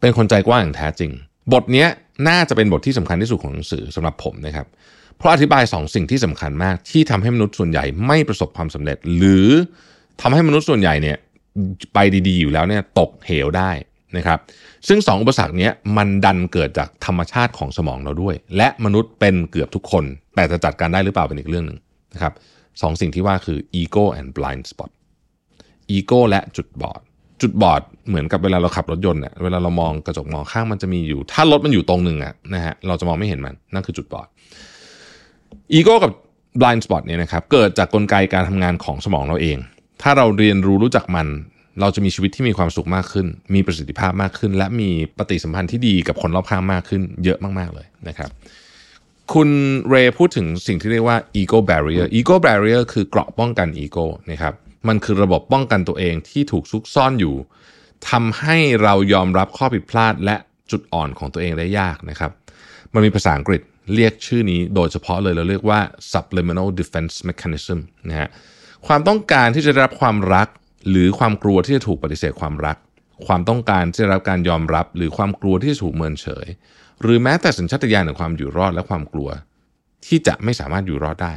[0.00, 1.10] เป็นคนใจกว้างอย่างแท้จริง
[1.52, 1.86] บทนี้
[2.28, 4.66] น่าจะเป็นบทที่สำคัญที่สุดของหนังสือสำหรับผมนะครับ
[5.16, 9.48] เพราะอธิบายสองสิ่งที่สำคัญมาก ที่ทำให้มนุษย์ส่วนใหญ่ไม่ประสบความสำเร็จ หรือ
[10.20, 11.16] ทำให้มนุษย์ส่วนใหญ่เนี่ย
[11.94, 11.98] ไป
[12.28, 13.70] ดีๆอยู่แล้วเนี่ยตกเหวได้
[14.16, 14.38] นะครับ
[14.88, 21.78] ซึ่งสองอุปสรรคนี้มันดันเกิดจากธรรมชาติของสมองเราด้วย และมนุษย์เป็นเกือบทุกคน แต่จะจัดการได้หรือเปล่าเป็นอีกเรื่องหนึ่ง
[22.14, 22.32] นะครับ
[22.82, 24.90] สองสิ่งที่ว่าคือ ego and blind spot
[25.96, 27.00] ego และจุดบอด
[27.42, 34.26] จุดบอดเหมือนกับเวลาเราขับรถยนต์เนี่ยเวลาเรามองกระจกมองข้างมันจะมีอยู่ ถ้ารถมันอยู่ตรงหนึ่งอะนะฮะเราจะมองไม่เห็นมันนั่นคือจุดบอด
[35.78, 36.12] ego กับ
[36.60, 39.58] blind spot เนี่ยนะครับเกิดจากกลไกการทำงานของสมองเราเอง
[40.02, 41.28] ถ้าเราเรียนรู้รู้จักมัน
[41.80, 48.30] เราจะมีชีวิตที่มีความสุขมากขึ้น มีประสิทธิภาพมากขึ้น และมีปฏิสัมพันธ์ที่ดีกับคนรอบข้างมากขึ้น เยอะมากๆเลยนะครับ
[49.34, 49.50] คุณ
[49.88, 54.54] เรย์พูดถึงสิ่งที่เรียกว่า ego barrier ego barrier คือเกราะป้องกัน ego นะครับ
[54.88, 57.36] มันคือระบบป้องกันตัวเองที่ถูกซุกซ่อนอยู่
[58.10, 60.36] ทำให้เรายอมรับข้อผิดพลาดและ
[60.70, 62.30] จุดอ่อนของตัวเองได้ยากนะครับ
[62.94, 63.60] มันมีภาษาอังกฤษ
[63.94, 65.80] เรียกชื่อนี้โดยเฉพาะเลยเราเรียกว่า
[66.12, 67.78] subliminal defense mechanism
[68.08, 68.28] นะฮะ
[68.86, 70.48] ความต้องการที่จะได้รับความรัก
[70.90, 72.76] หรือความกลัวที่จะถูกปฏิเสธความรัก
[73.26, 76.46] ความต้องการที่จะรับการยอมรับ หรือความกลัวที่จะถูกเมินเฉย
[77.02, 79.28] หรือแม้แต่สัญชาตญาณของความอยู่รอดและความกลัว
[80.06, 81.32] ที่จะไม่สามารถอยู่รอดได้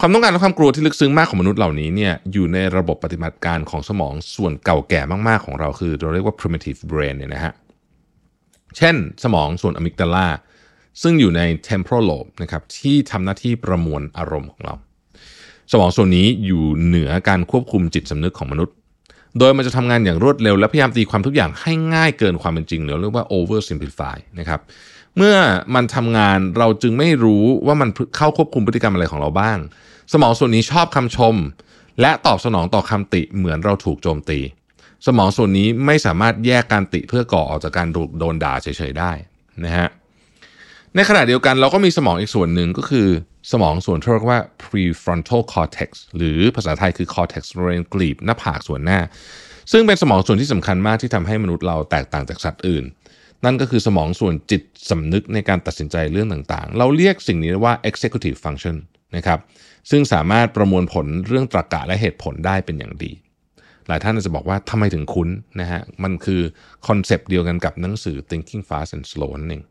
[0.00, 7.52] ความต้องการและความกลัวที่ลึกซึ้งมากของมนุษย์เหล่านี้เนี่ยอยู่ในระบบปฏิบัติการของสมองส่วนเก่าแก่มากๆของเราคือ เราเรียกว่า primitive brain เนี่ยนะฮะ
[8.76, 10.28] เช่น สมองส่วนอะมิกดาลา
[11.02, 14.74] ซึ่งอยู่ใน temporal lobe นะครับที่ทำหน้าที่ประมวลอารมณ์ของเรา
[15.72, 18.74] สมองส่วนนี้อยู่เหนือการควบคุมจิตสำนึกของมนุษย์
[19.38, 24.60] โดยมันจะทำงานอย่างรวดเร็ว และพยายามตีความทุกอย่างให้ง่ายเกินความเป็นจริงหรือเรียกว่า over simplify นะครับ
[25.16, 25.36] เมื่อ
[25.74, 29.58] มันทำงานเราจึงไม่รู้ว่ามันเข้าควบคุมพฤติกรรมอะไรของเราบ้าง
[30.12, 31.34] สมองส่วนนี้ชอบคำชม
[32.00, 34.40] และตอบสนองต่อคำติเหมือนเราถูกโจมตี
[35.06, 37.88] สมองส่วนนี้ไม่สามารถแยกการติเพื่อก่อออกจากการ
[38.18, 39.12] โดนด่าเฉยๆได้
[39.64, 39.88] นะฮะ
[40.96, 43.08] ในขณะเดียวกันเราก็มีสมองอีกส่วนหนึ่งก็คือ
[43.52, 49.00] สมองส่วนที่เรียกว่า prefrontal cortex หรือภาษาไทยคือ cortex บริเวณกลีบหน้าผากส่วนหน้า
[49.72, 52.84] ซึ่งเป็นสมองส่วนที่สำคัญมากที่ทำให้มนุษย์เราแตกต่างจากสัตว์อื่น
[53.44, 58.76] นั่นก็คือสมองส่วนจิตสำนึกในการตัดสินใจเรื่องต่างๆ เราเรียกสิ่งนี้ว่า executive function
[59.16, 59.38] นะครับ
[59.90, 63.12] ซึ่งสามารถประมวลผลเรื่องตรรกะและเหตุผลได้เป็นอย่างดี
[63.88, 65.28] หลายท่านจะบอกว่าทำไมถึงคุ้น
[65.60, 66.40] นะฮะมันคือ
[66.86, 69.64] concept เดียวกันกับหนังสือ Thinking Fast and Slow นั่นเอง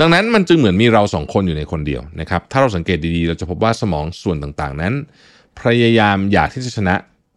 [0.00, 4.92] ดังนั้นมันจึงเหมือนมีเราสองคนอยู่ในคนเดียวนะครับ ถ้าเราสังเกตดีๆ เราจะพบว่าสมองส่วนต่างๆนั้น
[5.60, 6.94] พยายามอยากที่จะชนะ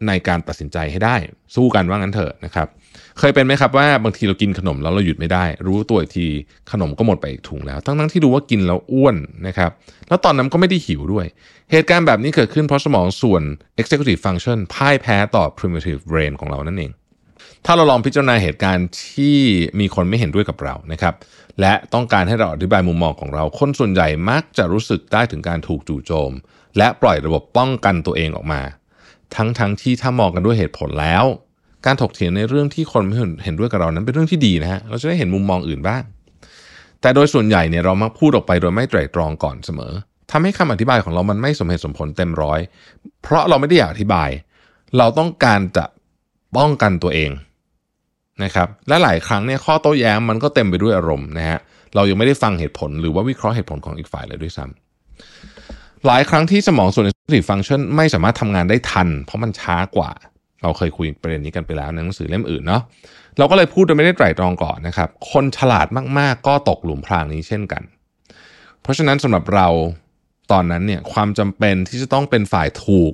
[0.08, 1.16] ในการตัดสินใจให้ได้
[1.54, 2.66] สู้กันว่างั้นเถอะนะครับ
[3.18, 6.26] เคยเป็นไหมครับว่าบางทีเรากินขนมแล้วเราหยุดไม่ได้ รู้ตัวอีกที
[6.72, 9.16] ขนมก็หมดไปอีกถุงแล้ว ทั้งๆที่รู้ว่ากินแล้วอ้วน
[9.46, 9.70] นะครับ
[10.08, 11.26] แล้วตอนนั้นก็ไม่ได้หิวด้วย
[11.70, 13.42] เหตุการณ์แบบนี้เกิดขึ้นเพราะสมองส่วน
[13.80, 16.90] executive function พ่ายแพ้ต่อ primitive brain ของเรานั่นเอง
[17.66, 19.38] ถ้าเราลองพิจารณาเหตุการณ์ที่
[19.80, 21.14] มีคนไม่เห็นด้วยกับเรานะครับ
[21.60, 26.32] และต้องการให้เราอธิบายมุมมองของเรา คนส่วนใหญ่มักจะรู้สึกได้ถึงการถูกจู่โจม
[26.78, 28.62] และปล่อยระบบป้องกันตัวเองออกมา
[29.36, 31.24] ทั้งๆทที่ถ้ามองกันด้วยเหตุผลแล้ว
[31.86, 33.14] การถกเถียงในเรื่องที่คนไม่
[33.44, 36.02] เห็นด้วยกับเรานั้นเป็นเรื่องที่ดีนะฮะเราจะได้เห็นมุมมองอื่นบ้าง
[37.00, 39.92] แต่โดยส่วนใหญ่เนี่ยเรามักพูดออกไปโดยไม่ไตร่ตรองก่อนเสมอ
[40.30, 42.60] ทำให้คำอธิบายของเรามันไม่สมเหตุสมผลเต็มร้อย
[43.22, 44.30] เพราะเราไม่ได้อยากอธิบาย
[44.98, 45.84] เราต้องการจะ
[46.56, 47.30] ป้องกันตัวเอง
[48.44, 51.58] นะครับและหลายครั้งเนี่ยข้อโต้แย้งมันก็เต็มไปด้วยอารมณ์นะฮะ
[51.94, 60.10] เรายังไม่ได้ฟังเหตุผลหรือว่าวิเคราะห์เหตุผลของอีกฝ่ายเลยด้วยซ้ำหลายครั้งที่สมองส่วน executive function ไม่สามารถทำงานได้ทัน เพราะมันช้ากว่า
[60.62, 62.82] เราเคยคุยประเด็นนี้กันไปแล้วในหนังสือเล่มอื่นเนาะ
[63.38, 65.86] เราก็เลยพูดโดยไม่ได้ไตร่ตรองก่อนนะครับ คนฉลาด
[66.18, 67.82] มากๆ ก็ตกหลุมพรางนี้เช่นกัน
[68.82, 69.68] เพราะฉะนั้นสำหรับเรา
[70.52, 73.12] ตอนนั้นเนี่ยความจำเป็นที่จะต้องเป็นฝ่ายถูก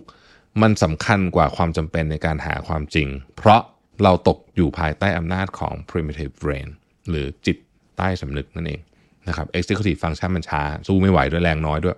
[0.62, 3.60] มันสำคัญกว่าความจำเป็นในการหาความจริง เพราะ
[4.02, 6.68] เราตกอยู่ภายใต้อำนาจของ primitive brain
[7.08, 7.56] หรือจิต
[7.98, 8.80] ใต้สำนึกนั่นเอง
[9.28, 11.96] นะครับ executive function มันช้า สู้ไม่ไหวด้วยแรงน้อยด้วย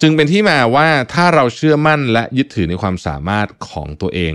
[0.00, 4.34] จึงเป็นที่มาว่าถ้าเราเชื่อมั่นและยึดถือในความสามารถของตัวเอง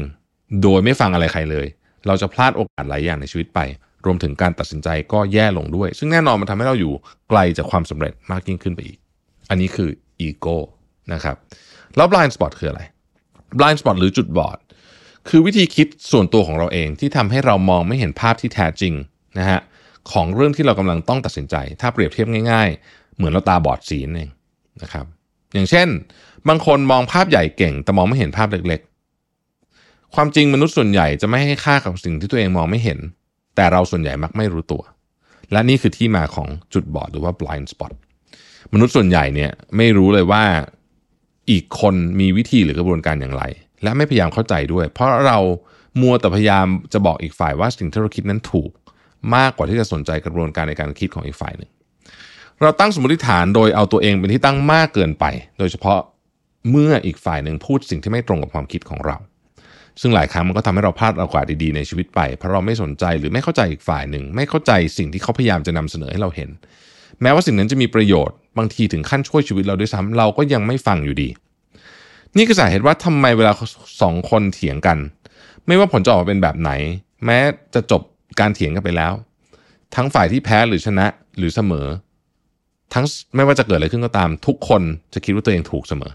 [0.61, 1.67] โดยไม่ฟังอะไรใครเลย
[2.07, 3.59] เราจะพลาดโอกาสหลายอย่างในชีวิตไป
[4.05, 6.93] รวมถึงการตัดสินใจก็แย่ลงด้วย ซึ่งแน่นอนมันทำให้เราอยู่
[7.29, 8.97] ไกลจากความสำเร็จมากยิ่งขึ้นไปอีก
[9.49, 10.57] อันนี้คืออีโก้
[11.13, 11.35] นะครับ
[11.95, 12.81] แล้ว blind spot คืออะไร
[13.57, 14.57] blind spot หรือจุดบอด
[15.29, 18.93] คือวิธีคิดส่วนตัวของเราเองที่ทำให้เรามองไม่เห็นภาพที่แท้จริง
[19.39, 19.59] นะฮะ
[20.11, 24.29] ของเรื่องที่เรากำลังต้องตัดสินใจ ถ้าเปรียบเทียบง่าย ๆ เหมือนเราตาบอดสีนเอง
[24.81, 25.05] นะครับ
[25.53, 25.87] อย่างเช่น
[26.47, 32.99] บางคนมองภาพใหญ่เก่ง แต่มองไม่เห็นภาพเล็กๆ ความจริงมนุษย์ส่วนใหญ่จะไม่ให้ค่ากับสิ่งที่ตัวเองมองไม่เห็น
[33.55, 34.83] แต่เราส่วนใหญ่มักไม่รู้ตัว
[35.51, 37.93] และนี่คือที่มาของจุดบอดหรือว่า blind spot
[38.73, 40.43] มนุษย์ส่วนใหญ่เนี่ยไม่รู้เลยว่า
[41.51, 43.43] อีกคนมีวิธีหรือกระบวนการอย่างไร
[43.83, 45.37] และไม่พยายามเข้าใจด้วย เพราะเรา
[46.01, 48.69] มัวแต่พยายามจะบอกอีกฝ่ายว่าสิ่งที่เราคิดนั้นถูก
[49.35, 51.69] มากกว่าที่จะสนใจกระบวนการในการคิดของอีกฝ่ายหนึ่ง
[52.61, 55.25] เราตั้งสมมติฐานโดยเอาตัวเองเป็นที่ตั้งมากเกินไป
[55.59, 55.99] โดยเฉพาะ
[56.71, 59.17] เมื่ออีกฝ่ายหนึ่งพูดสิ่งที่ไม่ตรงกับความคิดของเรา
[60.01, 66.49] ซึ่งหลายครั้งมันก็ทำให้เราพลาดโอกาสดีๆในชีวิตไป เพราะเราไม่สนใจหรือไม่เข้าใจอีกฝ่ายหนึ่ง ไม่เข้าใจสิ่งที่เขาพยายามจะนำเสนอให้เราเห็น
[67.21, 71.29] แม้ว่าสิ่งนั้นจะมีประโยชน์ บางทีถึงขั้นช่วยชีวิตเราด้วยซ้ำเราก็ยังไม่ฟังอยู่ดี
[72.37, 73.51] นี่คือสาเหตุว่าทำไมเวลา
[74.01, 74.97] สองคนเถียงกัน
[75.67, 76.71] ไม่ว่าผลจะออกมาเป็นแบบไหน
[77.25, 77.39] แม้
[77.73, 78.01] จะจบ
[78.39, 79.13] การเถียงกันไปแล้ว
[79.95, 81.05] ทั้งฝ่ายที่แพ้หรือชนะ
[81.37, 81.87] หรือเสมอ
[82.93, 83.05] ทั้ง
[83.35, 84.81] ไม่ว่าจะเกิดอะไรขึ้นก็ตาม ทุกคน
[85.13, 86.11] จะคิดว่าตัวเองถูกเสมอ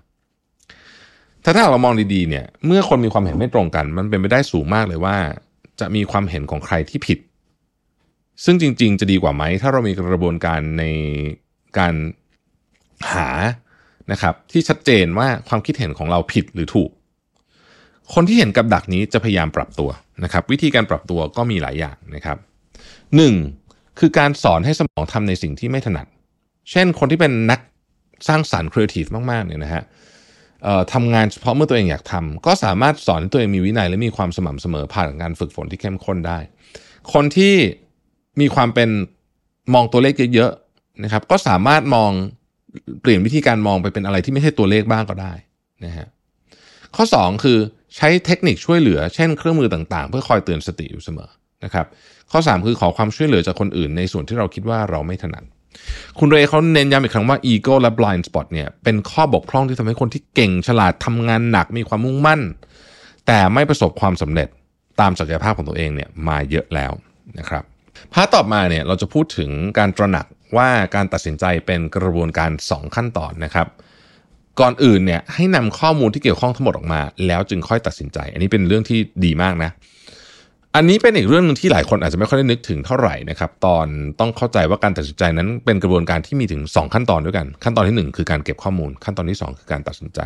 [1.44, 5.16] ถ้าถ้าเรามองดีๆเนี่ย เมื่อคนมีความเห็นไม่ตรงกัน มันเป็นไปได้สูงมากเลยว่า
[5.80, 7.18] จะมีความเห็นของใครที่ผิด
[8.44, 10.84] ซึ่งจริง ๆ จะดีกว่าไหม ถ้าเรามีกระบวนการใน
[11.78, 11.94] การ
[13.12, 13.28] หา
[14.12, 16.90] นะครับที่ชัดเจนว่าความคิดเห็นของเราผิดหรือถูก
[18.14, 19.90] คนที่เห็นกับดักนี้จะพยายามปรับตัว
[20.24, 22.38] นะครับ วิธีการปรับตัวก็มีหลายอย่างนะครับ
[23.16, 23.34] หนึ่ง
[23.98, 26.06] คือการสอนให้สมองทำในสิ่งที่ไม่ถนัด
[26.70, 27.60] เช่นคนที่เป็นนัก
[28.28, 29.82] สร้างสารรค์ครีเอทีฟมากๆเนี่ยนะฮะ
[30.92, 36.38] ทำงานเฉพาะเมื่อตัวเองอยากทำก็สามารถสอนให้ตัวเองมีวินัยและมีความสม่ำเสมอผ่านการฝึกฝนที่เข้มข้นได้
[37.12, 37.54] คนที่
[38.40, 38.88] มีความเป็น
[39.74, 42.10] มองตัวเลขเยอะๆนะครับ ก็สามารถมอง
[43.02, 45.32] เปลี่ยนวิธีการมองไปเป็นอะไรที่ไม่ใช่ตัวเลขบ้างก็ได้
[45.84, 46.08] นะฮะ
[46.96, 47.58] ข้อ 2 คือ
[47.96, 51.30] ใช้เทคนิคช่วยเหลือ เช่นเครื่องมือต่างๆ เพื่อคอยเตือนสติอยู่เสมอ
[51.64, 51.86] นะครับ
[52.32, 55.44] ข้อ 3 คือขอความช่วยเหลือจากคนอื่น ในส่วนที่เราคิดว่าเราไม่ถนัด
[56.18, 62.40] คุณเรย์เขาเน้นย้ำอีกครั้งว่า ego และ blind spot เนี่ยเป็นข้อบกพร่องที่ทำให้คนที่เก่งฉลาดทำงานหนักมีความมุ่งมั่น
[63.26, 64.48] แต่ไม่ประสบความสำเร็จ
[65.00, 66.92] ตามศักยภาพของตัวเองเนี่ยมาเยอะแล้ว
[67.38, 67.62] นะครับ
[68.12, 70.26] พาร์ตต่อมาเนี่ยเราจะพูดถึงการตระหนัก
[70.56, 73.66] ว่าการตัดสินใจเป็นกระบวนการ 2 ขั้นตอนนะครับ
[74.60, 79.70] ก่อนอื่นเนี่ยให้นำข้อมูลที่เกี่ยวข้องทั้งหมดออกมา แล้วจึงค่อยตัดสินใจ อันนี้เป็นเรื่องที่ดีมากนะ
[80.76, 83.86] อันนี้เป็นอีกเรื่องนึงที่หลายคนอาจจะไม่ค่อยได้นึกถึงเท่าไหร่นะครับ ตอน
[84.20, 90.20] ต้องเข้าใจว่าการตัดสินใจนั้นเป็นกระบวนการที่มีถึง 2 ขั้นตอนด้วยกัน ขั้นตอนทีหนึ่1 คือการเก็บข้อมูล ขั้นตอนที่ 2 คือการตัดสินใจ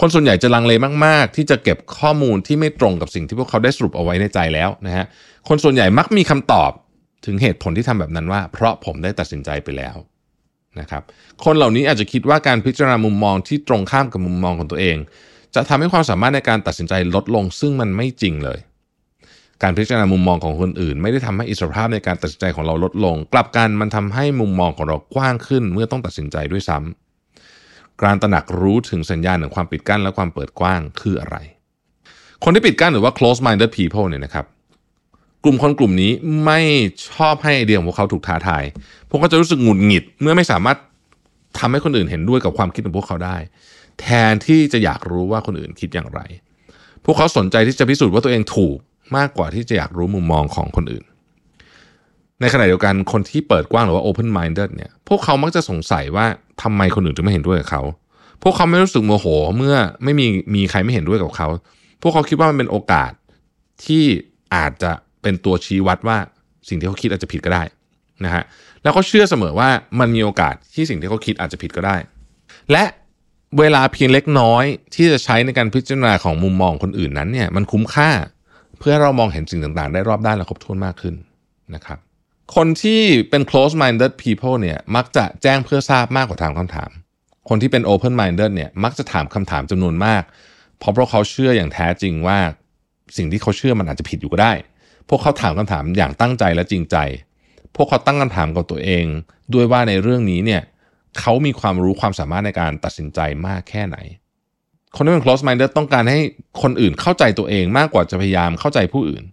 [0.00, 0.72] คนส่วนใหญ่จะลังเล
[1.04, 5.06] มาก ๆ ที่จะเก็บข้อมูลที่ไม่ตรงกับสิ่งที่พวกเขาได้สรุปเอาไว้ในใจแล้วนะฮะ
[5.48, 6.70] คนส่วนใหญ่มักมีคำตอบ
[7.26, 9.96] ถึงเหตุผลที่ทำแบบนั้นว่า เพราะผมได้ตัดสินใจไปแล้ว
[10.80, 11.02] นะครับ
[11.44, 14.96] คนเหล่านี้อาจจะคิดว่าการพิจารณามุมมองที่ตรงข้ามกับมุมมองของตัวเอง
[15.54, 18.58] จะทำให้ความสามารถในการตัดสินใจลดลงซึ่งมันไม่จริงเลย
[19.62, 31.36] การพิจารณามุมมองของคนอื่น ไม่ได้ทำให้อิสรภาพในการตัดสินใจของเราลดลง กลับกันมันทำให้มุมมองของเรากว้างขึ้นเมื่อต้องตัดสินใจด้วยซ้ำการตระหนักรู้ถึงสัญญาณของความปิดกั้นและความเปิดกว้างคืออะไร
[32.44, 34.46] คนที่ปิดกั้นหรือว่า close minded people เนี่ยนะครับ
[35.46, 36.12] กลุ่มคนกลุ่มนี้
[36.44, 36.60] ไม่
[37.10, 38.64] ชอบให้ไอเดียของพวกเขาถูกท้าทาย
[39.08, 40.78] พวกเขาจะรู้สึกหงุดหงิด เมื่อไม่สามารถ
[41.58, 43.36] ทำให้คนอื่นเห็นด้วยกับความคิดของพวกเขาได้
[44.00, 46.20] แทนที่จะอยากรู้ว่าคนอื่นคิดอย่างไร
[47.04, 48.76] พวกเขาสนใจที่จะพิสูจน์ว่าตัวเองถูก
[49.16, 51.04] มากกว่าที่จะอยากรู้มุมมองของคนอื่น
[52.40, 56.26] ในขณะเดียวกันคนที่เปิดกว้างหรือว่า open minded เนี่ย พวกเขามักจะสงสัยว่า
[56.62, 57.82] ทำไมคนอื่นถึงไม่เห็นด้วยกับเขา
[58.42, 61.48] พวกเขาไม่รู้สึกโมโหเมื่อไม่มีมีใครไม่เห็นด้วยกับเขา
[62.02, 63.10] พวกเขาคิดว่ามันเป็นโอกาส
[63.84, 64.04] ที่
[64.54, 64.92] อาจจะ
[65.26, 66.18] เป็นตัวชี้วัดว่า
[66.68, 67.62] สิ่งที่เขาคิดอาจจะผิดก็ได้
[68.24, 68.42] นะฮะ
[68.82, 69.68] แล้วเขาเชื่อเสมอว่า
[70.00, 71.96] มันมีโอกาสที่สิ่งที่เขาคิดอาจจะผิดก็ได้
[72.72, 72.84] และ
[73.58, 78.10] เวลาเพียงเล็กน้อยที่จะใช้ในการพิจารณาของมุมมองคนอื่นนั้นเนี่ยมันคุ้มค่า
[78.78, 81.14] เพื่อเรามองเห็นสิ่งต่างๆ ได้รอบด้านและครบถ้วนมากขึ้น
[81.74, 81.98] นะครับ
[82.56, 83.00] คนที่
[83.30, 86.90] เป็น close minded people เนี่ยมักจะแจ้งเพื่อทราบมากกว่าถามคำถาม
[87.48, 90.22] คนที่เป็น open minded เนี่ยมักจะถามคำถามจำนวนมาก
[90.78, 92.38] เพราะเพวกเขาเชื่ออย่างแท้จริงว่า
[93.16, 94.52] สิ่งที่เขาเชื่อมันอาจจะผิดอยู่ก็ได้
[95.08, 96.96] พวกเขาถามคำถามอย่างตั้งใจและจริงใจ
[97.76, 99.04] พวกเขาตั้งคำถามกับตัวเอง
[99.54, 100.62] ด้วยว่าในเรื่องนี้เนี่ย
[101.18, 103.96] เขามีความรู้ความสามารถในการตัดสินใจมากแค่ไหน
[104.96, 106.18] คนที่เป็น close minded ต้องการให้
[106.62, 109.24] คนอื่นเข้าใจตัวเองมากกว่าจะพยายามเข้าใจผู้อื่น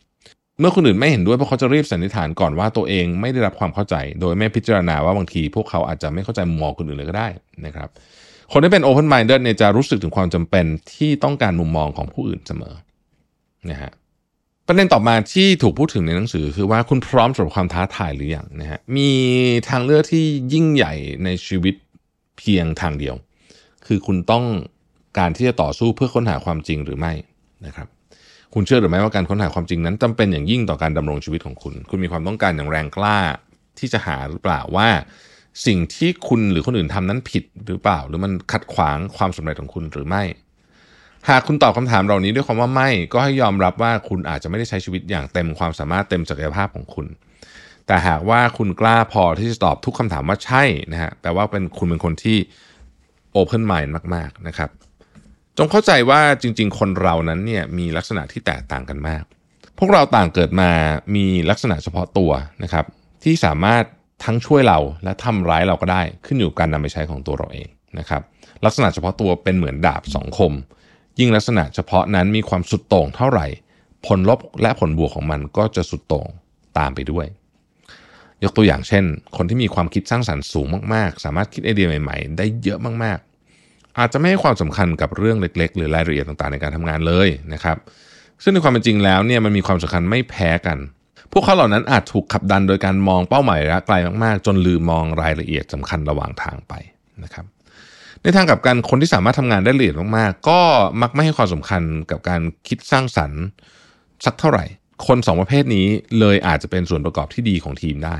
[0.59, 7.27] เมื่อคนอื่นไม่เห็นด้วยพวกเขาจะรีบสันนิษฐานก่อนว่าตัวเองไม่ได้รับความเข้าใจ โดยไม่พิจารณาว่าบางที พวกเขาอาจจะไม่เข้าใจมุมมองคนอื่นเลยก็ได้
[7.65, 7.89] นะครับ
[8.51, 12.75] คนที่เป็น open minded เนี่ยจะรู้สึกถึงความจำเป็นที่ต้องการมุมมองของผู้อื่นเสมอ
[13.69, 13.91] นะฮะ
[14.67, 19.09] ประเด็นต่อมาที่ถูกพูดถึงในหนังสือคือว่าคุณพร้อมสำหรับความท้าทายหรือยังนะฮะมี
[19.69, 21.75] ทางเลือกที่ยิ่งใหญ่ในชีวิต
[22.37, 23.15] เพียงทางเดียว
[23.85, 24.45] คือคุณต้อง
[25.17, 27.13] การที่จะต่อสู้เพื่อค้นหาความจริงหรือไม่
[27.65, 27.87] นะครับ
[28.53, 33.17] คุณเชื่อหรือไม่ว่าการค้นหาความจริงนั้นจำเป็นอย่างยิ่งต่อการดำรงชีวิตของคุณ คุณมีความต้องการอย่างแรงกล้า
[33.79, 34.87] ที่จะหาหรือเปล่าว่า
[35.65, 40.23] สิ่งที่คุณหรือคนอื่นทำนั้นผิดหรือเปล่า หรือมันขัดขวางความสำเร็จของคุณหรือไม่
[41.29, 47.07] หากคุณตอบคำถามเหล่านี้ด้วยความว่าไม่ ก็ให้ยอมรับว่าคุณอาจจะไม่ได้ใช้ชีวิตอย่างเต็มความสามารถเต็มศักยภาพของคุณ
[47.87, 52.37] แต่หากว่าคุณกล้าพอที่จะตอบทุกคำถามว่าใช่นะฮะแปลว่าเป็นคุณเป็นคนที่
[53.35, 54.69] open mind มาก ๆ นะครับ
[55.57, 59.23] จงเข้าใจว่าจริง ๆ คนเรานั้นเนี่ยมีลักษณะที่แตกต่างกันมาก
[59.79, 60.69] พวกเราต่างเกิดมา
[61.15, 62.31] มีลักษณะเฉพาะตัว
[62.63, 62.85] นะครับ
[63.23, 63.83] ที่สามารถ
[64.25, 67.67] ทั้งช่วยเราและทำร้ายเราก็ได้ขึ้นอยู่กับการนำไปใช้ของตัวเราเอง
[67.99, 68.21] นะครับ
[68.65, 70.53] ลักษณะเฉพาะตัวเป็นเหมือนดาบสองคม
[71.19, 73.47] ยิ่งลักษณะเฉพาะนั้นมีความสุดโต่งเท่าไหร่
[74.05, 76.27] ผลลบและผลบวกของมันก็จะสุดโต่ง
[76.77, 77.25] ตามไปด้วย
[78.43, 79.03] ยกตัวอย่างเช่น
[79.37, 87.77] คนที่มีความคิดสร้างสรรค์สูงมากๆ สามารถคิดไอเดียใหม่ๆ ได้เยอะมากๆ อาจจะไม่ให้ความสำคัญกับเรื่องเล็ก ๆ หรือรายละเอียดต่างๆ ในการทำงานเลยนะครับ
[88.43, 90.77] ซึ่งในความเป็นจริงแล้วเนี่ยมันมีความสำคัญไม่แพ้กัน
[91.31, 96.73] พวกเขาเหล่านั้นอาจถูกขับดันโดยการมองเป้าหมายระยะไกลมากๆ จนลืมมองรายละเอียดสำคัญระหว่างทางไป
[97.23, 97.45] นะครับ
[98.23, 100.59] ในทางกลับกันคนที่สามารถทำงานได้ละเอียดมากๆ ก็
[101.01, 101.81] มักไม่ให้ความสำคัญ
[102.11, 103.41] กับการคิดสร้างสรรค์
[104.25, 104.65] สักเท่าไหร่
[105.07, 105.87] คนสองประเภทนี้
[106.19, 108.17] เลยอาจจะเป็นส่วนประกอบที่ดีของทีมได้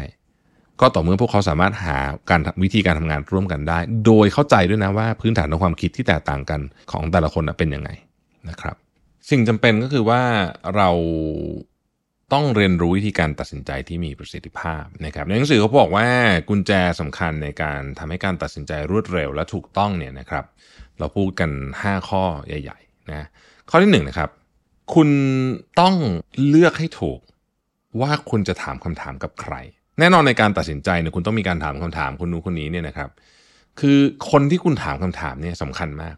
[0.80, 1.98] ก็ต่อเมื่อพวกเขาสามารถหา
[2.30, 6.60] การวิธีการทำงานร่วมกันได้ โดยเข้าใจด้วยนะว่าพื้นฐานของความคิดที่แตกต่างกัน
[6.92, 7.90] ของแต่ละคนเป็นยังไง
[8.50, 8.76] นะครับ
[9.30, 10.22] สิ่งจำเป็นก็คือว่า
[10.76, 10.90] เรา
[12.34, 16.08] ต้องเรียนรู้วิธีการตัดสินใจที่มีประสิทธิภาพนะครับในหนังสือเขาบอกว่า
[16.50, 20.46] กุญแจสำคัญในการทำให้การตัดสินใจรวดเร็วและถูกต้องเนี่ยนะครับ
[21.00, 21.52] เราพูดกัน
[21.84, 23.28] 5 ข้อใหญ่ๆนะ
[23.70, 24.30] ข้อที่1นนะครับ
[24.94, 25.10] คุณ
[25.80, 25.96] ต้อง
[26.48, 27.20] เลือกให้ถูก
[28.02, 29.56] ว่าคุณจะถามคำถามกับใคร
[30.00, 33.10] แน่นอนในการตัดสินใจเนี่ยคุณต้องมีการถามคำถามคนนู้นคนนี้เนี่ยนะครับ
[33.80, 33.98] คือ
[34.32, 36.16] คนที่คุณถามคำถามเนี่ยสำคัญมาก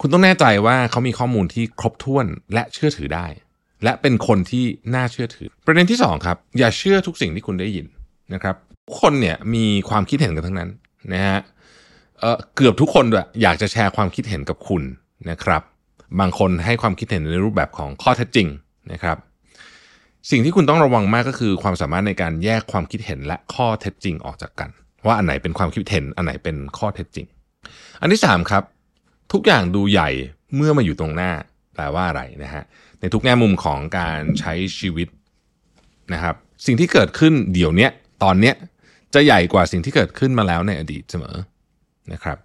[0.00, 3.26] คุณต้องแน่ใจว่าเขามีข้อมูลที่ครบถ้วนและเชื่อถือได้
[3.84, 7.86] และเป็นคนที่น่าเชื่อถือ ประเด็นที่สองครับอย่าเชื่อทุกสิ่งที่คุณได้ยิน
[8.34, 10.70] นะครับทุกคนเนี่ยมีความคิดเห็นกันทั้งนั้น
[11.12, 11.40] นะฮะ
[12.20, 14.82] เออเกือบทุกคนด้วยอยากจะแชร์ความคิดเห็นกับคุณ
[15.30, 15.62] นะครับ
[16.20, 18.48] บางคนให้ความคิดเห็นในรูปแบบของข้อเท็จจริง
[18.92, 19.16] นะครับ
[20.30, 24.70] สิ่งที่คุณต้องระวังมากก็คือ ความสามารถในการแยกความคิดเห็นและข้อเท็จจริงออกจากกัน
[25.06, 27.26] ว่าอันไหนเป็นความคิดเห็นอันไหนเป็นข้อเท็จจริง
[28.00, 28.62] อันที่สามครับ
[29.32, 30.10] ทุกอย่างดูใหญ่
[30.56, 31.30] เมื่อมาอยู่ตรงหน้า
[31.74, 32.64] แปลว่าอะไรนะฮะ
[33.00, 35.08] ในทุกแง่มุมของการใช้ชีวิต
[36.12, 36.34] นะครับ
[36.66, 37.88] สิ่งที่เกิดขึ้นเดี๋ยวนี้
[38.22, 38.54] ตอนเนี้ย
[39.14, 41.36] จะใหญ่กว่าสิ่งที่เกิดขึ้นมาแล้วในอดีตเสมอ
[42.12, 42.38] นะครับ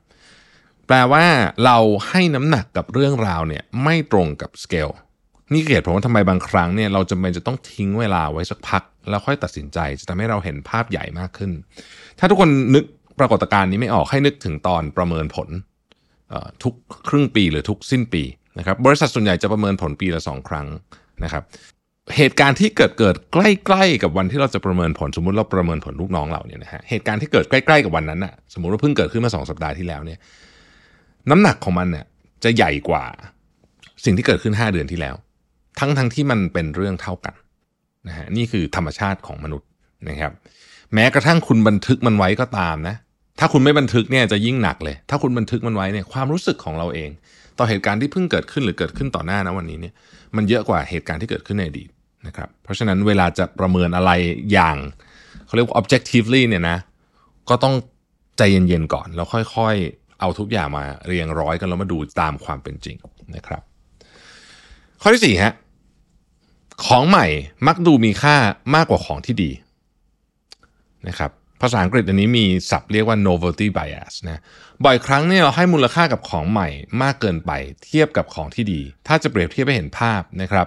[0.87, 1.25] แปลว่า
[1.65, 1.77] เรา
[2.09, 4.89] ให้น้ำหนักกับเรื่องราวเนี่ยไม่ตรงกับสเกล
[5.53, 11.51] นี่เกิดเพราะว่าทำไมบางครั้งเนี่ยเราจำเป็นจะต้องทิ้งเวลาไว้สักพัก แล้วค่อยตัดสินใจจะทำให้เราเห็นภาพใหญ่มากขึ้น
[12.19, 12.83] ถ้าทุกคนนึก
[13.19, 15.49] ปรากฏการณ์นี้ไม่ออกให้นึกถึงตอนประเมินผล
[16.63, 16.73] ทุก
[17.09, 18.23] ครึ่งปีหรือทุกสิ้นปี
[18.59, 20.67] นะครับบริษัทส่วนใหญ่จะประเมินผลปีละสองครั้ง
[21.23, 21.43] นะครับ
[22.17, 30.19] เหตุการณ์ที่เกิดเกิดใกล้ๆกับวันที่เราจะประเมินผลสมมุติเราประเมินผลลูกน้องเราเนี่ยนะฮะเหตุการณ์ที่เกิดใกล้ๆกับวันนั้นน่ะสมมติว่าเพิ่งเกิดขึ้นมาสองสัปดาห์ที่แล้วเนี่ย
[31.29, 32.05] น้ำหนักของมันเนี่ย
[32.43, 33.03] จะใหญ่กว่า
[34.05, 35.15] สิ่งที่เกิดขึ้น 5 เดือนที่แล้ว
[35.79, 37.35] ทั้งทั้งที่มันเป็นเรื่องเท่ากัน
[38.07, 39.67] นะฮะนี่คือธรรมชาติของมนุษย์
[40.09, 40.31] นะครับ
[40.93, 42.95] แม้กระทั่งคุณบันทึกมันไว้ก็ตามนะ
[43.39, 47.09] ถ้าคุณไม่บันทึกเนี่ยจะยิ่งหนักเลย ถ้าคุณบันทึกมันไว้เนี่ยความรู้สึกของเราเอง
[47.57, 49.93] ต่อเหตุการณ์ที่เพิ่งเกิดขึ้นหรือเกิดขึ้นต่อหน้านะวันนี้เนี่ย
[50.35, 51.89] มันเยอะกว่าเหตุการณ์ที่เกิดขึ้นในอดีต
[52.27, 54.11] นะครับเพราะฉะนั้นเวลาจะประเมินอะไร
[54.51, 54.77] อย่าง
[55.45, 56.77] เขาเรียกว่า objectively เนี่ยนะ
[57.49, 57.75] ก็ต้อง
[58.37, 62.97] ใจเย็นๆก่อน แล้วค่อยๆ เอาทุกอย่างมาเรียงร้อยกันแล้วมาดูตามความเป็นจริง
[63.35, 63.61] นะครับ
[65.01, 65.53] ข้อที่4ฮะ
[66.85, 67.25] ของใหม่
[67.67, 68.35] มักดูมีค่า
[68.75, 69.51] มากกว่าของที่ดี
[71.07, 74.41] นะครับาษาอังกฤษอันนี้มีศัพท์เรียกว่า novelty bias นะ
[74.85, 76.67] บ่อยครั้งเนี่ยเราให้มูลค่ากับของใหม่
[77.01, 77.51] มากเกินไป
[77.85, 80.65] เทียบกับของที่ดี ถ้าจะเปรียบเทียบให้เห็นภาพนะครับ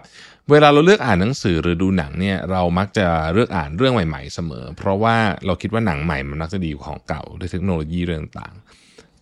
[0.50, 5.16] เวลาเราเลือกอ่านหนังสือหรือดูหนังเนี่ยเรามักจะเลือกอ่านเรื่องใหม่ ๆ เสมอ เพราะว่า
[5.46, 8.54] เราคิดว่าหนังใหม่มันมักจะดีกว่าของเก่าด้วยเทคโนโลยีเรื่องต่าง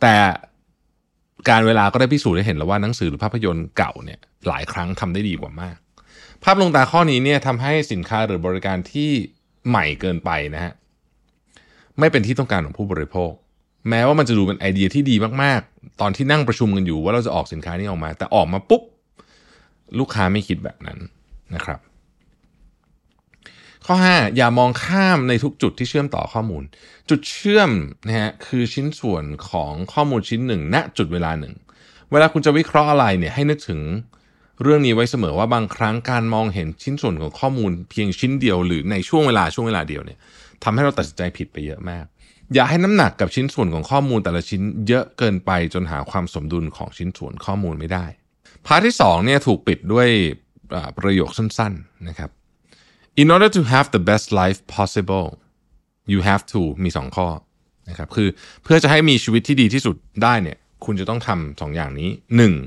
[0.01, 0.15] แต่
[1.49, 5.77] การเวลาก็ได้พิสูจน์ให้เห็นแล้วว่าหนังสือหรือภาพยนตร์เก่าเนี่ยหลายครั้งทำได้ดีกว่ามาก
[6.45, 9.11] ภาพลงตาข้อนี้เนี่ยทำให้สินค้าหรือบริการที่
[9.69, 10.73] ใหม่เกินไปนะฮะ
[11.99, 13.33] ไม่เป็นที่ต้องการของผู้บริโภค
[13.91, 18.83] แม้ว่ามันจะดูเป็นไอเดียที่ดีมากๆ ตอนที่นั่งประชุมกันอยู่ว่าเราจะออกสินค้านี้ออกมา แต่ออกมาปุ๊บ
[19.99, 20.99] ลูกค้าไม่คิดแบบนั้น
[21.55, 21.81] นะครับ
[23.87, 26.63] ข้อ 5 อย่ามองข้ามในทุกจุดที่เชื่อมต่อข้อมูล
[27.11, 27.71] จุดเชื่อม
[28.07, 31.55] นะฮะคือชิ้นส่วนของข้อมูลชิ้นหนึ่งณจุดเวลาหนึ่ง
[32.13, 33.81] เวลาคุณจะวิเคราะห์อะไรเนี่ยให้นึกถึง
[34.63, 40.19] เรื่องนี้ไว้เสมอว่าบางครั้งการมองเห็นชิ้นส่วนของข้อมูลเพียงชิ้นเดียวหรือในช่วงเวลาช่วงเวลาเดียวเนี่ย
[40.65, 42.05] ทำให้เราตัดสินใจผิดไปเยอะมาก
[42.55, 48.07] อย่าให้น้ำหนักกับชิ้นส่วนของข้อมูลแต่ละชิ้นเยอะเกินไปจนหาความสมดุลของชิ้นส่วนข้อมูลไม่ได้
[48.67, 50.09] พาร์ทที่2เนี่ยถูกปิดด้วย
[50.99, 52.31] ประโยคสั้นๆนะครับ
[53.23, 55.27] in order to have the best life possible
[56.13, 57.29] you have to มี 2 ข้อ
[57.89, 58.29] นะครับคือ
[58.63, 62.11] เพื่อจะให้มีชีวิตที่ดีที่สุดได้เนี่ยคุณจะต้องทำสองอย่างนี้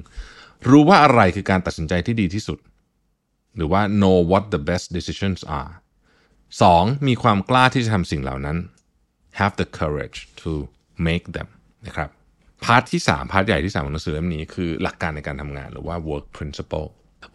[0.06, 0.70] 1.
[0.70, 2.60] รู้ว่าอะไรคือการตัดสินใจที่ดีที่สุด
[3.56, 5.72] หรือว่า know what the best decisions are
[6.58, 7.08] 2.
[7.08, 8.58] มีความกล้าที่จะทำสิ่งเหล่านั้น
[9.40, 10.52] have the courage to
[11.08, 11.50] make them
[11.88, 12.10] นะครับ
[12.66, 16.88] part ที่ 3 part ใหญ่ที่ 3 ของหนังสือเล่มนี้คือหลักการในการทำงานหรือว่า work principle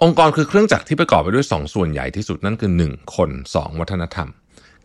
[0.03, 4.28] องค์กรคือเครื่องจักรที่ประกอบไปด้วย 2 ส่วนใหญ่ที่สุดนั่นคือ 1 คน 2 วัฒนธรรม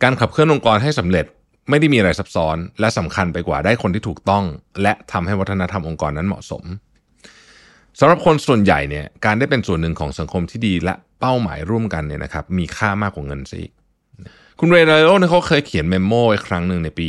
[0.02, 1.26] การขับเคลื่อนองค์กรให้สำเร็จ
[1.70, 4.44] ไม่ได้มีอะไรซับซ้อน และสำคัญไปกว่าได้คนที่ถูกต้อง
[4.82, 6.64] และทำให้วัฒนธรรมองค์กรนั้นเหมาะสม
[7.98, 13.72] สำหรับคนส่วนใหญ่เนี่ยการได้เป็นส่วนหนึ่งของสังคมที่ดีและเป้าหมายร่วมกันเนี่ยนะครับมีค่ามากกว่าเงินซะอีก
[14.62, 17.08] คุณเรย์ไดโอเนี่ยเขาเคยเขียนเมมโมไว้ครั้งหนึ่งในปี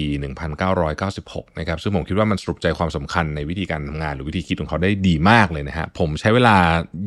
[0.59, 6.55] 1996 นะครับ ซึ่งผมคิดว่ามันสรุปใจความสำคัญในวิธีการทำงาน หรือวิธีคิดของเขาได้ดีมากเลยนะฮะ ผมใช้เวลา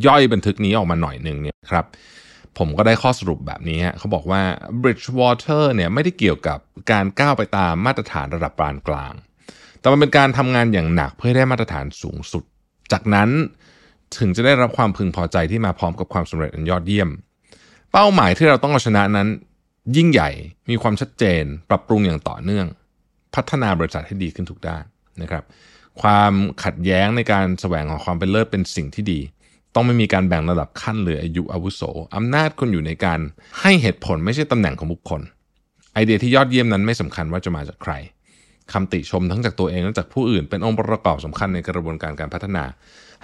[0.07, 1.85] ย่อยบันทึกนี้ออกมาหน่อยหนึ่งเนี่ยครับ
[2.59, 4.43] ผมก็ได้ข้อสรุปแบบนี้ฮะเขาบอกว่า
[4.83, 6.59] Bridgewater เนี่ยไม่ได้เกี่ยวกับ
[6.91, 9.13] การก้าวไปตามมาตรฐานระดับปานกลาง
[9.81, 12.45] แต่มันเป็นการทำงานอย่างหนักเพื่อได้มาตรฐานสูงสุด
[12.93, 13.29] จากนั้น
[14.19, 17.11] ถึงจะได้รับความพึงพอใจที่มาพร้อมกับความสำเร็จอันยอดเยี่ยม
[17.93, 19.29] เป้าหมายที่เราต้องเอาชนะนั้น
[19.97, 20.31] ยิ่งใหญ่
[20.71, 22.67] มีความชัดเจน ปรับปรุงอย่างต่อเนื่อง
[23.35, 24.85] พัฒนาบริษัทให้ดีขึ้นทุกด้าน
[25.23, 25.45] นะครับ
[26.03, 26.33] ความ
[26.65, 29.21] ขัดแย้งในการแสวงหาความเป็นเลิศเป็นสิ่งที่ดี
[29.75, 31.83] ต้องไม่มีการแบ่งระดับขั้นหรืออายุอาวุโส
[32.17, 33.21] อำนาจคนอยู่ในการ
[33.61, 35.21] ให้เหตุผลไม่ใช่ตำแหน่งของบุคคล
[35.95, 37.93] ไอเดียที่ยอดเยี่ยมนั้นไม่สำคัญว่าจะมาจากใคร
[38.73, 42.65] คำติชมทั้งจากตัวเองและจากผู้อื่นเป็นองค์ประกอบสำคัญในกระบวนการการพัฒนา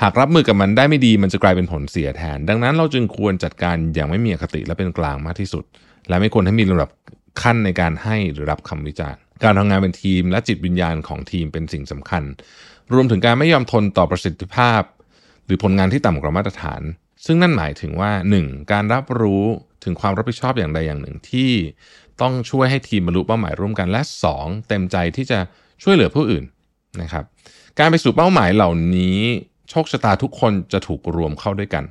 [0.03, 5.65] หากรับมือกับมันได้ไม่ดีมันจะกลายเป็นผลเสียแทน ดังนั้นเราจึงควรจัดการอย่างไม่มีอคติและเป็นกลางมากที่สุด
[6.11, 6.91] และไม่ควรให้มีลำดับ
[7.43, 12.23] ขั้นในการให้หรือรับคำวิจารณ์การทำงานเป็นทีมและจิตวิญญาณของทีมเป็นสิ่งสำคัญ
[12.93, 14.83] รวมถึงการไม่ยอมทนต่อประสิทธิภาพ
[15.45, 16.83] หรือผลงานที่ต่ำกว่ามาตรฐาน
[17.27, 18.13] ซึ่งนั่นหมายถึงว่า
[18.43, 18.73] 1.
[18.73, 19.45] การรับรู้
[19.85, 21.51] ถึงความรับผิดชอบอย่างใดอย่างหนึ่งที่
[22.21, 24.03] ต้องช่วยให้ทีมบรรลุเป้าหมายร่วมกันและ
[24.35, 24.69] 2.
[24.69, 25.39] เต็มใจที่จะ
[25.83, 26.45] ช่วยเหลือผู้อื่น
[27.03, 27.25] นะครับ
[27.79, 29.19] การไปสู่เป้าหมายเหล่านี้
[29.71, 31.85] โชคชะตาทุกคนจะถูกรวมเข้าด้วยกัน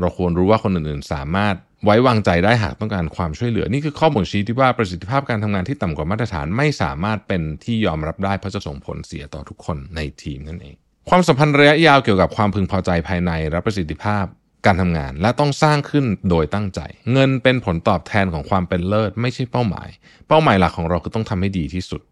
[0.00, 1.54] เราควรรู้ว่าคนอื่นๆ สามารถ
[1.84, 10.74] ไว้วางใจได้หากต้องการความช่วยเหลือ นี่คือข้อบ่งชี้ที่ว่าประสิทธิภาพการทำงานที่ต่ำกว่ามาตรฐานไม่สามารถเป็นที่ยอมรับได้เพราะจะส่งผลเสียต่อทุกคนในทีมนั่นเอง
[11.08, 14.24] ความสัมพันธ์ระยะยาวเกี่ยวกับความพึงพอใจภายในและประสิทธิภาพ
[14.66, 16.80] การทำงาน และต้องสร้างขึ้นโดยตั้งใจ
[17.12, 19.88] เงินเป็นผลตอบแทนของความเป็นเลิศ ไม่ใช่เป้าหมาย
[20.28, 22.02] เป้าหมายหลักของเราคือต้องทำให้ดีที่สุด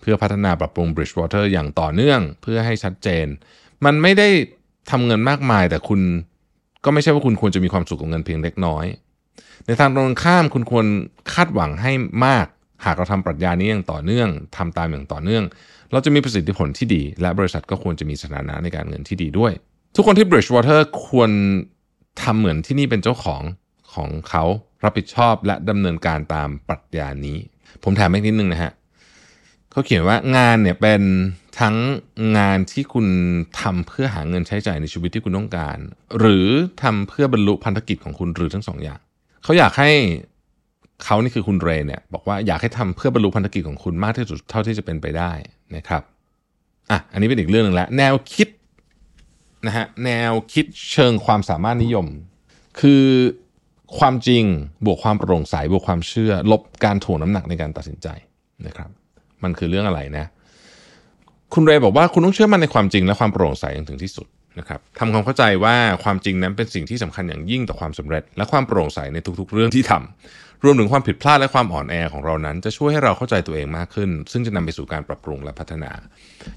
[0.00, 3.26] เพื่อพัฒนาปรับปรุง Bridgewater อย่างต่อเนื่องเพื่อให้ชัดเจน
[3.84, 4.28] มันไม่ได้
[4.90, 6.00] ทำเงินมากมายแต่คุณ
[6.84, 8.84] ก็ไม่ใช่ว่าคุณควรจะมีความสุขกับเงินเพียงเล็กน้อย
[9.66, 10.86] ในทางตรงข้ามคุณควร
[11.32, 11.92] คาดหวังให้
[12.26, 12.46] มาก
[12.84, 15.44] หากเราทำปรัชญานี้อย่างต่อเนื่องทำตามอย่างต่อเนื่อง
[15.92, 19.52] เราจะมีประสิทธิผลที่ดี และบริษัทก็ควรจะมีสถานะในการเงินที่ดีด้วย
[19.96, 21.30] ทุกคนที่ Bridgewater ควร
[22.22, 23.42] ทำเหมือนที่นี่เป็นเจ้าของ
[23.94, 24.44] ของเขา
[24.84, 27.38] รับผิดชอบและดำเนินการตามปรัชญานี้
[27.84, 28.72] ผมถามอีกนิดนึงนะฮะ
[29.70, 31.02] เขาเขียนว่างานเนี่ยเป็น
[31.60, 31.76] ทั้ง
[32.36, 33.06] งานที่คุณ
[33.60, 35.78] ทำเพื่อหาเงินใช้จ่ายในชีวิตที่คุณต้องการ
[36.18, 36.46] หรือ
[36.82, 39.00] ทำเพื่อบรรลุพันธกิจของคุณหรือทั้งสองอย่าง
[39.42, 39.90] เขาอยากให้
[41.04, 45.32] เขานี่คือคุณเรย์เนี่ยบอกว่าอยากให้ทำเพื่อบรรลุพันธกิจของคุณมากที่สุดเท่าที่จะเป็นไปได้
[45.76, 46.02] นะครับ
[46.90, 48.48] อะอันนี้เป็นอีกเรื่องหนึ่งแล้วแนวคิด
[49.66, 52.06] นะฮะแนวคิดเชิงความสามารถนิยม
[52.80, 53.04] คือ
[53.98, 54.44] ความจริง
[54.86, 58.08] บวกความโปร่งใสบวกความเชื่อ ลบการถ่วงน้ำหนักในการตัดสินใจ
[58.66, 58.90] นะครับ
[59.42, 60.26] มันคือเรื่องอะไรนะ
[61.52, 64.26] คุณเรย์บอกว่าคุณต้องเชื่อมั่นในความจริงและความโปร่งใสอย่างถึงที่สุด
[64.58, 75.92] นะครับทำความเข้าใจว่าความจริงนั้นเป็นสิ่งที่สำคัญอย่างยิ่งต่อความสำเร็จ และความโปร่งใสในทุกๆ เรื่องที่ทำรวมถึงความผิดพลาดและความอ่อนแอของเรานั้น จะช่วยให้เราเข้าใจตัวเองมากขึ้น ซึ่งจะนำไปสู่การปรับปรุงและพัฒนา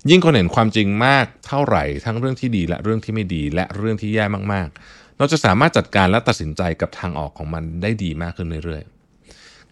[0.10, 9.01] ยิ่งคนเห็นความจริงมากเท่าไหร่ ทั้งเรื่องที่ดีและเรื่องที่ไม่ดีและเรื่องที่แย่มากๆ เราจะสามารถจัดการและตัดสินใจกับทางออกของมันได้ดีมากขึ้นเรื่อยๆ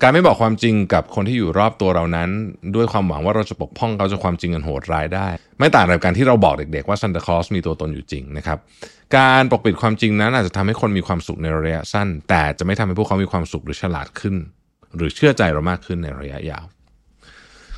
[0.04, 2.30] การไม่บอกความจริงกับคนที่อยู่รอบตัวเรานั้น
[2.76, 5.28] ด้วยความหวังว่าเราจะปกป้องเขาจากความจริงอันโหดร้ายได้
[5.60, 8.58] ไม่ต่างกับการที่เราบอกเด็กๆว่าซันตาคลอสมีตัวตนอยู่จริงนะครับ
[9.18, 14.36] การปกปิดความจริงนั้นอาจจะทำให้คนมีความสุขในระยะสั้น แต่จะไม่ทำให้พวกเขามีความสุขหรือฉลาดขึ้น
[14.96, 16.66] หรือเชื่อใจเรามากขึ้นในระยะยาว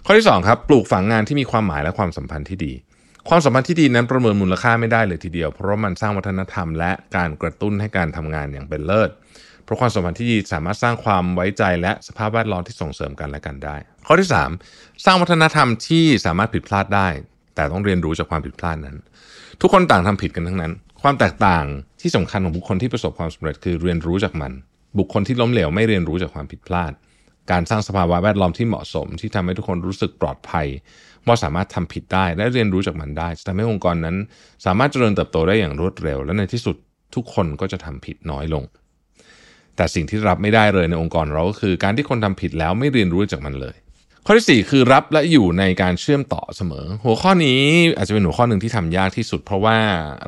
[0.06, 2.74] ข้อที่2ครับปลูกฝังงานที่มีความหมายและความสัมพันธ์ที่ดี
[3.30, 9.10] ความสัมพันธ์ที่ดีนั้นประเมินมูลค่าไม่ได้เลยทีเดียว เพราะมันสร้างวัฒนธรรมและการกระตุ้นให้การทำงานอย่างเป็นเลิศ
[9.72, 13.76] ราะความสัมพันธ์ที่ดีสามารถสร้างความไว้ใจและสภาพแวดล้อมที่ส่งเสริมกันและกันได้
[14.08, 14.30] ข้อที่
[14.66, 17.08] 3 สร้างวัฒนธรรมที่สามารถผิดพลาดได้
[17.56, 18.98] แต่ต้องเรียนรู้จากความผิดพลาดนั้น
[19.62, 21.66] ทุกคนต่างทำผิดกันทั้งนั้น ความแตกต่าง
[22.02, 24.52] ที่สำคัญของบุคคลที่ประสบความสำเร็จคือเรียนรู้จากมัน
[25.00, 26.92] บุคคลที่ล้มเหลวไม่เรียนรู้จากความผิดพลาด
[27.52, 30.68] การสร้างสภาวะแวดล้อมที่เหมาะสม ที่ทำให้ทุกคนรู้สึกปลอดภัย
[31.28, 34.16] ว่าสามารถทำผิดได้และเรียนรู้จากมันได้จะทำให้องค์กรนั้น
[34.66, 36.76] สามารถเจริญเติบโตได้อย่างรวดเร็ว และในที่สุด
[37.16, 38.64] ทุกคนก็จะทำผิดน้อยลง
[39.82, 43.76] แต่สิ่งที่รับไม่ได้เลยในองค์กรเราก็คือการที่คนทำผิดแล้วไม่เรียนรู้จากมันเลย
[44.26, 47.62] ข้อที่ 4 คือรับและอยู่ในการเชื่อมต่อเสมอ หัวข้อนี้
[47.98, 49.78] อาจจะเป็นหัวข้อหนึ่งที่ทำยากที่สุด เพราะว่า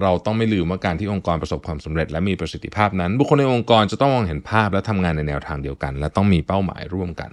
[0.02, 7.32] เราต้องไม่ลืมว่าการที่องค์กรประสบความสำเร็จ และมีประสิทธิภาพนั้น บุคคลในองค์กรจะต้องมองเห็นภาพและทำงานในแนวทางเดียวกัน และต้องมีเป้าหมายร่วมกัน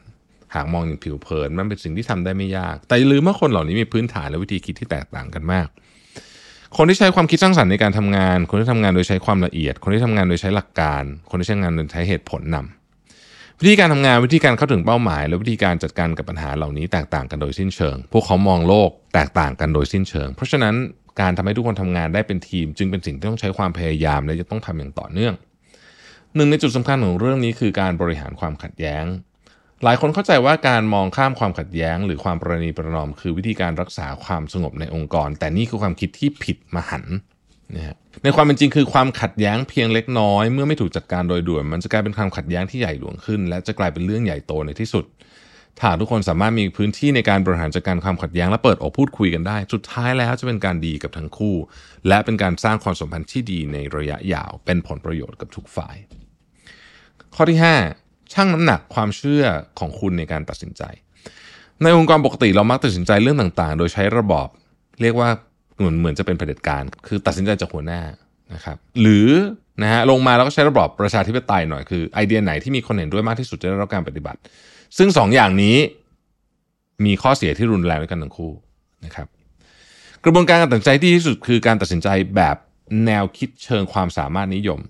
[0.54, 5.66] หากมองอย่างผิวเผินมันเป็นสิ่งที่ทำได้ไม่ยาก แต่ลืมว่าคนเหล่านี้มีพื้นฐานและวิธีคิดที่แตกต่างกันมาก
[6.76, 20.74] คนที่ใช้ความคิดสร้างสรรค์ในการทำงาน คนที่ทำงานโดยใช้ความละเอียด คนที่ทำงานโดยใช้หลักการ คนที่ใช้งานโดยใช้เหตุผลนำวิธีการทำงานวิธีการเข้าถึงเป้าหมาย และวิธีการจัดการกับปัญหาเหล่านี้แตกต่างกันโดยสิ้นเชิง พวกเขามองโลกแตกต่างกันโดยสิ้นเชิง เพราะฉะนั้น
[21.20, 25.34] การทำให้ทุกคนทำงานได้เป็นทีม จึงเป็นสิ่งที่ต้องใช้ความพยายามและจะต้องทำอย่างต่อเนื่อง
[26.36, 29.04] หนึ่งในจุดสำคัญของเรื่องนี้คือการบริหารความขัดแย้ง
[29.84, 37.04] หลายคนเข้าใจว่าการมองข้ามความขัดแย้ง หรือความประนีประนอม คือวิธีการรักษาความสงบในองค์กร แต่นี่คือความคิดที่ผิดมหัน
[37.74, 45.04] นะในความเป็นจริงคือความขัดแย้งเพียงเล็กน้อย เมื่อไม่ถูกจัดการโดยด่วน มันจะกลายเป็นความขัดแย้งที่ใหญ่หลวงขึ้น และจะกลายเป็นเรื่องใหญ่โตในที่สุด
[45.78, 51.56] ถ้าทุกคนสามารถมีพื้นที่ในการบริหารจัดการความขัดแย้งและเปิดอกพูดคุยกันได้ สุดท้ายแล้วจะเป็นการดีกับทั้งคู่
[52.08, 55.96] และเป็นการสร้างความสัมพันธ์ที่ดีในระยะยาว เป็นผลประโยชน์กับทุกฝ่าย
[57.34, 59.44] ข้อที่ 5 ชั่งน้ำหนักความเชื่อ
[59.78, 60.82] ของคุณในการตัดสินใจ
[61.82, 64.48] ในองค์กรปกติเรามักตัดสินใจเรื่องต่างๆ โดยใช้ระบอบ
[65.00, 65.28] เรียกว่า
[65.76, 68.02] เหมือนเหมือนจะเป็นเผด็จการ คือตัดสินใจจากหัวหน้า
[68.54, 69.28] นะครับ หรือ
[69.82, 74.38] นะฮะลงมาแล้วก็ใช้ระบอบประชาธิปไตยหน่อยคือไอเดียไหนที่มีคนเห็นด้วยมากที่สุดจะได้รับการปฏิบัติ
[74.98, 75.76] ซึ่ง2ออย่างนี้
[77.04, 78.52] มีข้อเสียที่รุนแรงด้วยกันทั้งคู่
[79.04, 79.26] นะครับ
[80.24, 82.56] กระบวนการการตัดสินใจที่ที่สุดคือการตัดสินใจแบบ
[83.06, 84.80] แนวคิดเชิงความสามารถนิยม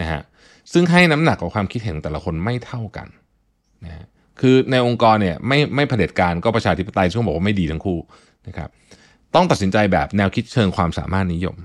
[0.00, 0.20] นะฮะ
[0.72, 3.08] ซึ่งให้น้ำหนักกับความคิดเห็นแต่ละคนไม่เท่ากัน
[3.84, 4.06] นะ
[4.40, 7.98] คือในองค์กรเนี่ยไม่ไม่เผด็จการก็ประชาธิปไตยซึ่งบอกว่าไม่ดีทั้งคู่
[8.46, 8.68] นะครับ
[9.34, 11.56] ต้องตัดสินใจแบบแนวคิดเชิงความสามารถนิยม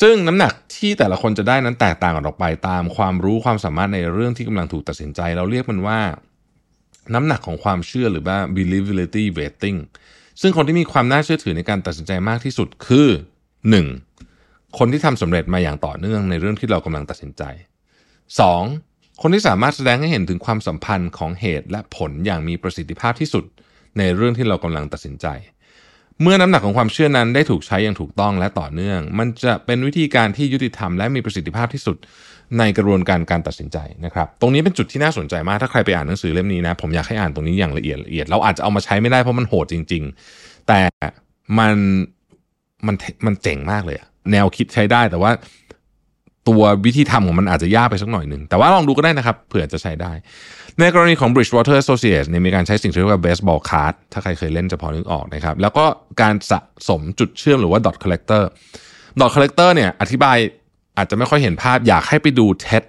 [0.00, 6.00] ซึ่งน้ำหนักที่แต่ละคนจะได้นั้นแตกต่างกันออกไปตามความรู้ความสามารถในเรื่องที่กำลังถูกตัดสินใจ เราเรียกมันว่า
[7.14, 9.78] น้ำหนักของความเชื่อหรือว่า believability weighting
[10.40, 13.08] ซึ่งคนที่มีความน่าเชื่อถือในการตัดสินใจมากที่สุดคือ
[13.92, 14.78] 1.
[14.78, 17.42] คนที่ทำสำเร็จมาอย่างต่อเนื่องในเรื่องที่เรากำลังตัดสินใจ
[18.32, 19.20] 2.
[19.22, 23.44] คนที่สามารถแสดงให้เห็นถึงความสัมพันธ์ของเหตุและผลอย่างมีประสิทธิภาพที่สุด
[23.98, 25.26] ในเรื่องที่เรากำลังตัดสินใจ
[26.22, 31.96] เมื่อน้ำหนักของความเชื่อนั้นได้ถูกใช้อย่างถูกต้องและต่อเนื่อง มันจะเป็นวิธีการที่ยุติธรรมและมีประสิทธิภาพที่สุด
[32.58, 40.02] ในกระบวนการการตัดสินใจนะครับ ตรงนี้เป็นจุดที่น่าสนใจมาก ถ้าใครไปอ่านหนังสือเล่มนี้นะ ผมอยากให้อ่านตรงนี้อย่างละเอียดละเอียด เราอาจจะเอามาใช้ไม่ได้เพราะมันโหดจริง
[40.36, 40.80] ๆ แต่
[41.58, 41.74] มัน
[42.86, 42.96] มัน
[43.26, 43.96] มันเจ๋งมากเลย
[44.32, 45.30] แนวคิดใช้ได้แต่ว่า
[46.48, 50.12] ตัววิธีทำของมันอาจจะยากไปสักหน่อยหนึ่ง แต่ว่าลองดูก็ได้นะครับ เผื่อจะใช้ได้
[50.78, 55.84] ในกรณีของ Bridgewater Associates เนี่ยมีการใช้สิ่งที่เรียกว่า baseball card ถ้าใครเคยเล่นจะพอนึกออกนะครับ แล้วก็
[56.20, 56.58] การสะ
[56.88, 58.42] สมจุดเชื่อมหรือว่า dot collector
[59.20, 60.36] dot collector เนี่ยอธิบาย
[60.96, 62.82] อาจจะไม่ค่อยเห็นภาพอยากให้ไปดูเท็ด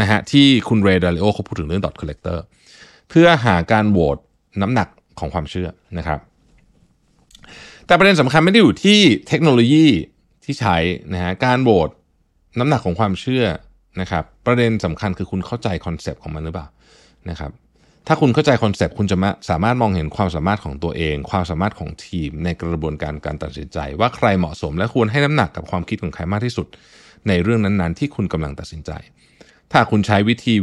[0.00, 2.38] นะฮะที่คุณเรดาริโอเขาพูดถึงเรื่อง dot collector
[3.08, 4.18] เพื่อหาการโหวต
[4.62, 4.88] น้ำหนัก
[5.18, 5.68] ของความเชื่อ
[5.98, 6.18] นะครับ
[7.86, 9.86] แต่ประเด็นสำคัญไม่ได้อยู่ที่เทคโนโลยี
[10.44, 10.76] ที่ใช้
[11.12, 11.90] นะฮะการโหวต
[12.60, 13.44] น้ำหนักของความเชื่อ
[14.00, 16.66] นะครับ ประเด็นสำคัญคือคุณเข้าใจ concept ของมันหรือเปล่า
[17.30, 17.52] นะครับ
[18.06, 19.16] ถ้าคุณเข้าใจ concept คุณจะ
[19.50, 26.66] สามารถมองเห็นความสามารถของตัวเอง ความสามารถของทีมในกระบวนการการตัดสินใจ ว่าใครเหมาะสม และควรให้น้ำหนักกับความคิดของใครมากที่สุด
[27.28, 28.90] ในเรื่องนั้นๆ ที่คุณกำลังตัดสินใจ
[29.72, 30.54] ถ้าคุณใช้วิธี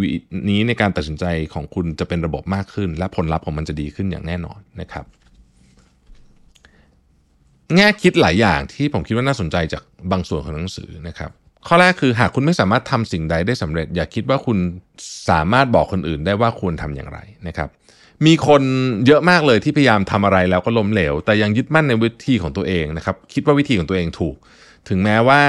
[0.49, 5.05] นี้ในการตัดสินใจของคุณจะเป็นระบบมากขึ้น และผลลัพธ์ของมันจะดีขึ้นอย่างแน่นอนนะครับ
[7.75, 11.31] แง่คิดหลายอย่างที่ผมคิดว่าน่าสนใจจากบางส่วนของหนังสือนะครับ
[11.67, 14.57] ข้อแรกคือหากคุณไม่สามารถทำสิ่งใดได้สำเร็จ อย่าคิดว่าคุณ
[15.29, 17.69] สามารถบอกคนอื่นได้ว่าควรทำอย่างไรนะครับ
[18.25, 18.61] มีคน
[19.07, 24.35] เยอะมากเลยที่พยายามทำอะไรแล้วก็ล้มเหลว แต่ยังยึดมั่นในวิธีของตัวเองนะครับ คิดว่าวิธีของตัวเองถูก
[24.89, 25.41] ถึงแม้ว่า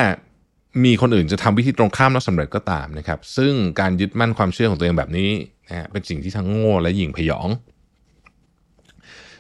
[0.84, 5.30] มีคนอื่นจะทำวิธีตรงข้ามแล้วสาเร็จก็ตามนะครับ ซึ่งการยึดมั่นความเชื่อของตัวเองแบบนี้
[5.68, 7.48] นะเป็นสิ่งที่ทั้งโง่และหยิ่งพยอง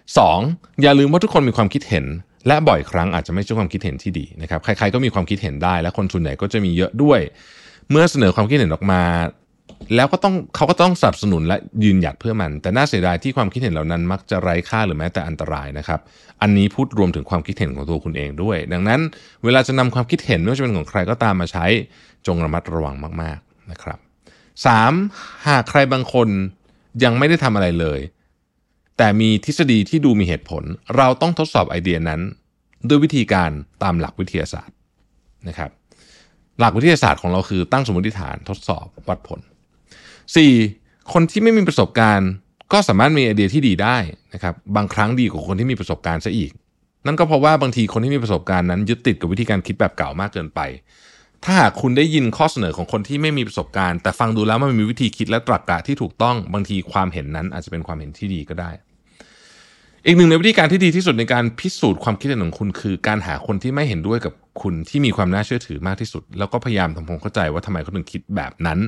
[0.04, 0.82] 2.
[0.82, 2.04] อย่าลืมว่าทุกคนมีความคิดเห็น
[2.46, 7.20] และบ่อยครั้งอาจจะไม่ใช่ความคิดเห็นที่ดีนะครับใครๆก็มีความคิดเห็นได้ และคนส่วนใหญ่ก็จะมีเยอะด้วย
[7.90, 9.02] เมื่อเสนอความคิดเห็นออกมา
[9.96, 16.00] แล้วก็ต้องเขาก็ต้องสนับสนุนและยืนหยัดเพื่อมัน แต่น่าเสียดายที่ความคิดเห็นเหล่านั้นมักจะไร้ค่าหรือแม้แต่อันตรายนะครับ
[16.42, 19.00] อันนี้พูดรวมถึงความคิดเห็นของตัวคุณเองด้วย ดังนั้น
[19.44, 21.66] เวลาจะนำความคิดเห็นไม่ว่าจะเป็นของใครก็ตามมาใช้
[22.26, 23.98] จงระมัดระวังมาก ๆนะครับ
[24.72, 25.46] 3.
[25.48, 26.28] หากใครบางคน
[27.04, 28.00] ยังไม่ได้ทำอะไรเลย
[28.96, 30.62] แต่มีทฤษฎีที่ดูมีเหตุผล
[30.96, 32.20] เราต้องทดสอบไอเดียนั้น
[32.88, 33.50] ด้วยวิธีการ
[33.82, 34.74] ตามหลักวิทยาศาสตร์
[35.48, 35.70] นะครับ
[36.58, 39.40] หลักวิทยาศาสตร์ของเราคือตั้งสมมติฐานทดสอบวัดผล
[40.26, 41.12] 4.
[41.12, 42.30] คนที่ไม่มีประสบการณ์
[42.72, 43.96] ก็สามารถมีไอเดียที่ดีได้
[44.34, 46.50] นะครับ บางครั้งดีกว่าคนที่มีประสบการณ์ซะอีก
[47.06, 50.60] นั่นก็เพราะว่าบางทีคนที่มีประสบการณ์นั้นยึดติดกับวิธีการคิดแบบเก่ามากเกินไป
[51.44, 58.70] ถ้าหากคุณได้ยินข้อเสนอของคนที่ไม่มีประสบการณ์ แต่ฟังดูแล้วมันมีวิธีคิดและตรรกกะที่ถูกต้อง บางทีความเห็นนั้นอาจจะเป็นความเห็นที่ดีก็ได้
[60.08, 68.78] อีกหนึ่งในวิธีการที่ดีที่สุดในการพิสูจน์ความคิดเห็นของคุณ คือการหาคนที่ไม่เห็นด้วยกับคุณที่มีความน่าเชื่อถือมากที่สุด แล้วก็พยายามทำความเข้าใจว่าทำไมเขาถึงคิดแบบนั้น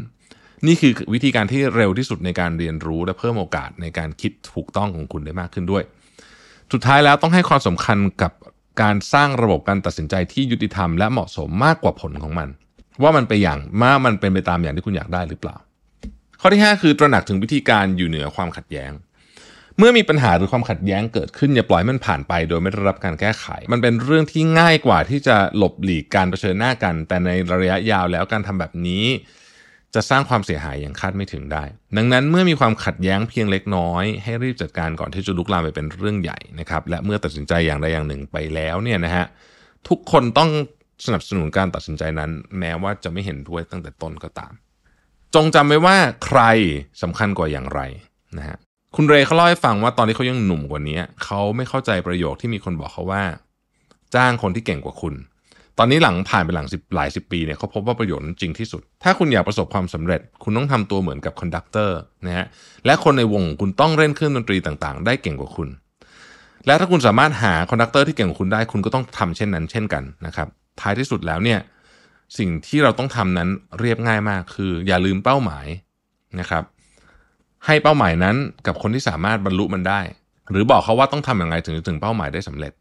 [0.66, 5.82] นี่คือวิธีการที่เร็วที่สุดในการเรียนรู้และเพิ่มโอกาสในการคิดถูกต้องของคุณได้มากขึ้นด้วย
[6.72, 8.32] สุดท้ายแล้วต้องให้ความสำคัญกับ
[8.82, 12.48] การสร้างระบบการตัดสินใจที่ยุติธรรมและเหมาะสมมากกว่าผลของมัน
[13.02, 15.56] ว่ามันไปอย่างมามันเป็นไปตามอย่างที่คุณอยากได้หรือเปล่า
[16.40, 18.90] ข้อที่ 5 คือตระหนักถึงวิธีการอยู่เหนือความขัดแย้ง
[19.78, 29.04] เมื่อมีปัญหาหรือความขัดแย้งเกิดขึ้นอย่าปล่อยมันผ่านไป โดยไม่ได้รับการแก้ไข มันเป็นเรื่องที่ง่ายกว่าที่จะหลบหลีกการเผชิญหน้ากัน แต่ในระยะยาวแล้วการทำแบบนี้
[29.94, 31.64] จะสร้างความเสียหายอย่างคาดไม่ถึงได้
[31.96, 39.24] ดังนั้นเมื่อมีความขัดแย้งเพียงเล็กน้อย ให้รีบจัดการก่อนที่จะลุกลามไปเป็นเรื่องใหญ่นะครับและเมื่อตัดสินใจอย่างใดอย่างหนึ่งไปแล้วเนี่ยนะฮะ
[39.88, 40.50] ทุกคนต้อง
[41.06, 44.52] สนับสนุนการตัดสินใจนั้น แม้ว่าจะไม่เห็นด้วยตั้งแต่ต้นก็ตาม
[45.34, 46.40] จงจำไว้ว่าใคร
[47.02, 47.80] สำคัญกว่าอย่างไร
[48.38, 48.58] นะฮะ
[48.96, 53.22] คุณเรย์เขาเล่าให้ฟังว่าตอนที่เขายังหนุ่มกว่านี้เขาไม่เข้าใจประโยคที่มีคนบอกเขาว่า
[54.14, 55.14] จ้างคนที่เก่งกว่าคุณ
[55.78, 62.46] ตอนนี้หลังผ่านไปหลังสิบหลายสิบปีเนี่ยเขาพบว่าประโยชน์นั้นจริงที่สุด ถ้าคุณอยากประสบความสำเร็จ คุณต้องทำตัวเหมือนกับ conductorนะฮะ
[62.86, 65.68] และคนในวงคุณต้องเล่นเครื่องดนตรีต่างๆ ได้เก่งกว่าคุณ
[66.66, 70.48] และถ้าคุณสามารถหา conductor ที่เก่งกว่าคุณได้คุณก็ต้องทำเช่นนั้น เช่นกันนะครับ
[70.80, 71.58] ท้ายที่สุดแล้วเนี่ย
[72.38, 73.48] สิ่งที่เราต้องทำนั้น
[73.80, 75.66] เรียบง่ายมากคือ อย่าลืมเป้าหมาย
[76.40, 76.62] นะครับ
[77.66, 80.00] ให้เป้าหมายนั้นกับคนที่สามารถบรรลุมันได้
[80.50, 82.72] หรือบอกเขาว่าต้องทำอย่างไรถึงจะถึงเป้าหมายได้สำเร็จ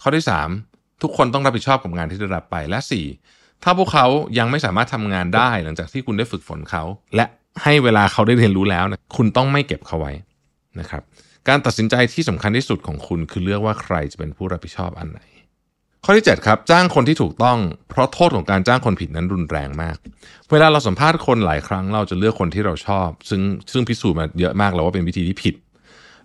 [0.00, 0.24] ข้อที่
[0.62, 2.78] 3 ทุกคนต้องรับผิดชอบกับงานที่ได้รับไปและ
[3.22, 4.06] 4 ถ้าพวกเขา
[4.38, 6.84] ยังไม่สามารถทำงานได้หลังจากที่คุณได้ฝึกฝนเขา
[7.16, 7.24] และ
[7.62, 10.12] ให้เวลาเขาได้เรียนรู้แล้วนะคุณต้องไม่เก็บเขาไว้
[10.80, 11.02] นะครับ
[11.48, 15.20] การตัดสินใจที่สำคัญที่สุดของคุณคือเลือกว่าใครจะเป็นผู้รับผิดชอบอันไหน
[16.04, 17.58] ข้อที่ 7 ครับ จ้างคนที่ถูกต้อง
[17.90, 19.96] เพราะโทษของการจ้างคนผิดนั้นรุนแรงมาก
[20.50, 25.54] เวลาเราสัมภาษณ์คนหลายครั้งเราจะเลือกคนที่เราชอบ ซึ่งซึ่งพิสูจน์มาเยอะมากแล้วว่าเป็นวิธีที่ผิด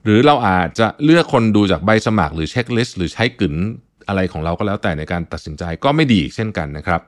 [0.04, 3.56] หรือเราอาจจะเลือกคนดูจากใบสมัครหรือเช็คลิสต์หรือใช้กึ๋น
[4.08, 7.02] อะไรของเราก็แล้วแต่ในการตัดสินใจก็ไม่ดีเช่นกันนะครับ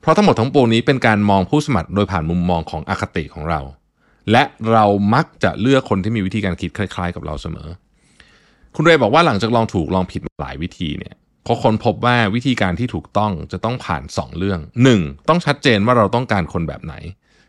[0.00, 3.60] เพราะทั้งหมดทั้งปวงนี้เป็นการมองผู้สมัครโดยผ่านมุมมองของอคติของเรา
[4.32, 7.68] และเรามักจะเลือกคนที่มีวิธีการคิดคล้าย ๆ กับเราเสมอ
[8.74, 11.14] คุณเรย์บอกว่าหลังจากลองถูกลองผิดหลายวิธีเนี่ย
[11.48, 14.60] เขาคนพบว่าวิธีการที่ถูกต้องจะต้องผ่าน 2 เรื่อง
[14.94, 15.28] 1.
[15.28, 16.94] ต้องชัดเจนว่าเราต้องการคนแบบไหน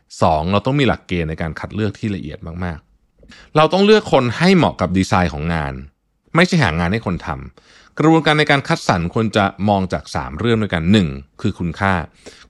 [0.00, 0.52] 2.
[0.52, 5.72] เราต้องมีหลักเกณฑ์ในการคัดเลือกที่ละเอียดมากๆ เราต้องเลือกคนให้เหมาะกับดีไซน์ของงาน
[6.34, 11.40] ไม่ใช่หางานให้คนทำกระบวนการในการคัดสรรควรจะมองจาก 3 เรื่องด้วยกัน 1.
[11.40, 11.94] คือคุณค่า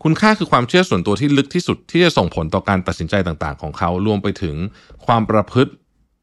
[0.02, 4.56] คุณค่าคือความเชื่อส่วนตัวที่ลึกที่สุดที่จะส่งผลต่อการตัดสินใจต่างๆ ของเขารวมไปถึง
[5.06, 5.72] ความประพฤติ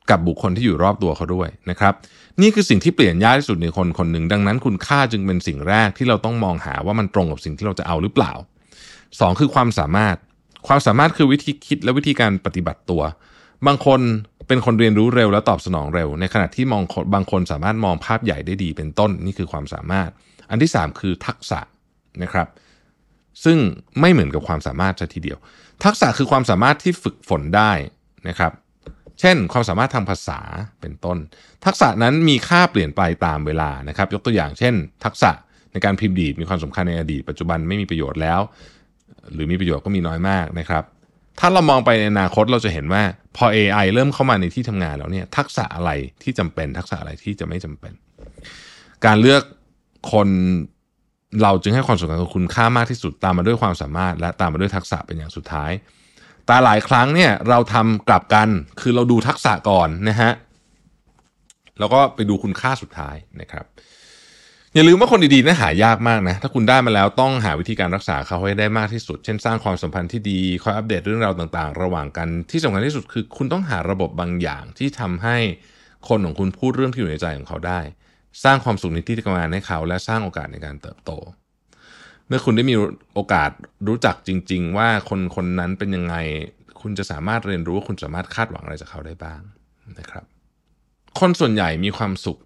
[0.10, 1.94] กับบุคคลที่อยู่รอบตัวเขาด้วยนะครับ
[2.42, 8.34] นี่คือสิ่งที่เปลี่ยนยากที่สุดในคนคนหนึ่งดังนั้นคุณค่าจึงเป็นสิ่งแรกที่เราต้องมองหาว่ามันตรงกับสิ่งที่เราจะเอาหรือเปล่า
[8.86, 10.16] 2 คือความสามารถ
[10.68, 13.02] ความสามารถคือวิธีคิดและวิธีการปฏิบัติตัว
[13.68, 14.00] บางคน
[14.48, 20.10] เป็นคนเรียนรู้เร็วและตอบสนองเร็ว ในขณะที่มองบางคนสามารถมองภาพใหญ่ได้ดีเป็นต้นนี่คือความสามารถ
[20.50, 21.60] อันที่ 3 คือทักษะ
[22.24, 22.48] นะครับ
[23.44, 23.58] ซึ่ง
[24.00, 25.38] ไม่เหมือนกับความสามารถซะทีเดียว
[25.84, 27.72] ทักษะคือความสามารถที่ฝึกฝนได้
[28.28, 28.52] นะครับ
[29.20, 30.40] เช่น ความสามารถทางภาษา
[30.82, 31.18] เป็นต้น
[31.66, 34.74] ทักษะนั้นมีค่าเปลี่ยนไปตามเวลานะครับ ยกตัวอย่างเช่น
[35.06, 35.32] ทักษะ
[35.72, 38.40] ในการพิมพ์ดีดมีความสำคัญในอดีต ปัจจุบันไม่มีประโยชน์แล้ว
[39.34, 40.84] หรือมีประโยชน์ก็มีน้อยมากนะครับ
[41.40, 43.04] ถ้าเรามองไปในอนาคตเราจะเห็นว่า
[43.38, 45.92] พอ AI เริ่มเข้ามาในที่ทำงานแล้วเนี่ยทักษะอะไร
[46.24, 47.94] ที่จำเป็น ทักษะอะไรที่จะไม่จำเป็น
[49.06, 49.44] การเลือก
[50.12, 50.28] คน
[51.42, 55.72] เราจึงให้ความสำคัญกับคุณค่ามากที่สุดตามมาด้วยความสามารถ และตามมาด้วยทักษะเป็นอย่างสุดท้าย
[56.48, 58.50] แต่หลายครั้งเนี่ยเราทำกลับกัน
[58.82, 60.32] คือเราดูทักษะก่อนนะฮะ
[61.80, 63.66] แล้วก็ไปดูคุณค่าสุดท้ายนะครับ
[64.74, 75.38] อย่าลืมว่าคนดีๆนะหายากมากนะ ถ้าคุณได้มาแล้วต้องหาวิธีการรักษาเขาให้ได้มากที่สุด เช่นสร้างความสัมพันธ์ที่ดีคอยอัปเดตเรื่องราวต่างๆ ระหว่างกันที่สำคัญที่สุดคือ คุณต้องหาระบบบางอย่างที่ทำให้
[76.10, 77.80] คนของคุณพูดเรื่องที่อยู่ในใจของเขาได้
[78.44, 81.12] สร้างความสุขในที่ทำงานให้เขา และสร้างโอกาสในการเติบโต
[82.28, 82.76] เมื่อคุณได้มี
[83.14, 83.52] โอกาส
[83.88, 86.16] รู้จักจริง ๆ ว่าคนคนนั้นเป็นยังไง
[86.82, 89.42] คุณจะสามารถเรียนรู้ว่าคุณสามารถคาดหวังอะไรจากเขาได้บ้าง
[90.00, 90.26] นะครับ
[91.20, 92.40] คนส่วนใหญ่มีความสุข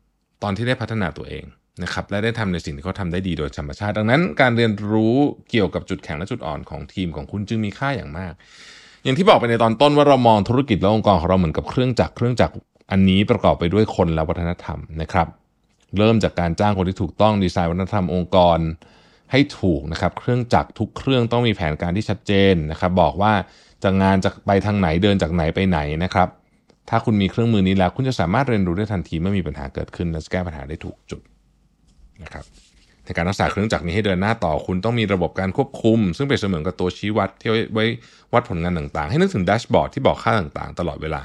[0.44, 1.44] ตอนที่ได้พัฒนาตัวเอง
[1.84, 5.16] นะครับและได้ทำในสิ่งที่เขาทาได้ดีโดยธรรมชาติ ดังนั้นการเรียนรู้
[5.50, 8.34] เกี่ยวกับจุดแข็งและจุดอ่อนของทีมของคุณจึงมีค่าอย่างมาก
[9.04, 12.54] อย่างที่บอกไปในตอนต้นว่าเรามองธุรกิจและองค์กรของเราเหมือนกับเครื่องจักรเครื่องจักร
[12.92, 15.28] อันนี้ประกอบไปด้วยคนและวัฒนธรรมนะครับ
[15.98, 18.60] เริ่มจากการจ้างคนที่ถูกต้องดีไซน์วัฒนธรรมองค์กร
[19.32, 23.34] ให้ถูกนะครับ เครื่องจักรทุกเครื่องต้องมีแผนการที่ชัดเจนนะครับ บอกว่า
[23.84, 26.30] จะงานจะไปทางไหนเดินจากไหนไปไหนนะครับ
[26.90, 31.22] ถ้าคุณมีเครื่องมือนี้แล้ว คุณจะสามารถเรียนรู้ได้ทันทีเมื่อมีปัญหาเกิดขึ้น และแก้ปัญหาได้ถูกจุด
[32.24, 32.46] นะครับ
[33.06, 37.86] ในการรักษาเครื่องจักรนี้ให้เดินหน้าต่อคุณต้องมีระบบการควบคุม ซึ่งเป็นเสมือนกับตัวชี้วัดที่ไว้
[38.34, 41.22] วัดผลงานต่างๆ ให้นึกถึงแดชบอร์ดที่บอกค่าต่างๆ ตลอดเวลา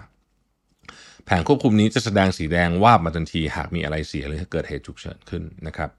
[1.25, 5.91] แผงควบคุมนี้จะแสดงสีแดงวาบมาทันที หากมีอะไรเสียหรือเกิดเหตุฉุกเฉินขึ้นนะครับ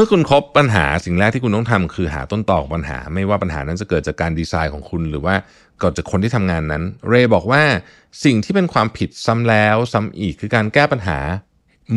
[0.00, 5.34] มื่อคุณครบปัญหาสิ่งแรกที่คุณต้องทำคือหาต้นตอของปัญหา ไม่ว่าปัญหานั้นจะเกิดจากการดีไซน์ของคุณ หรือว่า
[5.80, 7.62] เกิดจากคนที่ทำงานนั้น เรย์บอกว่า
[8.24, 11.18] สิ่งที่เป็นความผิดซ้ำแล้วซ้ำอีกคือการแก้ปัญหา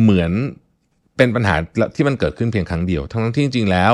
[0.00, 0.32] เหมือน
[1.16, 1.54] เป็นปัญหา
[1.96, 3.92] ที่มันเกิดขึ้นเพียงครั้งเดียว ทั้งที่จริงๆแล้ว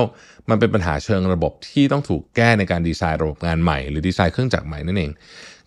[0.51, 5.11] มันเป็นปัญหาเชิงระบบที่ต้องถูกแก้ในการดีไซน์ระบบงานใหม่หรือดีไซน์เครื่องจักรใหม่นั่นเอง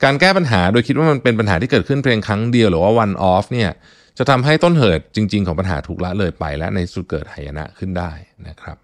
[0.03, 3.71] การแก้ปัญหาโดยคิดว่ามันเป็นปัญหาที่เกิดขึ้นเพียงครั้งเดียวหรือว่า one off เนี่ย
[4.17, 8.11] จะทำให้ต้นเหตุจริง ๆ ของปัญหาถูกละเลยไป และในสุดเกิดหายนะขึ้นได้
[8.47, 8.77] นะครับ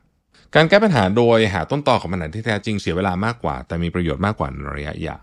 [0.56, 5.22] การแก้ปัญหาโดยหาต้นตอของปัญหาที่แท้จริงเสียเวลามากกว่า แต่มีประโยชน์มากกว่าในระยะยาว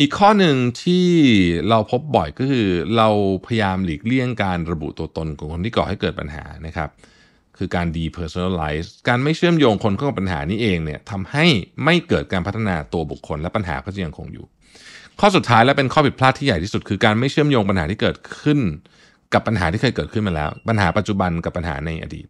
[0.00, 1.06] อีกข้อหนึ่งที่
[1.68, 3.08] เราพบบ่อยก็คือ เรา
[3.46, 6.90] พยายามหลีกเลี่ยงการระบุตัวตนของคนที่ก่อให้เกิดปัญหานะครับ
[7.58, 11.44] คือการ depersonalize การไม่เชื่อมโยงคนเข้ากับปัญหานี้เองเนี่ยทำให้
[11.84, 14.46] ไม่เกิดการพัฒนาตัวบุคคลและปัญหาก็จะยังคงอยู่
[15.20, 18.60] ข้อสุดท้ายและเป็นข้อผิดพลาดที่ใหญ่ที่สุด คือการไม่เชื่อมโยงปัญหาที่เกิดขึ้น
[19.34, 22.26] กับปัญหาที่เคยเกิดขึ้นมาแล้ว ปัญหาปัจจุบันกับปัญหาในอดีต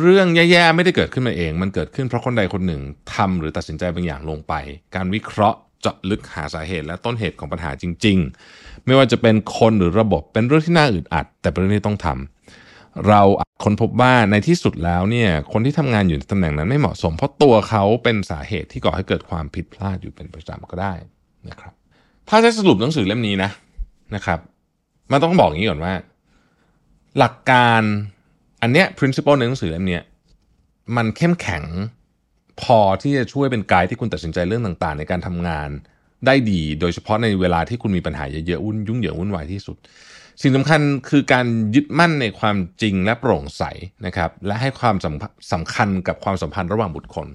[0.00, 2.82] เรื่องแย่ๆไม่ได้เกิดขึ้นมาเอง มันเกิดขึ้นเพราะคนใดคนหนึ่ง
[3.14, 4.54] ทำหรือตัดสินใจบางอย่างลงไป
[4.94, 8.18] การวิเคราะห์เจาะลึกหาสาเหตุ และต้นเหตุของปัญหาจริง
[8.52, 13.22] ๆ ไม่ว่าจะเป็นคนหรือระบบเป็นเรื่องที่น่าอึดอัด แต่เป็นเรื่องที่ต้องทำเรา
[13.64, 20.94] ค้นพบว่าในที่สุดแล้วเนี่ยคนที่ทำงานอยู่ในตำแหน่งนั้นไม่เหมาะสม เพราะตัวเขาเป็นสาเหตุที่ก่อให้เกิดความผิดพลาดอยู่เป็นประจำก็ได้
[21.48, 21.72] นะครับ
[22.28, 23.50] ถ้าจะสรุปหนังสือเล่มนี้นะ
[24.14, 24.38] นะครับ
[25.12, 25.94] มันต้องบอกอย่างนี้ก่อนว่า
[27.18, 27.82] หลักการ
[28.62, 30.00] อันเนี้ย principle ในหนังสือเล่มนี้
[30.96, 31.64] มันเข้มแข็ง
[32.62, 35.68] พอที่จะช่วยเป็นไกด์ที่คุณตัดสินใจเรื่องต่างๆ ในการทำงาน
[36.26, 39.76] ได้ดี โดยเฉพาะในเวลาที่คุณมีปัญหาเยอะๆวุ่นยุ่งเหยิงวุ่นวายที่สุด
[40.42, 43.62] สิ่งสำคัญคือการยึดมั่นในความจริงและโปร่งใส
[44.06, 44.96] นะครับ และให้ความ
[45.52, 47.28] สำคัญกับความสัมพันธ์ระหว่างบุคคล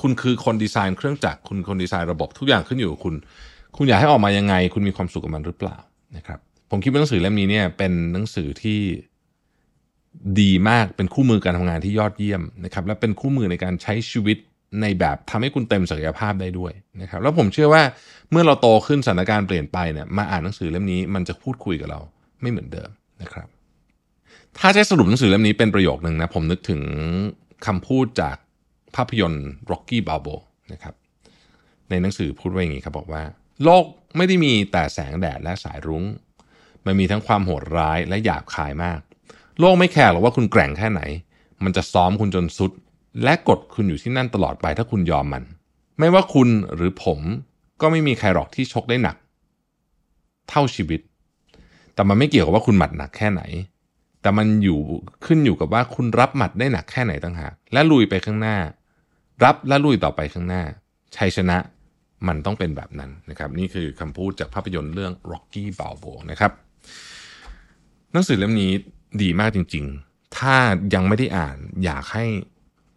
[0.00, 3.14] คุณคือคนดีไซน์เครื่องจักรคุณคนดีไซน์ระบบทุกอย่างขึ้นอยู่กับคุณ
[3.76, 5.76] คุณอยากให้ออกมายังไง คุณมีความสุขกับมันหรือเปล่า
[6.16, 6.38] นะครับ
[6.70, 8.80] ผมคิดว่าหนังสือเล่มนี้เนี่ยเป็นหนังสือที่
[10.40, 14.38] ดีมากเป็นคู่มือการทำงานที่ยอดเยี่ยมนะครับและเป็นคู่มือในการใช้ชีวิต
[14.82, 17.82] ในแบบทำให้คุณเต็มศักยภาพได้ด้วยนะครับแล้วผมเชื่อว่า
[18.30, 22.00] เมื่อเราโตขึ้นสถานการณ์เปลี่ยนไปเนี่ยมาอ่านหนังสือเล่มนี้มันจะพูดคุยกับเรา
[22.40, 22.90] ไม่เหมือนเดิม
[23.22, 23.48] นะครับ
[24.58, 26.80] ถ้าจะสรุปหนังสือเล่มนี้เป็นประโยคนึงนะผมนึกถึง
[27.66, 28.36] คำพูดจาก
[28.96, 30.38] ภาพยนตร์ Rocky Balboa
[30.72, 30.94] นะครับ
[31.90, 33.22] ในหนังสือพูดไว้อย่างนี้ครับบอกว่า
[33.64, 33.84] โลก
[34.16, 36.04] ไม่ได้มีแต่แสงแดดและสายรุง้ง
[36.86, 39.00] มันมีทั้งความโหดร้ายและหยาบคายมาก
[39.58, 41.02] โลกไม่แคร์หรอกว่าคุณแกร่งแค่ไหน
[41.64, 42.72] มันจะซ้อมคุณจนสุด
[43.22, 45.42] และกดคุณอยู่ที่นั่นตลอดไปถ้าคุณยอมมัน
[45.98, 47.20] ไม่ว่าคุณหรือผม
[47.80, 49.16] ก็ไม่มีใครหรอกที่ชกได้หนัก
[50.48, 51.00] เท่าชีวิต
[51.94, 53.42] แต่มันไม่เกี่ยวกับว่าคุณหมัดหนักแค่ไหน
[54.22, 54.80] แต่มันอยู่
[55.26, 58.56] ขึ้นอยู่กับว่าคุณรับหมัดได้หนักแค่ไหนต่างหาก และลุยไปข้างหน้า
[59.44, 60.62] รับและลุยต่อไปข้างหน้า
[61.16, 61.58] ชัยชนะ
[62.28, 66.52] มันต้องเป็นแบบนั้นนะครับ นี่คือคำพูดจากภาพยนตร์เรื่อง Rocky Balboa นะครับ
[68.14, 68.72] หนังสือเล่มนี้
[69.22, 70.54] ดีมากจริง ๆ ถ้า
[70.94, 72.24] ยังไม่ได้อ่านอยากให้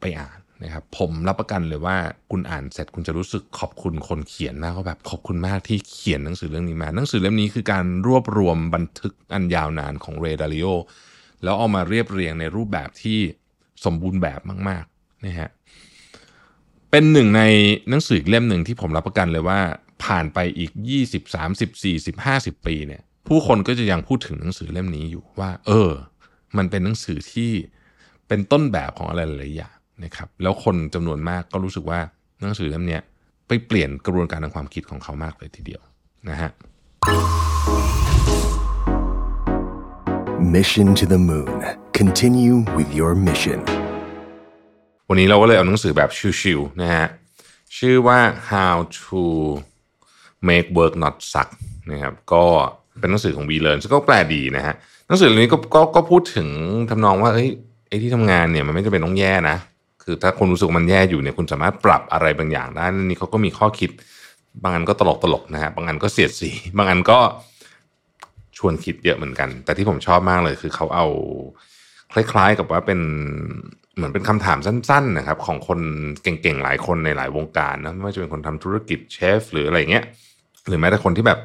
[0.01, 1.97] ไปอ่านนะครับผมรับประกันเลยว่า
[2.31, 10.67] คุณอ่านเสร็จคุณจะรู้สึกขอบคุณคนเขียนมากว่าแบบขอบคุณมากที่เขียนหนังสือเรื่องนี้มาหนังสือเล่มนี้คือการรวบรวมบันทึกอันยาวนานของเรดาริโอ
[11.43, 13.19] แล้วเอามาเรียบเรียงในรูปแบบที่
[13.85, 14.39] สมบูรณ์แบบ
[14.69, 15.49] มากๆนะฮะ
[16.91, 17.41] เป็นหนึ่งใน
[17.89, 19.59] หนังสือเล่มหนึ่งที่ผมรับประกันเลยว่า
[20.03, 20.71] ผ่านไปอีก
[21.07, 25.91] 20 30 40 50 ปีเนี่ย ผู้คนก็จะยังพูดถึงหนังสือเล่มนี้อยู่ว่า เออ
[26.57, 27.51] มันเป็นหนังสือที่
[28.27, 31.99] เป็นต้นแบบของอะไรหลายๆอย่างนะครับ แล้วคนจำนวนมากก็รู้สึกว่า
[32.41, 33.01] หนังสือเล่มเนี้ย
[33.47, 35.81] ไปเปลี่ยนกระบวนการทางความคิดของเขามากเลยทีเดียว
[36.29, 36.51] นะฮะ
[40.55, 41.57] Mission to the Moon.
[41.99, 43.59] Continue with your mission.
[45.09, 46.09] วันนี้เราก็เลยเอาหนังสือแบบ
[46.41, 47.07] ชิวๆนะฮะ
[47.77, 48.19] ชื่อว่า
[48.51, 49.21] how to
[50.49, 51.49] make work not suck
[51.91, 52.45] นะครับก็
[52.99, 54.75] เป็นหนังสือของ V Learn ซึ่งก็แปลดีนะฮะ
[55.07, 56.47] หนังสือเล่มนี้ก็ก็ก็พูดถึง
[56.89, 57.49] ทำนองว่าเอ้ย
[57.87, 59.57] ไอ้ที่ทำงานเนี่ยมันไม่จำเป็นต้องแย่นะ
[60.03, 63.89] คือถ้าคุณรู้สึกมันแย่อยู่เนี่ยคุณสามารถปรับอะไรบางอย่างได้นี่เขาก็มีข้อคิด
[64.63, 67.19] บางอันก็ตลกตลกๆนะฮะบางอันก็เสียดสีบางอันก็
[68.57, 71.07] ชวนคิดเยอะเหมือนกัน แต่ที่ผมชอบมากเลยคือเขาเอา
[72.13, 72.99] คล้ายๆกับว่าเป็น
[73.95, 75.79] เหมือนเป็นคำถามสั้นๆนะครับ ของคน
[76.23, 80.03] เก่งๆหลายคนในหลายวงการนะไม่ว่าจะเป็นคนทำธุรกิจเชฟหรืออะไรเงี้ย
[80.67, 81.39] หรือแม้แต่คนที่แบบ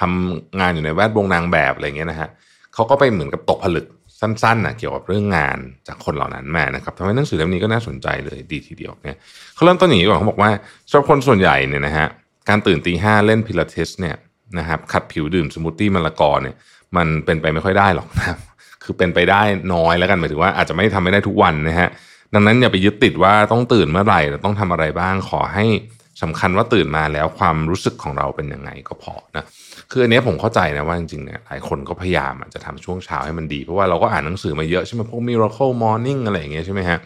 [0.00, 2.28] ทำงานอยู่ในแวดวงนางแบบอะไรเงี้ยนะฮะ
[2.74, 3.86] เขาก็ไปเหมือนกับตกผลึก
[4.20, 5.58] สั้นๆนะเกี่ยวกับเรื่องงาน
[5.88, 9.16] จากคนเหล่านั้นมานะครับทำให้หนังสือเล่มนี้ก็น่าสนใจเลยดีทีเดียวเนี่ย
[9.54, 10.50] เขาเริ่มต้นอย่างนี้ก่อนเขาบอกว่า
[10.88, 12.06] สำหรับคนส่วนใหญ่เนี่ยนะฮะ
[12.48, 14.16] การตื่นตีห้าเล่นพิลาทิสเนี่ย
[14.58, 16.54] นะครับขัดผิวดื่มสมูทตี้มะละกอเนี่ย
[16.96, 18.38] มันเป็นไปไม่ค่อยได้หรอกนะครับ
[18.84, 19.42] คือเป็นไปได้
[19.74, 21.88] น้อยแล้วกันหมายถึงว่าอาจจะไม่ทำไม่ได้ทุกวันนะฮะ
[22.34, 25.64] ดังนั้นอย่าไปยึดติดว่าต้องตื่นเมื่อไหร่ต้องทำอะไรบ้างขอให้
[26.22, 29.44] สำคัญว่าตื่นมาแล้วความรู้สึกของเราเป็นยังไงก็พอนะ
[29.90, 36.98] คืออันนี้ผมเข้าใจนะว่าจริงๆเนี่ยหลายคนก็พยายามจะทำช่วงเช้าให้มันดี เพราะว่าเราก็อ่านหนังสือมาเยอะใช่ไหมพวก Miracle Morning อะไรอย่างเงี้ยใช่ไหมฮะ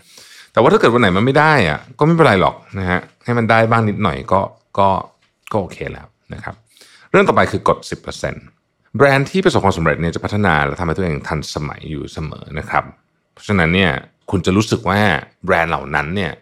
[0.52, 4.40] แต่ว่าถ้าเกิดวันไหนมันไม่ได้อะก็ไม่เป็นไรหรอกนะฮะให้มันได้บ้างนิดหน่อยก็
[4.78, 4.88] ก็
[5.52, 6.54] ก็โอเคแล้วนะครับ
[7.10, 7.78] เรื่องต่อไปคือกด
[8.36, 12.84] 10%แบรนด์ที่ประสบความสำเร็จเนี่ยจะพัฒนาและทำให้ตัวเองทันสมัยอยู่เสมอนะครับ
[13.32, 13.90] เพราะฉะนั้นเนี่ย
[14.30, 15.00] คุณจะรู้สึกว่า
[15.44, 16.32] แบรนด์เหล่านั้นเนี่ย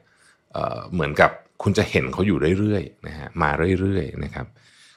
[0.53, 1.31] เเหมือนกับ
[1.63, 4.47] คุณจะเห็นเขาอยู่เรื่อยๆนะฮะมาเรื่อยๆนะครับ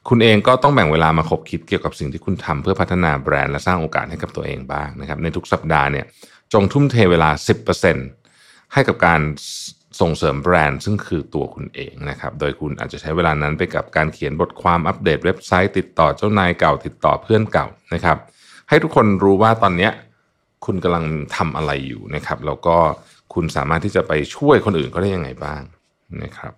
[0.09, 6.05] คุณเองก็ต้องแบ่งเวลามาคบคิดเกี่ยวกับสิ่งที่คุณทำเพื่อพัฒนาแบรนด์และสร้างโอกาสให้กับตัวเองบ้างนะครับ ในทุกสัปดาห์เนี่ย
[6.53, 7.29] จงทุ่มเทเวลา
[8.01, 9.21] 10%ให้กับการ
[10.01, 18.17] ส่งเสริมแบรนด์ซึ่งคือตัวคุณเองนะครับ โดยคุณอาจจะใช้เวลานั้นไปกับการเขียนบทความอัปเดตเว็บไซต์ติดต่อเจ้านายเก่าติดต่อเพื่อนเก่านะครับ
[18.69, 19.91] ให้ทุกคนรู้ว่าตอนเนี้ย
[20.65, 22.77] คุณกำลังทำอะไรอยู่นะครับ แล้วก็
[23.33, 25.61] คุณสามารถที่จะไปช่วยคนอื่นก็ได้ยังไงบ้าง
[26.23, 26.53] นะครับ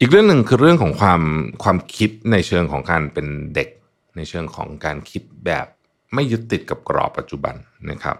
[0.00, 1.22] อีกเรื่องหนึ่งคือเรื่องของความ
[1.62, 3.68] ความคิดในเชิงของการเป็นเด็ก
[4.16, 5.66] ในเชิงของการคิดแบบ
[6.14, 7.54] ไม่ยึดติดกับกรอบปัจจุบัน
[7.90, 8.16] นะครับ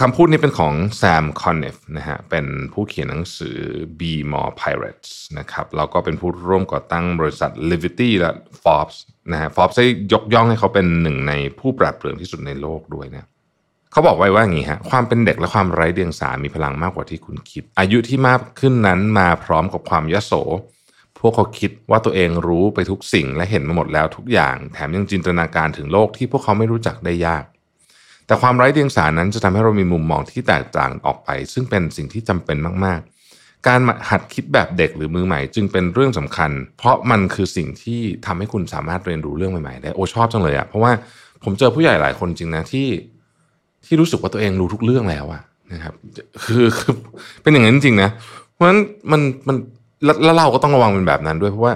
[0.00, 3.58] คำพูดนี้เป็นของแซมคอนเนฟนะฮะเป็นผู้เขียนหนังสือ
[3.98, 8.30] Be More Pirates นะครับแล้วก็เป็นผู้ร่วมก่อตั้งบริษัท Livity และ
[8.62, 8.96] Forbes
[9.32, 13.28] นะฮะ Forbes ได้ยกย่องให้เขาเป็นหนึ่งในผู้ปราดเปรื่องที่สุดในโลกด้วยนะ
[13.94, 20.32] เขาบอกไว้ว่าอย่างนี้ฮะความเป็นเด็กและความไร้เดียงสามีพลังมากกว่าที่คุณคิด อายุที่มากขึ้นนั้นมาพร้อมกับความยโส
[21.18, 27.44] พวกเขาคิดว่าตัวเองรู้ไปทุกสิ่งและเห็นมาหมดแล้วทุกอย่าง แถมยังจินตนาการถึงโลกที่พวกเขาไม่รู้จักได้ยาก
[28.26, 33.00] แต่ความไร้เดียงสานั้นจะทำให้เรามีมุมมองที่แตกต่างออกไป ซึ่งเป็นสิ่งที่จำเป็นมาก
[33.34, 40.92] ๆ การหัดคิดแบบเด็กหรือมือใหม่ จึงเป็นเรื่องสำคัญ เพราะมันคือสิ่งที่ทำให้คุณสามารถเรียนรู้เรื่องใหม่ๆได้โอ้ชอบจังเลยอะเพราะว่า
[41.44, 42.86] ผมเจอผู้ใหญ่หลายคนจริงนะที่
[43.86, 45.94] ที่รู้สึกว่าตัวเองรู้ทุกเรื่องแล้วอะนะครับ
[46.44, 46.92] คือคือ
[47.42, 48.10] เป็นอย่างนั้นจริงๆนะ
[48.52, 48.78] เพราะฉะนั้น
[49.12, 49.56] มันมัน
[50.24, 51.74] แล้วเราก็ต้องระวังเป็นแบบนั้นด้วยเพราะว่า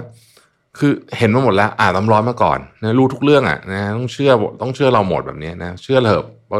[0.77, 4.31] คือเห็นมาหมดแล้วอ่านตำร้อนมาก่อนนะรู้ทุกเรื่องอะนะต้องเชื่อ
[4.61, 6.59] ต้องเชื่อเราหมดแบบนี้นะเชื่อเถอะเพราะ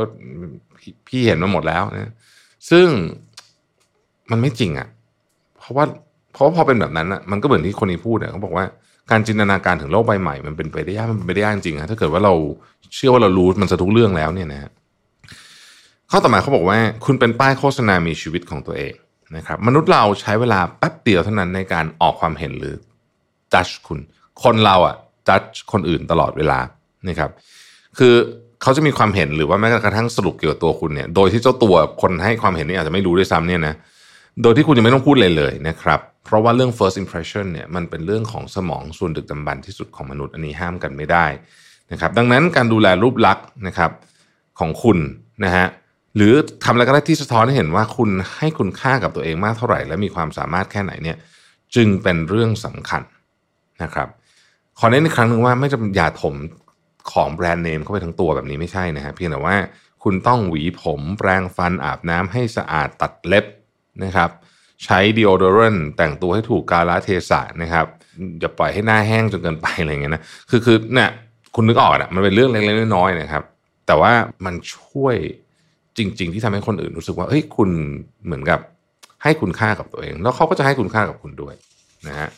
[1.07, 2.11] พี่เห็นมาหมดแล้วนะ
[2.69, 2.87] ซึ่ง
[4.31, 4.87] มันไม่จริงอะ
[5.59, 5.85] เพราะว่า
[6.33, 8.65] เพราะว่าพอเป็นแบบนั้นอะมันก็เหมือนที่คนนี้พูดอะเขาบอกว่า
[9.11, 12.33] การจินตนาการถึงโลกใบใหม่มันเป็นไปได้ยากมันเป็นไปได้ยากจริงๆนะถ้าเกิดว่าเรา
[12.95, 14.71] เชื่อว่าเรารู้มันจะทุกเรื่องแล้วเนี่ยนะฮะ
[16.11, 18.93] ข้อต่อมาเขาบอกว่าคุณเป็นป้ายโฆษณามีชีวิตของตัวเอง
[19.35, 22.75] นะครับมนุษย์เราใช้เวลาแป๊บเดียวเท่านั้นในการออกความเห็นหรือ
[23.53, 23.99] จัดคุณ
[24.43, 24.95] คนเราอะ
[25.29, 26.59] จัดคนอื่นตลอดเวลา
[27.07, 27.29] นะครับ
[27.97, 28.13] คือ
[28.61, 33.73] เขาจะมีความเห็นหรือว่าแม้กระทั่งสรุปเกี่ยวกับตัวคุณเนี่ย โดยที่เจ้าตัวคนให้ความเห็นนี่อาจจะไม่รู้ด้วยซ้ำเนี่ยนะ
[34.41, 41.25] โดยที่คุณยังไม่ต้องพูดเลยเลยนะครับเพราะว่าเรื่อง first impression เนี่ยมันเป็นเรื่องของสมองส่วนดึกดำบรรที่สุดของมนุษย์อันนี้ห้ามกันไม่ได้
[41.91, 43.91] นะครับดังนั้นการดูแลรูปลักษณ์นะครับ
[44.59, 44.97] ของคุณ
[45.45, 45.65] นะฮะ
[46.15, 51.17] หรือทำอะไรก็ได้ที่สะท้อนให้เห็นว่าคุณให้คุณค่ากับตัวเองมากเท่าไหร่ และมีความสามารถแค่ไหนเนี่ย
[51.75, 53.01] จึงเป็นเรื่องสำคัญ
[53.83, 54.07] นะครับ
[54.79, 56.35] ขอเน้นอีกครั้งหนึ่งว่าไม่จำอย่าถม
[57.11, 59.55] ของแบรนด์เนมเข้าไปทั้งตัวแบบนี้ไม่ใช่นะฮะเพียงแต่ว่า
[60.03, 63.45] คุณต้องหวีผมแปรงฟันอาบน้ำให้สะอาดตัดเล็บ
[64.03, 64.29] นะครับ
[64.83, 67.85] ใช้ดีโอโดรนแต่งตัวให้ถูกกาลเทศะนะครับ
[68.39, 71.09] อย่าปล่อยให้หน้าแห้งจนเกินไปอะไรเงี้ยนะคือคือเนี่ย
[71.55, 73.43] คุณนึกออกอะมันเป็นเรื่องเล็กๆน้อยๆนะครับ
[73.87, 74.11] แต่ว่า
[74.45, 75.15] มันช่วย
[75.99, 77.69] จริง ๆ ที่ทำให้คนอื่นรู้สึกว่าเฮ้ยคุณ
[78.25, 78.59] เหมือนกับ
[79.23, 81.53] ให้คุณค่ากับตัวเอง แล้วเขาก็จะให้คุณค่ากับคุณด้วย
[82.07, 82.29] นะฮะ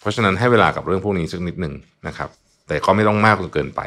[0.00, 1.74] เพราะฉะนั้นให้เวลากับเรื่องพวกนี้สักนิดหนึ่ง
[2.06, 2.28] นะครับ
[2.68, 3.80] แต่ก็ไม่ต้องมากจนเกินไป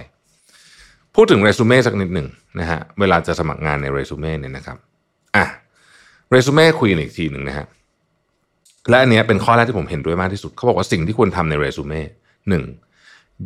[1.16, 2.28] พูดถึงเรซูเม่สักนิดหนึ่ง
[2.60, 4.78] นะฮะเวลาจะสมัครงานในเรซูเม่เนี่ยนะครับ
[5.36, 5.46] อะ
[6.32, 7.66] เรซูเม่คุยกันอีกทีหนึ่งนะฮะ
[8.90, 12.02] และอันเนี้ยเป็นข้อแรกที่ผมเห็นด้วยมากที่สุดเขาบอกว่าสิ่งที่ควรทำในเรซูเม่
[12.50, 12.64] หนึ่ง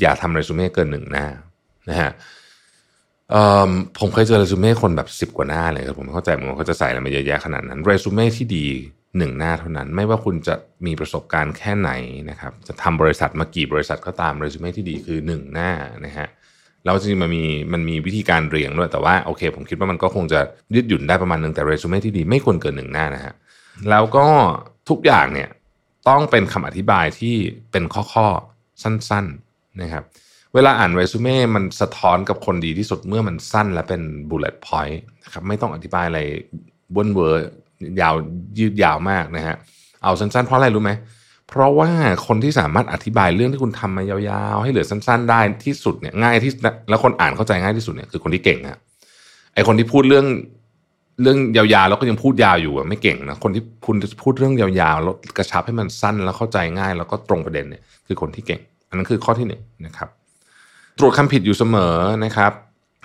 [0.02, 1.28] อย่าทำเรซูเม่เกินหนึ่งหน้า
[1.90, 2.12] นะฮะ
[4.00, 8.66] ผมเคยเจอเรซูเม่คนแบบสิบกว่าหน้าเลยครับผมเข้าใจเหมือนกันเขาจะใส่อะไรมาเยอะแยะขนาดนั้นเรซูเม่ที่ดี
[9.18, 10.56] หนึ่งหน้าเท่านั้น ไม่ว่าคุณจะ
[10.86, 11.92] มีประสบการณ์แค่ไหน
[12.30, 15.72] นะครับ จะทำบริษัทมากี่บริษัทก็ตามเรซูเม่ที่ดีคือหนึ่งหน้า
[16.06, 16.28] นะฮะ
[16.86, 20.40] แล้วจริงๆมันมีมันมีวิธีการเรียงด้วยแต่ว่าโอเค ผมคิดว่ามันก็คงจะ
[20.76, 23.34] ยืดหยุ่นได้ประมาณหนึ่งแต่เรซูเม่ที่ดีไม่ควรเกินหนึ่งหน้านะฮะ
[23.90, 24.28] แล้วก็
[24.90, 25.50] ทุกอย่างเนี่ย
[26.10, 27.36] ต้องเป็นคำอธิบายที่
[27.72, 30.04] เป็นข้อๆสั้น ๆนะครับ
[30.56, 36.19] เวลาอ่านเรซูเม่ มันสะท้อนกับคนดีที่สุดเมื่อมันสั้นและเป็น bullet point นะครับไม่ต้องอธิบายอะไร
[36.95, 37.50] บนเวอร์
[38.01, 38.16] ยาว
[38.59, 39.56] ยืดยาวมากนะฮะ
[40.03, 40.92] เอาสั้นๆ เพราะอะไรรู้ไหม
[41.48, 41.90] เพราะว่า
[42.27, 46.51] คนที่สามารถอธิบายเรื่องที่คุณทำมายาวๆ ให้เหลือสั้นๆ ได้ที่สุดเนี่ยง่ายที่
[46.90, 48.80] แล้วคนอ่านเข้าใจง่ายที่สุดเนี่ยคือคนที่เก่งฮะ
[49.53, 50.25] ไอคนที่พูดเรื่อง
[51.22, 60.09] เรื่องยาวๆแล้วก็ยังพูดยาวอยู่อะไม่เก่งนะคนที่คุณพูดเรื่องยาวๆแล้วกระชับให้มันสั้นแล้วเข้าใจง่าย แล้วก็ตรงประเด็นเนี่ยคือคนที่เก่ง อันนั้นคือข้อที่หนึ่งนะครับ
[60.99, 62.51] ตรวจคำผิดอยู่เสมอนะครับ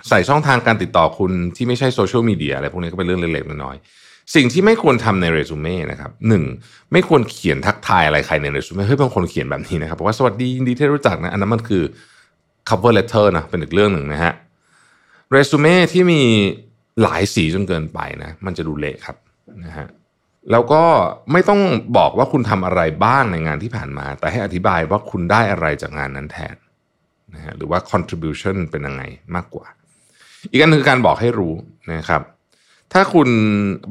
[0.09, 6.43] ใส่ช่องทางการติดต่อคุณที่ไม่ใช่โซเชียลมีเดียอะไรพวกนี้ก็เป็นเรื่องเล็กๆน้อยๆสิ่งที่ไม่ควรทำในเรซูเม่นะครับหนึ่ง
[6.91, 11.83] ไม่ควรเขียนทักทายอะไรใครในเรซูเม่เฮ้ยบางคนเขียนแบบนี้นะครับบอกว่าสวัสดียินดีที่รู้จักนะอันนั้นมันคือ
[12.69, 14.33] cover letter นะเป็นอีกเรื่องหนึ่งนะฮะ
[15.31, 16.21] เรซูเม่ที่มี
[17.01, 19.15] หลายสีจนเกินไปนะมันจะดูเละครับ
[19.65, 19.87] นะฮะ
[20.51, 20.83] แล้วก็
[21.31, 21.61] ไม่ต้อง
[21.97, 26.55] บอกว่าคุณทำอะไรบ้างในงานที่ผ่านมา แต่ให้อธิบายว่าคุณได้อะไรจากงานนั้นแทน
[27.35, 29.03] นะฮะหรือว่า contribution เป็นยังไง
[29.35, 29.65] มากกว่า
[30.51, 31.53] อีกอันคือการบอกให้รู้
[31.91, 32.21] นะครับ
[32.93, 33.29] ถ้าคุณ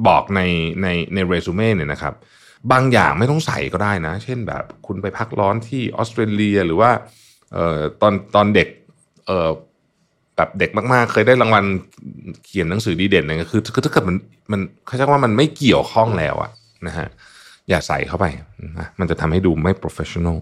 [0.08, 0.40] บอกใน
[0.82, 2.14] ในในเรซูเม่เนี่ยนะครับ
[2.72, 6.90] บางอย่างไม่ต้องใส่ก็ได้นะ เช่นแบบคุณไปพักร้อนที่ออสเตรเลียหรือว่า
[7.52, 8.68] เอ่อตอนตอนเด็ก
[9.26, 9.50] เอ่อ
[10.36, 11.64] แบบเด็กมากๆ เคยได้รางวัล
[12.44, 14.16] เขียนหนังสือดีเด่นเนี่ยคือคือถ้าเกิดมัน
[14.52, 16.50] มันเขาจะว่ามันไม่เกี่ยวข้องแล้วอะ
[16.86, 17.08] นะฮะ
[17.68, 18.26] อย่าใส่เข้าไป
[18.78, 20.38] นะมันจะทำให้ดูไม่ professional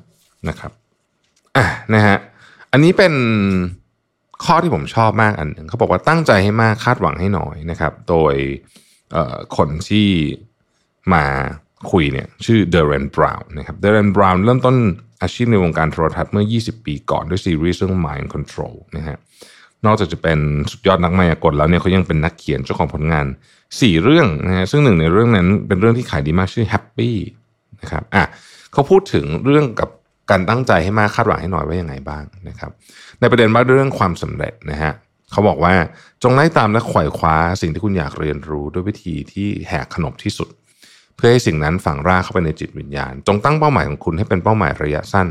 [0.48, 0.72] นะครับ
[1.56, 2.16] อะนะฮะ
[2.72, 3.14] อันนี้เป็น
[4.44, 8.34] ข้อที่ผมชอบมากอันหนึ่งเขาบอกว่าตั้งใจให้มากคาดหวังให้น้อยนะครับ โดย
[9.56, 10.08] คนที่
[11.14, 11.24] มา
[11.92, 14.76] คุยเนี่ยชื่อเดเรนบราวน์นะครับเดเรนบราวน์เริ่มต้น
[15.22, 19.16] อาชีพในวงการโทรทัศน์เมื่อ 20 ปีก่อนด้วยซีรีส์เรื่อง Mind Control นะฮะ
[19.86, 20.38] นอกจากจะเป็น
[20.70, 23.26] สุดยอดนักมายากลแล้วเนี่ยเขายังเป็นนักเขียนเจ้าของผลงาน
[23.64, 27.10] 4 เรื่องนะฮะซึ่งหนึ่งในเรื่องนั้นเป็นเรื่องที่ขายดีมากชื่อ Happy
[27.82, 28.24] นะครับอะ
[28.72, 29.88] เขาพูดถึงเรื่องกับ
[30.30, 32.70] การตั้งใจให้มากคาดหวังให้น้อยว่ายังไงบ้างนะครับ
[33.20, 34.92] ในประเด็นว่าเรื่องความสำเร็จนะฮะ
[35.32, 35.74] เขาบอกว่า
[36.22, 40.48] จงไล่ตามและขวายคว้าสิ่งที่คุณอยากเรียนรู้ด้วยวิธีที่แหกขนบที่สุด
[41.16, 45.28] เพื่อให้สิ่งนั้นฝังรากเข้าไปในจิตวิญญาณ จงตั้งเป้าหมายของคุณให้เป็นเป้าหมายระยะสั้น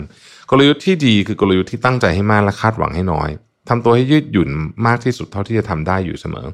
[0.50, 3.30] กลยุทธ์ที่ดีคือกลยุทธ์ที่ตั้งใจให้มากและคาดหวังให้น้อย
[3.70, 4.50] ทำตัวให้ยืดหยุ่น
[4.88, 6.48] มากที่สุดเท่าที่จะทำได้อยู่เสมอ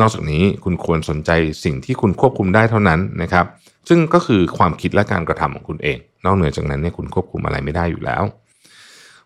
[0.00, 1.30] นอกจากนี้คุณควรสนใจ
[1.64, 3.46] สิ่งที่คุณควบคุมได้เท่านั้นนะครับ
[3.88, 8.22] ซึ่งก็คือความคิดและการกระทำของคุณเอง นอกเหนือจากนั้นเนี่ยคุณควบคุมอะไรไม่ได้อยู่แล้ว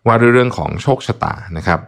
[0.05, 1.79] ว่าด้วยเรื่องของโชคชะตานะครับ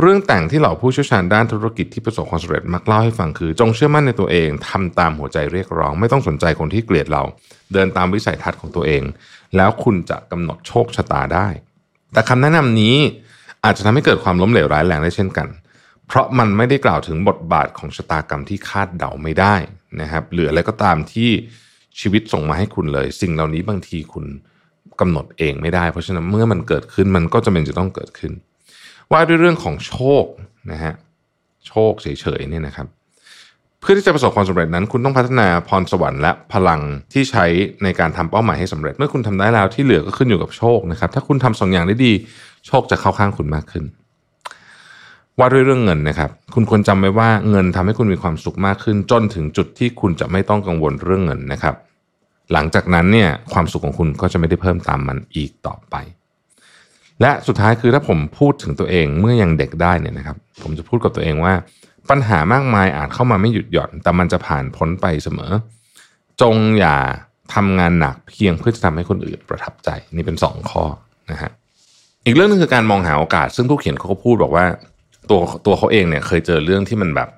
[0.00, 7.22] เรื่องแต่งที่เหล่าผู้เชี่ยวชาญด้านธุรกิจที่ประสบความสำเร็จมักเล่าให้ฟังคือ จงเชื่อมั่นในตัวเองทำตามหัวใจเรียกร้อง ไม่ต้องสนใจคนที่เกลียดเรา
[7.72, 9.02] เดินตามวิสัยทัศน์ของตัวเอง
[9.56, 11.48] แล้วคุณจะกำหนดโชคชะตาได้
[12.12, 12.96] แต่คำแนะนำนี้
[13.64, 19.54] อาจจะทำให้เกิดความล้มเหลวร้ายแรงได้เช่นกันเพราะมันไม่ได้กล่าวถึงบทบาทของชะตากรรมที่คาดเดาไม่ได้
[20.00, 21.30] นะครับหรืออะไรก็ตามที่
[22.00, 24.24] ชีวิตส่งมาให้คุณเลย สิ่งเหล่านี้บางทีคุณ
[25.00, 28.32] กำหนดเองไม่ได้ เพราะฉะนั้นเมื่อมันเกิดขึ้นมันก็จะเป็นจะต้องเกิดขึ้น
[29.12, 30.24] ว่าด้วยเรื่องของโชค
[30.72, 30.94] นะฮะ
[31.68, 32.06] โชคเฉ
[32.38, 32.86] ยๆเนี่ยนะครับ
[33.80, 36.80] เพื่อที่จะประสบความสำเร็จนั้น คุณต้องพัฒนาพรสวรรค์และพลัง
[37.12, 37.44] ที่ใช้
[37.82, 42.12] ในการทำเป้าหมายให้สำเร็จ เมื่อคุณทำได้แล้วที่เหลือก็ขึ้นอยู่กับโชคนะครับ ถ้าคุณทำสองอย่างได้ดี
[42.66, 43.84] โชคจะเข้าข้างคุณมากขึ้น
[45.38, 51.74] ว่าด้วยเรื่องเงินนะครับ คุณควรจำไว้ว่าเงินทำให้คุณมีความสุขมากขึ้น จนถึงจุดที่คุณจะไม่ต้องกังวลเรื่องเงินนะครับ
[52.52, 55.94] หลังจากนั้นเนี่ยความสุขของคุณก็จะไม่ได้เพิ่มตามมันอีกต่อไป
[57.20, 61.54] และสุดท้ายคือถ้าผมพูดถึงตัวเองเมื่อยังเด็กได้เนี่ยนะครับ ผมจะพูดกับตัวเองว่า
[62.10, 65.52] ปัญหามากมายอาจเข้ามาไม่หยุดหย่อน แต่มันจะผ่านพ้นไปเสมอ
[66.40, 66.96] จงอย่า
[67.54, 70.84] ทำงานหนักเพียงเพื่อจะทำให้คนอื่นประทับใจนี่เป็นสองข้อ
[71.30, 71.50] นะฮะ
[72.24, 74.64] อีกเรื่องนึงคือการมองหาโอกาส ซึ่งผู้เขียนเขาก็พูดบอกว่า
[75.30, 77.28] ตัวตัวเขาเองเนี่ยเคยเจอเรื่องที่มันแบบ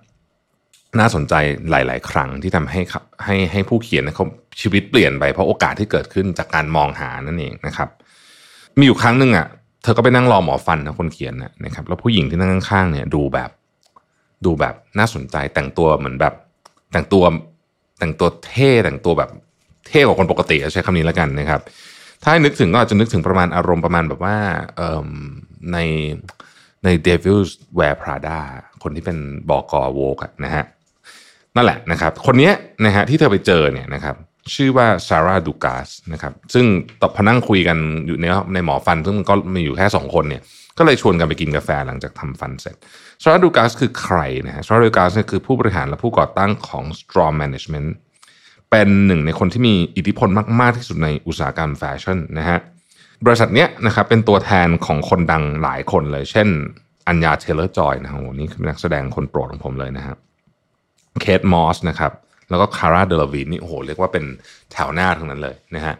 [1.00, 1.34] น่าสนใจ
[1.70, 4.26] หลาย ๆ ครั้งที่ทำให้เขาให้ให้ผู้เขียนเขา
[4.60, 7.88] ชีวิตเปลี่ยนไปเพราะโอกาสที่เกิดขึ้นจากการมองหานั่นเองนะครับ
[8.78, 9.46] มีอยู่ครั้งหนึ่งอะ
[9.82, 13.50] เธอก็ไปนั่งรอหมอฟันนะคนเขียนนะครับแล้วผู้หญิงที่นั่งข้างๆเนี่ยดูแบบ
[14.44, 16.34] ดูแบบน่าสนใจแต่งตัวเหมือนแบบ
[16.92, 17.24] แต่งตัว
[17.98, 19.30] แต่งตัวเท่แต่งตัวแบบ
[19.88, 21.60] เท่กว่าคนปกติใช้คำนี้แล้วกันนะครับ
[22.22, 24.36] ถ้าให้นึกถึงก็อาจจะนึกถึงประมาณอารมณ์ประมาณแบบว่า
[25.72, 25.78] ใน
[26.84, 28.38] ใน Devil's Wear Prada
[28.82, 29.18] คนที่เป็น
[29.50, 30.64] บอกอโวกนะฮะ
[31.56, 32.50] นั่นแหละนะครับคนนี้
[32.84, 34.16] นะฮะที่เธอไปเจอเนี่ยนะครับ
[34.54, 36.64] ชื่อว่าซาร่าดูกาสนะครับซึ่ง
[37.00, 40.42] ตอนพอนั่งคุยกันอยู่ในในหมอฟัน ซึ่งมันก็มีอยู่แค่สองคนเนี่ย
[40.78, 42.76] ก็เลยชวนกันไปกินกาแฟหลังจากทำฟันเสร็จ
[43.22, 47.88] ซาร่าดูกาสคือใครนะฮะซาร่าดูกาสเนี่ยคือผู้บริหารและผู้ก่อตั้งของ Storm Management
[48.70, 50.28] เป็นหนึ่งในคนที่มีอิทธิพล
[50.60, 52.58] มาก ๆ ที่สุดในอุตสาหกรรมแฟชั่นนะฮะ
[53.26, 56.48] บริษัทเนี้ยนะครับเป็นตัวแทนของคนดังหลายคนเลย เช่น
[57.08, 60.16] อัญญาเทเลอร์จอยนะฮะโหนี่คือนักแสดงคนโปรดของผมเลยนะฮะ
[61.20, 62.12] เคทมอสนะครับ
[62.50, 64.24] แล้วก็คาร่าเดลวีนี่โอ้โหเรียกว่าเป็น
[64.72, 65.94] แถวหน้าทั้งนั้นเลยนะฮะ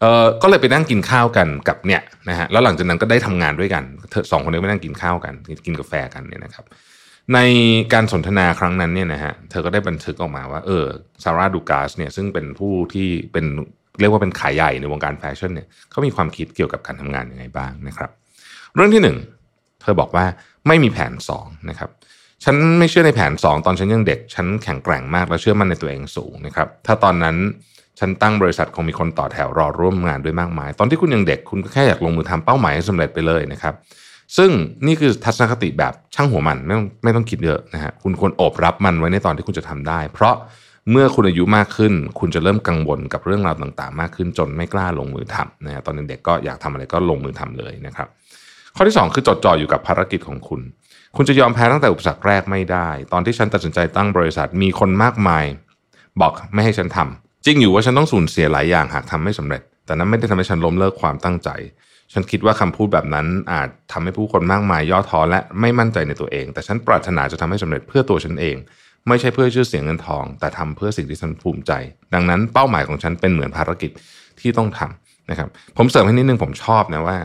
[0.00, 5.34] เออก็เลยไปนั่งกินข้าวกันกับเนี่ยนะฮะแล้วหลังจากนั้นก็ได้ทำงานด้วยกันเธอสองคนนี้ไปนั่งกินข้าวกัน
[5.66, 6.64] กินกาแฟกันเนี่ยนะครับ
[7.34, 7.38] ใน
[7.92, 10.84] การสนทนาครั้งนั้นเนี่ยนะฮะเธอก็ได้บันทึกออกมาว่าเออ
[11.22, 13.46] ซาร่าดูกาสเนี่ยซึ่งเป็นผู้ที่เป็น
[14.00, 18.10] เรียกว่าเป็นขายใหญ่ในวงการแฟชั่นเนี่ยเขามีความคิดเกี่ยวกับการทำงานยังไงบ้างนะครับ
[18.74, 19.16] เรื่องที่หนึ่ง
[19.80, 20.24] เธอบอกว่า
[20.66, 21.90] ไม่มีแผนสองนะครับ
[22.44, 27.36] ฉันไม่เชื่อในแผนสองตอนฉันยังเด็ก ฉันแข็งแกร่งมากและเชื่อมั่นในตัวเองสูงนะครับถ้าตอนนั้น
[27.98, 33.74] ฉันตั้งบริษัทคงมีคนต่อแถวรอร่วมงานด้วยมากมาย ตอนที่คุณยังเด็กคุณก็แค่อยากลงมือทำเป้าหมายให้สำเร็จไปเลยนะครับ
[34.36, 34.50] ซึ่ง
[34.86, 40.34] นี่คือทัศนคติแบบช่างหัวมันไม่ต้องไม่ต้องคิดเยอะนะฮะคุณควรโอบรับมันไว้ในตอนที่คุณจะทำได้ เพราะ
[40.90, 48.08] เมื่อคุณอายุมากขึ้น คุณจะเริ่มกังวลกับเรื่องราวต่างๆ มากขึ้นจนไม่กล้าลงมือทำนะฮะตอนเด็กก็อยากทำอะไรก็ลงมือทำเลยนะครับ
[48.76, 50.60] ข้อที่ 2 คือจดจ่ออยู่กับภารกิจของคุณ
[51.16, 55.44] คุณจะยอมแพ้ตั้งแต่อุปสรรคแรกไม่ได้ ตอนที่ฉันตัดสินใจตั้งบริษัทมีคนมากมาย
[56.20, 61.50] บอกไม่ให้ฉันทำจริงอยู่ว่าฉันต้องสูญเสียหลายอย่างหากทำไม่สำเร็จ แต่นั้นไม่ได้ทำให้ฉันล้มเลิกความตั้งใจ
[62.12, 68.56] ฉันคิดว่าคำพูดแบบนั้นอาจทำให้ผู้คนมากมายย่อท้อและไม่มั่นใจในตัวเอง แต่ฉันปรารถนาจะทำให้สำเร็จเพื่อตัวฉันเอง
[69.08, 71.72] ไม่ใช่เพื่อชื่อเสียงเงินทอง แต่ทำเพื่อสิ่งที่ฉันภูมิใจ
[72.14, 73.90] ดังนั้นเป้าหมายของฉันเป็นเหมือนภารกิจ
[74.40, 77.16] ที่ต้องทำนะครับ ผมเสริมให้นิดนึงผมชอบนะว่า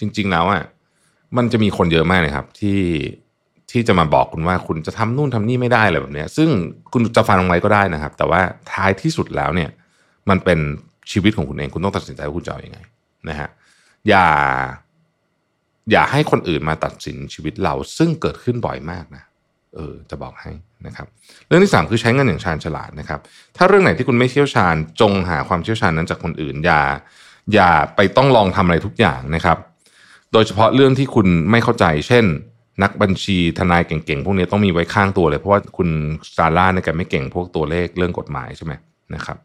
[0.00, 0.62] จริง ๆ แล้วอะ
[1.36, 2.80] มันจะมีคนเยอะมากเลยครับ ที่
[3.70, 6.48] ที่จะมาบอกคุณว่าคุณจะทำนู่นทำนี่ไม่ได้อะไรแบบนี้ซึ่ง
[6.92, 8.40] คุณจะฟังไว้ก็ได้นะครับ แต่ว่า
[8.72, 9.70] ท้ายที่สุดแล้วเนี่ย
[10.30, 10.58] มันเป็น
[11.12, 12.78] ชีวิตของคุณเองคุณต้องตัดสินใจว่าคุณจะเอาอยัางไง
[13.28, 13.48] นะฮะ
[14.08, 14.26] อย่า
[15.90, 19.24] อย่าให้คนอื่นมาตัดสินชีวิตเราซึ่งเกิดขึ้นบ่อยมากนะ
[19.74, 20.52] เออ จะบอกให้
[20.86, 21.06] นะครับ
[21.46, 23.20] เรื่องที่สามคือใช้เงินอย่างชาญฉลาดนะครับ
[23.56, 26.82] ถ้าเรื่องไหนที่คุณไม่เชี่ยวชาญจงหาความเชี่ยวชาญนั้นจากคนอื่น อย่า
[27.54, 29.58] อย่าไปต้องลองทำอะไรทุกอย่างนะครับ
[30.32, 32.24] โดยเฉพาะเรื่องที่คุณไม่เข้าใจ เช่น
[32.82, 35.88] นักบัญชีทนายเก่งๆ พวกนี้ต้องมีไว้ข้างตัวเลย เพราะว่าคุณ
[36.36, 38.72] ซาร่าเนี่ยแกไม่เก่งพวกตัวเลขเรื่องกฎหมายใช่ไหม
[39.14, 39.36] นะครับ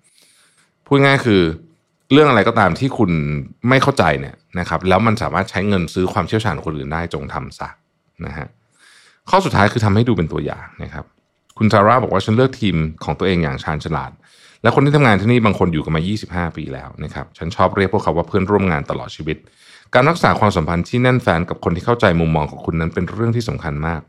[0.85, 1.41] พูดง่ายคือ
[2.11, 3.11] เรื่องอะไรก็ตามที่คุณ
[3.69, 7.69] ไม่เข้าใจเนี่ยนะครับ แล้วมันสามารถใช้เงินซื้อความเชี่ยวชาญของคนอื่นได้จงทำซะ
[8.25, 8.47] นะฮะ
[9.29, 11.05] ข้อสุดท้ายคือทำให้ดูเป็นตัวอย่างนะครับ
[11.57, 14.11] คุณซาร่าบอกว่าฉันเลือกทีมของตัวเองอย่างชาญฉลาด
[14.64, 19.38] และคนที่ทำงานที่นี่บางคนอยู่กันมา 25 ปีแล้วนะครับ ฉันชอบเรียกพวกเขาว่าเพื่อนร่วมงานตลอดชีวิต
[19.93, 24.01] การรักษาความสัมพันธ์ที่แน่นแฟนกับคนที่เข้าใจมุมมองของคุณนั้นเป็นเรื่องที่สำคัญมาก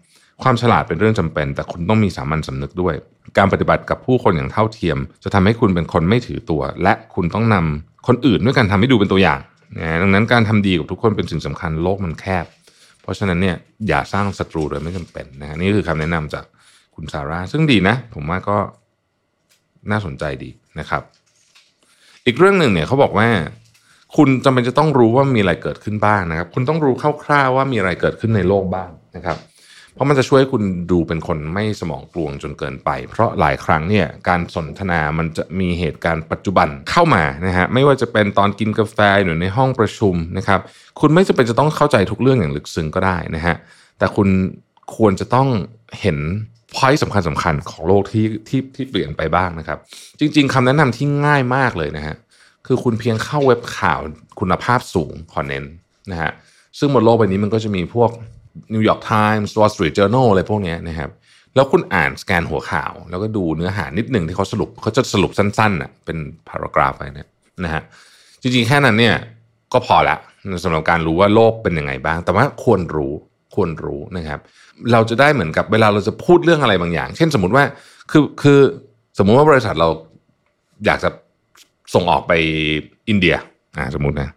[0.43, 2.95] ความฉลาดเป็นเรื่องจำเป็น แต่คุณต้องมีสามัญสำนึกด้วย
[3.39, 9.41] การปฏิบัติกับผู้คนอย่างเท่าเทียม จะทำให้คุณเป็นคนไม่ถือตัว และคุณต้องนำคนอื่นด้วยการทำให้ดูเป็นตัวอย่าง
[9.79, 12.47] นะดังนั้นการทำดีกับทุกคนเป็นสิ่งสำคัญโลกมันแคบ
[13.03, 13.57] เพราะฉะนั้นเนี่ย
[13.89, 16.45] อย่าสร้างศัตรูโดยไม่จำเป็นนะฮะนี่คือคำแนะนำจาก
[16.95, 18.59] คุณซาร่าซึ่งดีนะ ผมว่าก็
[19.91, 21.03] น่าสนใจดีนะครับ
[22.27, 23.29] อีกเรื่องหนึ่งเนี่ยเขาบอกว่า
[24.17, 29.39] คุณจำเป็นจะต้องรู้ว่ามีอะไรเกิดขึ้นบ้างนะครับ คุณต้องรู้คร่าวๆว่ามีอะไรเกิดขึ้นในโลกบ้างนะครับ
[29.95, 40.61] เพราะมันจะช่วยคุณดูเป็นคนไม่สมองกลวงจนเกินไป เพราะหลายครั้งเนี่ยการสนทนามันจะมีเหตุการณ์ปัจจุบันเข้ามานะฮะไม่ว่าจะเป็นตอนกินกาแฟหรือในห้องประชุมนะครับ
[41.01, 43.55] คุณไม่จำเป็นจะต้องเข้าใจทุกเรื่องอย่างลึกซึ้งก็ได้นะฮะ
[43.99, 44.29] แต่คุณ
[44.97, 45.49] ควรจะต้อง
[46.01, 46.19] เห็น
[46.75, 49.79] พอยต์สำคัญสำคัญของโลกที่ที่ที่เปลี่ยนไปบ้างนะครับ
[50.19, 52.17] จริง ๆคำแนะนำที่ง่ายมากเลยนะฮะ
[52.67, 54.01] คือคุณเพียงเข้าเว็บข่าว
[54.41, 55.65] คุณภาพสูงคอนเน้น
[56.11, 56.31] นะฮะ
[56.79, 58.11] ซึ่งบนโลกใบนี้มันก็จะมีพวก
[58.75, 61.11] New York Times Wall Street Journal อะไรพวกเนี้ยนะครับ
[61.55, 67.29] แล้วคุณอ่านสแกนหัวข่าว แล้วก็ดูเนื้อหานิดหนึ่งที่เขาสรุปเขาจะสรุปสั้นๆอะเป็นพารากราฟไปเนี่ย
[67.65, 67.83] นะฮะ
[68.43, 69.17] จริงๆแค่นั้นเนี่ย
[69.73, 70.17] ก็พอละ
[70.65, 73.15] สำหรับการรู้ว่าโลกเป็นยังไงบ้าง แต่ว่าควรรู้
[73.55, 74.41] ควรรู้นะครับ
[74.93, 77.65] เราจะได้เหมือนกับเวลาเราจะพูดเรื่องอะไรบางอย่าง เช่นสมมติว่า
[78.11, 78.61] คือคือ
[79.19, 79.89] สมมุติว่าบริษัทเรา
[80.87, 81.11] อยากจะ
[81.95, 82.33] ส่งออกไป
[83.09, 83.37] อินเดีย
[83.79, 84.29] อ่าสมมตินะ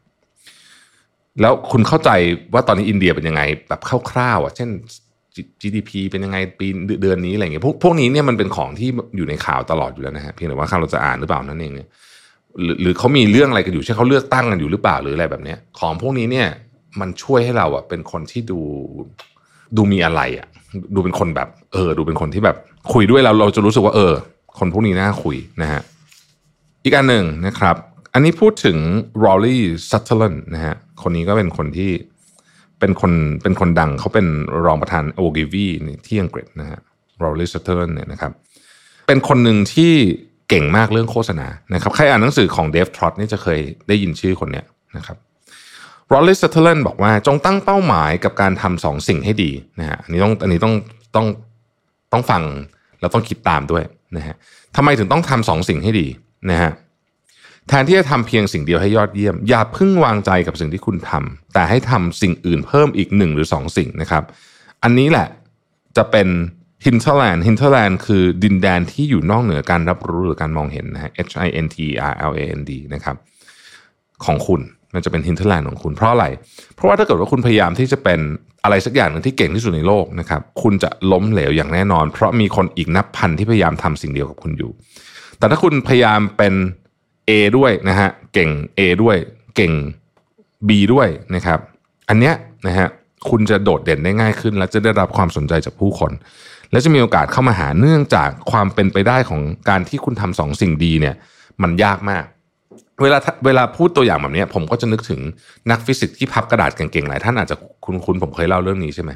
[1.42, 2.10] แล้วคุณเข้าใจ
[2.54, 3.82] ว่าตอนนี้อินเดียเป็นยังไงแบบ
[4.12, 4.70] คร่าวๆอะเช่น
[5.62, 6.68] GDP เป็นยังไงปี
[7.02, 11.88] เดือนนี้อะไรเงี้ยพวกพวกนี้เนี่ยมันเป็นของที่อยู่ในข่าวตลอดอยู่แล้วนะฮะเพียงแต่ว่าเราจะอ่านหรือเปล่านั่นเองเนี่ย
[12.62, 16.48] หรือหรือเขามีเรื่องอะไรกันอยู่เช่นเขาเลือกตั้งกันอยู่หรือเปล่าหรืออะไรแบบเนี้ยของพวกนี้เนี่ย
[17.02, 18.60] มันช่วยให้เราอะเป็นคนที่ดู
[19.78, 20.48] ดูมีอะไรอะ
[20.96, 22.58] ดูเป็นคนแบบ เออ ดูเป็นคนที่แบบ
[22.94, 24.14] คุยด้วยเราเราจะรู้สึกว่า เออ
[24.60, 25.82] คนพวกนี้น่าคุยนะฮะ
[26.84, 27.76] อีกอันหนึ่งนะครับ
[28.14, 28.78] อันนี้พูดถึง
[29.26, 29.58] r o l l y
[29.90, 31.92] Sutherland นะฮะคนนี้ก็เป็นคนที่
[32.80, 33.12] เป็นคน
[33.44, 34.28] เป็นคนดังเขาเป็น
[34.66, 35.68] รองประธานโอกิวี
[36.08, 36.80] ที่อังกฤษนะฮะ
[37.24, 38.32] r o l l y Sutherland เนี่ยนะครับ
[39.08, 39.94] เป็นคนหนึ่งที่
[40.50, 44.66] เก่งมากเรื่องโฆษณานะครับใครอ่านหนังสือของเดฟทรอตนี่จะเคยได้ยินชื่อคนเนี้ย
[44.98, 45.18] นะครับ
[46.14, 50.74] Rory Sutherland บอกว่าจงตั้งเป้าหมายกับการทำสองสิ่งให้ดีนะฮะอันนี้ต้องอันนี้ต้อง
[51.16, 51.28] ต้อง
[52.12, 52.44] ต้องฟัง
[53.00, 53.84] แล้วต้องคิดตามด้วย
[54.18, 54.36] นะฮะ
[54.76, 56.08] ทำไมถึงต้องทำสองสิ่งให้ดี
[56.52, 56.72] นะฮะ
[57.68, 64.24] แทนที่จะทำเพียงสิ่งเดียวให้ยอดเยี่ยม อย่าพึ่งวางใจกับสิ่งที่คุณทำแต่ให้ทำสิ่งอื่นเพิ่มอีกหนึ่งหรือสองสิ่งนะครับ
[64.84, 65.28] อันนี้แหละ
[65.98, 66.28] จะเป็น
[66.86, 71.78] hinterland hinterland คือดินแดนที่อยู่นอกเหนือการรับรู้หรือการมองเห็นนะฮะ H I N T E
[72.12, 73.16] R L A N D นะครับ
[74.26, 74.62] ของคุณ
[74.94, 76.26] มันจะเป็น hinterland ของคุณเพราะอะไร
[76.76, 78.20] เพราะว่าถ้าเกิดว่าคุณพยายามที่จะเป็น
[78.64, 84.72] อะไรสักอย่างหนึ่งที่เก่งที่สุดในโลกนะครับ คุณจะล้มเหลวอย่างแน่นอน เพราะมีคนอีกนับพันที่พยายามทำสิ่งเดียวกับคุณอยู่
[85.40, 86.54] แต่ถ้าคุณพยายามเป็น
[87.30, 89.18] A ด้วยนะฮะ เก่ง A ด้วย
[89.56, 89.74] เก่ง
[90.68, 91.60] B ด้วยนะครับ
[92.10, 92.34] อันเนี้ย
[92.68, 92.88] นะฮะ
[93.30, 96.12] คุณจะโดดเด่นได้ง่ายขึ้น และจะได้รับความสนใจจากผู้คน
[96.72, 101.16] และจะมีโอกาสเข้ามาหาเนื่องจากความเป็นไปได้ของการที่คุณทำสองสิ่งดีเนี่ย
[101.62, 102.24] มันยากมาก
[103.02, 105.20] เวลาเวลาพูดตัวอย่างแบบนี้ผมก็จะนึกถึง
[105.72, 109.12] นักฟิสิกส์ที่พับกระดาษเก่งๆหลายท่านอาจจะคุ้นๆผมเคยเล่าเรื่องนี้ใช่ไหม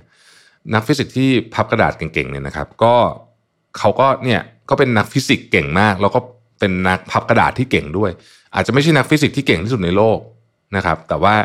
[0.73, 2.93] นักฟิสิกส์ที่พับกระดาษเก่งๆเนี่ยนะครับ ก็
[3.77, 6.19] เขาก็เนี่ยก็เป็นนักฟิสิกส์เก่งมาก แล้วก็
[6.59, 8.11] เป็นนักพับกระดาษที่เก่งด้วย
[8.55, 10.19] อาจจะไม่ใช่นักฟิสิกส์ที่เก่งที่สุดในโลก
[10.75, 11.35] นะครับ แต่ว่า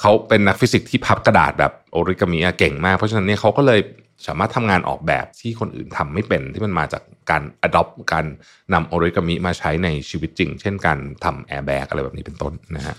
[0.00, 3.80] เขาเป็นนักฟิสิกส์ที่พับกระดาษแบบโอริกามิเก่งมากเพราะฉะนั้นเนี่ยเขาก็เลย
[4.26, 8.26] สามารถทำงานออกแบบที่คนอื่นทำไม่เป็นที่มันมาจากการ adopt การ
[8.72, 12.96] นำโอริกามิมาใช้ในชีวิตจริง เช่นการทำแอร์แบกอะไรแบบนี้เป็นต้นนะฮะ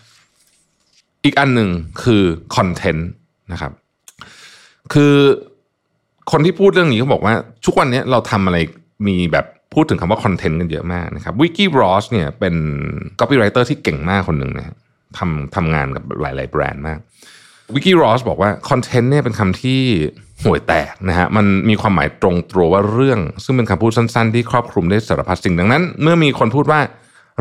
[1.23, 1.69] อีกอันหนึ่ง
[2.03, 2.23] คือ
[2.55, 3.09] คอนเทนต์
[3.51, 3.71] นะครับ
[4.93, 5.13] คือ
[6.31, 7.33] คนที่พูดเรื่องนี้เขาบอกว่า
[7.65, 8.57] ทุกวันนี้เราทำอะไร
[9.07, 12.55] มีแบบพูดถึงคำว่าคอนเทนต์กันเยอะมากนะครับวิกกี้รอสเนี่ยเป็น
[13.19, 14.75] copywriter ที่เก่งมากคนหนึ่งนะ
[15.17, 16.99] ทำทำงานกับหลาย ๆ แบรนด์มาก
[17.73, 19.79] วิกกี้รอสบอกว่าคอนเทนต์เนี่ยเป็นคำที่
[20.43, 26.79] ห่วยแตกนะฮะมันมีความหมายตรงตัวว่าเรื่อง ซึ่งเป็นคำพูดสั้นๆ ที่ครอบคลุมได้สารพัดสิ่งดังนั้น เมื่อมีคนพูดว่า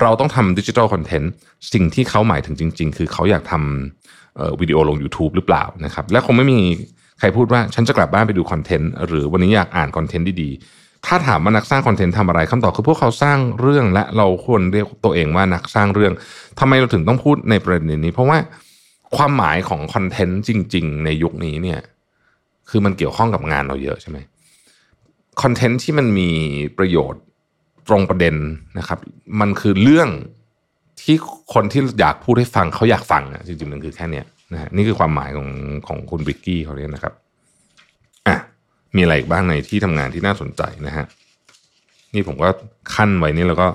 [0.02, 1.30] เราต้องทำดิจิทัลคอนเทนต์
[1.72, 6.60] สิ่งที่เขาหมายถึงจริง ๆ คือเขาอยากทำวิดีโอลง YouTube หรือเปล่านะครับและคงไม่มี
[7.18, 16.12] ใครพูดว่าฉันจะกลับบ้านไปดูคอนเทนต์หรือวันนี้อยากอ่านคอนเทนต์ดีๆถ้าถามว่านักสร้างคอนเทนต์ทำอะไรคำตอบคือพวกเขาสร้างเรื่องและเราควรเรียกตัวเองว่านักสร้างเรื่อง
[16.60, 18.38] ทำไมเราถึงต้องพูดในประเด็นนี้ เพราะว่า
[19.16, 21.80] ความหมายของคอนเทนต์จริง ๆ ในยุคนี้เนี่ย
[22.68, 24.18] คือมันเกี่ยวข้องกับงานเราเยอะใช่ไหม
[25.42, 26.30] คอนเทนต์ที่มันมี
[26.78, 27.22] ประโยชน์
[27.88, 28.36] ตรงประเด็น
[28.78, 28.98] นะครับ
[29.40, 30.08] มันคือเรื่อง
[31.02, 31.16] ที่
[31.54, 35.48] คนที่อยากพูดให้ฟังเขาอยากฟังอะจริงๆมันคือแค่เนี้ยนะฮะนี่คือความหมายของ
[35.86, 37.14] ของคุณวิกกี้เขาเนี่ยนะครับ
[38.26, 38.36] อะ
[38.96, 41.06] มีอะไรอีกบ้างในที่ทำงานที่น่าสนใจนะฮะ
[42.14, 42.48] นี่ผมก็
[42.94, 43.66] ขั้นไว้นี่แล้วก็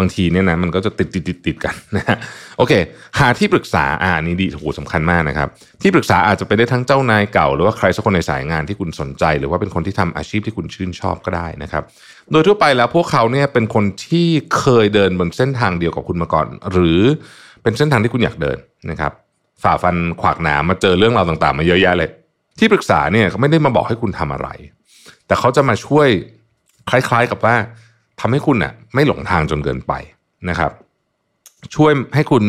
[0.00, 2.16] บางทีเนี่ยนะมันก็จะติดติดติดติดกันนะฮะ
[2.58, 2.72] โอเค
[3.18, 5.48] หาที่ปรึกษาอ่านี่ดีโหสำคัญมากนะครับ
[5.82, 11.82] ที่ปรึกษาอาจจะเป็นได้ทั้งเจ้านายเก่า หรือว่าใครสักคนในสายงานที่คุณสนใจ หรือว่าเป็นคนที่ทำอาชีพที่คุณชื่นชอบก็ได้นะครับ
[12.32, 17.00] โดยทั่วไปแล้วพวกเขาเนี่ยเป็นคนที่เคยเดินบนเส้นทางเดียวกับคุณมาก่อน หรือ
[17.62, 18.58] เป็นเส้นทางที่คุณอยากเดิน
[18.90, 19.12] นะครับ
[19.62, 22.10] ฝ่าฟันขวากหนามมาเจอเรื่องราวต่างๆ มาเยอะแยะเลย
[22.58, 24.48] ที่ปรึกษาเนี่ยเขาไม่ได้มาบอกให้คุณทำอะไร
[25.26, 26.08] แต่เขาจะมาช่วย
[26.90, 27.56] คล้ายๆกับว่า
[28.20, 29.92] ทำให้คุณน่ะไม่หลงทางจนเกินไป
[30.48, 30.72] นะครับ
[31.74, 32.42] ช่วยให้คุณ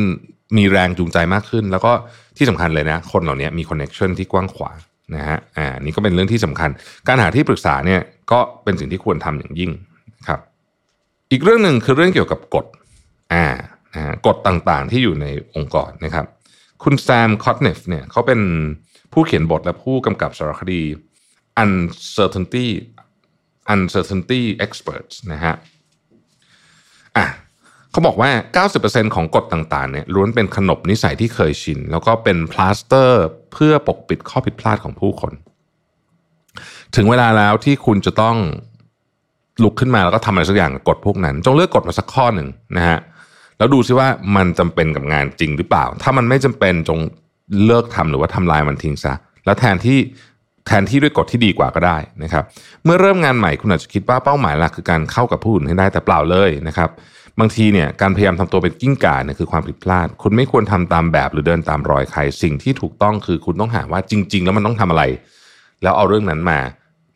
[0.58, 1.92] มีแรงจูงใจมากขึ้น แล้วก็
[2.38, 4.78] ที่สำคัญเลยนะ คนเหล่านี้มีคอนเน็ชันที่กว้างขวาง
[5.16, 6.70] นะฮะอ่านี่ก็เป็นเรื่องที่สำคัญ
[7.08, 8.02] การหาที่ปรึกษาเนี่ย
[8.32, 9.72] ก็เป็นสิ่งที่ควรทำอย่างยิ่ง
[10.28, 10.40] ครับ
[11.32, 12.66] อีกเรื่องหนึ่งคือเรื่องเกี่ยวกับกฎ
[13.34, 13.46] อ่า
[13.96, 16.26] นะกฎต่างๆ ที่อยู่ในองค์กรนะครับ
[16.84, 18.42] คุณแซมคอตเนฟเนี่ยเขาเป็น
[19.14, 20.82] ผู้เขียนบทและผู้กำกับสารคดี
[21.64, 22.68] Uncertainty
[23.74, 25.56] uncertainty experts นะฮะ
[27.18, 27.28] อะ
[27.92, 33.24] เขาบอกว่า 90%ของกฎต่างๆเนี่ยล้วนเป็นขนบนิสัยที่เคยชิน แล้วก็เป็นพลาสเตอร์
[33.54, 35.34] เพื่อปกปิดข้อผิดพลาดของผู้คน
[36.96, 38.38] ถึงเวลาแล้วที่คุณจะต้อง
[39.64, 43.00] ลุกขึ้นมาแล้วก็ทำอะไรสักอย่างกับกฎพวกนั้น จงเลือกกฎมาสักข้อหนึ่งนะฮะ
[43.58, 47.00] แล้วดูซิว่ามันจำเป็นกับงานจริงหรือเปล่า ถ้ามันไม่จำเป็นจง
[47.66, 49.14] เลิกทำหรือว่าทำลายมันทิ้งซะ
[49.46, 50.00] แล้วแทนที่
[50.68, 52.44] แทนที่ด้วยกฎที่ดีกว่าก็ได้นะครับ
[52.84, 56.90] เมื่อเริ่มงานใหม่คุณอาจจะคิดว่าเป้าหมายหลักคือการเข้ากับผู้อื่นให้ได้แต่เปล่าเลยนะครับ
[57.40, 65.04] บางทีเนี่ยการพยายามทำตัวเป็นกิ้งก่าเนี่ยคือความผิดพลาด คุณไม่ควรทำตามแบบหรือเดินตามรอยใคร สิ่งที่ถูกต้องคือคุณต้องหาว่าจริง ๆ แล้วมันต้องทำอะไร
[65.84, 66.60] แล้วเอาเรื่องนั้นมา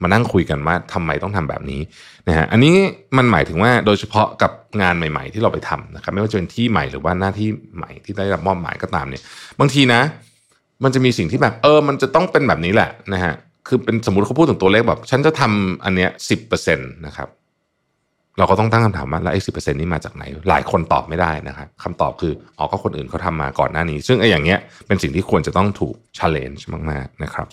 [0.02, 1.82] มานั่งคุยกันว่าทำไมต้องทำแบบนี้
[2.28, 2.76] นะฮะอันนี้
[3.18, 4.52] มันหมายถึงว่าโดยเฉพาะกับ
[4.82, 9.22] งานใหม่ ๆ ที่เราไปทำนะครับ ไม่ว่าจะเป็นที่ใหม่หรือว่าหน้าที่ใหม่ที่ได้รับมอบหมายก็ตามเนี่ย
[9.60, 10.02] บางทีนะ
[10.84, 13.34] มันจะมีสิ่งที่แบบเออ มันจะต้องเป็นแบบนี้แหละนะฮะ
[13.68, 17.30] คือเป็นสมมติเขาพูดถึงตัวเลขแบบ ฉันจะทำอันเนี้ยสิบเปอร์เซ็นต์นะครับ
[18.38, 27.48] เราก็ต้องตั้งคำถามว่าแล้วไอ้สิบเปอร์เซ็นต์นี้มาจากไหน หลายคนตอบไม่ได้นะครับคำตอบคืออ๋อก็คนอื่นเขาทามาก่อนหน้านี้ ซึ่งไอ้อย่างเงี้ยเป็นสิ่งที่ควรจะต้องถูก challenge มากๆนะครับ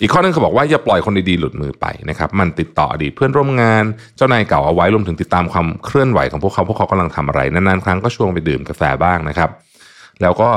[0.00, 3.84] อีกข้อนึงเขาบอกว่าอย่าปล่อยคนดีๆหลุดมือไปนะครับ มันติดต่ออดีตเพื่อนร่วมงาน
[4.16, 9.50] เจ้านายเก่าเอาไว้รวมถึงติดตามความเคลื่อนไหวของพวกเขาพวกเขากำลังทำอะไรนานๆครั้งก็ชวนไปดื่มกาแฟบ้างนะครับ
[10.22, 10.48] แล้วก็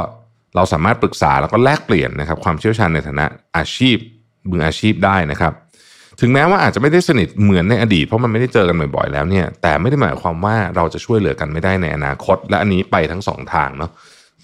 [0.56, 3.26] เราสามารถปรึกษาแล้วก็แลกเปลี่ยนนะครับความเชี่ยวชาญในฐานะ
[3.58, 3.98] อาชีพ
[4.50, 5.54] มืออาชีพได้นะครับ
[6.22, 13.92] ถึงแม้ว่าอาจจะไม่ได้สนิทเหมือนในอดีตเพราะมันไม่ได้เจอกันบ่อยๆแล้วเนี่ยแต่ไม่ได้หมายความว่าเราจะช่วยเหลือกันไม่ได้ในอนาคต และอันนี้ไปทั้งสองทางเนาะ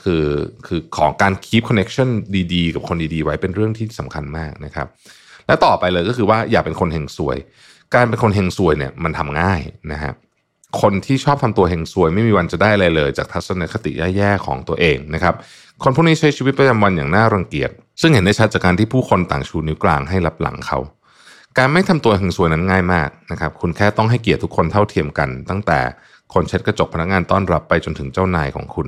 [0.04, 0.26] คือ
[0.68, 2.10] คือของการ keep connection
[2.54, 4.88] ดีๆ กับคนดีๆ ไว้เป็นเรื่องที่สำคัญมากนะครับ
[5.48, 7.38] และต่อไปเลยก็คือว่าอย่าเป็นคนเฮงซวย
[7.94, 9.62] การเป็นคนเฮงซวยเนี่ยมันทำง่าย
[9.92, 10.14] นะฮะ
[10.82, 15.36] คนที่ชอบทำตัวเฮงซวย ไม่มีวันจะได้อะไรเลย จากทัศนคติแย่ๆของตัวเองนะครับ
[15.84, 17.70] คนพวกนี้ใช้ชีวิตประจำวันอย่างน่ารังเกียจ
[18.02, 20.80] ซึ่งเห็นได้ชัดจากการที่ผู้คนต่างชูนิ้วกลางให้รับหลังเขา
[21.58, 25.80] การไม่ทำตัวเฮงซวยนั้นง่ายมากนะครับ คุณแค่ต้องให้เกียรติทุกคนเท่าเทียมกัน ตั้งแต่
[26.34, 28.88] คนเช็ดกระจกพนักงานต้อนรับไปจนถึงเจ้านายของคุณ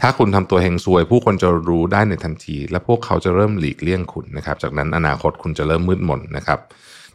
[0.00, 6.58] ถ้าคุณทำตัวเฮงซวย ผู้คนจะรู้ได้ในทันที และพวกเขาจะเริ่มหลีกเลี่ยงคุณนะครับ จากนั้นอนาคตคุณจะเริ่มมืดมนนะครับ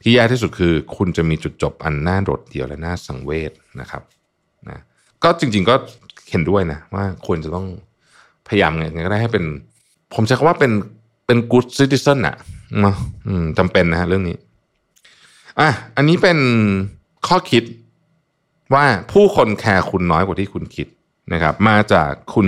[0.02, 4.04] ที่แย่ที่สุดคือ คุณจะมีจุดจบอันน่าโดดเดี่ยวและน่าสังเวชนะครับ
[4.70, 4.80] นะ
[5.24, 5.76] ก็จริง ๆก็
[6.32, 7.68] เห็นด้วยนะว่าควรจะต้อง
[8.50, 9.46] พยายามไงก็ได้ให้เป็น
[10.14, 10.72] ผมใช้คำว่าเป็น
[11.26, 12.36] เป็น good citizen อะ
[12.82, 12.96] เนาะ
[13.58, 14.38] จำเป็นนะฮะเรื่องนี้
[15.60, 16.38] อะอันนี้เป็น
[17.28, 17.64] ข้อคิด
[18.74, 20.88] ว่าผู้คนแคร์คุณน้อยกว่าที่คุณคิด
[21.34, 22.48] นะครับ มาจากคุณ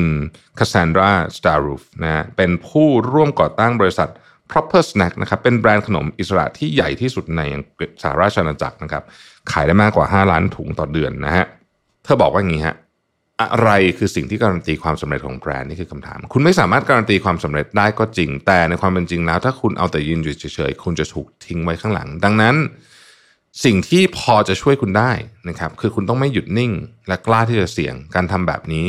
[0.60, 4.10] คาซานดราสตารูฟนะฮะเป็นผู้ร่วมก่อตั้งบริษัท
[4.52, 9.04] Proper Snack นะครับเป็นแบรนด์ขนมอิสระที่ใหญ่ที่สุดในอังกฤษสหราชอาณาจักรนะครับ
[9.52, 11.46] ขายได้มากกว่า 5 ล้านถุงต่อเดือนนะฮะ
[12.04, 12.76] เธอบอกว่าอย่างนี้ฮะ
[13.54, 22.56] อะไรคือสิ่งที่การันตีความสำเร็จของแบรนด์นี่คือคำถาม คุณไม่สามารถการันตีความสำเร็จได้ก็จริง แต่ในความเป็นจริงแล้ว ถ้าคุณเอาแต่ยืนอยู่เฉยๆคุณจะถูกทิ้งไว้ข้างหลัง ดังนั้น
[23.66, 25.12] สิ่งที่พอจะช่วยคุณได้
[25.50, 26.72] นะครับคือคุณต้องไม่หยุดนิ่ง
[27.08, 28.88] และกล้าที่จะเสี่ยงการทำแบบนี้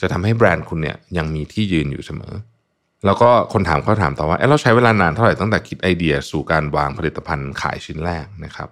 [0.00, 2.34] จะทำให้แบรนด์คุณเนี่ยยังมีที่ยืนอยู่เสมอ
[3.06, 8.68] แล้วก็คนถามเขาถามต่อว่าเอ๊ะเราใช้เวลานานเท่าไหร่ตั้งแต่คิดไอเดีย สู่การวางผลิตภัณฑ์ขายชิ้นแรกนะครับ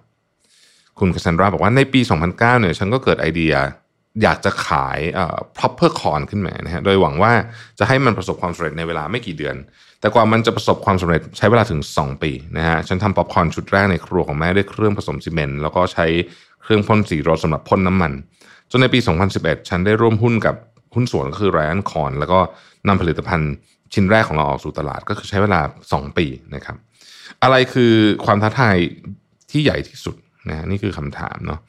[0.99, 3.53] คุณคาซันดราบอกว่าในปี 2009เนี่ยฉันก็เกิดไอเดีย
[4.23, 7.33] อยากจะขายเอ่อ Propercorn ขึ้นมานะฮะโดยหวังว่า
[7.79, 9.55] จะให้มันประสบความสำเร็จในเวลาไม่กี่เดือน
[9.99, 16.05] แต่กว่ามันจะประสบความสำเร็จใช้เวลาถึง 2 ปีนะฮะฉันทำป๊อปคอร์นชุดแรกในครัวของแม่ด้วยเครื่องผสมซีเมนต์แล้วก็ใช้
[16.63, 18.11] เครื่องพ่นสีรถสำหรับพ่นน้ำมัน
[18.71, 18.99] จนในปี
[19.33, 20.55] 2011 ฉันได้ร่วมหุ้นกับ
[20.95, 22.39] หุ้นส่วนก็คือไรอันคอนแล้วก็
[22.87, 23.51] นำผลิตภัณฑ์
[23.93, 25.59] ชิ้นแรกของเราออกสู่ตลาดก็คือใช้เวลา
[25.91, 26.77] 2 ปีนะครับ
[27.43, 27.93] อะไรคือ
[28.25, 28.75] ความท้าทาย
[29.51, 30.15] ที่ใหญ่ที่สุด
[30.49, 31.59] นะนี่คือคำถามเนาะ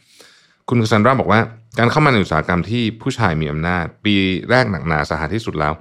[0.68, 1.40] คุณคาซันดราบอกว่า
[1.78, 4.14] การเข้ามาในอุตสาหกรรมที่ผู้ชายมีอำนาจ ปี
[4.50, 5.72] แรกหนักหนาสาหัสที่สุดแล้ว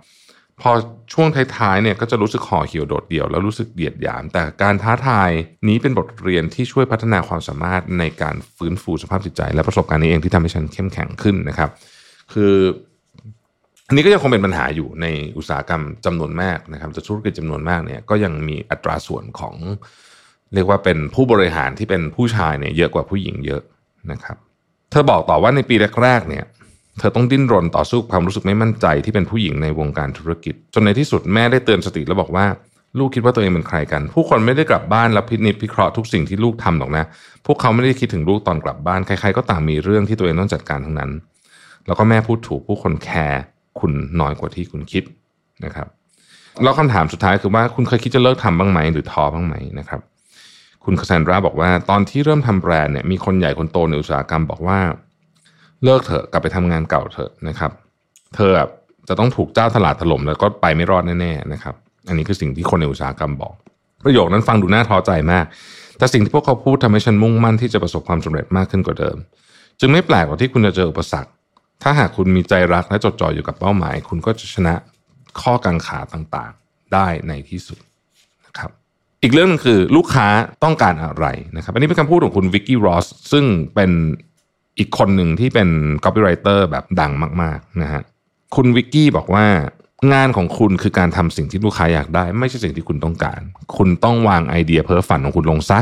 [0.61, 0.72] พอ
[1.14, 5.30] ช่วงท้ายๆเนี่ยก็จะรู้สึกห่อเหี่ยวโดดเดี่ยวแล้วรู้สึกเดียดหยาม แต่การท้าทาย
[5.67, 11.69] นี้เป็นบทเรียนที่ช่วยพัฒนาความสามารถในการฟื้นฟูสภาพจิตใจ และประสบการณ์นี้เองที่ทำให้ฉันเข้มแข็งขึ้นนะครับ
[12.33, 12.53] คือ
[13.88, 15.06] อันนี้ก็ยังคงเป็นปัญหาอยู่ใน
[15.38, 19.56] อุตสาหกรรมจำนวนมากนะครับจะธุรกิจจำนวนมากเนี่ยก็ยังมีอัตราส่วนของ
[20.53, 23.61] เรียกว่าเป็นผู้บริหารที่เป็นผู้ชายเนี่ยเยอะกว่าผู้หญิงเยอะ
[24.11, 24.38] นะครับ
[24.95, 26.45] ธอบอกต่อว่าในปีแรกๆเนี่ย
[26.99, 32.45] เธอต้องดิ้นรนต่อสู้ความรู้สึกไม่มั่นใจที่เป็นผู้หญิงในวงการธุรกิจ จนในที่สุดแม่ได้เตือนสติแล้วบอกว่า
[32.99, 37.06] ลูกคิดว่าตัวเองเป็นใครกัน ผู้คนไม่ได้กลับบ้านแล้วพินิจพิเคราะห์ทุกสิ่งที่ลูกทำหรอกนะ
[37.45, 41.11] พวกเขาไม่ได้คิดถึงลูกตอนกลับบ้าน ใครๆก็ต่างมีเรื่องที่ตัวเองต้องจัดการทั้งนั้น
[41.88, 43.41] แล้วก็แม่พูดถูกผู้คนแคร์
[43.80, 45.03] คุณน้อยกว่าที่คุณคิด
[45.65, 45.88] นะครับ
[46.64, 50.01] แล้วคำถามสุดท้ายคือว่าคุณเคยคิดจะเลิกทำบ้างไหมหรือท้อบ้างไหมนะครับ
[50.85, 54.80] คุณคาซานดราบอกว่า ตอนที่เริ่มทำแบรนด์เนี่ยมีคนใหญ่คนโตในอุตสาหกรรมบอกว่า
[55.83, 57.72] เลิกเถอะกลับไปทำงานเก่าเถอะนะครับ
[58.35, 58.51] เธอ
[59.07, 61.75] จะต้องถูกเจ้าตลาดถล่มแล้วก็ไปไม่รอดแน่ๆนะครับ
[62.07, 63.53] อันนี้คือสิ่งที่คนในอุตสาหกรรมบอก
[64.03, 65.45] ประโยคนั้นฟังดูน่าท้อใจมาก
[65.97, 69.17] แต่สิ่งที่พวกเขาพูดทำให้ฉันมุ่งมั่นที่จะประสบความสำเร็จมากขึ้นกว่าเดิม
[69.80, 71.31] จึงไม่แปลกหรอกที่คุณจะเจออุปสรรค
[71.83, 74.73] ถ้าหากคุณมีใจรักและจดจ่ออยู่กับเป้าหมาย คุณก็จะชนะ
[75.41, 77.80] ข้อกังขาต่างๆ ได้ในที่สุด
[79.25, 80.27] อีกเรื่องหนึงคือลูกค้า
[80.63, 83.45] ต้องการอะไรนะครับ อันนี้เป็นคำพูดของคุณวิกกี้รอสซึ่ง
[83.75, 83.91] เป็น
[84.79, 85.69] อีกคนหนึ่งที่เป็น
[86.03, 88.01] copywriter แบบดังมากๆนะฮะ
[88.55, 89.45] คุณวิกกี้บอกว่า
[90.13, 93.39] งานของคุณคือการทำสิ่งที่ลูกค้าอยากได้ ไม่ใช่สิ่งที่คุณต้องการ
[93.77, 95.79] คุณต้องวางไอเดียเพ้อฝันของคุณลงซะ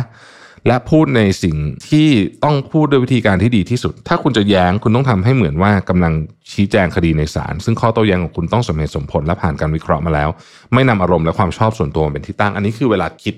[0.67, 1.55] และพูดในสิ่ง
[1.89, 2.07] ที่
[2.43, 6.13] ต้องพูดด้วยวิธีการที่ดีที่สุด ถ้าคุณจะแย้งคุณต้องทำให้เหมือนว่ากำลัง
[6.51, 10.29] ชี้แจงคดีในศาลซึ่งข้อโต้แย้งของคุณต้องสมเหตุสมผลและผ่านการวิเคราะห์มาแล้ว
[10.73, 13.35] ไม่นำอารมณ์และความชอบส่วนตัวมาเป็นที่ตั้ง อันนี้คือเวลาคิด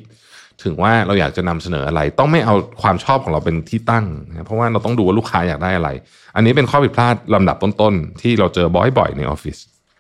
[0.64, 5.90] ถึงว่าเราอยากจะนำเสนออะไร ต้องไม่เอาความชอบของเราเป็นที่ตั้งนะเพราะว่าเราต้องดูว่าลูกค้าอยากได้อะไร
[6.36, 9.58] อันนี้เป็นข้อผิดพลาดลำดับต้นๆ ที่เราเจอบ่อยๆในออฟฟิศ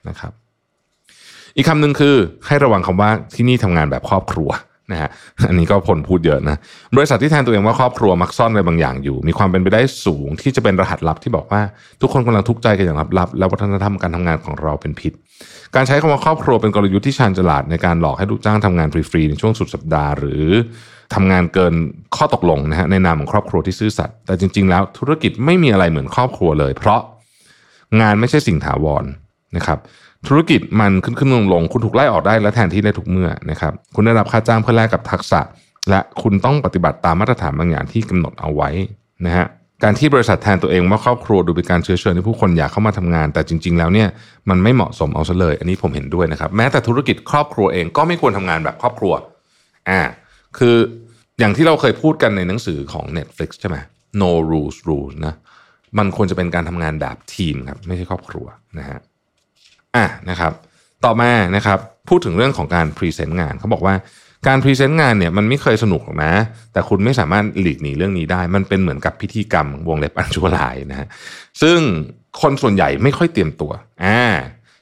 [0.09, 0.31] นะครับ
[1.55, 2.15] อีกคำหนึ่งคือ
[2.47, 4.49] ให้ระวังคำว่าที่นี่ทำงานแบบครอบครัว
[4.91, 5.09] นะฮะ
[5.47, 6.57] อันนี้ก็ผลพูดเยอะนะ
[6.97, 11.61] บริษัทที่แทนตัวเองว่าครอบครัวมักซ่อนอะไรบางอย่างอยู่ มีความเป็นไปได้สูงที่จะเป็นรหัสลับที่บอกว่า
[12.01, 15.13] ทุกคนกำลังทุกข์ใจกันอย่างลับๆและวัฒนธรรมการทำงานของเราเป็นพิษ
[15.75, 20.45] การใช้คำว่าครอบครัวเป็นกลยุทธ์ที่ชาญฉลาดในการหลอกให้ลูกจ้างทำงานฟรีๆในช่วงสุดสัปดาห์ หรือ
[21.15, 21.73] ทำงานเกิน
[22.15, 27.01] ข้อตกลงนะฮะในนามของครอบครัวที่ซื่อสัตย์แต่จริง ๆ แล้วธุรกิจไม่มีอะไรเหมือนครอบครัวเลย เพราะ
[28.01, 29.05] งานไม่ใช่สิ่งถาวร
[29.57, 29.79] นะครับ
[30.27, 35.41] ธุรกิจมันขึ้นขึ้นลงลงคุณถูกไล่ออกได้และแทนที่ได้ทุกเมื่อนะครับ คุณได้รับค่าจ้างเพื่อแลกกับทักษะ
[35.89, 38.69] และคุณต้องปฏิบัติตามมาตรฐานบางอย่างที่กำหนดเอาไว้
[39.25, 39.45] นะฮะ
[39.83, 44.07] การที่บริษัทแทนตัวเองว่าครอบครัวดูเป็นการเชื้อเชิญให้ผู้คนอยากเข้ามาทำงาน แต่จริง ๆ แล้วเนี่ย
[44.49, 49.13] มันไม่เหมาะสมเอาซะเลย อันนี้ผมเห็นด้วยนะครับ แม้แต่ธุรกิจครอบครัวเองก็ไม่ควรทำงานแบบครอบครัว
[49.89, 50.01] อ่า
[50.57, 50.75] คือ
[51.39, 53.77] อย่างที่เราเคยพูดกันในหนังสือของ Netflix ใช่ไหม
[54.21, 55.35] No Rules Rules นะ
[55.97, 58.45] มันควรจะเป็นการทำงานแบบทีมครับ ไม่ใช่ครอบครัว
[58.79, 58.99] นะฮะ
[59.95, 60.53] อะนะครับ
[61.05, 63.95] ต่อมานะครับ พูดถึงเรื่องของการพรีเซนต์งานเขาบอกว่า
[64.47, 66.33] การพรีเซนต์งานเนี่ยมันไม่เคยสนุกหรอกนะ
[66.73, 71.07] แต่คุณไม่สามารถหลีกหนีเรื่องนี้ได้ มันเป็นเหมือนกับพิธีกรรมวงเล็บอันชั่วร้ายนะฮะ
[71.61, 71.79] ซึ่ง
[72.41, 73.71] คนส่วนใหญ่ไม่ค่อยเตรียมตัว
[74.03, 74.19] อ่า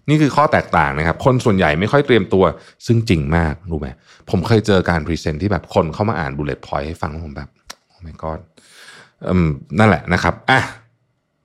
[0.09, 2.43] นี่คือข้อแตกต่างนะครับ คนส่วนใหญ่ไม่ค่อยเตรียมตัว
[2.85, 3.87] ซึ่งจริงมากรู้ไหม
[4.29, 7.49] ผมเคยเจอการพรีเซนต์ที่แบบคนเข้ามาอ่านบุลเลต์พอยต์ให้ฟังผมแบบ
[7.87, 8.39] โอ้ my god
[9.29, 10.59] อืมนั่นแหละนะครับอะ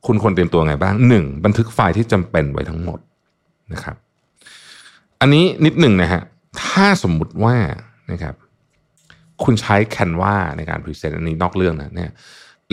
[0.07, 2.99] คุณควรเตรียมตัวไงบ้างหนึ่งบันทึกไฟล์ที่จำเป็นไว้ทั้งหมด
[3.73, 3.97] นะครับ
[5.21, 6.23] อันนี้นิดหนึ่งนะฮะ
[6.63, 7.57] ถ้าสมมุติว่า
[8.13, 8.35] นะครับ
[9.45, 12.11] คุณใช้ Canva ในการ present อันนี้นอกเรื่องนะเนี่ย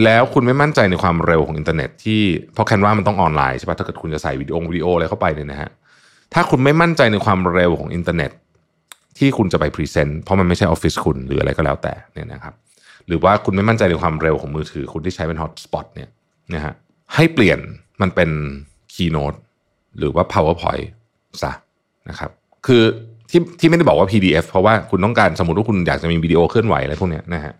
[0.04, 2.22] แล้วคุณไม่มั่นใจในความเร็วของอินเทอร์เน็ตที่
[2.54, 5.70] เพราะ Canva มันต้องออนไลน์ใช่ปะถ้าเกิดคุณจะใส่วิดีโอวิดีโออะไรเข้าไปเนี่ยนะฮะ
[6.34, 8.32] ถ้าคุณไม่มั่นใจในความเร็วของอินเทอร์เน็ต
[9.18, 12.54] ที่คุณจะไป present เพราะมันไม่ใช่ออฟฟิศคุณหรืออะไรก็แล้วแต่เนี่ยนะครับ
[13.08, 16.10] หรือว่าคุณไม่มั่นใจในความเร็วของมือถือ คุณที่ใช้เป็น hotspot เนี่ย
[16.54, 16.74] นะฮะ
[17.16, 17.60] ให้เปลี่ยน
[18.02, 18.30] มันเป็น
[18.94, 19.38] Keynote
[19.98, 20.86] หรือว่า PowerPoint
[21.44, 21.52] ซะ
[22.10, 22.32] นะครับ
[22.68, 22.84] คือ
[23.30, 27.54] ที่ที่ไม่ได้บอกว่า PDF เพราะว่าคุณต้องการสมมติว่าคุณอยากจะมีวิดีโอเคลื่อนไหวอะไรพวกนี้นะฮะ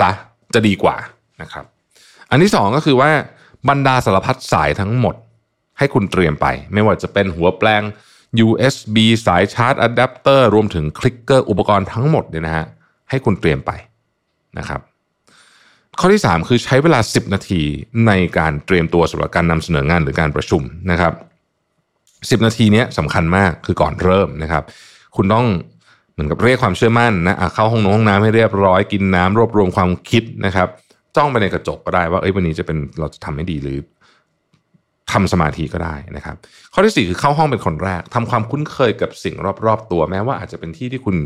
[0.00, 0.10] ซะ
[0.54, 0.96] จะดีกว่า
[1.42, 1.64] นะครับ
[2.30, 3.10] อันที่สองก็คือว่า
[3.68, 5.14] บรรดาสารพัดสายทั้งหมด
[5.78, 7.82] ให้คุณเตรียมไป ไม่ว่าจะเป็นหัวแปลง
[8.46, 8.96] USB
[9.26, 12.66] สายชาร์จอะแดปเตอร์รวมถึงคลิกเกอร์อุปกรณ์ทั้งหมดเนี่ยนะฮะ
[13.10, 13.70] ให้คุณเตรียมไป
[14.58, 14.80] นะครับ
[16.00, 17.62] ข้อที่ 3 คือใช้เวลา 10 นาที
[18.06, 21.12] ในการเตรียมตัวสำหรับการนำเสนองานหรือการประชุมนะครับ
[22.40, 24.62] 10นาทีนี้สำคัญมากคือก่อนเริ่มนะครับ
[25.16, 25.46] คุณต้อง
[26.12, 30.68] เหมือนกับเรียกความเชื่อมั่นนะฮะเข้าห้องน้ำห้องน้ำให้เรียบร้อยกินน้ำรวบรวมความคิดนะครับ
[31.16, 33.78] จ้องไปในกระจกก็ได้ว่าเอ้ยวันนี้จะเป็นเราจะทำให้ดีหรือ
[35.12, 36.36] ทำสมาธิก็ได้นะครับ
[36.72, 39.34] ข้อที่ 4 คือเข้าห้องเป็นคนแรกทำความคุ้นเคยกับสิ่ง
[39.66, 41.16] รอบๆ ตัวแม้ว่าอาจจะเป็นที่ที่คุณ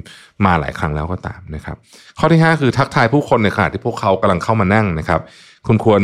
[0.44, 1.76] มาหลายครั้งแล้วก็ตามนะครับ
[2.18, 5.20] ข้อที่ 5 คือทักทายผู้คนในขณะที่พวกเขากำลังเข้ามานั่งนะครับ
[5.66, 6.02] คุณควร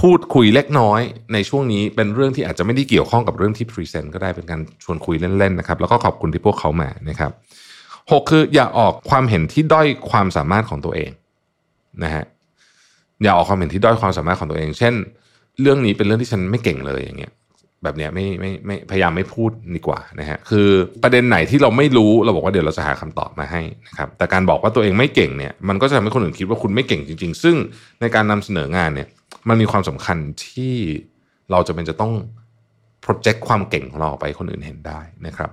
[0.00, 1.00] พูดคุยเล็กน้อย
[1.32, 7.32] ในช่วงนี้เป็นเรื่องที่อาจจะไม่ได้เกี่ยวข้องกับเรื่องที่ present ก็ได้เป็นการชวนคุยเล่นๆนะครับแล้วก็ขอบคุณที่พวกเขามานะครับ
[8.12, 11.10] หกคืออย่าออกความเห็นที่ด้อยความสามารถของตัวเอง
[12.04, 12.24] นะฮะ
[13.22, 14.94] อย่าออกความเห็นที่ด้อยความสามารถของตัวเอง เช่น
[15.60, 17.32] เรื่องนี้เป็นเรื่องที่ฉันไม่เก่งเลยอย่างเงี้ย
[17.82, 20.68] แบบเนี้ยไม่ไม่ไม่พยายามไม่พูดดีกว่านะฮะคือ
[21.02, 27.56] ประเด็นไหนที่เราไม่รู้เราบอกว่าเดี๋ยวเราจะหาคำตอบมาให้นะครับแต่การบอกว่าตัวเองไม่เก่งเนี่ยมันก็จะทำให้คนอื่นคิดว่าคุณไม่เก่งจริง ๆ ซึ่ง
[28.00, 29.08] ในการนำเสนองานเนี่ย
[29.48, 30.74] มันมีความสำคัญที่
[31.50, 32.12] เราจะเป็นจะต้อง
[33.04, 35.50] project ความเก่งของเราออกไปคนอื่นเห็นได้นะครับ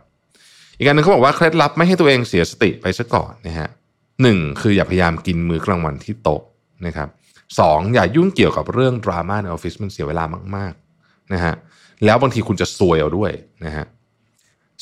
[0.77, 3.69] อีกการหนึ่งเขาบอกว่าเคล็ดลับไม่ให้ตัวเองเสียสติไปซะก่อนนะฮะ
[4.21, 6.41] หนึ่งคืออย่าพยายามกินมื้อกลางวันที่โต๊ะ
[6.87, 7.09] นะครับ
[7.59, 10.23] สองอย่ายุ่งเกี่ยวกับเรื่องดราม่าในออฟฟิศมันเสียเวลา
[10.55, 11.53] มากๆนะฮะ
[12.05, 13.31] แล้วบางทีคุณจะซวยเอาด้วย
[13.65, 13.85] นะฮะ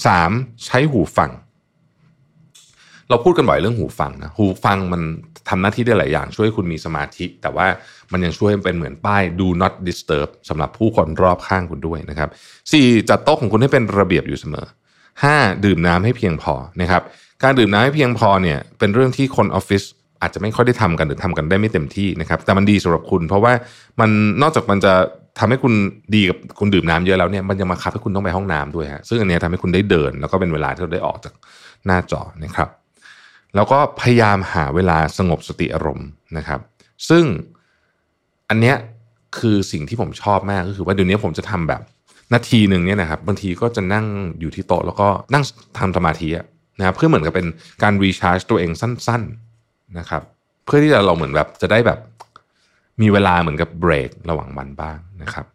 [0.05, 0.31] สาม
[0.65, 1.31] ใช้หูฟัง
[3.09, 5.01] เราพูดกันบ่อยเรื่องหูฟังนะหูฟังมัน
[5.49, 7.67] ทำหน้าที่ได้หลายอย่างช่วยคุณมีสมาธิ แต่ว่า
[8.11, 12.29] มันยังช่วยเป็นเหมือนป้าย do not disturb สำหรับผู้คนรอบข้างคุณด้วยนะครับ
[12.71, 14.65] สี่จัดโต๊ะของคุณให้เป็นระเบียบอยู่เสมอ
[15.23, 17.01] ห้าดื่มน้ำให้เพียงพอนะครับ
[17.43, 19.83] การดื่มน้ำให้เพียงพอเนี่ยเป็นเรื่องที่คนออฟฟิศ
[20.21, 23.53] อาจจะไม่ค่อยได้ทำกันหรือทำกันได้ไม่เต็มที่นะครับ แต่มันดีสำหรับคุณ เพราะว่า
[23.99, 24.09] มัน
[24.41, 24.93] นอกจากมันจะ
[25.39, 25.73] ทำให้คุณ
[26.15, 31.33] ดีกับคุณดื่มน้ำเยอะแล้วเนี่ยมันยังมาคับให้คุณต้องไปห้องน้ำด้วยฮะซึ่งอันเนี้ยทำให้คุณได้เดิน แล้วก็เป็นเวลาที่เราได้ออกจาก
[31.85, 32.69] หน้าจอนะครับ
[33.55, 36.59] แล้วก็พยายามหาเวลาสงบสติอารมณ์นะครับ
[37.09, 37.23] ซึ่ง
[38.49, 38.75] อันเนี้ย
[39.37, 41.81] คือสิ่งที่ผมชอบมากก็คือว่าเดี๋ยวนี้ผมจะทำแบบ
[42.33, 44.05] นาทีหนึ่งเนี่ยนะครับบางทีก็จะนั่ง
[44.39, 45.43] อยู่ที่โต๊ะแล้วก็นั่ง
[45.79, 46.29] ทำสมาธิ
[46.79, 47.47] นะครับเพื่อเหมือนกับเป็น
[47.83, 49.50] การรีชาร์จตัวเองสั้น ๆ
[49.99, 50.21] นะครับ
[50.65, 51.99] เพื่อที่จะเราเหมือนแบบจะได้แบบ
[53.01, 55.45] มีเวลาเหมือนกับเบรกระหว่างวันบ้างนะครับ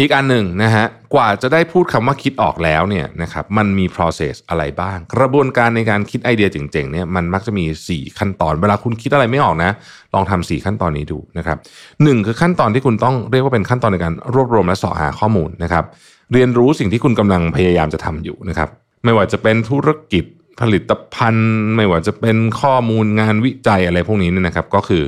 [0.00, 9.70] อีกอันหนึ่งนะฮะกว่าจะได้พูดคำว่าคิดออกแล้วเนี่ยนะครับมันมี process อะไรบ้าง กระบวนการในการคิดไอเดียเจ๋งๆเนี่ยมันมักจะมี 4 ขั้นตอน เวลาคุณคิดอะไรไม่ออกนะ
[10.14, 11.58] ลองทำ4ขั้นตอนนี้ดูนะครับ
[12.02, 15.84] หนึ่งคือขั้นตอนที่คุณต้องเรียกว่าเป็นขั้นตอนในการรวบรวมและเสาะหาข้อมูลนะครับ
[16.32, 18.68] เรียนรู้สิ่งที่คุณกำลังพยายามจะทำอยู่นะครับ
[19.04, 20.24] ไม่ว่าจะเป็นธุรกิจ
[20.60, 25.02] ผลิตภัณฑ์ไม่ว่าจะเป็นข้อมูลงานวิจัยอะไรพวกนี้เนี่ยนะครับ ก็คือ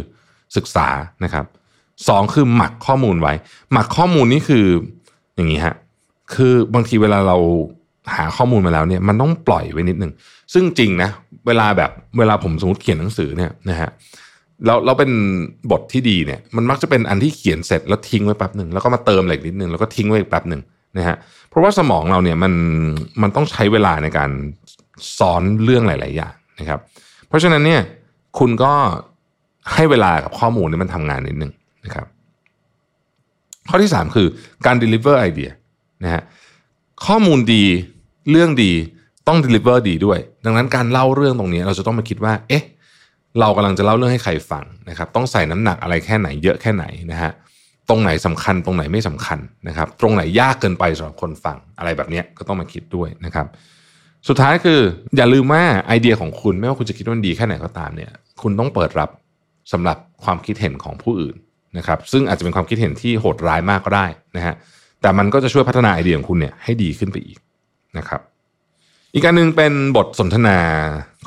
[0.56, 0.88] ศึกษา
[1.24, 1.44] นะครับ
[2.08, 3.32] สองคือหมักข้อมูลไว้
[3.72, 4.66] หมักข้อมูลนี่คือ
[5.36, 5.74] อย่างนี้ฮะ
[6.34, 7.36] คือบางทีเวลาเรา
[8.16, 10.12] หาข้อมูลมาแล้วเนี่ยมันต้องปล่อยไว้นิดหนึ่ง
[10.52, 11.10] ซึ่งจริงนะ
[11.46, 13.90] เวลาแบบเวลาผมสมมติเขียนหนังสือเนี่ยนะฮะ
[14.66, 15.10] เราเราเป็น
[15.70, 20.60] บทที่ดีเนี่ยมันมักจะเป็นอันที่เขียนเสร็จแล้วทิ้งไว้แป๊บหนึ่งแล้วก็มาเติมอะไรนิดหนึ่งแล้วก็ทิ้งไว้อีกแป๊บหนึ่ง
[20.98, 21.16] นะฮะ
[21.48, 22.52] เพราะว่าสมองเราเนี่ยมัน
[23.22, 24.30] มันต้องใช้เวลาในการ
[25.18, 26.80] ซ้อนเรื่องหลาย ๆ อย่างนะครับ
[27.28, 27.80] เพราะฉะนั้นเนี่ย
[28.38, 28.72] คุณก็
[29.74, 31.52] ให้เวลากับข้อมูลนี้มันทำงานนิดนึง
[31.84, 32.06] นะครับ
[33.68, 34.28] ข้อที่ 3 คือ
[34.66, 35.50] การ deliver ไอเดีย
[36.04, 36.22] นะฮะ
[37.06, 37.64] ข้อมูลดี
[38.30, 38.72] เรื่องดี
[39.28, 42.64] ต้อง deliver ดีด้วย ดังนั้นการเล่าเรื่องตรงนี้เราจะต้องมาคิดว่า เอ๊ะ
[43.40, 47.32] เรากำลังจะเล่าเรื่องให้ใครฟังนะครับ ต้องใส่น้ำหนักอะไรแค่ไหนเยอะแค่ไหนนะฮะ
[47.88, 53.46] ตรงไหนสำคัญตรงไหนไม่สำคัญนะครับ ตรงไหนยากเกินไปสำหรับคนฟังอะไรแบบนี้ก็ต้องมาคิดด้วยนะครับ
[54.28, 54.80] สุดท้ายคือ
[55.16, 59.10] อย่าลืมว่าไอเดียของคุณไม่ว่าคุณจะคิดว่ามันดีแค่ไหนก็ตามเนี่ย คุณต้องเปิดรับ
[59.72, 61.36] สำหรับความคิดเห็นของผู้อื่น
[61.78, 64.06] นะครับ ซึ่งอาจจะเป็นความคิดเห็นที่โหดร้ายมากก็ได้
[64.36, 64.54] นะฮะ
[65.00, 67.38] แต่มันก็จะช่วยพัฒนาไอเดียของคุณเนี่ยให้ดีขึ้นไปอีก
[67.98, 68.20] นะครับ
[69.14, 70.58] อีกอันหนึ่งเป็นบทสนทนา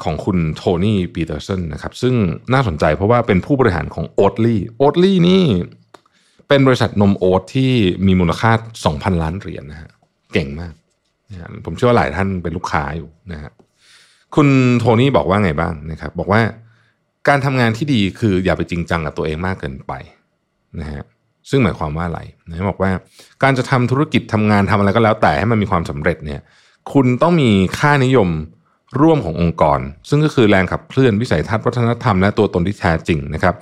[0.03, 2.13] ของคุณ Toni Petersson นะครับซึ่ง
[2.53, 5.43] น่าสนใจเพราะว่าเป็นผู้บริหารของ Oatly Oatly นี่
[6.47, 7.71] เป็นบริษัทนมโอ๊ตที่
[8.05, 8.51] มีมูลค่า
[8.85, 9.91] 2,000 ล้านเหรียญนะฮะ
[10.33, 10.73] เก่งมาก
[11.31, 13.51] นะผมเชื่อว่าหลายท่านเป็นลูกค้าอยู่นะฮะ
[14.35, 14.47] คุณ
[14.79, 16.41] โทนี่บอกว่าไงบ้างนะครับ บอกว่า
[17.27, 19.93] การทำงานที่ดีคืออย่าไปจริงจังกับตัวเองมากเกินไป
[20.79, 21.03] นะฮะ
[21.49, 22.91] ซึ่งหมายความว่าอะไรนะบอกว่า
[23.43, 26.41] การจะทำธุรกิจทำงานทำอะไรก็แล้วแต่ให้มันมีความสำเร็จเนี่ย
[26.93, 28.29] คุณต้องมีค่านิยม
[29.01, 29.79] ร่วมขององค์กร
[30.09, 33.55] ซึ่งก็คือแรงขับเคลื่อนวิสัยทัศน์วัฒนธรรมและตัวตนที่แท้จริงนะครับ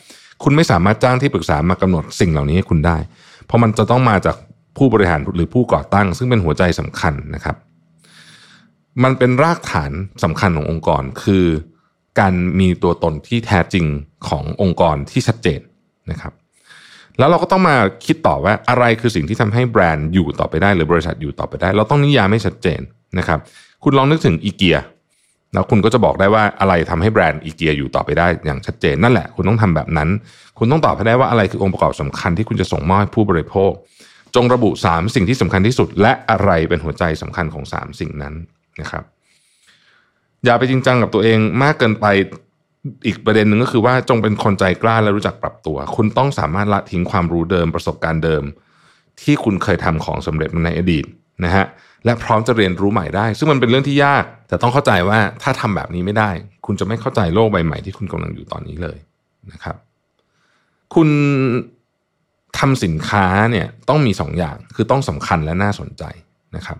[0.44, 2.98] คุณไม่สามารถจ้างที่ปรึกษามากำหนดสิ่งเหล่านี้ให้คุณได้
[3.46, 4.36] เพราะมันจะต้องมาจาก
[4.78, 7.56] ผู้บริหารหรือผู้ก่อตั้ง ซึ่งเป็นหัวใจสำคัญนะครับ
[9.04, 9.92] มันเป็นรากฐาน
[10.24, 11.46] สำคัญขององค์กร คือ
[12.20, 13.86] การมีตัวตนที่แท้จริง
[14.28, 15.60] ขององค์กรที่ชัดเจน
[16.12, 16.34] นะครับ
[17.18, 17.76] แล้วเราก็ต้องมา
[18.06, 22.82] คิดต่อว่าอะไรคือสิ่งที่ทำให้แบรนด์อยู่ต่อไปได้ หรือบริษัทอยู่ต่อไปได้ เราต้องนิยามให้ชัดเจน
[23.20, 23.40] นะครับ
[23.84, 24.78] คุณลองนึกถึงอีเกีย
[25.54, 30.10] แล้วคุณก็จะบอกได้ว่าอะไรทำให้แบรนด์อีเกียอยู่ต่อไปได้อย่างชัดเจนนั่นแหละ คุณต้องทำแบบนั้น
[30.58, 33.72] คุณต้องตอบให้ได้ว่าอะไรคือองค์ประกอบสำคัญที่คุณจะส่งมอบให้ผู้บริโภค
[34.36, 38.34] จงระบุ 3 สิ่งที่สำคัญที่สุด และอะไรเป็นหัวใจสำคัญของ 3 สิ่งนั้น
[38.82, 39.04] นะครับ
[40.46, 42.06] อย่าไปจริงจังกับตัวเองมากเกินไป
[43.06, 48.44] อีกประเด็นหนึ่งก็คือว่าจงเป็นคนใจกล้าและรู้จักปรับตัว คุณต้องสามารถละทิ้งความรู้เดิมประสบการณ์เดิม
[49.22, 51.06] ที่คุณเคยทำของสำเร็จมาในอดีต
[51.46, 51.66] นะฮะ
[52.06, 56.32] และพร้อมจะเรียนรู้ใหม่ได้ ซึ่งมันเป็นเรื่องที่ยาก แต่ต้องเข้าใจว่าถ้าทำแบบนี้ไม่ได้
[56.66, 58.98] คุณจะไม่เข้าใจโลกใบใหม่ที่คุณกำลังอยู่ตอนนี้เลย
[59.52, 59.76] นะครับ
[60.96, 61.10] คุณ
[62.58, 66.04] ทำสินค้าเนี่ยต้องมีสองอย่างคือต้องสำคัญและน่าสนใจ
[66.56, 66.78] นะครับ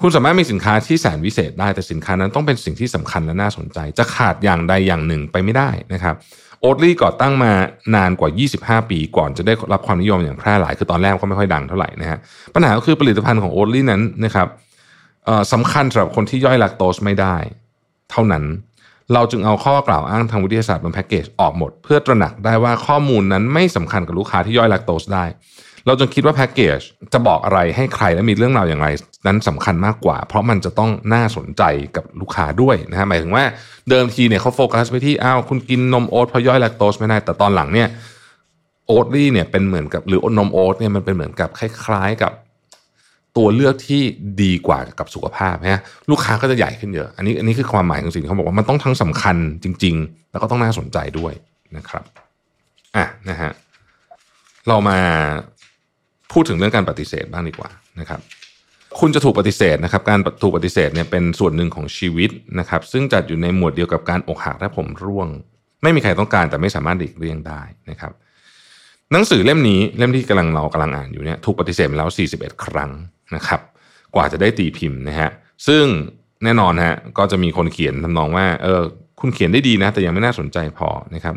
[0.00, 6.14] คุณสามารถมีสินค้าที่แสนวิเศษได้แต่สินค้านั้นต้องเป็นสิ่งที่สำคัญและน่าสนใจ จะขาดอย่างใดอย่างหนึ่งไปไม่ได้นะครับ
[6.60, 7.52] โอ๊ตลี่ก่อตั้งมา
[7.94, 8.30] นานกว่า
[8.82, 12.18] 25 ปีก่อนจะได้รับความนิยมอย่างแพร่หลาย คือตอนแรกก็ไม่ค่อยดังเท่าไหร่นะฮะ
[12.54, 14.48] ปัญหาก็คือผลิตภัณฑ์ของโอ๊ตลี่นั้นนะครับ
[15.52, 17.36] สำคัญสำหรับคนที่ย่อยแลคโตสไม่ได้
[18.10, 18.44] เท่านั้น
[19.14, 25.24] เราจึงเอาข้อกล่าวอ้างทางวิทยาศาสตร์บนแพ็กเกจออกหมด เพื่อตระหนักได้ว่าข้อมูลนั้นไม่สำคัญกับลูกค้าที่ย่อยแลคโตสได้
[25.86, 26.80] เราจึงคิดว่าแพ็กเกจ
[27.12, 28.88] จะบอกอะไรให้ใครและมีเรื่องราวอย่างไร
[29.26, 31.62] นั้นสำคัญมากกว่า เพราะมันจะต้องน่าสนใจ
[31.96, 33.44] กับลูกค้าด้วยนะฮะหมายถึงว่า
[33.90, 37.88] เดิมทีเนี่ยเขาโฟกัสไปที่อ้าวคุณกินนมโอ๊ตเพราะย่อยแลคโตสไม่ได้แต่ตอนหลังเนี่ย
[38.86, 42.32] โอ๊ตลี่เนี่ยเป็นเหมือนกับหรือนมโอ๊ตเนี่ยมันเป็นเหมือนกับคล้าย ๆ กับ
[43.36, 44.02] ตัวเลือกที่
[44.42, 51.32] ดีกว่ากับสุขภาพนะลูกค้าก็จะใหญ่ขึ้นเยอะ อันนี้อันนี้คือความหมายของสิ่งเขาบอกว่ามันต้องทั้งสำคัญจริง ๆ แล้วก็ต้องน่าสนใจด้วย
[51.76, 52.04] นะครับ
[52.96, 53.50] อะนะฮะ
[54.68, 54.98] เรามา
[56.32, 58.20] พูดถึงเรื่องการปฏิเสธบ้างดีกว่านะครับ
[59.00, 65.28] คุณจะถูกปฏิเสธนะครับ การถูกปฏิเสธเนี่ยเป็นส่วนหนึ่งของชีวิตนะครับ ซึ่งจัดอยู่ในหมวดเดียวกับการอกหักและผมร่วง
[65.82, 68.12] ไม่มีใครต้องการแต่ไม่สามารถหลีกเลี่ยงได้นะครับ
[69.12, 72.90] หนังสือเล่มนี้เล่มที่กำลังเรากำลังอ่านอยู่เนี่ยถูกปฏิเสธแล้ว 41 ครั้ง
[73.34, 73.60] นะครับ
[74.14, 75.30] กว่าจะได้ตีพิมพ์นะฮะ
[75.66, 75.84] ซึ่ง
[76.44, 78.82] แน่นอนฮะก็จะมีคนเขียนทำนองว่าเออ
[79.20, 81.34] คุณเขียนได้ดีนะ แต่ยังไม่น่าสนใจพอนะครับ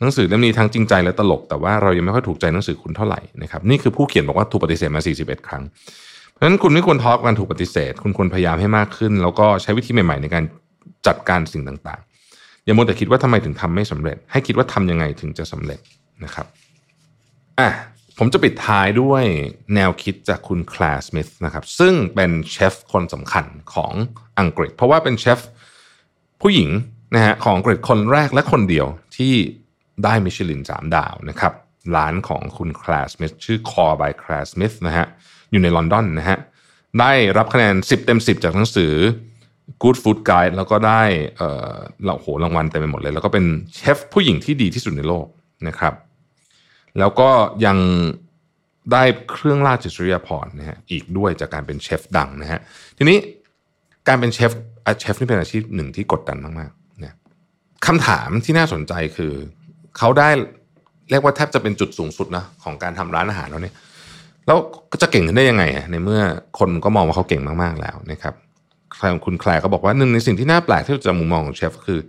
[0.00, 5.62] หนังสือเล่มนี้ทั้งจริงใจและตลก แต่ว่าเรายังไม่ค่อยถูกใจหนังสือคุณเท่าไหร่นะครับนี่คือผู้เขียนบอกว่าถูกปฏิเสธมา 41 ครั้ง
[6.30, 10.44] เพราะฉะนั้นคุณไม่ควรทอกการถูกปฏิเสธ คุณควรพยายามให้มากขึ้น แล้วก็ใช้วิธีใหม่ๆ ในการ
[11.06, 15.80] จัดการสิ่งต่างๆ อย่ามัวแต่คิดว่าทำไมถึงทำไม่สำเร็จ ให้คิดว่าทำยังไงถึงจะสำเร็จ
[16.24, 16.46] นะครับ
[17.58, 17.68] อะ
[18.24, 19.24] ผมจะปิดท้ายด้วย
[19.74, 23.44] แนวคิดจากคุณแคลร์สมิธนะครับซึ่งเป็นเชฟคนสำคัญ
[23.74, 23.92] ของ
[24.40, 25.40] อังกฤษ เพราะว่าเป็นเชฟ
[26.42, 26.70] ผู้หญิง
[27.14, 28.86] นะฮะของอังกฤษคนแรกและคนเดียว
[29.16, 29.34] ที่
[30.04, 31.52] ได้มิชลินสามดาวนะครับ
[31.96, 35.06] ร้านของคุณแคลร์สมิธชื่อ Core by Claire Smith นะฮะ
[35.50, 36.38] อยู่ในลอนดอนนะฮะ
[37.00, 38.92] ได้รับคะแนน 10 เต็ม 10 จากหนังสือ
[39.82, 41.02] Good Food Guide แล้วก็ได้
[41.36, 41.74] เอ่อ
[42.20, 43.44] โหรางวัลเต็มไปหมดเลย แล้วก็เป็น
[43.74, 45.26] เชฟผู้หญิงที่ดีที่สุดในโลก
[45.68, 45.94] นะครับ
[46.98, 47.30] แล้วก็
[47.66, 47.78] ยัง
[48.92, 52.60] ได้เครื่องราชสุริยาภรณ์นะฮะอีกด้วยจากการเป็นเชฟดังนะฮะ
[52.98, 53.18] ทีนี้
[54.08, 54.52] การเป็นเชฟ
[54.86, 57.14] อาเชฟนี่เป็นอาชีพหนึ่งที่กดดันมากๆเนี่ย
[57.86, 59.32] คำถามที่น่าสนใจคือ
[59.98, 60.28] เขาได้
[61.10, 63.74] เรียกว่าแทบจะเป็นจุดสูงสุดนะของการทำร้านอาหารแล้วเนี่ย
[64.46, 64.58] แล้ว
[64.92, 66.20] ก็จะเก่งขึ้นได้ยังไง ในเมื่อ
[66.58, 68.34] คนก็มองว่าเขาเก่งมากๆแล้วนะครับ
[69.24, 72.00] คุณแคลร์ก็บอกว่าหนึ่งในสิ่งที่น่าแปลกที่จะมุมมองของเชฟคือ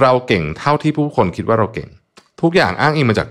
[0.00, 1.88] เราเก่งเท่าที่ผู้คนคิดว่าเราเก่ง
[2.40, 3.28] ทุกอย่างอ้างอิงมาจาก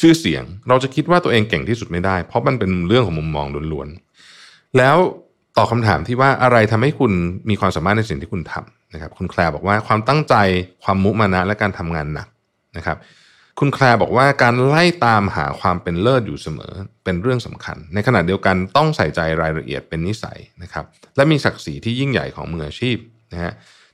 [0.00, 4.96] ชื่อเสียง เราจะคิดว่าตัวเองเก่งที่สุดไม่ได้ เพราะมันเป็นเรื่องของมุมมองล้วนๆแล้ว
[5.56, 7.12] ตอบคาถามที่ว่าอะไรทำให้คุณ
[7.50, 10.34] มีความสามารถในสิ่งที่คุณทำนะครับ คุณแคลร์บอกว่าความตั้งใจ
[10.84, 12.28] ความมุมานะและการทำงานหนัก
[12.76, 12.96] นะครับ
[13.58, 16.72] คุณแคลร์บอกว่าการไล่ตามหาความเป็นเลิศอยู่เสมอ
[17.04, 20.84] เป็นเรื่องสำคัญ ในขณะเดียวกันต้องใส่ใจรายละเอียดเป็นนิสัยนะครับ
[21.16, 22.96] และมีศักดิ์ศรีที่ยิ่งใหญ่ของมืออาชีพ
[23.32, 23.52] นะฮะ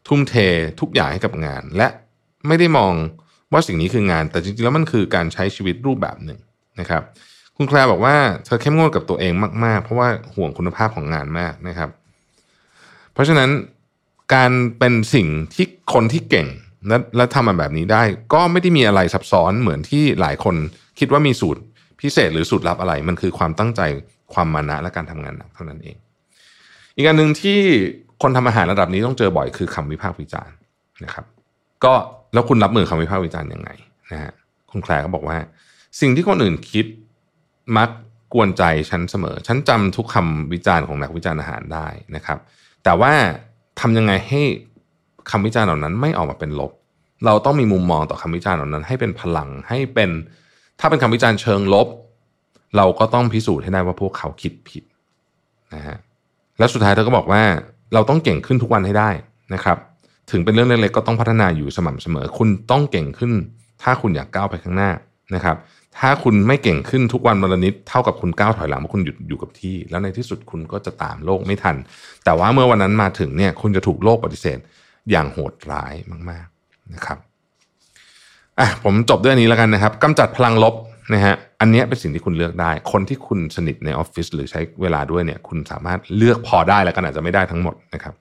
[0.08, 0.34] ทุ่มเท
[0.80, 1.88] ทุกอย่างให้กับงาน และ
[2.46, 2.94] ไม่ได้มอง
[3.52, 6.38] ว่าสิ่งนี้คืองาน แต่จริงๆแล้วมันคือการใช้ชีวิตรูปแบบหนึ่ง
[6.80, 7.02] นะครับ
[7.56, 9.32] คุณแคลร์บอกว่าเธอเข้มงวดกับตัวเอง
[9.64, 11.90] มากๆ เพราะว่าห่วงคุณภาพของงานมากนะครับ
[13.12, 13.50] เพราะฉะนั้น
[14.34, 16.48] การเป็นสิ่งที่คนที่เก่ง
[16.88, 18.02] และและทำมาแบบนี้ได้
[18.34, 20.54] ก็ไม่ได้มีอะไรซับซ้อนเหมือนที่หลายคน
[20.98, 21.60] คิดว่ามีสูตร
[22.00, 23.80] พิเศษหรือสูตรลับอะไร มันคือความตั้งใจ
[24.34, 25.96] ความมานะและการทำงานหนักเท่านั้นเอง
[26.96, 27.58] อีกอันหนึ่งที่
[28.22, 30.54] คนทำอาหารระดับนี้ต้องเจอบ่อยคือคำวิพากษ์วิจารณ์
[31.04, 31.24] นะครับ
[31.84, 31.94] ก็
[32.32, 33.70] แล้วคุณรับมือคำวิพากษ์วิจารณ์ยังไง
[34.12, 34.32] นะฮะ
[34.70, 35.38] คุณแคลร์ก็บอกว่า
[36.00, 36.86] สิ่งที่คนอื่นคิด
[37.76, 37.90] มัก
[38.34, 42.38] กวนใจฉันเสมอ ฉันจำทุกคำวิจารณ์ของนักวิจารณ์อาหารได้นะครับ
[42.84, 43.12] แต่ว่า
[43.80, 44.42] ทำยังไงให้
[45.30, 46.72] คำวิจารณ์เหล่านั้นไม่ออกมาเป็นลบ
[47.26, 50.10] เราต้องมีมุมมองต่อคำวิจารณ์เหล่านั้น ให้เป็นพลังให้เป็น
[50.80, 51.88] ถ้าเป็นคำวิจารณ์เชิงลบ
[52.76, 54.84] เราก็ต้องพิสูจน์ให้ได้ว่าพวกเขาคิดผิด
[55.74, 55.96] นะฮะ
[56.58, 57.42] และสุดท้ายเธอก็บอกว่า
[57.94, 59.10] เราต้องเก่งขึ้นทุกวันให้ได้
[59.54, 59.76] นะครับ
[60.30, 63.32] ถึงเป็นเรื่องเล็กๆก็ต้องพัฒนาอยู่สม่ำเสมอ คุณต้องเก่งขึ้น
[63.82, 64.90] ถ้าคุณอยากก้าวไปข้างหน้า
[65.34, 65.56] นะครับ
[65.98, 71.76] ถ้าคุณไม่เก่งขึ้นทุกวันวันละนิดเท่ากับคุณก้าวถอยหลังเพราะคุณหยุดอยู่กับที่ แล้วในที่สุดคุณก็จะตามโลกไม่ทัน
[72.24, 74.58] แต่ว่าเมื่อวันนั้นมาถึงเนี่ยคุณจะถูกโลกปฏิเสธ
[75.10, 75.94] อย่างโหดร้าย
[76.30, 77.18] มาก ๆนะครับ
[78.58, 80.74] อะผมจบด้วยอันนี้แล้วกันนะครับกำจัดพลังลบ
[81.14, 88.14] นะฮะอันนี้เป็นสิ่งที่คุณเลือกได้ คนที่คุณสนิทในออฟฟิศหรือใช้เวลาด้วยเนี่ยคุณสามารถเลือกพอได้แล้วกันอาจจะไม่ได้ทั้งหมดนะครับ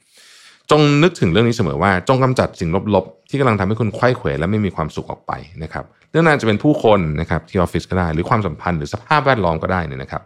[0.71, 5.31] จงนึกถึงเรื่องนี้เสมอว่า จงกำจัดสิ่งลบๆ ที่กำลังทำให้คุณไข้เขวและไม่มีความสุขออกไป
[5.63, 10.21] นะครับเรื่องนั้นจะเป็นผู้คนนะครับที่ออฟฟิศก็ได้ หรือความสัมพันธ์หรือสภาพแวดล้อมก็ได้นี่นะครับ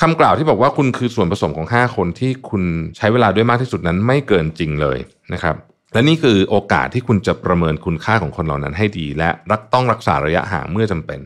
[0.00, 2.62] คำกล่าวที่บอกว่าคุณคือส่วนผสมของ 5 คนที่คุณ
[2.96, 4.98] ใช้เวลาด้วยมากที่สุดนั้นไม่เกินจริงเลย
[5.32, 5.56] นะครับ
[5.92, 11.20] และนี่คือโอกาสที่คุณจะประเมินคุณค่าของคนเหล่านั้นให้ดี และรักต้องรักษาระยะห่างเมื่อจำเป็น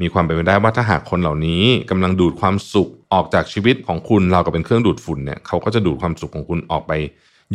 [0.00, 6.92] มีความเป็นไปได้ว่าถ้าหากคนเหล่านี้กำลังดูดความสุขออกจากชีวิตของคุณเราก็เป็นเครื่องดูดฝุ่นเนี่ยเขาก็จะดูดความสุขของคุณออกไป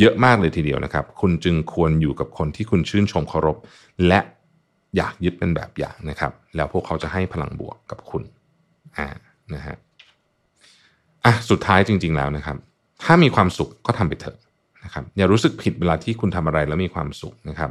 [0.00, 3.56] เยอะมากเลยทีเดียวนะครับ คุณจึงควรอยู่กับคนที่คุณชื่นชมเคารพ
[4.08, 4.20] และ
[4.96, 8.22] อยากยึดเป็นแบบอย่างนะครับ แล้วพวกเขาจะให้พลังบวกกับคุณ
[8.96, 9.08] อ่า
[9.54, 9.76] นะฮะ
[11.24, 12.56] อะสุดท้ายจริง ๆแล้วนะครับ
[13.02, 14.38] ถ้ามีความสุขก็ทำไปเถอะ
[14.84, 17.70] นะครับ อย่ารู้สึกผิดเวลาที่คุณทำอะไรแล้วมีความสุขนะครับ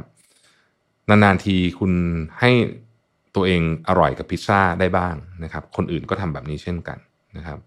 [1.08, 1.92] นานๆทีคุณ
[2.40, 2.50] ให้
[3.34, 6.98] ตัวเองอร่อยกับพิซซ่าได้บ้างนะครับ คนอื่นก็ทำแบบนี้เช่นกัน
[7.36, 7.58] นะครับ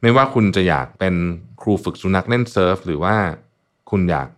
[0.00, 1.14] ไม่ว่าคุณจะอยากเป็น
[1.60, 3.14] ครูฝึกสุนัขเล่นเซิร์ฟหรือว่า
[3.92, 4.28] คุณอยาก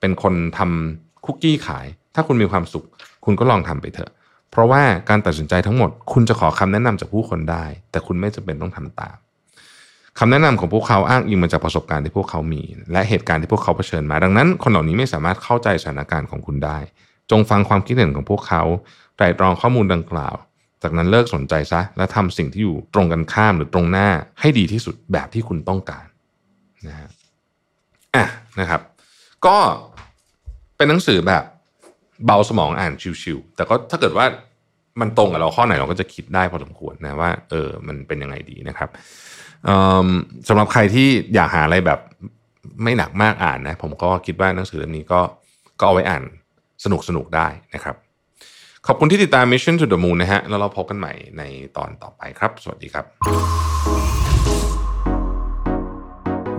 [0.00, 2.84] เป็นคนทำคุกกี้ขาย ถ้าคุณมีความสุข
[3.24, 4.10] คุณก็ลองทำไปเถอะ
[4.50, 9.16] เพราะว่าการตัดสินใจทั้งหมด คุณจะขอคำแนะนำจากผู้คนได้ แต่คุณไม่จำเป็นต้องทำตาม
[10.18, 12.62] คำแนะนำของพวกเขาอ้างอิงมาจากประสบการณ์ที่พวกเขามี
[12.92, 16.78] และเหตุการณ์ที่พวกเขาเผชิญมา ดังนั้น คนเหล่านี้ไม่สามารถเข้าใจสถานการณ์ของคุณได้
[17.30, 18.62] จงฟังความคิดเห็นของพวกเขา
[19.16, 20.34] ไตรตรองข้อมูลดังกล่าว
[20.82, 24.08] จากนั้นเลิกสนใจซะ และทำสิ่งที่อยู่ตรงกันข้ามหรือตรงหน้า
[24.40, 26.06] ให้ดีที่สุดแบบที่คุณต้องการ
[26.86, 27.08] นะฮะ
[28.14, 28.24] อะ
[28.60, 28.80] นะครับ
[29.48, 29.58] ก็
[30.76, 31.44] เป็นหนังสือแบบ
[32.26, 32.92] เบาสมองอ่าน
[33.22, 34.26] ชิวๆแต่ก็ถ้าเกิดว่า
[35.00, 38.90] มันตรงกับเราข้อไหนเราก็จะคิดได้พอสมควรนะว่าเออมันเป็นยังไงดีนะครับ
[40.48, 42.00] สำหรับใครที่อยากหาอะไรแบบ
[42.82, 45.20] ไม่หนักมากอ่านนะ ผมก็คิดว่าหนังสือเล่มนี้ก็
[45.78, 46.22] ก็เอาไว้อ่าน
[46.84, 47.96] สนุกสนุกได้นะครับ
[48.86, 51.42] ขอบคุณที่ติดตาม Mission to the Moon นะฮะ แล้วเราพบกันใหม่ใน
[51.76, 53.75] ตอนต่อไปครับ สวัสดีครับ